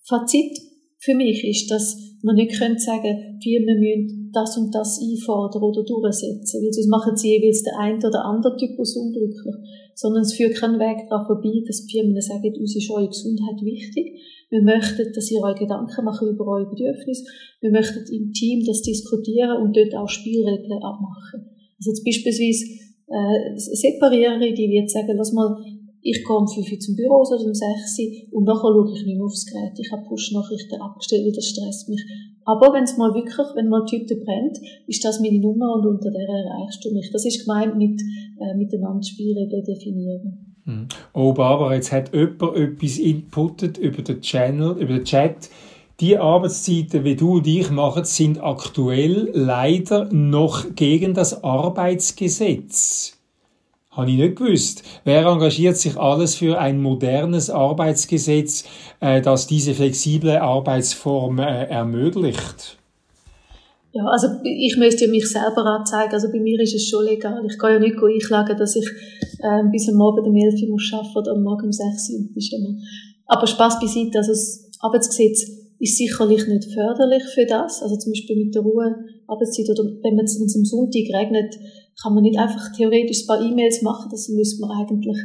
Fazit 0.08 0.56
für 0.98 1.14
mich 1.14 1.44
ist, 1.44 1.70
dass 1.70 2.03
man 2.24 2.36
nicht 2.36 2.58
können 2.58 2.78
sagen, 2.78 3.38
Firmen 3.42 3.78
müssen 3.78 4.30
das 4.32 4.56
und 4.56 4.74
das 4.74 4.98
einfordern 4.98 5.62
oder 5.62 5.84
durchsetzen, 5.84 6.62
weil 6.62 6.72
sonst 6.72 6.88
machen 6.88 7.16
sie 7.16 7.36
jeweils 7.36 7.62
der 7.62 7.78
eine 7.78 7.98
oder 7.98 8.24
andere 8.24 8.56
Typus 8.56 8.96
unglücklich 8.96 9.54
sondern 9.94 10.22
es 10.22 10.34
führt 10.34 10.56
keinen 10.56 10.78
Weg 10.78 11.08
daran 11.08 11.26
vorbei, 11.26 11.62
dass 11.66 11.86
die 11.86 11.92
Firmen 11.92 12.20
sagen, 12.20 12.54
uns 12.58 12.76
ist 12.76 12.90
eure 12.90 13.08
Gesundheit 13.08 13.62
wichtig. 13.62 14.20
Wir 14.50 14.62
möchten, 14.62 15.12
dass 15.14 15.30
ihr 15.30 15.40
euch 15.40 15.58
Gedanken 15.58 16.04
macht 16.04 16.22
über 16.22 16.46
eure 16.46 16.68
Bedürfnisse. 16.68 17.24
Wir 17.60 17.70
möchten 17.70 18.04
im 18.12 18.32
Team 18.32 18.64
das 18.66 18.82
diskutieren 18.82 19.62
und 19.62 19.76
dort 19.76 19.94
auch 19.94 20.08
Spielregeln 20.08 20.82
abmachen. 20.82 21.50
Also 21.78 21.90
jetzt 21.90 22.04
beispielsweise 22.04 22.64
äh, 23.08 23.56
Separierer, 23.56 24.38
die 24.38 24.70
wird 24.70 24.90
sagen, 24.90 25.14
lass 25.16 25.32
mal, 25.32 25.56
ich 26.04 26.28
um 26.28 26.46
5 26.46 26.70
Uhr 26.70 26.78
zum 26.78 26.96
Büro 26.96 27.22
oder 27.22 27.40
um 27.40 27.54
6 27.54 27.98
Uhr 27.98 28.38
und 28.38 28.44
nachher 28.44 28.68
schaue 28.68 28.92
ich 28.92 29.06
nicht 29.06 29.16
mehr 29.16 29.24
aufs 29.24 29.46
Gerät. 29.46 29.72
Ich 29.78 29.90
habe 29.90 30.04
Push-Nachrichten 30.06 30.80
abgestellt, 30.80 31.24
weil 31.24 31.32
das 31.32 31.48
stresst 31.48 31.88
mich. 31.88 32.04
Aber 32.44 32.74
wenn 32.74 32.84
es 32.84 32.98
mal 32.98 33.14
wirklich, 33.14 33.46
wenn 33.54 33.70
mal 33.70 33.86
die 33.86 33.98
Tüte 33.98 34.16
brennt, 34.16 34.58
ist 34.86 35.02
das 35.02 35.20
meine 35.20 35.40
Nummer 35.40 35.76
und 35.76 35.86
unter 35.86 36.10
der 36.10 36.28
erreichst 36.28 36.84
du 36.84 36.92
mich. 36.92 37.10
Das 37.10 37.24
ist 37.24 37.46
gemeint 37.46 37.78
mit 37.78 37.98
äh, 38.38 38.54
miteinander 38.54 39.02
Spielregeln 39.02 39.64
definieren. 39.64 40.56
Mhm. 40.66 40.88
Oh, 41.14 41.32
Barbara, 41.32 41.74
jetzt 41.74 41.90
hat 41.90 42.14
jemand 42.14 42.54
etwas 42.54 42.98
inputtet 42.98 43.78
über 43.78 44.02
den 44.02 44.20
Channel, 44.20 44.72
über 44.72 44.92
den 44.92 45.04
Chat. 45.04 45.48
Die 46.00 46.18
Arbeitszeiten, 46.18 47.04
wie 47.04 47.16
du 47.16 47.36
und 47.36 47.46
ich 47.46 47.70
machen, 47.70 48.04
sind 48.04 48.42
aktuell 48.42 49.30
leider 49.32 50.12
noch 50.12 50.74
gegen 50.74 51.14
das 51.14 51.42
Arbeitsgesetz. 51.44 53.13
Habe 53.96 54.10
ich 54.10 54.16
nicht 54.16 54.36
gewusst. 54.36 54.82
Wer 55.04 55.24
engagiert 55.24 55.76
sich 55.76 55.96
alles 55.96 56.34
für 56.34 56.58
ein 56.58 56.82
modernes 56.82 57.48
Arbeitsgesetz, 57.48 58.64
äh, 59.00 59.20
das 59.22 59.46
diese 59.46 59.72
flexible 59.72 60.38
Arbeitsform 60.38 61.38
äh, 61.38 61.66
ermöglicht? 61.66 62.76
Ja, 63.92 64.04
also 64.06 64.26
ich 64.42 64.76
müsste 64.76 65.04
ja 65.04 65.10
mich 65.10 65.30
selber 65.30 65.64
anzeigen. 65.66 66.12
Also 66.12 66.32
bei 66.32 66.40
mir 66.40 66.58
ist 66.60 66.74
es 66.74 66.88
schon 66.88 67.04
legal. 67.04 67.40
Ich 67.48 67.56
kann 67.56 67.74
ja 67.74 67.78
nicht 67.78 67.96
einklagen, 67.96 68.56
dass 68.56 68.74
ich 68.74 68.86
äh, 69.38 69.62
bis 69.70 69.88
am 69.88 69.94
Morgen 69.94 70.26
um 70.26 70.34
11 70.34 70.62
Uhr 70.62 70.70
muss 70.70 70.92
arbeiten 70.92 71.18
oder 71.18 71.32
am 71.32 71.44
Morgen 71.44 71.66
um 71.66 71.72
6 71.72 72.10
Uhr. 72.10 72.76
Aber 73.26 73.46
Spaß 73.46 73.78
beiseite. 73.78 74.18
Also 74.18 74.32
das 74.32 74.70
Arbeitsgesetz 74.80 75.46
ist 75.78 75.96
sicherlich 75.96 76.48
nicht 76.48 76.64
förderlich 76.72 77.22
für 77.32 77.46
das. 77.46 77.80
Also 77.80 77.96
zum 77.96 78.12
Beispiel 78.12 78.44
mit 78.44 78.54
der 78.56 78.62
Ruhe, 78.62 78.96
Arbeitszeit 79.28 79.70
oder 79.70 79.84
wenn 80.02 80.18
es 80.18 80.40
am 80.40 80.64
Sonntag 80.64 81.04
regnet, 81.14 81.54
kann 82.02 82.14
man 82.14 82.22
nicht 82.22 82.38
einfach 82.38 82.72
theoretisch 82.76 83.22
ein 83.22 83.26
paar 83.26 83.40
E-Mails 83.40 83.82
machen, 83.82 84.08
das 84.10 84.28
müsste 84.28 84.60
man 84.60 84.70
eigentlich 84.70 85.16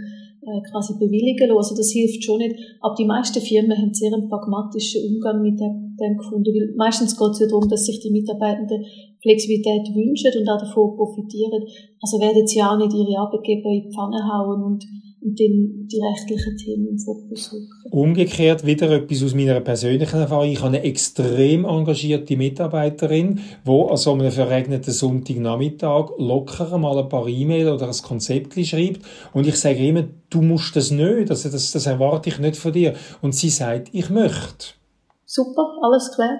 äh, 0.41 0.61
quasi 0.71 0.93
bewilligen 0.97 1.49
lassen. 1.49 1.57
Also 1.57 1.75
das 1.75 1.91
hilft 1.91 2.23
schon 2.23 2.37
nicht. 2.39 2.55
Aber 2.81 2.95
die 2.95 3.05
meisten 3.05 3.41
Firmen 3.41 3.77
haben 3.77 3.93
sehr 3.93 4.13
einen 4.13 4.29
pragmatischen 4.29 5.03
Umgang 5.07 5.41
mit 5.41 5.59
dem, 5.59 5.97
dem 5.99 6.17
gefunden, 6.17 6.53
weil 6.55 6.73
meistens 6.77 7.17
geht 7.17 7.31
es 7.31 7.39
ja 7.39 7.47
darum, 7.47 7.67
dass 7.67 7.85
sich 7.85 7.99
die 7.99 8.11
Mitarbeitenden 8.11 8.85
Flexibilität 9.21 9.93
wünschen 9.93 10.31
und 10.39 10.49
auch 10.49 10.59
davon 10.59 10.95
profitieren. 10.95 11.63
Also 12.01 12.19
werden 12.19 12.47
sie 12.47 12.63
auch 12.63 12.77
nicht 12.77 12.93
ihre 12.93 13.19
Arbeitgeber 13.19 13.69
in 13.69 13.83
die 13.83 13.91
Pfanne 13.93 14.23
hauen 14.31 14.63
und 14.63 14.85
und 15.21 15.39
dann 15.39 15.87
die 15.87 15.99
rechtlichen 16.01 16.57
Themen 16.57 16.87
im 16.87 16.97
Fokus 16.97 17.51
rücken. 17.51 17.69
Umgekehrt 17.91 18.65
wieder 18.65 18.89
etwas 18.91 19.23
aus 19.23 19.33
meiner 19.33 19.59
persönlichen 19.59 20.19
Erfahrung. 20.19 20.49
Ich 20.49 20.59
habe 20.59 20.69
eine 20.69 20.83
extrem 20.83 21.65
engagierte 21.65 22.37
Mitarbeiterin, 22.37 23.39
die 23.65 23.69
an 23.69 23.97
so 23.97 24.13
einem 24.13 24.31
verregneten 24.31 24.93
Sonntagnachmittag 24.93 26.11
locker 26.17 26.77
mal 26.77 26.97
ein 26.99 27.09
paar 27.09 27.27
E-Mail 27.27 27.69
oder 27.69 27.87
ein 27.87 28.01
Konzept 28.01 28.53
schreibt 28.65 29.01
und 29.33 29.47
ich 29.47 29.55
sage 29.55 29.85
immer, 29.85 30.05
du 30.29 30.41
musst 30.41 30.75
das 30.75 30.91
nicht, 30.91 31.29
also 31.29 31.49
das, 31.49 31.71
das 31.71 31.85
erwarte 31.85 32.29
ich 32.29 32.39
nicht 32.39 32.55
von 32.55 32.73
dir. 32.73 32.93
Und 33.21 33.35
sie 33.35 33.49
sagt, 33.49 33.89
ich 33.91 34.09
möchte. 34.09 34.73
Super, 35.25 35.77
alles 35.81 36.11
klar. 36.13 36.39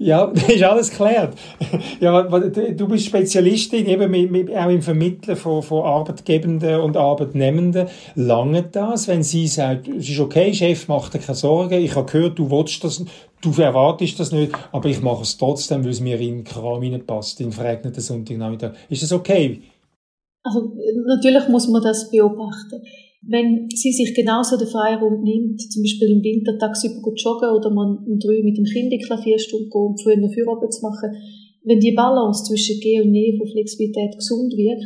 Ja, 0.00 0.26
ist 0.48 0.62
alles 0.62 0.90
geklärt. 0.90 1.36
Ja, 2.00 2.22
du 2.22 2.86
bist 2.86 3.06
Spezialistin 3.06 3.86
eben 3.86 4.10
mit, 4.12 4.30
mit, 4.30 4.56
auch 4.56 4.70
im 4.70 4.80
Vermitteln 4.80 5.36
von, 5.36 5.62
von 5.64 5.84
Arbeitgebenden 5.84 6.80
und 6.80 6.96
Arbeitnehmenden. 6.96 7.88
Lange 8.14 8.62
das, 8.62 9.08
wenn 9.08 9.24
sie 9.24 9.48
sagt, 9.48 9.88
es 9.88 10.08
ist 10.08 10.20
okay, 10.20 10.54
Chef, 10.54 10.86
mach 10.86 11.08
dir 11.08 11.18
keine 11.18 11.34
Sorgen, 11.34 11.82
ich 11.82 11.96
habe 11.96 12.10
gehört, 12.10 12.38
du 12.38 12.48
willst 12.48 12.84
das, 12.84 13.04
du 13.40 13.50
erwartest 13.60 14.20
das 14.20 14.30
nicht, 14.30 14.52
aber 14.70 14.88
ich 14.88 15.02
mache 15.02 15.22
es 15.22 15.36
trotzdem, 15.36 15.82
weil 15.82 15.90
es 15.90 16.00
mir 16.00 16.20
in 16.20 16.36
den 16.36 16.44
Kram 16.44 17.04
passt, 17.04 17.40
in 17.40 17.50
verregneten 17.50 18.00
Sonntagnachmittag. 18.00 18.74
Ist 18.88 19.02
das 19.02 19.12
okay? 19.12 19.60
Also, 20.44 20.72
natürlich 21.06 21.48
muss 21.48 21.66
man 21.66 21.82
das 21.82 22.08
beobachten. 22.08 22.80
Wenn 23.22 23.68
sie 23.74 23.92
sich 23.92 24.14
genauso 24.14 24.56
den 24.56 24.68
Freiraum 24.68 25.22
nimmt, 25.22 25.60
zum 25.60 25.82
Beispiel 25.82 26.10
im 26.10 26.22
Winter 26.22 26.56
tagsüber 26.58 27.02
joggen 27.16 27.50
oder 27.50 27.70
man 27.70 27.98
um 28.06 28.18
drei 28.18 28.42
mit 28.42 28.56
dem 28.56 28.64
Kind 28.64 28.92
in 28.92 29.00
Klavierstunde 29.00 29.68
gehen, 29.68 29.82
um 29.82 29.98
früh 29.98 30.12
eine 30.12 30.30
Feierabend 30.30 30.72
zu 30.72 30.82
machen, 30.82 31.10
wenn 31.64 31.80
die 31.80 31.92
Balance 31.92 32.44
zwischen 32.44 32.80
Geh 32.80 33.00
und 33.02 33.10
Nähe 33.10 33.36
von 33.36 33.48
Flexibilität 33.48 34.16
gesund 34.16 34.56
wird, 34.56 34.82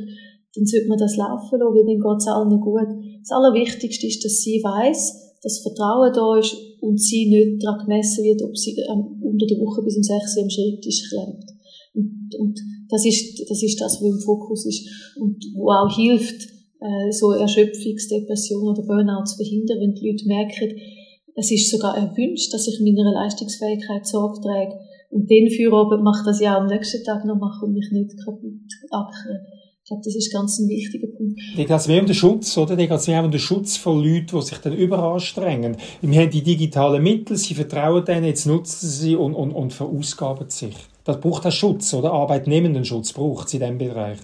dann 0.54 0.66
sollte 0.66 0.88
man 0.88 0.98
das 0.98 1.16
laufen 1.16 1.58
lassen, 1.58 1.74
weil 1.74 1.86
dann 1.86 2.00
geht 2.00 2.18
es 2.18 2.26
allen 2.26 2.60
gut. 2.60 2.90
Das 3.20 3.30
Allerwichtigste 3.30 4.06
ist, 4.06 4.24
dass 4.24 4.40
sie 4.42 4.60
weiß, 4.62 5.38
dass 5.42 5.62
Vertrauen 5.62 6.12
da 6.12 6.38
ist 6.38 6.56
und 6.80 7.00
sie 7.00 7.28
nicht 7.28 7.62
daran 7.62 7.86
gemessen 7.86 8.24
wird, 8.24 8.42
ob 8.42 8.56
sie 8.56 8.76
unter 9.20 9.46
der 9.46 9.58
Woche 9.58 9.82
bis 9.82 9.96
um 9.96 10.02
6 10.02 10.36
Uhr 10.36 10.42
am 10.42 10.50
Schreibtisch 10.50 11.08
klebt. 11.08 11.46
Und, 11.94 12.34
und 12.38 12.60
das, 12.88 13.04
ist, 13.04 13.38
das 13.48 13.62
ist 13.62 13.80
das, 13.80 14.00
was 14.00 14.10
im 14.10 14.20
Fokus 14.20 14.66
ist 14.66 14.88
und 15.16 15.36
wo 15.54 15.70
auch 15.70 15.94
hilft, 15.94 16.48
so 17.10 17.32
Erschöpfungsdepression 17.32 18.68
oder 18.68 18.82
Burnout 18.82 19.26
zu 19.26 19.36
verhindern, 19.36 19.78
wenn 19.80 19.94
die 19.94 20.10
Leute 20.10 20.26
merken, 20.26 20.76
es 21.34 21.50
ist 21.50 21.70
sogar 21.70 21.96
erwünscht, 21.96 22.52
dass 22.52 22.68
ich 22.68 22.80
meiner 22.80 23.12
Leistungsfähigkeit 23.12 24.06
Sorge 24.06 24.40
trage 24.40 24.74
Und 25.10 25.30
den 25.30 25.50
Feierabend 25.50 26.02
macht 26.02 26.26
das 26.26 26.40
ja 26.40 26.58
am 26.58 26.66
nächsten 26.66 27.04
Tag 27.04 27.24
noch 27.24 27.38
machen 27.38 27.68
und 27.68 27.74
mich 27.74 27.88
nicht 27.90 28.12
kaputt 28.24 28.68
ackern. 28.90 29.46
Ich 29.84 29.88
glaube, 29.88 30.02
das 30.04 30.14
ist 30.14 30.32
ganz 30.32 30.58
ein 30.60 30.68
wichtiger 30.68 31.08
Punkt. 31.08 31.40
Da 31.56 31.62
geht 31.64 31.70
es 31.70 31.88
mehr 31.88 32.00
um 32.00 32.06
den 32.06 32.14
Schutz, 32.14 32.56
oder? 32.56 32.76
Da 32.76 32.86
geht 32.86 32.90
es 32.90 33.08
mehr 33.08 33.24
um 33.24 33.30
den 33.32 33.40
Schutz 33.40 33.76
von 33.76 33.98
Leuten, 33.98 34.38
die 34.38 34.42
sich 34.42 34.58
dann 34.58 34.74
überanstrengen. 34.74 35.76
Wir 36.00 36.20
haben 36.20 36.30
die 36.30 36.42
digitalen 36.42 37.02
Mittel, 37.02 37.36
sie 37.36 37.54
vertrauen 37.54 38.04
denen, 38.04 38.26
jetzt 38.26 38.46
nutzen 38.46 38.88
sie 38.88 39.16
und, 39.16 39.34
und, 39.34 39.50
und 39.50 39.72
verausgaben 39.72 40.48
sich. 40.50 40.76
Das 41.04 41.20
braucht 41.20 41.46
auch 41.46 41.52
Schutz, 41.52 41.92
oder? 41.94 42.12
Arbeitnehmendenschutz 42.12 43.12
braucht 43.12 43.48
es 43.48 43.54
in 43.54 43.60
diesem 43.60 43.78
Bereich. 43.78 44.18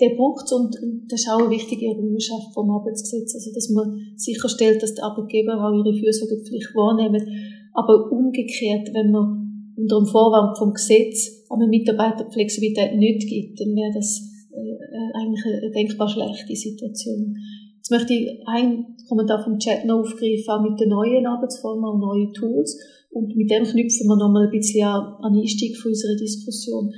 Der 0.00 0.10
braucht 0.16 0.50
und 0.52 0.76
das 1.08 1.20
ist 1.20 1.28
auch 1.30 1.38
eine 1.38 1.50
wichtige 1.50 1.86
Errungenschaft 1.86 2.52
vom 2.52 2.70
Arbeitsgesetz, 2.70 3.34
also 3.34 3.52
dass 3.54 3.70
man 3.70 4.12
sicherstellt, 4.16 4.82
dass 4.82 4.94
die 4.94 5.02
Arbeitgeber 5.02 5.54
auch 5.54 5.72
ihre 5.72 5.96
Fürsorgepflicht 5.96 6.74
wahrnehmen. 6.74 7.22
Aber 7.74 8.10
umgekehrt, 8.10 8.90
wenn 8.92 9.10
man 9.10 9.72
unter 9.76 9.98
dem 9.98 10.06
Vorwand 10.06 10.58
vom 10.58 10.72
Gesetz 10.72 11.44
einem 11.50 11.70
Mitarbeiter 11.70 12.30
Flexibilität 12.30 12.96
nicht 12.96 13.28
gibt, 13.28 13.60
dann 13.60 13.74
wäre 13.74 13.92
das 13.94 14.22
äh, 14.50 15.18
eigentlich 15.18 15.44
eine 15.44 15.70
denkbar 15.70 16.08
schlechte 16.08 16.54
Situation. 16.54 17.36
Jetzt 17.76 17.90
möchte 17.90 18.14
ich 18.14 18.40
einen 18.46 18.96
Kommentar 19.08 19.42
vom 19.44 19.58
Chat 19.58 19.84
noch 19.84 20.00
aufgreifen, 20.00 20.48
auch 20.48 20.62
mit 20.62 20.80
den 20.80 20.88
neuen 20.88 21.26
Arbeitsformen 21.26 21.84
und 21.84 22.00
neuen 22.00 22.32
Tools. 22.32 22.78
Und 23.10 23.36
mit 23.36 23.50
dem 23.50 23.64
knüpfen 23.64 24.06
wir 24.08 24.16
nochmal 24.16 24.46
ein 24.46 24.50
bisschen 24.50 24.86
an 24.86 25.32
den 25.32 25.42
Einstieg 25.42 25.76
für 25.76 25.88
unsere 25.88 26.16
Diskussion. 26.16 26.92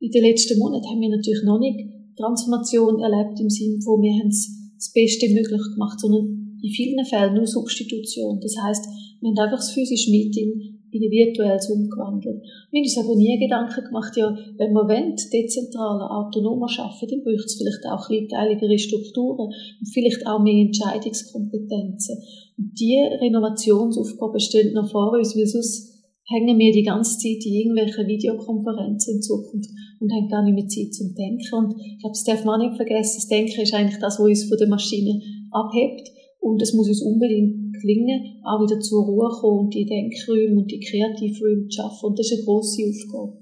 In 0.00 0.10
den 0.10 0.24
letzten 0.24 0.58
Monaten 0.58 0.86
haben 0.88 1.00
wir 1.00 1.10
natürlich 1.10 1.44
noch 1.44 1.60
nicht 1.60 1.99
Transformation 2.16 3.00
erlebt 3.00 3.40
im 3.40 3.50
Sinne 3.50 3.80
von, 3.80 4.02
wir 4.02 4.12
haben 4.12 4.28
das 4.28 4.92
Beste 4.92 5.28
möglich 5.28 5.62
gemacht, 5.74 6.00
sondern 6.00 6.58
in 6.62 6.70
vielen 6.70 7.04
Fällen 7.04 7.34
nur 7.34 7.46
Substitution. 7.46 8.40
Das 8.40 8.54
heißt, 8.62 8.86
wir 9.20 9.30
haben 9.30 9.38
einfach 9.38 9.58
das 9.58 9.72
physische 9.72 10.10
Meeting 10.10 10.80
in 10.92 11.04
ein 11.04 11.10
virtuelles 11.10 11.70
umgewandelt. 11.70 12.42
Wir 12.70 12.80
haben 12.80 12.84
uns 12.84 12.98
aber 12.98 13.14
nie 13.14 13.38
Gedanken 13.38 13.84
gemacht, 13.84 14.16
ja, 14.16 14.36
wenn 14.58 14.72
wir 14.72 14.88
wollen, 14.88 15.14
dezentraler, 15.32 16.10
autonomer 16.10 16.66
arbeiten, 16.78 17.08
dann 17.10 17.22
braucht 17.22 17.46
es 17.46 17.54
vielleicht 17.54 17.86
auch 17.86 18.06
kleinteiligere 18.06 18.78
Strukturen 18.78 19.52
und 19.80 19.86
vielleicht 19.92 20.26
auch 20.26 20.40
mehr 20.40 20.66
Entscheidungskompetenzen. 20.66 22.18
Und 22.58 22.72
diese 22.78 23.20
Renovationsaufgaben 23.20 24.40
stehen 24.40 24.74
noch 24.74 24.90
vor 24.90 25.12
uns, 25.12 25.36
weil 25.36 25.46
sonst 25.46 25.99
hängen 26.30 26.58
wir 26.58 26.72
die 26.72 26.84
ganze 26.84 27.18
Zeit 27.18 27.44
in 27.44 27.54
irgendwelchen 27.54 28.06
Videokonferenzen 28.06 29.16
in 29.16 29.22
Zukunft 29.22 29.68
und 29.98 30.12
haben 30.12 30.28
gar 30.28 30.44
nicht 30.44 30.54
mehr 30.54 30.68
Zeit 30.68 30.94
zum 30.94 31.14
Denken. 31.14 31.42
Und 31.54 31.74
ich 31.76 31.98
glaube, 31.98 32.14
das 32.14 32.24
darf 32.24 32.44
man 32.44 32.60
nicht 32.60 32.76
vergessen, 32.76 33.18
das 33.18 33.26
Denken 33.28 33.60
ist 33.60 33.74
eigentlich 33.74 33.98
das, 34.00 34.18
was 34.18 34.26
uns 34.26 34.44
von 34.48 34.58
der 34.58 34.68
Maschine 34.68 35.20
abhebt. 35.50 36.08
Und 36.38 36.62
es 36.62 36.72
muss 36.72 36.88
uns 36.88 37.02
unbedingt 37.02 37.74
gelingen, 37.82 38.40
auch 38.44 38.62
wieder 38.62 38.80
zur 38.80 39.04
Ruhe 39.04 39.28
kommen 39.40 39.66
und 39.66 39.74
die 39.74 39.84
Denkräume 39.84 40.60
und 40.60 40.70
die 40.70 40.80
Kreativräume 40.80 41.68
zu 41.68 41.76
schaffen. 41.82 42.06
Und 42.06 42.18
das 42.18 42.30
ist 42.30 42.38
eine 42.38 42.44
grosse 42.44 42.82
Aufgabe. 42.88 43.38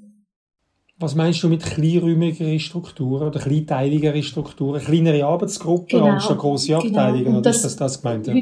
Was 1.00 1.14
meinst 1.14 1.42
du 1.44 1.48
mit 1.48 1.62
kleinräumigeren 1.62 2.58
Strukturen 2.58 3.28
oder 3.28 3.38
kleinteiligeren 3.38 4.22
Strukturen? 4.22 4.80
Kleinere 4.80 5.24
Arbeitsgruppen 5.26 5.86
Genau, 6.00 6.06
anstatt 6.06 6.38
grosse 6.38 6.68
genau. 6.72 6.80
Abteilungen? 6.80 7.32
Oder 7.34 7.42
das- 7.42 7.56
ist 7.58 7.64
das 7.64 7.76
das 7.76 8.02
gemeint? 8.02 8.26
Ja? 8.26 8.34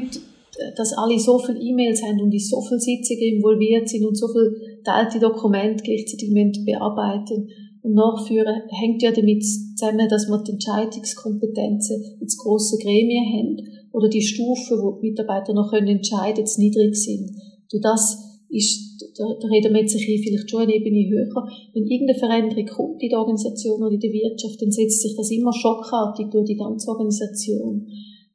Dass 0.75 0.93
alle 0.93 1.19
so 1.19 1.37
viele 1.39 1.59
E-Mails 1.59 2.01
haben 2.03 2.19
und 2.21 2.31
in 2.31 2.39
so 2.39 2.61
viele 2.61 2.79
Sitzungen 2.79 3.35
involviert 3.35 3.87
sind 3.87 4.05
und 4.05 4.17
so 4.17 4.27
viele 4.27 4.81
teilte 4.83 5.19
Dokumente 5.19 5.83
gleichzeitig 5.83 6.29
bearbeiten 6.65 7.49
und 7.83 7.93
nachführen, 7.93 8.63
hängt 8.69 9.01
ja 9.01 9.11
damit 9.11 9.43
zusammen, 9.43 10.09
dass 10.09 10.27
wir 10.27 10.43
die 10.43 10.53
Entscheidungskompetenzen 10.53 12.17
ins 12.19 12.37
grosse 12.37 12.77
Gremien 12.77 13.25
haben 13.25 13.57
oder 13.91 14.09
die 14.09 14.21
Stufen, 14.21 14.77
wo 14.81 14.99
die 14.99 15.09
Mitarbeiter 15.09 15.53
noch 15.53 15.71
können 15.71 15.87
entscheiden, 15.87 16.45
zu 16.45 16.59
niedrig 16.59 16.95
sind. 16.95 17.31
Durch 17.69 17.81
das 17.81 18.17
ist, 18.49 19.01
da, 19.17 19.25
da 19.39 19.47
reden 19.47 19.73
wir 19.73 19.81
jetzt 19.81 19.95
ein 19.95 19.99
bisschen 19.99 20.23
vielleicht 20.23 20.49
schon 20.49 20.61
eine 20.61 20.75
Ebene 20.75 21.09
höher. 21.09 21.27
Wenn 21.73 21.85
irgendeine 21.85 22.19
Veränderung 22.19 22.65
kommt 22.65 23.03
in 23.03 23.09
der 23.09 23.19
Organisation 23.19 23.81
oder 23.81 23.91
in 23.91 23.99
der 23.99 24.11
Wirtschaft, 24.11 24.61
dann 24.61 24.71
setzt 24.71 25.01
sich 25.01 25.15
das 25.15 25.31
immer 25.31 25.53
schockartig 25.53 26.27
durch 26.31 26.45
die 26.45 26.55
ganze 26.55 26.89
Organisation. 26.89 27.87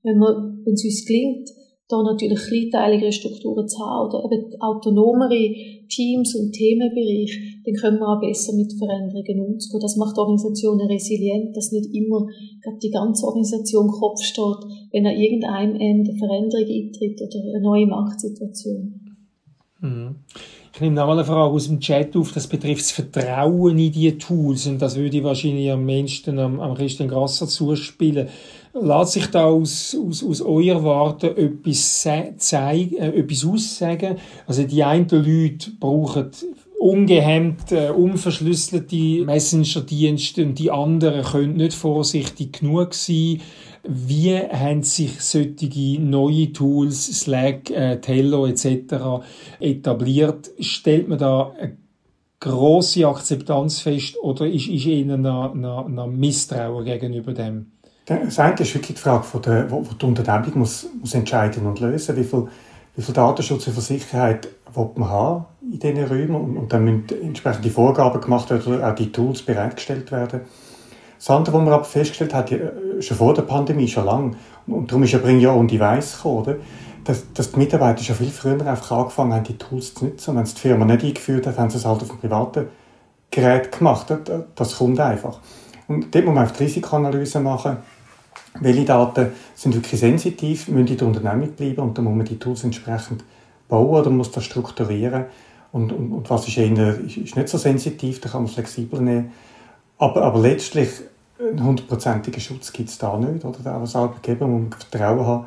Wenn, 0.02 0.18
wir, 0.18 0.58
wenn 0.64 0.74
es 0.74 0.84
uns 0.84 1.04
gelingt, 1.06 1.48
da 1.92 2.02
natürlich 2.02 2.40
kleinteiligere 2.40 3.12
Strukturen 3.12 3.68
zu 3.68 3.78
haben 3.78 4.08
oder 4.08 4.24
eben 4.24 4.60
autonomere 4.60 5.54
Teams 5.88 6.34
und 6.34 6.52
Themenbereiche, 6.52 7.38
dann 7.64 7.74
können 7.74 7.98
wir 7.98 8.08
auch 8.08 8.20
besser 8.20 8.54
mit 8.54 8.72
Veränderungen 8.72 9.40
umgehen. 9.40 9.80
Das 9.80 9.96
macht 9.96 10.16
Organisationen 10.16 10.88
resilient, 10.88 11.54
dass 11.56 11.72
nicht 11.72 11.94
immer 11.94 12.26
die 12.82 12.90
ganze 12.90 13.26
Organisation 13.26 13.88
Kopf 13.88 14.22
steht, 14.22 14.64
wenn 14.90 15.06
an 15.06 15.16
irgendeinem 15.16 15.76
Ende 15.76 16.10
eine 16.10 16.18
Veränderung 16.18 16.66
eintritt 16.66 17.20
oder 17.20 17.40
eine 17.40 17.60
neue 17.60 17.86
Marktsituation. 17.86 19.00
Mhm. 19.80 20.16
Ich 20.74 20.80
nehme 20.80 20.96
noch 20.96 21.06
mal 21.06 21.12
eine 21.12 21.24
Frage 21.24 21.52
aus 21.52 21.66
dem 21.66 21.80
Chat 21.80 22.16
auf, 22.16 22.32
das 22.32 22.46
betrifft 22.46 22.80
das 22.80 22.92
Vertrauen 22.92 23.78
in 23.78 23.92
die 23.92 24.16
Tools 24.16 24.66
und 24.66 24.80
das 24.80 24.96
würde 24.96 25.18
ich 25.18 25.22
wahrscheinlich 25.22 25.70
am 25.70 25.84
meisten 25.84 26.38
am, 26.38 26.60
am 26.60 26.74
Christian 26.74 27.10
Grasser 27.10 27.46
zuspielen. 27.46 28.28
Lässt 28.74 29.12
sich 29.12 29.26
da 29.26 29.44
aus, 29.44 29.94
aus, 29.94 30.24
aus 30.24 30.40
eurer 30.40 30.82
Warte 30.82 31.36
etwas, 31.36 32.08
zeigen, 32.38 32.96
äh, 32.96 33.08
etwas 33.10 33.44
aussagen? 33.44 34.16
Also 34.46 34.62
die 34.62 34.82
einen 34.82 35.08
Leute 35.10 35.72
brauchen 35.78 36.30
ungehemmt, 36.82 37.70
äh, 37.70 37.90
unverschlüsselte 37.90 39.24
Messenger-Dienste 39.24 40.44
und 40.44 40.58
die 40.58 40.70
anderen 40.70 41.22
können 41.22 41.56
nicht 41.56 41.74
vorsichtig 41.74 42.60
genug 42.60 42.94
sein. 42.94 43.40
Wie 43.84 44.36
haben 44.36 44.82
sich 44.82 45.20
solche 45.20 46.00
neue 46.00 46.52
Tools, 46.52 47.20
Slack, 47.20 47.70
äh, 47.70 48.00
Tello 48.00 48.46
etc. 48.46 49.22
etabliert? 49.60 50.50
Stellt 50.58 51.08
man 51.08 51.18
da 51.18 51.52
eine 51.58 51.76
grosse 52.40 53.06
Akzeptanz 53.06 53.80
fest 53.80 54.16
oder 54.20 54.46
ist, 54.48 54.68
ist 54.68 54.86
ihnen 54.86 55.22
noch, 55.22 55.54
noch, 55.54 55.88
noch 55.88 56.08
Misstrauen 56.08 56.84
gegenüber 56.84 57.32
dem? 57.32 57.66
Das 58.06 58.38
eine 58.38 58.54
ist 58.58 58.74
wirklich 58.74 58.96
die 58.96 59.02
Frage, 59.02 59.22
von 59.22 59.42
der, 59.42 59.70
wo 59.70 59.78
wo 59.78 59.94
die 59.94 60.06
Unternehmung 60.06 60.58
muss, 60.60 60.88
muss 61.00 61.14
entscheiden 61.14 61.66
und 61.66 61.78
lösen, 61.78 62.16
wie 62.16 62.24
viel, 62.24 62.48
wie 62.96 63.02
viel 63.02 63.14
Datenschutz 63.14 63.68
und 63.68 63.80
Sicherheit 63.80 64.48
will 64.74 64.90
man 64.96 65.08
haben 65.08 65.44
in 65.60 65.78
diesen 65.78 66.04
Räumen 66.04 66.34
und, 66.34 66.56
und 66.56 66.72
dann 66.72 66.84
müssen 66.84 67.22
entsprechende 67.22 67.70
Vorgaben 67.70 68.20
gemacht 68.20 68.50
werden 68.50 68.74
oder 68.74 68.90
auch 68.90 68.94
die 68.94 69.12
Tools 69.12 69.42
bereitgestellt 69.42 70.10
werden. 70.10 70.40
Das 71.16 71.30
andere, 71.30 71.54
was 71.54 71.62
man 71.62 71.72
aber 71.72 71.84
festgestellt 71.84 72.34
hat, 72.34 72.50
ja, 72.50 72.58
schon 72.98 73.16
vor 73.16 73.32
der 73.32 73.42
Pandemie, 73.42 73.86
schon 73.86 74.06
lange, 74.06 74.32
und, 74.66 74.90
darum 74.90 75.04
ist 75.04 75.12
ja 75.12 75.18
Bring 75.18 75.44
Your 75.44 75.54
Own 75.54 75.68
Device 75.68 76.16
gekommen, 76.16 76.38
oder? 76.38 76.56
Dass, 77.04 77.32
dass 77.32 77.52
die 77.52 77.58
Mitarbeiter 77.58 78.02
schon 78.02 78.16
viel 78.16 78.30
früher 78.30 78.66
einfach 78.66 78.90
angefangen 78.92 79.32
haben, 79.32 79.44
die 79.44 79.58
Tools 79.58 79.94
zu 79.94 80.04
nutzen. 80.04 80.30
Und 80.30 80.36
wenn 80.36 80.44
es 80.44 80.54
die 80.54 80.60
Firma 80.60 80.84
nicht 80.84 81.04
eingeführt 81.04 81.46
hat, 81.46 81.58
haben 81.58 81.70
sie 81.70 81.78
es 81.78 81.84
halt 81.84 82.02
auf 82.02 82.08
dem 82.08 82.18
privaten 82.18 82.68
Gerät 83.30 83.76
gemacht. 83.76 84.06
Das 84.54 84.76
kommt 84.76 85.00
einfach. 85.00 85.40
Und 85.88 86.14
dort 86.14 86.24
muss 86.24 86.34
man 86.34 86.44
einfach 86.44 86.56
die 86.56 86.64
Risikoanalyse 86.64 87.40
machen. 87.40 87.78
Welche 88.60 88.84
Daten 88.84 89.28
sind 89.54 89.74
wirklich 89.74 90.00
sensitiv, 90.00 90.68
müssen 90.68 90.88
in 90.88 90.96
der 90.96 91.06
Unternehmung 91.06 91.52
bleiben 91.52 91.80
und 91.80 91.96
dann 91.96 92.04
muss 92.04 92.14
man 92.14 92.26
die 92.26 92.38
Tools 92.38 92.64
entsprechend 92.64 93.24
bauen 93.68 94.00
oder 94.00 94.10
muss 94.10 94.30
das 94.30 94.44
strukturieren. 94.44 95.24
Und, 95.72 95.90
und, 95.92 96.12
und 96.12 96.28
was 96.28 96.46
ist, 96.48 96.58
eher, 96.58 97.00
ist, 97.00 97.16
nicht 97.16 97.48
so 97.48 97.56
sensitiv, 97.56 98.20
da 98.20 98.28
kann 98.28 98.42
man 98.42 98.52
flexibel 98.52 99.00
nehmen. 99.00 99.32
Aber, 99.96 100.22
aber 100.22 100.40
letztlich 100.40 100.90
einen 101.40 101.64
hundertprozentigen 101.64 102.40
Schutz 102.40 102.72
gibt 102.72 102.90
es 102.90 102.98
da 102.98 103.16
nicht. 103.16 103.44
Oder? 103.44 103.76
Auch 103.76 103.80
als 103.80 103.96
Arbeitgeber 103.96 104.46
muss 104.46 104.70
man 104.70 104.72
Vertrauen 104.78 105.26
haben, 105.26 105.46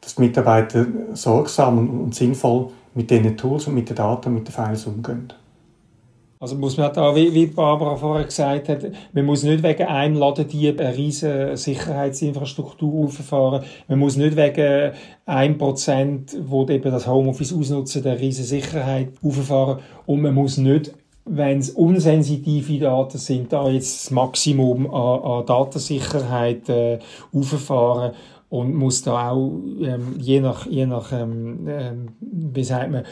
dass 0.00 0.14
die 0.14 0.22
Mitarbeiter 0.22 0.86
sorgsam 1.12 1.78
und, 1.78 1.88
und 1.90 2.14
sinnvoll 2.14 2.70
mit 2.94 3.10
diesen 3.10 3.36
Tools 3.36 3.66
und 3.66 3.74
mit 3.74 3.88
den 3.88 3.96
Daten 3.96 4.28
und 4.28 4.34
mit 4.36 4.48
den 4.48 4.52
Files 4.52 4.86
umgehen. 4.86 5.32
Also 6.38 6.54
muss 6.54 6.76
man 6.76 6.92
da, 6.92 7.16
wie, 7.16 7.32
wie 7.32 7.46
Barbara 7.46 7.96
vorher 7.96 8.26
gesagt 8.26 8.68
hat, 8.68 8.84
man 9.12 9.24
muss 9.24 9.42
nicht 9.42 9.62
wegen 9.62 9.84
einem 9.84 10.16
Ladendieb 10.16 10.80
eine 10.80 10.94
riesige 10.94 11.56
Sicherheitsinfrastruktur 11.56 13.06
auffahren. 13.06 13.64
Man 13.88 13.98
muss 13.98 14.16
nicht 14.16 14.36
wegen 14.36 14.92
einem 15.24 15.56
Prozent, 15.56 16.36
wo 16.44 16.66
eben 16.66 16.90
das 16.90 17.06
Homeoffice 17.06 17.54
ausnutzen, 17.54 18.04
eine 18.04 18.20
riesige 18.20 18.48
Sicherheit 18.48 19.08
auffahren. 19.22 19.78
Und 20.04 20.20
man 20.20 20.34
muss 20.34 20.58
nicht, 20.58 20.92
wenn 21.24 21.58
es 21.58 21.70
unsensitive 21.70 22.80
Daten 22.80 23.18
sind, 23.18 23.52
da 23.52 23.68
jetzt 23.70 24.04
das 24.04 24.10
Maximum 24.10 24.92
an, 24.92 25.22
an 25.22 25.46
Datensicherheit 25.46 26.68
äh, 26.68 26.98
auffahren 27.32 28.12
und 28.48 28.74
muss 28.74 29.02
da 29.02 29.30
auch 29.30 29.58
ähm, 29.80 30.14
je 30.18 30.40
nach 30.40 30.66
je 30.66 30.86
nach 30.86 31.12
ähm, 31.12 31.66
ähm, 31.68 32.06
wie 32.20 32.64
sagt 32.64 32.90
man 32.90 33.04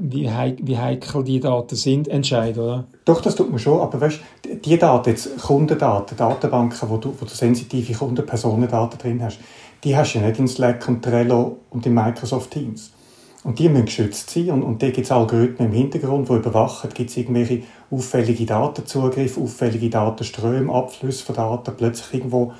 wie, 0.00 0.30
heik, 0.30 0.58
wie 0.62 0.78
heikel 0.78 1.24
die 1.24 1.40
Daten 1.40 1.74
sind 1.74 2.08
entscheiden 2.08 2.62
oder 2.62 2.86
Doch, 3.04 3.20
das 3.20 3.34
tut 3.34 3.50
man 3.50 3.58
schon, 3.58 3.80
aber 3.80 4.00
weißt, 4.00 4.20
die 4.64 4.78
Daten, 4.78 5.10
jetzt 5.10 5.38
Kundendaten, 5.38 6.16
Datenbanken, 6.16 6.88
wo 6.88 6.96
du, 6.98 7.14
wo 7.18 7.24
du 7.24 7.30
sensitive 7.30 7.92
Kundenpersonendaten 7.94 8.98
drin 8.98 9.22
hast, 9.22 9.40
die 9.82 9.96
hast 9.96 10.14
du 10.14 10.18
ja 10.20 10.26
nicht 10.26 10.38
in 10.38 10.48
Slack 10.48 10.86
und 10.88 11.02
Trello 11.02 11.58
und 11.70 11.84
in 11.86 11.94
Microsoft 11.94 12.52
Teams. 12.52 12.92
Und 13.42 13.58
die 13.58 13.70
müssen 13.70 13.86
geschützt 13.86 14.30
sein 14.30 14.50
und, 14.50 14.62
und 14.62 14.82
da 14.82 14.90
gibt 14.90 15.06
es 15.06 15.10
Algorithmen 15.10 15.70
im 15.70 15.74
Hintergrund, 15.74 16.28
die 16.28 16.34
überwachen, 16.34 16.90
gibt 16.92 17.10
es 17.10 17.16
irgendwelche 17.16 17.62
auffällige 17.90 18.44
Datenzugriffe, 18.44 19.40
auffällige 19.40 19.88
Datenströme, 19.88 20.72
Abflüsse 20.72 21.24
von 21.24 21.34
Daten, 21.34 21.74
plötzlich 21.76 22.14
irgendwo 22.14 22.52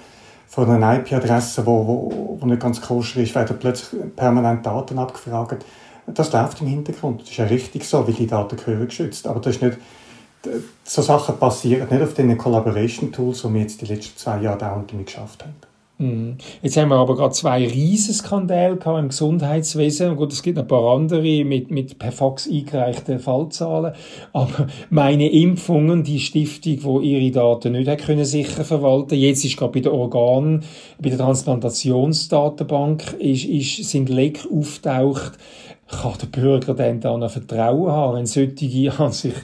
von 0.50 0.68
einer 0.68 0.98
IP-Adresse, 0.98 1.64
wo, 1.64 1.86
wo, 1.86 2.38
wo 2.40 2.46
nicht 2.46 2.60
ganz 2.60 2.80
koscher 2.80 3.20
ist, 3.20 3.36
werden 3.36 3.56
plötzlich 3.58 4.00
permanent 4.16 4.66
Daten 4.66 4.98
abgefragt. 4.98 5.64
Das 6.06 6.32
läuft 6.32 6.60
im 6.60 6.66
Hintergrund. 6.66 7.22
Das 7.22 7.30
ist 7.30 7.36
ja 7.36 7.44
richtig 7.44 7.84
so, 7.84 8.04
weil 8.04 8.14
die 8.14 8.26
Daten 8.26 8.56
gehören 8.56 8.88
geschützt. 8.88 9.28
Aber 9.28 9.38
das 9.38 9.54
ist 9.54 9.62
nicht 9.62 9.78
so 10.84 11.02
Sachen 11.02 11.38
passieren 11.38 11.88
nicht 11.88 12.02
auf 12.02 12.14
den 12.14 12.36
Collaboration-Tools, 12.36 13.42
die 13.42 13.54
wir 13.54 13.60
jetzt 13.60 13.80
die 13.80 13.86
letzten 13.86 14.18
zwei 14.18 14.40
Jahre 14.40 14.58
dauernd 14.58 14.92
geschafft 15.06 15.44
haben. 15.44 15.69
Mhm. 16.00 16.38
Jetzt 16.62 16.78
haben 16.78 16.88
wir 16.88 16.96
aber 16.96 17.14
gerade 17.14 17.34
zwei 17.34 17.66
Riesenskandale 17.66 18.78
im 18.98 19.08
Gesundheitswesen. 19.08 20.16
Gut, 20.16 20.32
es 20.32 20.42
gibt 20.42 20.56
noch 20.56 20.64
ein 20.64 20.68
paar 20.68 20.94
andere 20.94 21.44
mit, 21.44 21.70
mit 21.70 21.98
per 21.98 22.10
Fax 22.10 22.48
eingereichten 22.48 23.18
Fallzahlen. 23.18 23.92
Aber 24.32 24.66
meine 24.88 25.30
Impfungen, 25.30 26.02
die 26.02 26.18
Stiftung, 26.18 26.78
wo 26.84 27.00
ihre 27.00 27.30
Daten 27.30 27.72
nicht 27.72 27.86
hat 27.86 27.98
können 27.98 28.24
sicher 28.24 28.64
verwalten, 28.64 29.16
jetzt 29.16 29.44
ist 29.44 29.58
gerade 29.58 29.72
bei 29.72 29.80
der 29.80 29.92
Organ, 29.92 30.64
bei 30.98 31.10
der 31.10 31.18
Transplantationsdatenbank, 31.18 33.16
ist, 33.18 33.44
ist, 33.44 33.90
sind 33.90 34.08
Leck 34.08 34.48
auftaucht. 34.50 35.32
Kann 35.86 36.14
der 36.18 36.26
Bürger 36.28 36.72
denn 36.72 37.00
da 37.00 37.14
noch 37.18 37.30
Vertrauen 37.30 37.92
haben, 37.92 38.16
wenn 38.16 38.26
solche 38.26 38.92
an 38.98 39.12
sich 39.12 39.34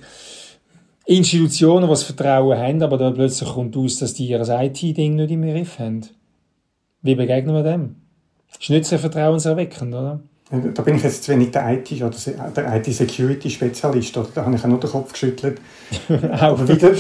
Institutionen, 1.04 1.84
die 1.84 1.90
das 1.90 2.02
Vertrauen 2.02 2.58
haben, 2.58 2.82
aber 2.82 2.96
dann 2.96 3.14
plötzlich 3.14 3.48
kommt 3.50 3.76
aus, 3.76 3.98
dass 3.98 4.14
die 4.14 4.26
ihr 4.26 4.40
IT-Ding 4.40 5.16
nicht 5.16 5.30
im 5.30 5.42
Griff 5.42 5.78
haben? 5.78 6.02
Wie 7.06 7.14
begegnen 7.14 7.54
wir 7.54 7.62
dem? 7.62 7.94
Ist 8.60 8.68
nicht 8.68 8.84
sehr 8.84 8.98
vertrauenserweckend, 8.98 9.94
oder? 9.94 10.20
Da 10.50 10.82
bin 10.82 10.96
ich 10.96 11.02
jetzt 11.04 11.22
zu 11.22 11.32
wenig 11.32 11.52
der 11.52 11.68
IT- 11.72 12.02
oder 12.02 12.16
der 12.56 12.76
IT-Security-Spezialist. 12.76 14.16
Da 14.16 14.44
habe 14.44 14.54
ich 14.54 14.64
nur 14.64 14.80
den 14.80 14.90
Kopf 14.90 15.12
geschüttelt. 15.12 15.60
Aber 16.40 16.68
wieder, 16.68 16.92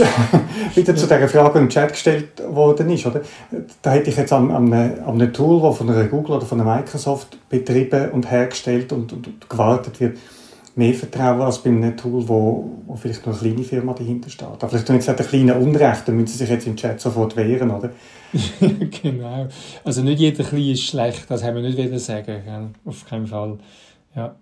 wieder 0.74 0.96
zu 0.96 1.06
dieser 1.06 1.28
Frage, 1.28 1.52
die 1.54 1.58
im 1.58 1.68
Chat 1.68 1.92
gestellt 1.92 2.28
worden 2.48 2.90
ist. 2.90 3.06
Oder? 3.06 3.22
Da 3.82 3.92
hätte 3.92 4.10
ich 4.10 4.16
jetzt 4.16 4.32
an, 4.32 4.50
an, 4.52 4.72
an 4.72 5.20
einem 5.20 5.32
Tool, 5.32 5.60
das 5.60 5.78
von 5.78 5.90
einer 5.90 6.04
Google 6.04 6.36
oder 6.36 6.46
von 6.46 6.60
einer 6.60 6.76
Microsoft 6.76 7.36
betrieben 7.48 8.10
und 8.10 8.30
hergestellt 8.30 8.92
und, 8.92 9.12
und, 9.12 9.26
und 9.26 9.50
gewartet 9.50 10.00
wird, 10.00 10.18
mehr 10.76 10.94
Vertrauen 10.94 11.40
als 11.40 11.58
bei 11.58 11.70
einem 11.70 11.96
Tool, 11.96 12.28
wo, 12.28 12.70
wo 12.86 12.96
vielleicht 12.96 13.26
noch 13.26 13.40
eine 13.40 13.52
kleine 13.52 13.64
Firma 13.64 13.92
dahinter 13.92 14.28
steht. 14.28 14.46
Aber 14.46 14.68
vielleicht 14.68 14.86
tun 14.86 14.96
jetzt 14.96 15.08
ein 15.08 15.16
kleiner 15.16 15.56
Unrecht, 15.56 16.06
dann 16.06 16.16
müssen 16.16 16.28
sie 16.28 16.38
sich 16.38 16.50
jetzt 16.50 16.66
im 16.66 16.76
Chat 16.76 17.00
sofort 17.00 17.36
wehren, 17.36 17.70
oder? 17.70 17.90
genau. 19.02 19.48
Also 19.84 20.02
nicht 20.02 20.20
jeder 20.20 20.44
Klein 20.44 20.70
ist 20.70 20.82
schlecht, 20.82 21.24
das 21.28 21.42
haben 21.42 21.56
wir 21.56 21.62
nicht 21.62 21.78
wieder 21.78 21.98
sagen, 21.98 22.42
gell? 22.44 22.68
auf 22.84 23.06
keinen 23.06 23.26
Fall. 23.26 23.58
Ja. 24.14 24.36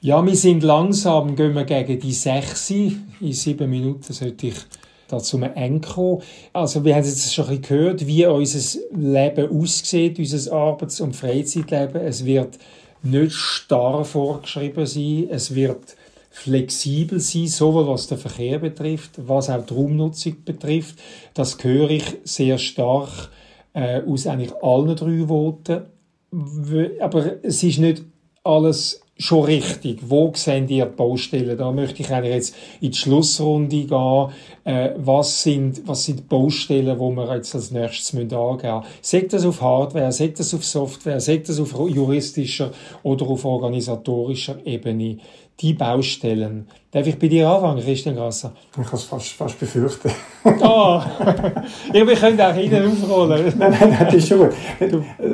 Ja, 0.00 0.24
wir 0.26 0.34
sind 0.34 0.64
langsam, 0.64 1.36
gehen 1.36 1.54
wir 1.54 1.64
gegen 1.64 2.00
die 2.00 2.12
6. 2.12 2.70
In 2.70 3.32
sieben 3.32 3.70
Minuten 3.70 4.12
sollte 4.12 4.48
ich 4.48 4.56
da 5.06 5.18
zum 5.20 5.44
Enko. 5.44 6.22
Also 6.52 6.84
wir 6.84 6.96
haben 6.96 7.04
jetzt 7.04 7.32
schon 7.32 7.44
ein 7.44 7.60
bisschen 7.60 7.78
gehört, 7.78 8.06
wie 8.06 8.26
unser 8.26 8.80
Leben 8.96 9.56
aussieht, 9.56 10.18
unser 10.18 10.52
Arbeits- 10.52 11.00
und 11.00 11.14
Freizeitleben. 11.14 12.00
Es 12.00 12.24
wird 12.24 12.58
nicht 13.02 13.32
starr 13.32 14.04
vorgeschrieben 14.04 14.86
sein. 14.86 15.28
Es 15.30 15.54
wird 15.54 15.96
flexibel 16.32 17.20
sein, 17.20 17.46
sowohl 17.46 17.86
was 17.86 18.08
den 18.08 18.18
Verkehr 18.18 18.58
betrifft, 18.58 19.12
was 19.16 19.50
auch 19.50 19.64
die 19.64 19.74
Raumnutzung 19.74 20.36
betrifft. 20.44 20.98
Das 21.34 21.62
höre 21.62 21.90
ich 21.90 22.04
sehr 22.24 22.58
stark 22.58 23.30
äh, 23.74 24.00
aus 24.02 24.26
eigentlich 24.26 24.52
allen 24.62 24.96
drei 24.96 25.28
Voten. 25.28 25.82
Aber 27.00 27.44
es 27.44 27.62
ist 27.62 27.78
nicht 27.78 28.02
alles 28.42 29.02
schon 29.18 29.44
richtig. 29.44 30.00
Wo 30.08 30.32
sehen 30.34 30.66
die 30.66 30.82
Baustellen? 30.84 31.56
Da 31.56 31.70
möchte 31.70 32.02
ich 32.02 32.10
eigentlich 32.10 32.34
jetzt 32.34 32.54
in 32.80 32.90
die 32.90 32.96
Schlussrunde 32.96 33.84
gehen. 33.84 34.28
Äh, 34.64 34.94
was, 34.96 35.42
sind, 35.42 35.86
was 35.86 36.04
sind 36.04 36.20
die 36.20 36.24
Baustellen, 36.24 36.98
wo 36.98 37.10
wir 37.10 37.34
jetzt 37.34 37.54
als 37.54 37.70
nächstes 37.70 38.14
angehen 38.14 38.32
müssen? 38.32 38.82
Sagt 39.02 39.32
das 39.34 39.44
auf 39.44 39.60
Hardware, 39.60 40.10
sagt 40.12 40.40
das 40.40 40.54
auf 40.54 40.64
Software, 40.64 41.20
sagt 41.20 41.50
das 41.50 41.60
auf 41.60 41.72
juristischer 41.72 42.72
oder 43.02 43.26
auf 43.26 43.44
organisatorischer 43.44 44.56
Ebene? 44.64 45.18
Die 45.60 45.74
Baustellen. 45.74 46.66
Darf 46.90 47.06
ich 47.06 47.18
bei 47.18 47.28
dir 47.28 47.48
anfangen, 47.48 47.82
Christian 47.82 48.16
Grasser? 48.16 48.52
Ich 48.70 48.72
kann 48.72 48.86
es 48.92 49.04
fast, 49.04 49.28
fast 49.32 49.58
befürchten. 49.58 50.10
oh, 50.44 51.00
ja, 51.92 52.06
wir 52.06 52.16
können 52.16 52.40
auch 52.40 52.52
hinten 52.52 52.86
aufrollen. 52.86 53.54
nein, 53.58 53.76
nein, 53.78 53.96
das 54.00 54.14
ist 54.14 54.28
schon 54.28 54.38
gut. 54.38 54.50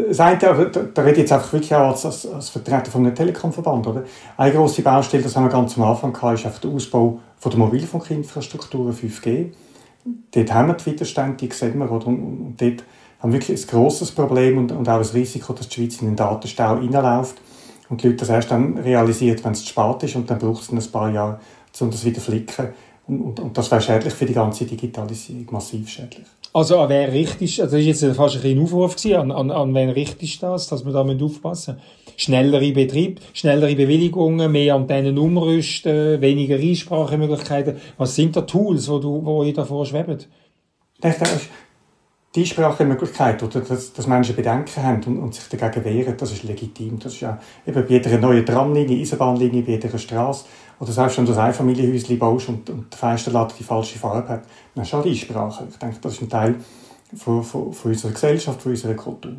Das 0.09 0.21
eine, 0.21 0.39
da, 0.39 0.53
da 0.53 1.03
rede 1.03 1.13
ich 1.13 1.19
jetzt 1.19 1.33
einfach 1.33 1.53
wirklich 1.53 1.75
auch 1.75 1.89
als, 1.89 2.05
als, 2.05 2.27
als 2.27 2.49
Vertreter 2.51 2.91
von 2.91 3.05
einem 3.05 3.15
Telekom-Verband. 3.15 3.87
Oder? 3.87 4.05
Eine 4.37 4.53
grosse 4.53 4.83
Baustelle, 4.83 5.23
das 5.23 5.35
haben 5.35 5.45
wir 5.45 5.51
ganz 5.51 5.77
am 5.77 5.85
Anfang 5.85 6.13
gehabt, 6.13 6.39
ist 6.39 6.47
einfach 6.47 6.61
der 6.61 6.71
Ausbau 6.71 7.21
von 7.37 7.51
der 7.51 7.59
Mobilfunkinfrastruktur 7.59 8.93
5G. 8.93 9.53
Dort 10.31 10.55
haben 10.55 10.69
wir 10.69 10.75
die 10.75 10.87
Widerstände, 10.87 11.37
die 11.37 11.53
sehen 11.53 11.79
wir. 11.79 11.91
Oder? 11.91 12.07
Und, 12.07 12.19
und 12.19 12.55
dort 12.61 12.85
haben 13.21 13.33
wir 13.33 13.41
wirklich 13.41 13.61
ein 13.61 13.67
grosses 13.67 14.13
Problem 14.13 14.59
und, 14.59 14.73
und 14.73 14.89
auch 14.89 14.99
das 14.99 15.15
Risiko, 15.15 15.53
dass 15.53 15.69
die 15.69 15.75
Schweiz 15.75 16.01
in 16.01 16.09
den 16.09 16.17
Datenstau 16.17 16.75
reinläuft 16.75 17.37
und 17.89 18.03
die 18.03 18.09
Leute 18.09 18.19
das 18.19 18.29
erst 18.29 18.51
dann 18.51 18.77
realisiert, 18.79 19.45
wenn 19.45 19.53
es 19.53 19.65
zu 19.65 19.69
spät 19.69 20.03
ist 20.03 20.17
und 20.17 20.29
dann 20.29 20.39
braucht 20.39 20.63
es 20.63 20.71
ein 20.71 20.93
paar 20.93 21.11
Jahre, 21.11 21.41
um 21.81 21.91
das 21.91 22.05
wieder 22.05 22.21
zu 22.21 22.31
flicken. 22.31 22.69
Und, 23.07 23.21
und, 23.21 23.41
und 23.41 23.57
das 23.57 23.71
wäre 23.71 23.81
schädlich 23.81 24.13
für 24.13 24.27
die 24.27 24.35
ganze 24.35 24.67
Digitalisierung, 24.67 25.47
massiv 25.51 25.89
schädlich. 25.89 26.27
Also 26.53 26.79
an 26.79 26.89
wer 26.89 27.13
richtig, 27.13 27.61
also 27.63 27.77
das 27.77 27.85
war 27.85 28.09
jetzt 28.09 28.17
fast 28.17 28.37
ein 28.37 28.41
kleiner 28.41 28.63
Aufruf 28.63 28.97
an, 29.15 29.31
an, 29.31 29.51
an 29.51 29.75
wen 29.75 29.91
richtig 29.91 30.39
das, 30.39 30.69
dass 30.69 30.85
wir 30.85 30.93
da 30.93 31.03
aufpassen 31.03 31.75
müssen. 31.75 32.17
Schnellere 32.17 32.73
Betrieb, 32.73 33.21
schnellere 33.33 33.77
Bewilligungen, 33.77 34.51
mehr 34.51 34.75
Antennen 34.75 35.19
umrüsten, 35.19 36.21
weniger 36.21 36.57
Einsprachemöglichkeiten. 36.57 37.77
Was 37.97 38.15
sind 38.15 38.35
da 38.35 38.43
Tools, 38.43 38.89
wo, 38.89 38.99
du, 38.99 39.25
wo 39.25 39.45
ihr 39.45 39.55
davor 39.55 39.87
schwebt? 39.87 40.29
Die 42.35 42.45
Sprachemöglichkeit 42.45 43.43
oder 43.43 43.61
dass, 43.61 43.93
dass 43.93 44.07
Menschen 44.07 44.37
Bedenken 44.37 44.83
haben 44.83 45.03
und, 45.05 45.19
und, 45.19 45.35
sich 45.35 45.49
dagegen 45.49 45.85
wehren, 45.85 46.15
das 46.17 46.33
ist 46.33 46.43
legitim. 46.43 46.99
Das 46.99 47.15
ist 47.15 47.21
ja 47.21 47.39
eben 47.67 47.83
bei 47.83 47.89
jeder 47.89 48.19
neuen 48.19 48.45
Tramlinie, 48.45 49.01
Eisenbahnlinie, 49.01 49.63
bei 49.63 49.73
jeder 49.73 49.97
Straße 49.97 50.45
oder 50.81 50.93
selbst 50.93 51.19
wenn 51.19 51.27
du 51.27 51.33
ein 51.33 51.39
Einfamilienhäuschen 51.39 52.19
baust 52.19 52.49
und, 52.49 52.69
und 52.71 52.93
der 52.93 52.99
Fensterlatte 52.99 53.55
die 53.59 53.65
falsche 53.65 53.99
Farbe 53.99 54.29
hat, 54.29 54.43
dann 54.75 54.85
ist 54.85 54.95
auch 54.95 55.03
die 55.03 55.17
Sprache. 55.17 55.67
Ich 55.71 55.77
denke, 55.79 55.97
das 56.01 56.13
ist 56.13 56.23
ein 56.23 56.29
Teil 56.29 56.55
von, 57.17 57.43
von, 57.43 57.73
von 57.73 57.91
unserer 57.91 58.13
Gesellschaft, 58.13 58.63
von 58.63 58.73
unserer 58.73 58.95
Kultur. 58.95 59.33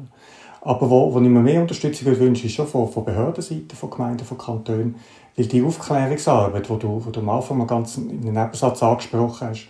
Aber 0.61 0.89
wo, 0.89 1.13
wo 1.13 1.21
ich 1.21 1.29
mir 1.29 1.39
mehr 1.39 1.61
Unterstützung 1.61 2.19
wünsche, 2.19 2.47
ist 2.47 2.53
schon 2.53 2.67
von, 2.67 2.91
von 2.91 3.05
Behördenseite, 3.05 3.75
von 3.75 3.89
Gemeinden, 3.89 4.25
von 4.25 4.37
Kantonen, 4.37 4.95
weil 5.37 5.45
die 5.45 5.63
Aufklärungsarbeit, 5.63 6.67
die 6.67 6.79
du, 6.79 7.01
du 7.09 7.19
am 7.19 7.29
Anfang 7.29 7.59
mal 7.59 7.67
ganz 7.67 7.97
in 7.97 8.09
einem 8.09 8.33
Nebensatz 8.33 8.83
angesprochen 8.83 9.47
hast, 9.47 9.67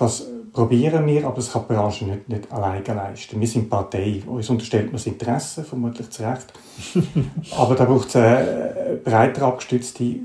das 0.00 0.26
probieren 0.52 1.06
wir, 1.06 1.26
aber 1.26 1.36
das 1.36 1.52
kann 1.52 1.64
die 1.68 1.74
Branche 1.74 2.04
nicht, 2.06 2.28
nicht 2.28 2.50
alleine 2.52 2.82
leisten. 2.86 3.38
Wir 3.38 3.46
sind 3.46 3.68
Partei, 3.68 4.22
uns 4.26 4.48
unterstellt 4.48 4.86
man 4.86 4.94
das 4.94 5.06
Interesse, 5.06 5.62
vermutlich 5.62 6.10
zu 6.10 6.22
Recht. 6.22 6.52
aber 7.56 7.74
da 7.74 7.84
braucht 7.84 8.08
es 8.08 8.16
eine 8.16 8.98
breiter 9.04 9.42
abgestützte 9.42 10.16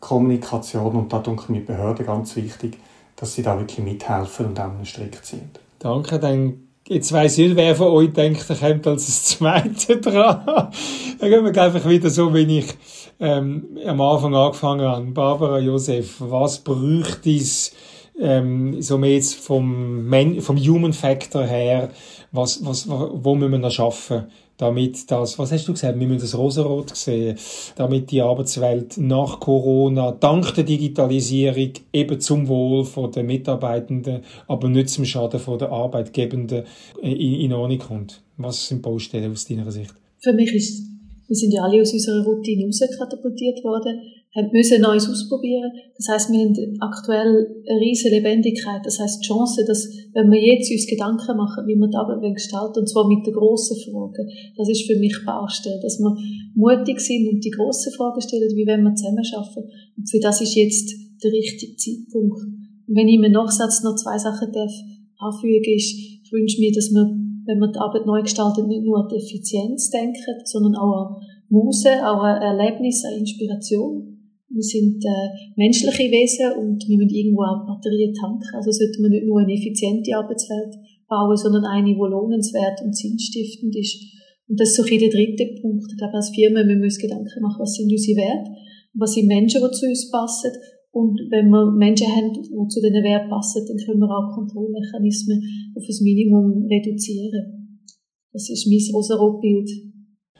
Kommunikation 0.00 0.96
und 0.96 1.12
da 1.12 1.18
denke 1.18 1.42
ich 1.44 1.48
mir 1.50 1.64
Behörden 1.64 2.06
ganz 2.06 2.34
wichtig, 2.36 2.78
dass 3.16 3.34
sie 3.34 3.42
da 3.42 3.58
wirklich 3.58 3.84
mithelfen 3.84 4.46
und 4.46 4.60
auch 4.60 4.64
einen 4.64 4.86
Strick 4.86 5.24
ziehen. 5.24 5.50
Danke, 5.78 6.18
dann 6.18 6.68
Jetzt 6.88 7.12
weiss 7.12 7.36
ich 7.36 7.48
nicht, 7.48 7.56
wer 7.56 7.76
von 7.76 7.88
euch 7.88 8.14
denkt, 8.14 8.48
er 8.48 8.56
kommt 8.56 8.86
als 8.86 9.04
das 9.04 9.24
Zweite 9.24 9.96
dran. 10.00 10.70
Dann 11.18 11.30
gehen 11.30 11.44
wir 11.44 11.62
einfach 11.62 11.86
wieder 11.86 12.08
so, 12.08 12.32
wie 12.32 12.60
ich 12.60 12.74
ähm, 13.20 13.76
am 13.84 14.00
Anfang 14.00 14.34
angefangen 14.34 14.88
habe. 14.88 15.04
Barbara 15.04 15.58
Josef, 15.58 16.14
was 16.18 16.60
bräuchte 16.60 17.28
es 17.28 17.74
ähm, 18.20 18.80
so 18.82 18.98
mehr 18.98 19.14
jetzt 19.14 19.34
vom, 19.34 20.06
Men 20.06 20.40
vom 20.40 20.56
Human 20.56 20.92
Factor 20.92 21.44
her, 21.44 21.90
was, 22.32 22.64
was, 22.64 22.88
wo 22.88 23.34
müssen 23.34 23.52
wir 23.52 23.58
noch 23.58 23.70
schaffen, 23.70 24.26
damit 24.56 25.10
das, 25.10 25.38
was 25.38 25.52
hast 25.52 25.66
du 25.68 25.72
gesagt, 25.72 25.98
wir 25.98 26.06
müssen 26.06 26.22
das 26.22 26.36
Rosarot 26.36 26.94
sehen, 26.94 27.38
damit 27.76 28.10
die 28.10 28.20
Arbeitswelt 28.20 28.98
nach 28.98 29.40
Corona, 29.40 30.10
dank 30.12 30.52
der 30.54 30.64
Digitalisierung, 30.64 31.70
eben 31.92 32.20
zum 32.20 32.48
Wohl 32.48 32.84
den 33.10 33.26
Mitarbeitenden, 33.26 34.22
aber 34.48 34.68
nicht 34.68 34.90
zum 34.90 35.04
Schaden 35.04 35.40
den 35.40 35.68
Arbeitgebenden 35.68 36.64
in, 37.00 37.40
in 37.40 37.52
Ordnung 37.52 37.78
kommt. 37.78 38.20
Was 38.36 38.68
sind 38.68 38.82
Baustellen 38.82 39.32
aus 39.32 39.46
deiner 39.46 39.70
Sicht? 39.70 39.94
Für 40.18 40.32
mich 40.32 40.52
ist, 40.52 40.82
wir 41.28 41.36
sind 41.36 41.52
ja 41.52 41.62
alle 41.62 41.80
aus 41.80 41.92
unserer 41.92 42.24
Routine 42.24 42.66
rauskatapultiert 42.66 43.62
worden 43.62 44.00
müssen 44.52 44.82
Neues 44.82 45.08
ausprobieren. 45.08 45.72
Das 45.96 46.08
heißt, 46.08 46.30
wir 46.30 46.44
haben 46.44 46.54
aktuell 46.80 47.48
eine 47.66 47.80
riesige 47.80 48.16
Lebendigkeit. 48.16 48.84
Das 48.84 49.00
heißt, 49.00 49.22
die 49.22 49.26
Chance, 49.26 49.64
dass, 49.66 49.88
wenn 50.12 50.30
wir 50.30 50.40
jetzt 50.40 50.70
uns 50.70 50.86
Gedanken 50.86 51.36
machen, 51.36 51.66
wie 51.66 51.74
wir 51.74 51.88
die 51.88 51.96
Arbeit 51.96 52.20
gestalten, 52.34 52.80
und 52.80 52.88
zwar 52.88 53.08
mit 53.08 53.26
den 53.26 53.32
grossen 53.32 53.76
Fragen, 53.80 54.28
das 54.56 54.68
ist 54.68 54.86
für 54.86 54.98
mich 54.98 55.16
Baustelle, 55.24 55.80
dass 55.80 55.98
wir 55.98 56.14
mutig 56.54 57.00
sind 57.00 57.28
und 57.28 57.42
die 57.42 57.50
grossen 57.50 57.92
Fragen 57.92 58.20
stellen, 58.20 58.52
wie 58.54 58.66
wenn 58.66 58.82
wir 58.82 58.94
zusammen 58.94 59.24
arbeiten. 59.34 59.70
Und 59.96 60.10
für 60.10 60.20
das 60.20 60.40
ist 60.40 60.54
jetzt 60.54 60.92
der 61.24 61.32
richtige 61.32 61.76
Zeitpunkt. 61.76 62.38
Und 62.86 62.94
wenn 62.94 63.08
ich 63.08 63.16
im 63.16 63.32
Nachsatz 63.32 63.82
noch 63.82 63.96
zwei 63.96 64.18
Sachen 64.18 64.52
darf 64.52 64.72
anfügen, 65.18 65.72
ist, 65.74 65.96
ich 65.96 66.30
wünsche 66.30 66.60
mir, 66.60 66.70
dass 66.70 66.92
wir, 66.92 67.08
wenn 67.48 67.58
wir 67.58 67.72
die 67.72 67.80
Arbeit 67.80 68.04
neu 68.04 68.20
gestalten, 68.22 68.68
nicht 68.68 68.84
nur 68.84 69.00
an 69.00 69.08
die 69.08 69.16
Effizienz 69.16 69.88
denken, 69.90 70.36
sondern 70.44 70.76
auch 70.76 71.16
an 71.16 71.16
Muse, 71.48 71.90
auch 72.04 72.22
an 72.22 72.42
Erlebnis, 72.42 73.04
an 73.04 73.18
Inspiration 73.18 74.17
wir 74.48 74.62
sind 74.64 75.04
äh, 75.04 75.28
menschliche 75.56 76.08
Wesen 76.08 76.56
und 76.56 76.80
wir 76.88 76.96
müssen 76.96 77.14
irgendwo 77.14 77.44
auch 77.44 77.68
Batterien 77.68 78.14
tanken. 78.16 78.48
Also 78.56 78.72
sollten 78.72 79.02
wir 79.04 79.10
nicht 79.12 79.28
nur 79.28 79.40
eine 79.40 79.52
effiziente 79.52 80.16
Arbeitswelt 80.16 80.72
bauen, 81.08 81.36
sondern 81.36 81.64
eine, 81.64 81.92
die 81.92 82.00
lohnenswert 82.00 82.80
und 82.80 82.96
sinnstiftend 82.96 83.76
ist. 83.76 84.00
Und 84.48 84.58
das 84.58 84.70
ist 84.70 84.76
so 84.76 84.84
ein 84.88 84.98
der 84.98 85.12
dritte 85.12 85.60
Punkt. 85.60 85.84
Ich 85.92 85.98
glaube, 85.98 86.16
als 86.16 86.32
Firma 86.32 86.64
müssen 86.64 86.80
wir 86.80 87.08
Gedanken 87.08 87.42
machen, 87.44 87.60
was 87.60 87.76
sind 87.76 87.92
unsere 87.92 88.16
Werte, 88.16 88.50
was 88.94 89.12
sind 89.12 89.28
Menschen, 89.28 89.60
die 89.60 89.70
zu 89.76 89.84
uns 89.84 90.10
passen 90.10 90.52
Und 90.92 91.20
wenn 91.28 91.52
wir 91.52 91.68
Menschen 91.76 92.08
haben, 92.08 92.32
die 92.32 92.48
zu 92.48 92.80
diesen 92.80 93.04
Werten 93.04 93.28
passen, 93.28 93.68
dann 93.68 93.76
können 93.76 94.00
wir 94.00 94.08
auch 94.08 94.32
Kontrollmechanismen 94.32 95.44
auf 95.76 95.84
ein 95.84 96.04
Minimum 96.04 96.64
reduzieren. 96.64 97.84
Das 98.32 98.48
ist 98.48 98.64
mein 98.64 98.80
Rosarot-Bild. 98.96 99.68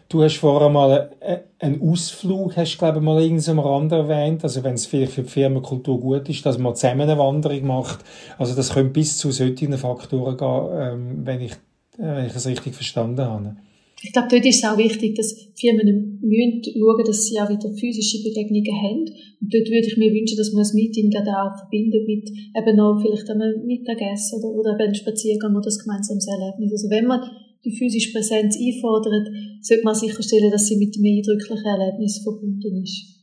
Du 0.09 0.22
hast 0.22 0.39
vorher 0.39 0.70
mal 0.70 1.10
einen 1.59 1.82
Ausflug, 1.82 2.56
hast 2.56 2.78
glaube 2.78 2.98
ich, 2.98 3.05
mal 3.05 3.20
irgendeinem 3.20 3.59
Rand 3.59 3.93
erwähnt. 3.93 4.43
Also, 4.43 4.64
wenn 4.64 4.74
es 4.74 4.86
vielleicht 4.86 5.12
für 5.12 5.22
die 5.22 5.28
Firmenkultur 5.28 6.01
gut 6.01 6.28
ist, 6.30 6.47
dass 6.47 6.56
man 6.56 6.74
zusammen 6.74 7.02
eine 7.02 7.18
Wanderung 7.18 7.66
macht. 7.66 8.02
Also, 8.39 8.56
das 8.56 8.72
könnte 8.72 8.93
bis 8.93 9.18
zu 9.18 9.30
solchen 9.30 9.74
Faktoren 9.74 10.36
gehen, 10.39 10.68
ähm, 10.72 11.26
wenn 11.26 11.43
ich, 11.43 11.52
wenn 11.98 12.24
ich 12.24 12.35
es 12.35 12.47
richtig 12.47 12.74
verstanden 12.74 13.20
habe. 13.20 13.56
Ich 14.01 14.12
glaube, 14.12 14.28
dort 14.30 14.47
ist 14.47 14.62
es 14.62 14.64
auch 14.64 14.78
wichtig, 14.78 15.16
dass 15.16 15.35
Firmen 15.56 16.20
müssen 16.22 16.62
schauen, 16.64 17.05
dass 17.05 17.26
sie 17.26 17.40
auch 17.40 17.51
wieder 17.51 17.68
physische 17.74 18.22
Begegnungen 18.22 18.76
haben. 18.80 19.05
Und 19.40 19.52
dort 19.52 19.68
würde 19.68 19.89
ich 19.89 19.97
mir 19.98 20.12
wünschen, 20.14 20.39
dass 20.39 20.52
man 20.52 20.62
das 20.62 20.72
Meeting 20.72 21.10
gerade 21.10 21.35
auch 21.36 21.59
verbindet 21.59 22.06
mit 22.06 22.30
eben 22.30 22.76
noch 22.76 23.02
vielleicht 23.02 23.28
einem 23.28 23.66
Mittagessen 23.66 24.39
oder, 24.39 24.55
oder 24.55 24.78
einem 24.78 24.94
Spaziergang 24.94 25.52
oder 25.52 25.64
das 25.64 25.80
gemeinsame 25.80 26.20
Erlebnis. 26.20 26.72
Also 26.72 26.89
wenn 26.90 27.06
man 27.06 27.28
die 27.69 27.77
physische 27.77 28.12
Präsenz 28.12 28.57
einfordert, 28.57 29.28
sollte 29.62 29.85
man 29.85 29.95
sicherstellen, 29.95 30.51
dass 30.51 30.66
sie 30.66 30.77
mit 30.77 30.97
einem 30.97 31.19
eindrücklichen 31.19 31.66
Erlebnis 31.66 32.20
verbunden 32.23 32.82
ist. 32.82 33.19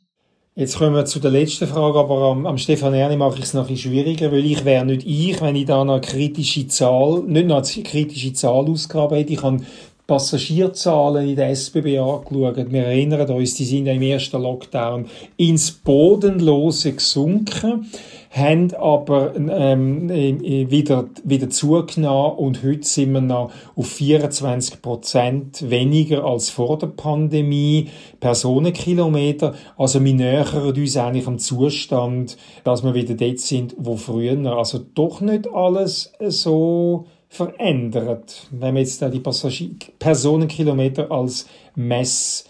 Jetzt 0.58 0.78
kommen 0.78 0.96
wir 0.96 1.04
zu 1.04 1.20
der 1.20 1.32
letzten 1.32 1.68
Frage, 1.68 2.00
aber 2.00 2.32
am, 2.32 2.46
am 2.46 2.58
Stefan 2.58 2.94
Erni 2.94 3.18
mache 3.18 3.40
ich 3.40 3.44
es 3.44 3.54
noch 3.54 3.70
ein 3.70 3.76
schwieriger, 3.76 4.32
weil 4.32 4.46
ich 4.46 4.64
wäre 4.64 4.86
nicht 4.86 5.06
ich, 5.06 5.42
wenn 5.42 5.58
ich 5.58 5.66
da 5.66 5.82
eine 5.82 6.00
kritische 6.00 6.68
Zahl, 6.68 7.24
nicht 7.24 7.48
noch 7.48 7.58
eine 7.62 7.84
kritische 7.84 8.32
Zahl 8.32 8.70
ausgraben 8.70 9.18
hätte. 9.18 9.34
Ich 9.34 9.44
habe 9.44 9.60
Passagierzahlen 10.08 11.28
in 11.28 11.36
der 11.36 11.50
SBB 11.50 11.98
angeschaut. 11.98 12.72
Wir 12.72 12.84
erinnern 12.84 13.30
uns, 13.32 13.56
die 13.56 13.66
sind 13.66 13.88
im 13.88 14.02
ersten 14.02 14.42
Lockdown 14.42 15.08
ins 15.36 15.72
Bodenlose 15.72 16.94
gesunken 16.94 17.92
haben 18.36 18.74
aber 18.74 19.34
ähm, 19.36 20.10
wieder, 20.10 21.06
wieder 21.24 21.49
zugenommen 21.49 22.38
und 22.38 22.64
heute 22.64 22.86
sind 22.86 23.14
wir 23.14 23.22
noch 23.22 23.52
auf 23.76 23.88
24 23.88 24.82
Prozent 24.82 25.70
weniger 25.70 26.26
als 26.26 26.49
vor 26.49 26.78
der 26.78 26.88
Pandemie 26.88 27.90
Personenkilometer. 28.20 29.53
Also 29.78 30.03
wir 30.03 30.14
nähern 30.14 30.74
uns 30.76 30.98
eigentlich 30.98 31.28
am 31.28 31.40
Zustand, 31.40 32.36
dass 32.66 32.84
wir 32.84 32.94
wieder 32.94 33.14
dort 33.14 33.40
sind, 33.40 33.74
wo 33.78 33.95
früher. 33.95 34.36
Also 34.57 34.80
doch 34.80 35.22
nicht 35.22 35.48
alles 35.48 36.12
so 36.20 37.06
verändert, 37.30 38.48
wenn 38.52 38.76
wir 38.76 38.82
jetzt 38.82 39.02
da 39.02 39.07
die 39.07 39.22
Passagier 39.22 39.70
Personenkilometer 39.98 41.10
als 41.10 41.48
Messgröße 41.76 42.48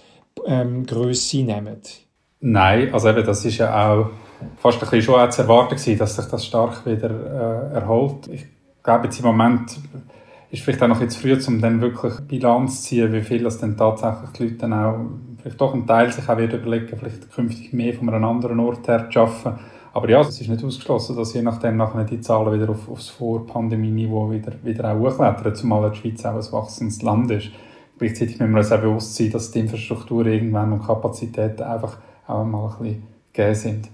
ähm, 0.48 1.46
nehmen. 1.46 1.82
Nein, 2.40 2.94
also 2.94 3.10
eben, 3.10 3.26
das 3.26 3.46
ist 3.46 3.58
ja 3.58 3.94
auch 3.94 4.10
fast 4.58 4.78
ein 4.78 4.90
bisschen 4.90 5.02
schon 5.02 5.32
zu 5.32 5.42
erwarten 5.42 5.76
gewesen, 5.76 5.98
dass 5.98 6.16
sich 6.16 6.26
das 6.26 6.46
stark 6.46 6.86
wieder 6.86 7.10
äh, 7.10 7.76
erholt. 7.76 8.28
Ich 8.28 8.46
glaube, 8.84 9.06
jetzt 9.06 9.20
im 9.20 9.26
Moment 9.26 9.78
ist 10.52 10.64
vielleicht 10.64 10.82
auch 10.82 10.88
noch 10.88 11.02
jetzt 11.02 11.18
früh, 11.18 11.38
um 11.48 11.60
dann 11.60 11.82
wirklich 11.82 12.14
Bilanz 12.28 12.82
zu 12.82 12.90
ziehen, 12.90 13.14
wie 13.14 13.22
viel 13.22 13.44
das 13.44 13.58
dann 13.58 13.78
tatsächlich 13.78 14.30
die 14.32 14.44
Leute 14.44 14.56
dann 14.56 14.74
auch, 14.74 14.96
vielleicht 15.42 15.60
doch 15.60 15.74
ein 15.74 15.86
Teil 15.86 16.12
sich 16.12 16.28
auch 16.28 16.38
wieder 16.38 16.58
überlegen, 16.58 16.98
vielleicht 16.98 17.32
künftig 17.32 17.74
mehr 17.74 17.94
von 17.94 18.10
einem 18.10 18.24
anderen 18.24 18.60
Ort 18.60 18.88
her 18.88 19.10
zu 19.12 19.20
arbeiten. 19.20 19.60
Aber 19.94 20.10
ja, 20.10 20.20
es 20.20 20.42
ist 20.42 20.50
nicht 20.50 20.64
ausgeschlossen, 20.64 21.16
dass 21.16 21.34
je 21.34 21.42
nachdem 21.42 21.78
nachher 21.78 22.04
die 22.04 22.20
Zahlen 22.20 22.54
wieder 22.54 22.70
auf, 22.70 22.90
aufs 22.90 23.10
Vor-Pandemie-Niveau 23.10 24.30
wieder, 24.30 24.52
wieder 24.64 24.92
auch 24.92 25.00
hochklettern, 25.00 25.56
zumal 25.56 25.90
die 25.92 25.98
Schweiz 25.98 26.26
auch 26.26 26.36
ein 26.36 26.52
wachsendes 26.52 27.02
Land 27.02 27.32
ist. 27.32 27.52
Gleichzeitig 27.98 28.38
müssen 28.40 28.52
wir 28.52 28.58
uns 28.58 28.72
auch 28.74 28.82
bewusst 28.82 29.16
sein, 29.16 29.32
dass 29.32 29.52
die 29.52 29.60
Infrastruktur 29.60 30.26
irgendwann 30.26 30.74
und 30.74 30.86
Kapazitäten 30.86 31.64
einfach 31.64 31.98
auch 32.28 32.44
mal 32.44 32.68
ein 32.68 32.84
bisschen 32.84 33.04
gegeben 33.32 33.56
sind. 33.56 33.90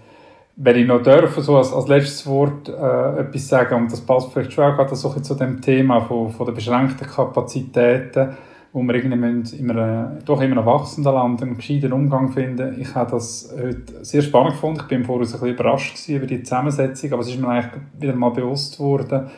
Wenn 0.58 0.76
ich 0.76 0.88
noch 0.88 1.02
dürfen, 1.02 1.42
so 1.42 1.58
als, 1.58 1.74
als 1.74 1.88
letztes 1.88 2.28
Wort 2.28 2.68
äh, 2.68 3.20
etwas 3.20 3.48
sagen, 3.48 3.76
und 3.76 3.92
das 3.92 4.02
passt 4.02 4.32
vielleicht 4.32 4.54
schon 4.54 4.66
auch 4.66 4.76
gerade 4.76 4.96
so 4.96 5.10
zu 5.10 5.36
dem 5.36 5.62
Thema 5.62 6.02
von, 6.02 6.30
von 6.30 6.46
der 6.46 6.54
beschränkten 6.54 7.08
Kapazitäten, 7.08 8.36
wo 8.74 8.84
wir 8.84 8.96
irgendwie 8.96 9.58
in 9.58 9.72
einem, 9.72 10.20
doch 10.26 10.42
in 10.42 10.52
einem 10.52 10.66
wachsenden 10.66 11.14
Land 11.14 11.42
einen 11.42 11.58
gescheiten 11.58 11.94
Umgang 11.94 12.32
finden. 12.32 12.80
Ich 12.80 12.94
habe 12.96 13.12
das 13.12 13.54
heute 13.54 14.04
sehr 14.04 14.22
spannend 14.22 14.54
gefunden. 14.54 14.80
Ich 14.82 14.88
bin 14.88 15.04
vorher 15.04 15.28
ein 15.28 15.32
bisschen 15.32 15.48
überrascht 15.48 16.10
über 16.10 16.26
die 16.26 16.44
Zusammensetzung, 16.44 17.14
aber 17.14 17.22
es 17.22 17.30
ist 17.30 17.40
mir 17.40 17.48
eigentlich 17.48 17.82
wieder 18.00 18.16
mal 18.16 18.30
bewusst 18.30 18.80
worden, 18.80 19.30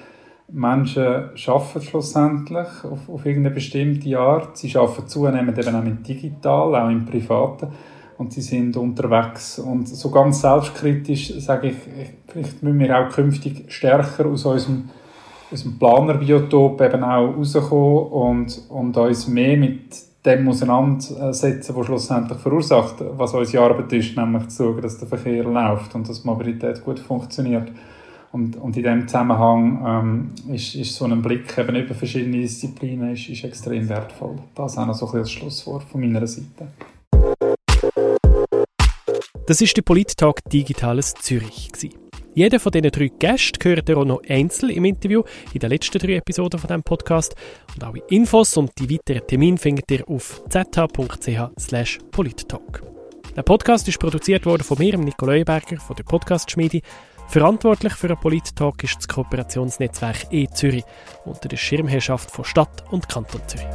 Menschen 0.52 1.04
arbeiten 1.04 1.82
schlussendlich 1.82 2.68
auf, 2.84 3.10
auf 3.10 3.26
irgendeine 3.26 3.56
bestimmte 3.56 4.20
Art. 4.20 4.58
Sie 4.58 4.76
arbeiten 4.76 5.08
zunehmend 5.08 5.58
eben 5.58 5.76
auch 5.76 5.84
mit 5.84 6.08
digital, 6.08 6.76
auch 6.76 6.90
im 6.90 7.06
Privaten 7.06 7.70
und 8.18 8.34
sie 8.34 8.42
sind 8.42 8.78
unterwegs. 8.78 9.60
Und 9.60 9.88
so 9.88 10.10
ganz 10.10 10.42
selbstkritisch 10.42 11.34
sage 11.40 11.70
ich, 11.70 11.76
vielleicht 12.28 12.64
müssen 12.64 12.80
wir 12.80 13.00
auch 13.00 13.10
künftig 13.10 13.72
stärker 13.72 14.26
aus 14.26 14.46
unserem, 14.46 14.90
unserem 15.52 15.78
Planerbiotop 15.78 16.82
eben 16.82 17.04
auch 17.04 17.36
rauskommen 17.36 18.08
und, 18.08 18.62
und 18.70 18.98
uns 18.98 19.28
mehr 19.28 19.58
mit 19.58 19.96
dem 20.26 20.48
auseinandersetzen, 20.48 21.76
was 21.76 21.86
schlussendlich 21.86 22.40
verursacht, 22.40 22.96
was 23.18 23.34
unsere 23.34 23.64
Arbeit 23.66 23.92
ist, 23.92 24.16
nämlich 24.16 24.48
zu 24.50 24.64
schauen, 24.64 24.82
dass 24.82 24.98
der 24.98 25.08
Verkehr 25.08 25.44
läuft 25.44 25.94
und 25.96 26.08
dass 26.08 26.24
Mobilität 26.24 26.84
gut 26.84 27.00
funktioniert. 27.00 27.70
Und, 28.32 28.56
und 28.56 28.76
in 28.76 28.84
diesem 28.84 29.08
Zusammenhang 29.08 30.32
ähm, 30.48 30.56
ist, 30.56 30.74
ist 30.74 30.96
so 30.96 31.06
ein 31.06 31.22
Blick 31.22 31.56
eben 31.56 31.76
über 31.76 31.94
verschiedene 31.94 32.38
Disziplinen 32.38 33.14
ist, 33.14 33.30
ist 33.30 33.44
extrem 33.44 33.88
wertvoll. 33.90 34.38
Das 34.56 34.72
ist 34.72 34.78
auch 34.80 34.88
noch 34.88 34.96
so 34.96 35.06
ein 35.06 35.12
bisschen 35.12 35.22
das 35.22 35.32
Schlusswort 35.32 35.84
von 35.84 36.02
meiner 36.02 36.26
Seite. 36.26 36.68
Das 39.46 39.60
ist 39.60 39.76
der 39.76 39.82
Polit-Tag 39.82 40.40
Digitales 40.50 41.14
Zürich. 41.16 41.70
Jeder 42.34 42.62
von 42.62 42.72
diesen 42.72 42.92
drei 42.92 43.10
Gästen 43.10 43.60
gehört 43.60 43.92
auch 43.92 44.06
noch 44.06 44.22
einzeln 44.30 44.70
im 44.70 44.86
Interview 44.86 45.22
in 45.54 45.60
den 45.60 45.70
letzten 45.70 46.00
drei 46.00 46.16
Episoden 46.16 46.58
von 46.58 46.70
diesem 46.70 46.84
Podcast. 46.84 47.36
Und 47.76 47.84
alle 47.84 48.02
Infos 48.08 48.56
und 48.56 48.72
die 48.80 48.90
weiteren 48.90 49.28
Termine 49.28 49.58
findet 49.58 49.92
ihr 49.92 50.08
auf 50.08 50.42
zh.ch 50.48 52.00
polittalk. 52.12 52.84
Der 53.36 53.44
Podcast 53.44 53.86
ist 53.90 54.00
produziert 54.00 54.46
worden 54.46 54.64
von 54.64 54.78
mir, 54.78 54.98
Nicole 54.98 55.34
Leuenberger, 55.34 55.78
von 55.78 55.98
der 55.98 56.04
Podcast-Schmiede. 56.04 56.80
Verantwortlich 57.28 57.94
für 57.96 58.08
den 58.08 58.18
Polit-Talk 58.18 58.82
ist 58.84 58.96
das 58.96 59.10
Kooperationsnetzwerk 59.10 60.32
E-Zürich 60.32 60.86
unter 61.26 61.50
der 61.50 61.58
Schirmherrschaft 61.58 62.32
von 62.32 62.46
Stadt 62.46 62.86
und 62.92 63.10
Kanton 63.10 63.42
Zürich. 63.48 63.68